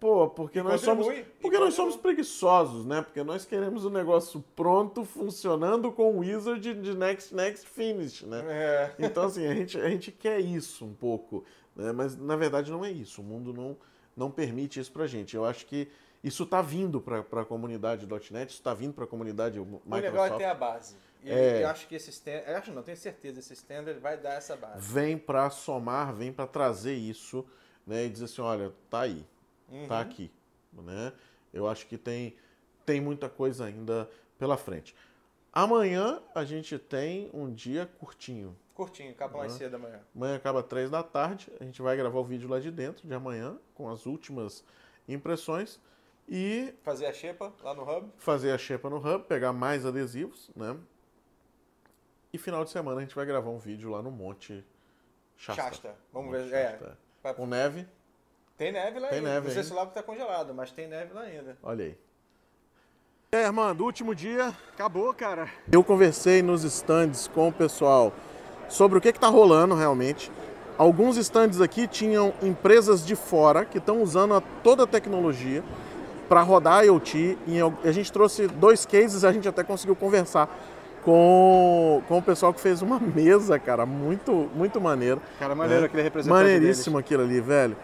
Pô, 0.00 0.28
porque 0.28 0.62
nós 0.62 0.80
somos. 0.80 1.06
contribui, 1.06 1.16
e 1.18 1.24
Porque 1.40 1.58
nós 1.58 1.74
contribui. 1.74 1.76
somos 1.76 1.96
preguiçosos, 1.96 2.86
né? 2.86 3.02
Porque 3.02 3.22
nós 3.24 3.44
queremos 3.44 3.84
o 3.84 3.90
negócio 3.90 4.44
pronto, 4.54 5.04
funcionando 5.04 5.90
com 5.90 6.14
o 6.16 6.18
wizard 6.20 6.60
de 6.74 6.94
next, 6.96 7.34
next, 7.34 7.66
finish, 7.68 8.22
né? 8.22 8.44
É. 8.48 8.94
Então, 9.00 9.24
assim, 9.24 9.44
a 9.46 9.54
gente, 9.54 9.76
a 9.80 9.88
gente 9.88 10.12
quer 10.12 10.38
isso 10.38 10.84
um 10.84 10.94
pouco, 10.94 11.44
né? 11.78 11.92
mas 11.92 12.14
na 12.16 12.36
verdade 12.36 12.70
não 12.70 12.84
é 12.84 12.90
isso. 12.90 13.22
O 13.22 13.24
mundo 13.24 13.54
não, 13.54 13.74
não 14.14 14.30
permite 14.30 14.78
isso 14.78 14.92
pra 14.92 15.06
gente. 15.06 15.34
Eu 15.34 15.44
acho 15.46 15.64
que 15.64 15.88
isso 16.22 16.42
está 16.42 16.60
vindo 16.60 17.00
para 17.00 17.20
a 17.20 17.44
comunidade 17.44 18.06
.NET, 18.06 18.50
isso 18.50 18.58
está 18.58 18.74
vindo 18.74 18.92
para 18.92 19.04
a 19.04 19.06
comunidade 19.06 19.58
O 19.58 19.62
legal 19.64 19.98
é 19.98 20.02
Microsoft. 20.02 20.36
ter 20.38 20.44
a 20.44 20.54
base. 20.54 20.96
E 21.22 21.30
É. 21.30 21.62
eu 21.62 21.68
acho 21.68 21.86
que 21.88 21.94
esse 21.94 22.10
standard. 22.10 22.50
Acho 22.52 22.72
não, 22.72 22.82
tenho 22.82 22.96
certeza, 22.96 23.38
esse 23.40 23.52
standard 23.54 23.98
vai 24.00 24.16
dar 24.18 24.34
essa 24.34 24.56
base. 24.56 24.92
Vem 24.92 25.16
para 25.16 25.48
somar, 25.50 26.12
vem 26.12 26.32
para 26.32 26.46
trazer 26.46 26.94
isso 26.94 27.46
né? 27.86 28.04
e 28.06 28.10
dizer 28.10 28.26
assim, 28.26 28.42
olha, 28.42 28.72
tá 28.90 29.00
aí, 29.00 29.24
Uhum. 29.70 29.86
tá 29.88 30.00
aqui. 30.00 30.30
Né? 30.72 31.12
Eu 31.52 31.66
acho 31.68 31.86
que 31.86 31.96
tem, 31.96 32.36
tem 32.84 33.00
muita 33.00 33.28
coisa 33.28 33.64
ainda 33.64 34.08
pela 34.38 34.56
frente. 34.56 34.94
Amanhã 35.52 36.20
a 36.34 36.44
gente 36.44 36.78
tem 36.78 37.30
um 37.32 37.52
dia 37.52 37.88
curtinho. 37.98 38.56
Curtinho, 38.78 39.10
acaba 39.10 39.38
mais 39.38 39.54
cedo 39.54 39.74
amanhã. 39.74 39.98
Amanhã 40.14 40.36
acaba 40.36 40.62
três 40.62 40.88
da 40.88 41.02
tarde. 41.02 41.50
A 41.60 41.64
gente 41.64 41.82
vai 41.82 41.96
gravar 41.96 42.16
o 42.20 42.22
vídeo 42.24 42.48
lá 42.48 42.60
de 42.60 42.70
dentro 42.70 43.08
de 43.08 43.12
amanhã, 43.12 43.58
com 43.74 43.88
as 43.90 44.06
últimas 44.06 44.62
impressões. 45.08 45.80
E 46.28 46.72
Fazer 46.84 47.06
a 47.06 47.12
xepa 47.12 47.52
lá 47.60 47.74
no 47.74 47.82
hub. 47.82 48.08
fazer 48.18 48.52
a 48.52 48.58
xepa 48.58 48.88
no 48.88 48.98
hub, 48.98 49.24
pegar 49.24 49.52
mais 49.52 49.84
adesivos, 49.84 50.48
né? 50.54 50.76
E 52.32 52.38
final 52.38 52.64
de 52.64 52.70
semana 52.70 52.98
a 52.98 53.00
gente 53.02 53.16
vai 53.16 53.26
gravar 53.26 53.50
um 53.50 53.58
vídeo 53.58 53.90
lá 53.90 54.00
no 54.00 54.12
Monte 54.12 54.64
Shasta. 55.36 55.60
Shasta. 55.62 55.94
Vamos 56.12 56.30
Monte 56.30 56.48
ver. 56.48 56.54
É. 56.56 56.70
Shasta. 56.70 56.98
Pra- 57.20 57.34
Com 57.34 57.46
neve, 57.48 57.84
Tem 58.56 58.70
neve 58.70 59.00
lá 59.00 59.08
Tem 59.08 59.18
ainda. 59.18 59.30
neve 59.34 59.46
Não 59.48 59.54
sei 59.54 59.64
se 59.64 59.72
o 59.72 59.74
lago 59.74 59.90
tá 59.90 60.04
congelado, 60.04 60.54
mas 60.54 60.70
tem 60.70 60.86
neve 60.86 61.12
lá 61.12 61.22
ainda. 61.22 61.58
olha 61.64 61.84
aí. 61.86 61.98
E 63.32 63.36
aí, 63.36 63.44
Armando, 63.44 63.84
último 63.84 64.14
dia. 64.14 64.48
Acabou, 64.72 65.12
cara. 65.12 65.50
Eu 65.70 65.82
conversei 65.84 66.42
nos 66.42 66.62
stands 66.64 67.26
com 67.28 67.48
o 67.48 67.52
pessoal 67.52 68.12
sobre 68.68 68.98
o 68.98 69.00
que 69.00 69.08
está 69.08 69.28
rolando 69.28 69.74
realmente. 69.74 70.30
Alguns 70.76 71.16
stands 71.16 71.60
aqui 71.60 71.86
tinham 71.86 72.32
empresas 72.42 73.04
de 73.04 73.16
fora 73.16 73.64
que 73.64 73.78
estão 73.78 74.00
usando 74.02 74.34
a- 74.34 74.42
toda 74.62 74.84
a 74.84 74.86
tecnologia 74.86 75.62
para 76.28 76.40
rodar 76.42 76.84
IoT. 76.84 77.36
E 77.46 77.58
a 77.84 77.90
gente 77.92 78.12
trouxe 78.12 78.46
dois 78.46 78.86
cases, 78.86 79.24
a 79.24 79.32
gente 79.32 79.48
até 79.48 79.64
conseguiu 79.64 79.96
conversar 79.96 80.48
com, 81.04 82.02
com 82.06 82.18
o 82.18 82.22
pessoal 82.22 82.52
que 82.52 82.60
fez 82.60 82.82
uma 82.82 83.00
mesa, 83.14 83.58
cara, 83.58 83.86
muito, 83.86 84.48
muito 84.54 84.80
maneiro. 84.80 85.20
Cara, 85.38 85.54
maneiro 85.54 85.82
É. 85.84 85.86
aquele 85.86 86.02
representante 86.02 86.42
Maneiríssimo 86.42 86.98
aquilo 86.98 87.22
ali, 87.22 87.40
velho. 87.40 87.76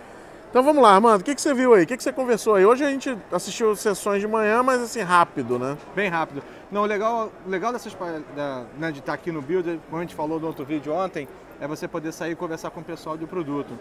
Então 0.51 0.63
vamos 0.63 0.81
lá, 0.83 0.95
Armando, 0.95 1.21
o 1.21 1.25
que, 1.25 1.35
que 1.35 1.41
você 1.41 1.53
viu 1.53 1.75
aí? 1.75 1.83
O 1.83 1.87
que, 1.87 1.97
que 1.97 2.03
você 2.03 2.13
conversou 2.13 2.55
aí? 2.55 2.65
Hoje 2.65 2.85
a 2.85 2.89
gente 2.91 3.17
assistiu 3.33 3.75
sessões 3.75 4.21
de 4.21 4.29
manhã, 4.29 4.63
mas 4.63 4.81
assim, 4.81 5.01
rápido, 5.01 5.59
né? 5.59 5.77
Bem 5.97 6.09
rápido. 6.09 6.45
Não, 6.75 6.83
o 6.83 6.87
legal, 6.87 7.31
legal 7.47 7.73
dessas, 7.73 7.97
da, 8.35 8.65
né, 8.77 8.91
de 8.91 8.99
estar 8.99 9.13
aqui 9.13 9.31
no 9.31 9.41
Builder, 9.41 9.79
como 9.89 9.99
a 9.99 10.01
gente 10.01 10.13
falou 10.13 10.41
no 10.41 10.49
outro 10.49 10.65
vídeo 10.65 10.93
ontem, 10.93 11.29
é 11.61 11.69
você 11.69 11.87
poder 11.87 12.11
sair 12.11 12.33
e 12.33 12.35
conversar 12.35 12.69
com 12.71 12.81
o 12.81 12.83
pessoal 12.83 13.17
do 13.17 13.29
produto. 13.29 13.79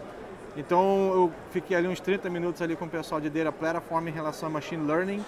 Então 0.56 1.10
eu 1.12 1.32
fiquei 1.50 1.76
ali 1.76 1.88
uns 1.88 1.98
30 1.98 2.30
minutos 2.30 2.62
ali 2.62 2.76
com 2.76 2.84
o 2.84 2.88
pessoal 2.88 3.20
de 3.20 3.28
Data 3.28 3.50
Platform 3.50 4.06
em 4.06 4.12
relação 4.12 4.48
a 4.48 4.52
Machine 4.52 4.86
Learning 4.86 5.24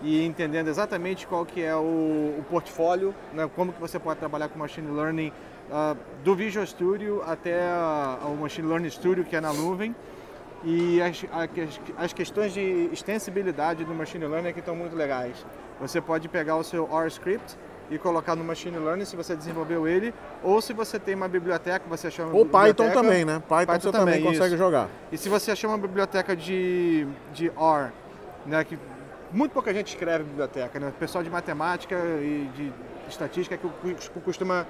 e 0.00 0.24
entendendo 0.24 0.68
exatamente 0.68 1.26
qual 1.26 1.44
que 1.44 1.62
é 1.62 1.76
o, 1.76 1.80
o 2.38 2.44
portfólio, 2.48 3.14
né, 3.34 3.50
como 3.54 3.70
que 3.70 3.80
você 3.82 3.98
pode 3.98 4.18
trabalhar 4.18 4.48
com 4.48 4.58
Machine 4.58 4.90
Learning 4.90 5.30
ah, 5.70 5.94
do 6.24 6.34
Visual 6.34 6.66
Studio 6.66 7.22
até 7.26 7.68
ah, 7.68 8.18
o 8.24 8.34
Machine 8.34 8.66
Learning 8.66 8.88
Studio 8.88 9.26
que 9.26 9.36
é 9.36 9.42
na 9.42 9.52
nuvem. 9.52 9.94
E 10.62 11.00
as, 11.00 11.24
as- 11.32 11.80
as 11.96 12.12
questões 12.12 12.52
de 12.52 12.90
extensibilidade 12.92 13.84
do 13.84 13.94
Machine 13.94 14.26
Learning 14.26 14.48
aqui 14.50 14.58
estão 14.60 14.76
muito 14.76 14.94
legais. 14.94 15.44
Você 15.80 16.00
pode 16.00 16.28
pegar 16.28 16.56
o 16.56 16.62
seu 16.62 16.84
R 16.92 17.08
script 17.08 17.56
e 17.90 17.98
colocar 17.98 18.36
no 18.36 18.44
Machine 18.44 18.78
Learning 18.78 19.04
se 19.04 19.16
você 19.16 19.34
desenvolveu 19.34 19.88
ele, 19.88 20.14
ou 20.44 20.60
se 20.60 20.72
você 20.72 20.98
tem 20.98 21.14
uma 21.14 21.26
biblioteca, 21.28 21.84
você 21.88 22.08
achou 22.08 22.26
uma 22.26 22.34
Ou 22.36 22.44
Python 22.46 22.90
também, 22.90 23.24
né? 23.24 23.42
Python, 23.48 23.72
Python 23.72 23.90
você 23.90 23.98
também, 23.98 24.22
consegue 24.22 24.54
isso. 24.54 24.56
jogar. 24.58 24.88
E 25.10 25.16
se 25.18 25.28
você 25.28 25.50
achar 25.50 25.66
uma 25.68 25.78
biblioteca 25.78 26.36
de, 26.36 27.06
de 27.32 27.46
R, 27.48 27.90
né, 28.46 28.62
que 28.62 28.78
muito 29.32 29.52
pouca 29.52 29.72
gente 29.72 29.88
escreve 29.88 30.24
biblioteca, 30.24 30.78
né? 30.78 30.88
O 30.88 30.92
pessoal 30.92 31.24
de 31.24 31.30
matemática 31.30 31.96
e 31.96 32.48
de 32.54 32.72
estatística 33.08 33.56
que 33.56 33.66
cu- 33.66 34.20
costuma 34.20 34.66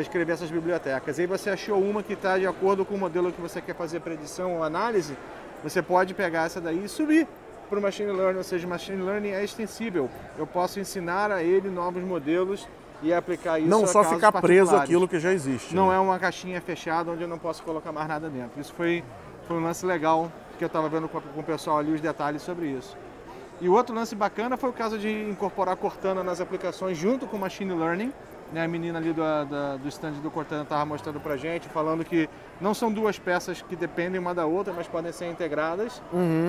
escrever 0.00 0.32
essas 0.32 0.50
bibliotecas. 0.50 1.18
Aí 1.18 1.26
você 1.26 1.50
achou 1.50 1.80
uma 1.80 2.02
que 2.02 2.12
está 2.14 2.38
de 2.38 2.46
acordo 2.46 2.84
com 2.84 2.94
o 2.94 2.98
modelo 2.98 3.32
que 3.32 3.40
você 3.40 3.60
quer 3.60 3.74
fazer 3.74 4.00
predição 4.00 4.56
ou 4.56 4.62
análise, 4.62 5.16
você 5.62 5.82
pode 5.82 6.14
pegar 6.14 6.46
essa 6.46 6.60
daí 6.60 6.84
e 6.84 6.88
subir 6.88 7.26
para 7.68 7.78
o 7.78 7.82
Machine 7.82 8.12
Learning, 8.12 8.38
ou 8.38 8.44
seja, 8.44 8.66
Machine 8.66 9.02
Learning 9.02 9.30
é 9.30 9.42
extensível. 9.42 10.08
Eu 10.38 10.46
posso 10.46 10.78
ensinar 10.78 11.30
a 11.30 11.42
ele 11.42 11.70
novos 11.70 12.02
modelos 12.02 12.68
e 13.02 13.12
aplicar 13.12 13.58
isso 13.58 13.68
Não 13.68 13.86
só 13.86 14.04
ficar 14.04 14.32
preso 14.32 14.74
aquilo 14.76 15.08
que 15.08 15.18
já 15.18 15.32
existe. 15.32 15.74
Não 15.74 15.88
né? 15.88 15.96
é 15.96 15.98
uma 15.98 16.18
caixinha 16.18 16.60
fechada 16.60 17.10
onde 17.10 17.22
eu 17.22 17.28
não 17.28 17.38
posso 17.38 17.62
colocar 17.62 17.92
mais 17.92 18.08
nada 18.08 18.28
dentro. 18.28 18.60
Isso 18.60 18.72
foi, 18.72 19.02
foi 19.46 19.56
um 19.56 19.62
lance 19.62 19.84
legal 19.84 20.30
que 20.58 20.64
eu 20.64 20.66
estava 20.66 20.88
vendo 20.88 21.08
com, 21.08 21.20
com 21.20 21.40
o 21.40 21.44
pessoal 21.44 21.78
ali 21.78 21.92
os 21.92 22.00
detalhes 22.00 22.42
sobre 22.42 22.66
isso. 22.66 22.96
E 23.60 23.68
o 23.68 23.72
outro 23.72 23.94
lance 23.94 24.14
bacana 24.14 24.56
foi 24.56 24.70
o 24.70 24.72
caso 24.72 24.98
de 24.98 25.08
incorporar 25.08 25.76
Cortana 25.76 26.22
nas 26.22 26.40
aplicações 26.40 26.98
junto 26.98 27.26
com 27.26 27.38
Machine 27.38 27.72
Learning. 27.72 28.12
Né, 28.52 28.62
a 28.64 28.68
menina 28.68 28.98
ali 28.98 29.12
do, 29.12 29.20
da- 29.22 29.76
do 29.76 29.88
stand 29.88 30.12
do 30.22 30.30
Cortana 30.30 30.62
estava 30.62 30.84
mostrando 30.84 31.18
pra 31.18 31.36
gente, 31.36 31.68
falando 31.68 32.04
que 32.04 32.28
não 32.60 32.72
são 32.72 32.92
duas 32.92 33.18
peças 33.18 33.62
que 33.62 33.74
dependem 33.74 34.20
uma 34.20 34.32
da 34.32 34.46
outra, 34.46 34.72
mas 34.72 34.86
podem 34.86 35.10
ser 35.10 35.28
integradas, 35.28 36.00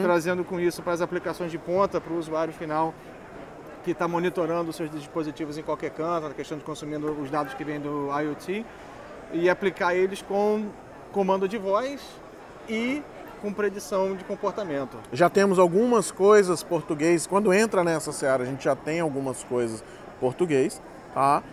trazendo 0.04 0.44
com 0.44 0.60
isso 0.60 0.84
para 0.84 0.94
as 0.94 1.02
aplicações 1.02 1.50
de 1.52 1.58
ponta, 1.58 2.00
para 2.00 2.14
o 2.14 2.18
usuário 2.20 2.54
final 2.54 2.94
que 3.84 3.92
está 3.92 4.08
monitorando 4.08 4.70
os 4.70 4.76
seus 4.76 4.90
dispositivos 4.92 5.58
em 5.58 5.64
qualquer 5.64 5.92
canto, 5.92 6.28
a 6.28 6.32
questão 6.32 6.58
de 6.58 6.64
consumindo 6.64 7.12
os 7.12 7.30
dados 7.32 7.54
que 7.56 7.64
vêm 7.64 7.80
do 7.80 8.10
IoT 8.20 8.66
e 9.34 9.50
aplicar 9.50 9.96
eles 9.96 10.22
com 10.22 10.68
comando 11.12 11.48
de 11.48 11.58
voz 11.58 12.02
e 12.70 13.02
com 13.42 13.52
predição 13.54 14.16
de 14.16 14.24
comportamento. 14.24 14.98
Já 15.12 15.30
temos 15.30 15.58
algumas 15.60 16.12
coisas 16.12 16.62
português. 16.64 17.26
Quando 17.28 17.54
entra 17.54 17.84
nessa 17.84 18.12
seara, 18.12 18.44
a 18.44 18.46
gente 18.46 18.64
já 18.64 18.76
tem 18.76 19.00
algumas 19.00 19.44
coisas 19.44 19.84
português, 20.20 20.82
tá? 21.14 21.44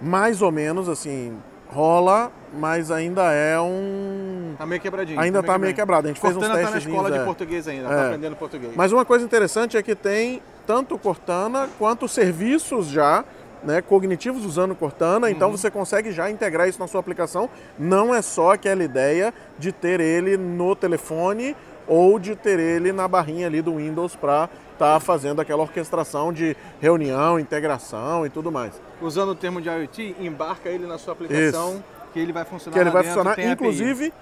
Mais 0.00 0.40
ou 0.42 0.50
menos 0.50 0.88
assim, 0.88 1.36
rola, 1.68 2.32
mas 2.54 2.90
ainda 2.90 3.32
é 3.32 3.60
um. 3.60 4.54
Tá 4.56 4.66
meio 4.66 4.80
quebradinho. 4.80 5.20
Ainda 5.20 5.42
tá 5.42 5.58
meio 5.58 5.74
quebrado. 5.74 6.06
A 6.06 6.08
gente 6.08 6.20
fez 6.20 6.34
uns 6.36 6.38
Cortana 6.40 6.58
tá 6.58 6.64
na 6.66 6.72
testes. 6.72 6.88
escola 6.90 7.10
de 7.10 7.18
é. 7.18 7.24
português 7.24 7.68
ainda, 7.68 7.86
É. 7.86 7.88
tá 7.88 8.06
aprendendo 8.06 8.36
português. 8.36 8.72
Mas 8.74 8.92
uma 8.92 9.04
coisa 9.04 9.24
interessante 9.24 9.76
é 9.76 9.82
que 9.82 9.94
tem 9.94 10.42
tanto 10.66 10.98
Cortana 10.98 11.68
quanto 11.78 12.08
serviços 12.08 12.86
já 12.88 13.24
né, 13.62 13.82
cognitivos 13.82 14.46
usando 14.46 14.74
Cortana, 14.74 15.26
Uhum. 15.26 15.32
então 15.32 15.50
você 15.50 15.70
consegue 15.70 16.12
já 16.12 16.30
integrar 16.30 16.66
isso 16.66 16.80
na 16.80 16.86
sua 16.86 16.98
aplicação. 17.00 17.50
Não 17.78 18.14
é 18.14 18.22
só 18.22 18.52
aquela 18.54 18.82
ideia 18.82 19.34
de 19.58 19.70
ter 19.70 20.00
ele 20.00 20.38
no 20.38 20.74
telefone 20.74 21.54
ou 21.86 22.18
de 22.18 22.34
ter 22.34 22.58
ele 22.58 22.90
na 22.90 23.06
barrinha 23.06 23.46
ali 23.48 23.60
do 23.60 23.76
Windows 23.76 24.16
para 24.16 24.48
estar 24.80 24.98
fazendo 25.00 25.40
aquela 25.40 25.60
orquestração 25.62 26.32
de 26.32 26.56
reunião, 26.80 27.38
integração 27.38 28.24
e 28.24 28.30
tudo 28.30 28.50
mais. 28.50 28.80
Usando 29.00 29.30
o 29.30 29.34
termo 29.34 29.60
de 29.60 29.68
IoT, 29.68 30.16
embarca 30.18 30.70
ele 30.70 30.86
na 30.86 30.96
sua 30.96 31.12
aplicação, 31.12 31.84
que 32.14 32.18
ele 32.18 32.32
vai 32.32 32.44
funcionar 32.46 32.74
Que 32.74 32.80
ele 32.80 32.90
vai 32.90 33.02
dentro, 33.02 33.22
funcionar, 33.22 33.52
inclusive 33.52 34.12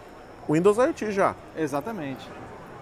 Windows 0.51 0.77
IoT 0.79 1.13
já. 1.13 1.37
Exatamente. 1.57 2.29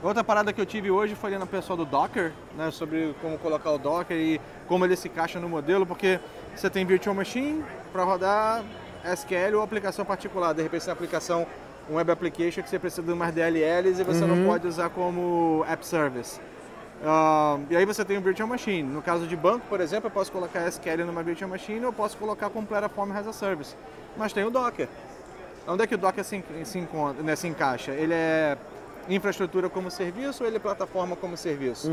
Outra 0.02 0.24
parada 0.24 0.52
que 0.52 0.60
eu 0.60 0.66
tive 0.66 0.90
hoje 0.90 1.14
foi 1.14 1.30
ali 1.30 1.38
na 1.38 1.46
pessoa 1.46 1.76
do 1.76 1.84
Docker, 1.84 2.32
né, 2.56 2.70
sobre 2.70 3.14
como 3.20 3.36
colocar 3.38 3.72
o 3.72 3.78
Docker 3.78 4.16
e 4.16 4.40
como 4.66 4.84
ele 4.84 4.96
se 4.96 5.08
encaixa 5.08 5.38
no 5.38 5.48
modelo, 5.48 5.84
porque 5.84 6.18
você 6.54 6.70
tem 6.70 6.84
Virtual 6.86 7.14
Machine 7.14 7.62
para 7.92 8.04
rodar 8.04 8.62
SQL 9.04 9.56
ou 9.56 9.62
aplicação 9.62 10.04
particular. 10.04 10.52
De 10.54 10.62
repente, 10.62 10.80
você 10.82 10.86
tem 10.86 10.92
aplicação, 10.92 11.46
um 11.90 11.96
web 11.96 12.10
application 12.10 12.62
que 12.62 12.70
você 12.70 12.78
precisa 12.78 13.02
de 13.02 13.12
umas 13.12 13.32
DLLs 13.34 14.00
e 14.00 14.04
você 14.04 14.22
Uhum. 14.24 14.36
não 14.36 14.46
pode 14.46 14.66
usar 14.66 14.88
como 14.90 15.64
app 15.68 15.84
service. 15.86 16.40
Ah, 17.04 17.58
e 17.70 17.76
aí 17.76 17.84
você 17.84 18.04
tem 18.04 18.16
o 18.18 18.20
Virtual 18.20 18.48
Machine. 18.48 18.82
No 18.82 19.02
caso 19.02 19.26
de 19.26 19.36
banco, 19.36 19.66
por 19.68 19.80
exemplo, 19.80 20.06
eu 20.06 20.10
posso 20.10 20.32
colocar 20.32 20.66
SQL 20.66 21.04
numa 21.04 21.22
Virtual 21.22 21.48
Machine 21.50 21.80
ou 21.80 21.86
eu 21.86 21.92
posso 21.92 22.16
colocar 22.16 22.48
como 22.50 22.66
Platform 22.66 23.12
as 23.12 23.26
a 23.26 23.32
Service. 23.32 23.76
Mas 24.16 24.32
tem 24.32 24.44
o 24.44 24.50
Docker. 24.50 24.88
Onde 25.68 25.82
é 25.82 25.86
que 25.86 25.94
o 25.94 25.98
Docker 25.98 26.24
se, 26.24 26.42
se 26.64 26.78
encontra, 26.78 27.22
né, 27.22 27.36
se 27.36 27.46
encaixa? 27.48 27.92
Ele 27.92 28.14
é 28.14 28.56
infraestrutura 29.08 29.68
como 29.68 29.90
serviço 29.90 30.42
ou 30.42 30.48
ele 30.48 30.56
é 30.56 30.60
plataforma 30.60 31.14
como 31.16 31.36
serviço? 31.36 31.90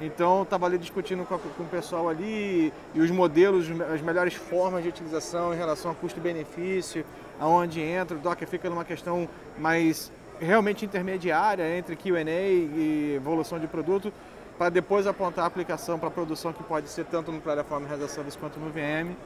Então, 0.00 0.42
estava 0.42 0.66
ali 0.66 0.76
discutindo 0.78 1.24
com, 1.24 1.34
a- 1.34 1.38
com 1.38 1.62
o 1.62 1.66
pessoal 1.66 2.08
ali 2.08 2.72
e 2.94 3.00
os 3.00 3.10
modelos, 3.10 3.66
as 3.92 4.00
melhores 4.02 4.34
formas 4.34 4.82
de 4.82 4.88
utilização 4.90 5.54
em 5.54 5.56
relação 5.56 5.90
a 5.90 5.94
custo-benefício, 5.94 7.04
aonde 7.40 7.80
entra. 7.80 8.16
O 8.16 8.20
Docker 8.20 8.46
fica 8.46 8.68
numa 8.68 8.84
questão 8.84 9.28
mais 9.58 10.12
realmente 10.40 10.84
intermediária 10.84 11.76
entre 11.78 11.94
Q&A 11.94 12.24
e 12.24 13.14
evolução 13.16 13.58
de 13.60 13.66
produto, 13.68 14.12
para 14.58 14.68
depois 14.68 15.06
apontar 15.06 15.44
a 15.44 15.48
aplicação 15.48 15.98
para 15.98 16.10
produção 16.10 16.52
que 16.52 16.62
pode 16.62 16.88
ser 16.88 17.04
tanto 17.06 17.32
no 17.32 17.40
Platform 17.40 17.84
as 17.92 18.02
a 18.02 18.08
Service 18.08 18.38
quanto 18.38 18.58
no 18.58 18.70
VM. 18.70 19.16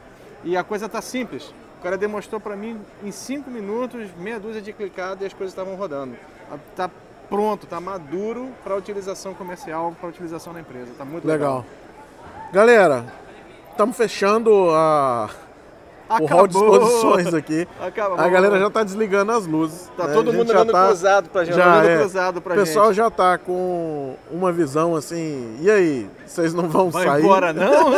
E 0.45 0.57
a 0.57 0.65
coisa 0.65 0.87
está 0.87 1.01
simples. 1.01 1.53
O 1.79 1.83
cara 1.83 1.99
demonstrou 1.99 2.41
para 2.41 2.57
mim 2.57 2.81
em 3.03 3.11
5 3.11 3.51
minutos, 3.51 4.11
meia 4.17 4.41
dúzia 4.41 4.63
de 4.63 4.73
clicadas 4.73 5.21
e 5.23 5.27
as 5.27 5.33
coisas 5.33 5.53
estavam 5.53 5.75
rodando. 5.77 6.17
Está 6.71 6.91
pronto, 7.29 7.65
está 7.65 7.81
maduro 7.81 8.51
para 8.63 8.75
utilização 8.77 9.35
comercial, 9.35 9.95
para 9.99 10.09
utilização 10.09 10.53
na 10.53 10.61
empresa. 10.61 10.93
Está 10.93 11.05
muito 11.05 11.27
legal. 11.27 11.59
Legal. 11.59 11.87
Galera, 12.53 13.05
estamos 13.71 13.97
fechando 13.97 14.71
a, 14.71 15.29
o 16.09 16.27
hall 16.27 16.47
de 16.47 16.57
Acabou. 16.57 16.77
exposições 16.77 17.35
aqui. 17.35 17.67
Acabou. 17.81 18.19
A 18.19 18.29
galera 18.29 18.59
já 18.59 18.67
está 18.69 18.83
desligando 18.83 19.33
as 19.33 19.47
luzes. 19.47 19.91
Tá 19.97 20.07
né? 20.07 20.15
todo 20.15 20.33
mundo 20.33 20.51
olhando 20.51 20.73
tá- 20.73 20.87
cruzado 20.87 21.29
pra 21.31 21.45
gente, 21.45 21.57
já 21.57 21.85
é. 21.85 21.99
cruzado 21.99 22.41
pra 22.41 22.55
O 22.55 22.57
pessoal 22.57 22.87
gente. 22.87 22.97
já 22.97 23.11
tá 23.11 23.39
com 23.39 24.15
uma 24.31 24.53
visão 24.53 24.95
assim, 24.95 25.57
e 25.61 25.71
aí, 25.71 26.09
vocês 26.27 26.55
não 26.55 26.69
vão 26.69 26.91
Vai 26.91 27.05
sair? 27.07 27.23
embora 27.25 27.53
não? 27.53 27.93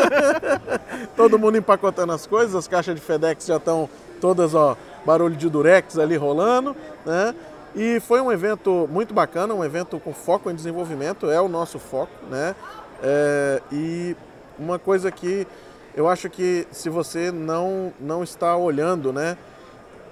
Todo 1.17 1.39
mundo 1.39 1.57
empacotando 1.59 2.13
as 2.13 2.27
coisas, 2.27 2.55
as 2.55 2.67
caixas 2.69 2.95
de 2.95 3.01
FedEx 3.01 3.47
já 3.47 3.57
estão 3.57 3.89
todas, 4.21 4.55
ó, 4.55 4.77
barulho 5.05 5.37
de 5.37 5.49
durex 5.49 5.99
ali 5.99 6.17
rolando, 6.17 6.75
né? 7.05 7.35
E 7.77 8.01
foi 8.01 8.21
um 8.21 8.33
evento 8.33 8.89
muito 8.91 9.13
bacana, 9.15 9.55
um 9.55 9.65
evento 9.65 10.01
com 10.01 10.13
foco 10.13 10.51
em 10.51 10.55
desenvolvimento, 10.55 11.31
é 11.31 11.41
o 11.41 11.49
nosso 11.49 11.79
foco, 11.79 12.13
né? 12.31 12.55
É, 13.03 13.63
e 13.71 14.17
uma 14.59 14.79
coisa 14.79 15.11
que 15.11 15.47
eu 15.99 16.09
acho 16.09 16.31
que 16.31 16.65
se 16.71 16.89
você 16.89 17.33
não, 17.33 17.93
não 17.99 18.23
está 18.23 18.57
olhando, 18.57 19.13
né? 19.13 19.37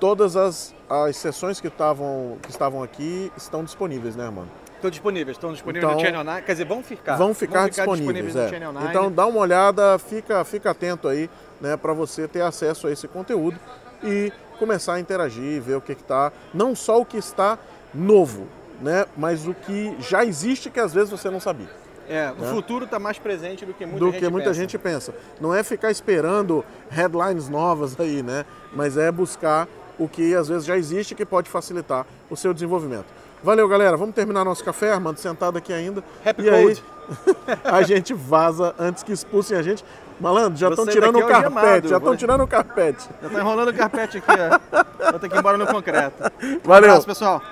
Todas 0.00 0.36
as, 0.36 0.74
as 0.90 1.16
sessões 1.16 1.60
que 1.60 1.68
estavam, 1.68 2.38
que 2.42 2.50
estavam 2.50 2.82
aqui 2.82 3.30
estão 3.36 3.62
disponíveis, 3.62 4.16
né, 4.16 4.28
mano? 4.28 4.50
Estão 4.74 4.90
disponíveis, 4.90 5.36
estão 5.36 5.52
disponíveis 5.52 5.84
Então, 5.84 5.96
no 5.96 6.04
Channel 6.04 6.24
9. 6.24 6.42
Quer 6.42 6.52
dizer, 6.52 6.64
vão 6.64 6.82
ficar. 6.82 7.16
Vão 7.16 7.32
ficar, 7.32 7.70
disponíveis, 7.70 8.34
no 8.34 8.40
é. 8.40 8.48
Channel 8.48 8.72
9. 8.72 8.88
Então 8.88 9.12
dá 9.12 9.26
uma 9.26 9.38
olhada, 9.38 9.96
fica, 9.96 10.44
fica 10.44 10.72
atento 10.72 11.06
aí, 11.06 11.30
né, 11.60 11.76
para 11.76 11.92
você 11.92 12.26
ter 12.26 12.40
acesso 12.40 12.88
a 12.88 12.90
esse 12.90 13.06
conteúdo 13.06 13.56
e 14.02 14.32
começar 14.58 14.94
a 14.94 15.00
interagir, 15.00 15.62
ver 15.62 15.76
o 15.76 15.80
que 15.80 15.92
está, 15.92 16.32
não 16.52 16.74
só 16.74 17.00
o 17.00 17.06
que 17.06 17.16
está 17.16 17.60
novo, 17.94 18.48
né, 18.80 19.06
mas 19.16 19.46
o 19.46 19.54
que 19.54 19.94
já 20.00 20.24
existe 20.24 20.68
que 20.68 20.80
às 20.80 20.92
vezes 20.92 21.10
você 21.10 21.30
não 21.30 21.38
sabia. 21.38 21.85
É, 22.09 22.33
o 22.37 22.43
né? 22.43 22.51
futuro 22.51 22.85
está 22.85 22.99
mais 22.99 23.19
presente 23.19 23.65
do 23.65 23.74
que 23.74 23.85
muita 23.85 23.99
do 23.99 24.11
gente 24.12 24.20
que 24.20 24.31
muita 24.31 24.49
pensa. 24.49 24.61
gente 24.61 24.78
pensa. 24.78 25.15
Não 25.41 25.55
é 25.55 25.62
ficar 25.62 25.91
esperando 25.91 26.65
headlines 26.89 27.49
novas 27.49 27.99
aí, 27.99 28.23
né? 28.23 28.45
Mas 28.73 28.97
é 28.97 29.11
buscar 29.11 29.69
o 29.99 30.09
que 30.09 30.35
às 30.35 30.49
vezes 30.49 30.65
já 30.65 30.77
existe 30.77 31.15
que 31.15 31.24
pode 31.24 31.49
facilitar 31.49 32.07
o 32.31 32.37
seu 32.37 32.53
desenvolvimento. 32.53 33.07
Valeu, 33.43 33.69
galera. 33.69 33.97
Vamos 33.97 34.15
terminar 34.15 34.45
nosso 34.45 34.65
café, 34.65 34.93
Armando 34.93 35.19
sentado 35.19 35.59
aqui 35.59 35.73
ainda. 35.73 36.03
Happy 36.24 36.43
e 36.43 36.51
aí, 36.51 36.65
Code. 36.65 36.85
a 37.65 37.83
gente 37.83 38.12
vaza 38.15 38.74
antes 38.78 39.03
que 39.03 39.12
expulsem 39.12 39.57
a 39.57 39.62
gente. 39.62 39.85
Malandro, 40.19 40.59
já 40.59 40.69
estão 40.70 40.87
tirando 40.87 41.16
o 41.16 41.20
daqui 41.20 41.33
é 41.33 41.43
carpete, 41.43 41.89
já 41.89 41.99
estão 41.99 42.16
tirando 42.16 42.43
o 42.43 42.47
carpete. 42.47 43.09
Já 43.23 43.28
tá 43.28 43.39
enrolando 43.39 43.69
o 43.69 43.74
carpete 43.74 44.19
aqui, 44.19 44.31
ó. 44.31 45.11
Vou 45.11 45.20
ter 45.20 45.28
que 45.28 45.37
ir 45.37 45.39
embora 45.39 45.59
no 45.59 45.66
concreto. 45.66 46.23
Um 46.43 46.59
Valeu. 46.65 46.91
abraço, 46.91 47.07
pessoal. 47.07 47.43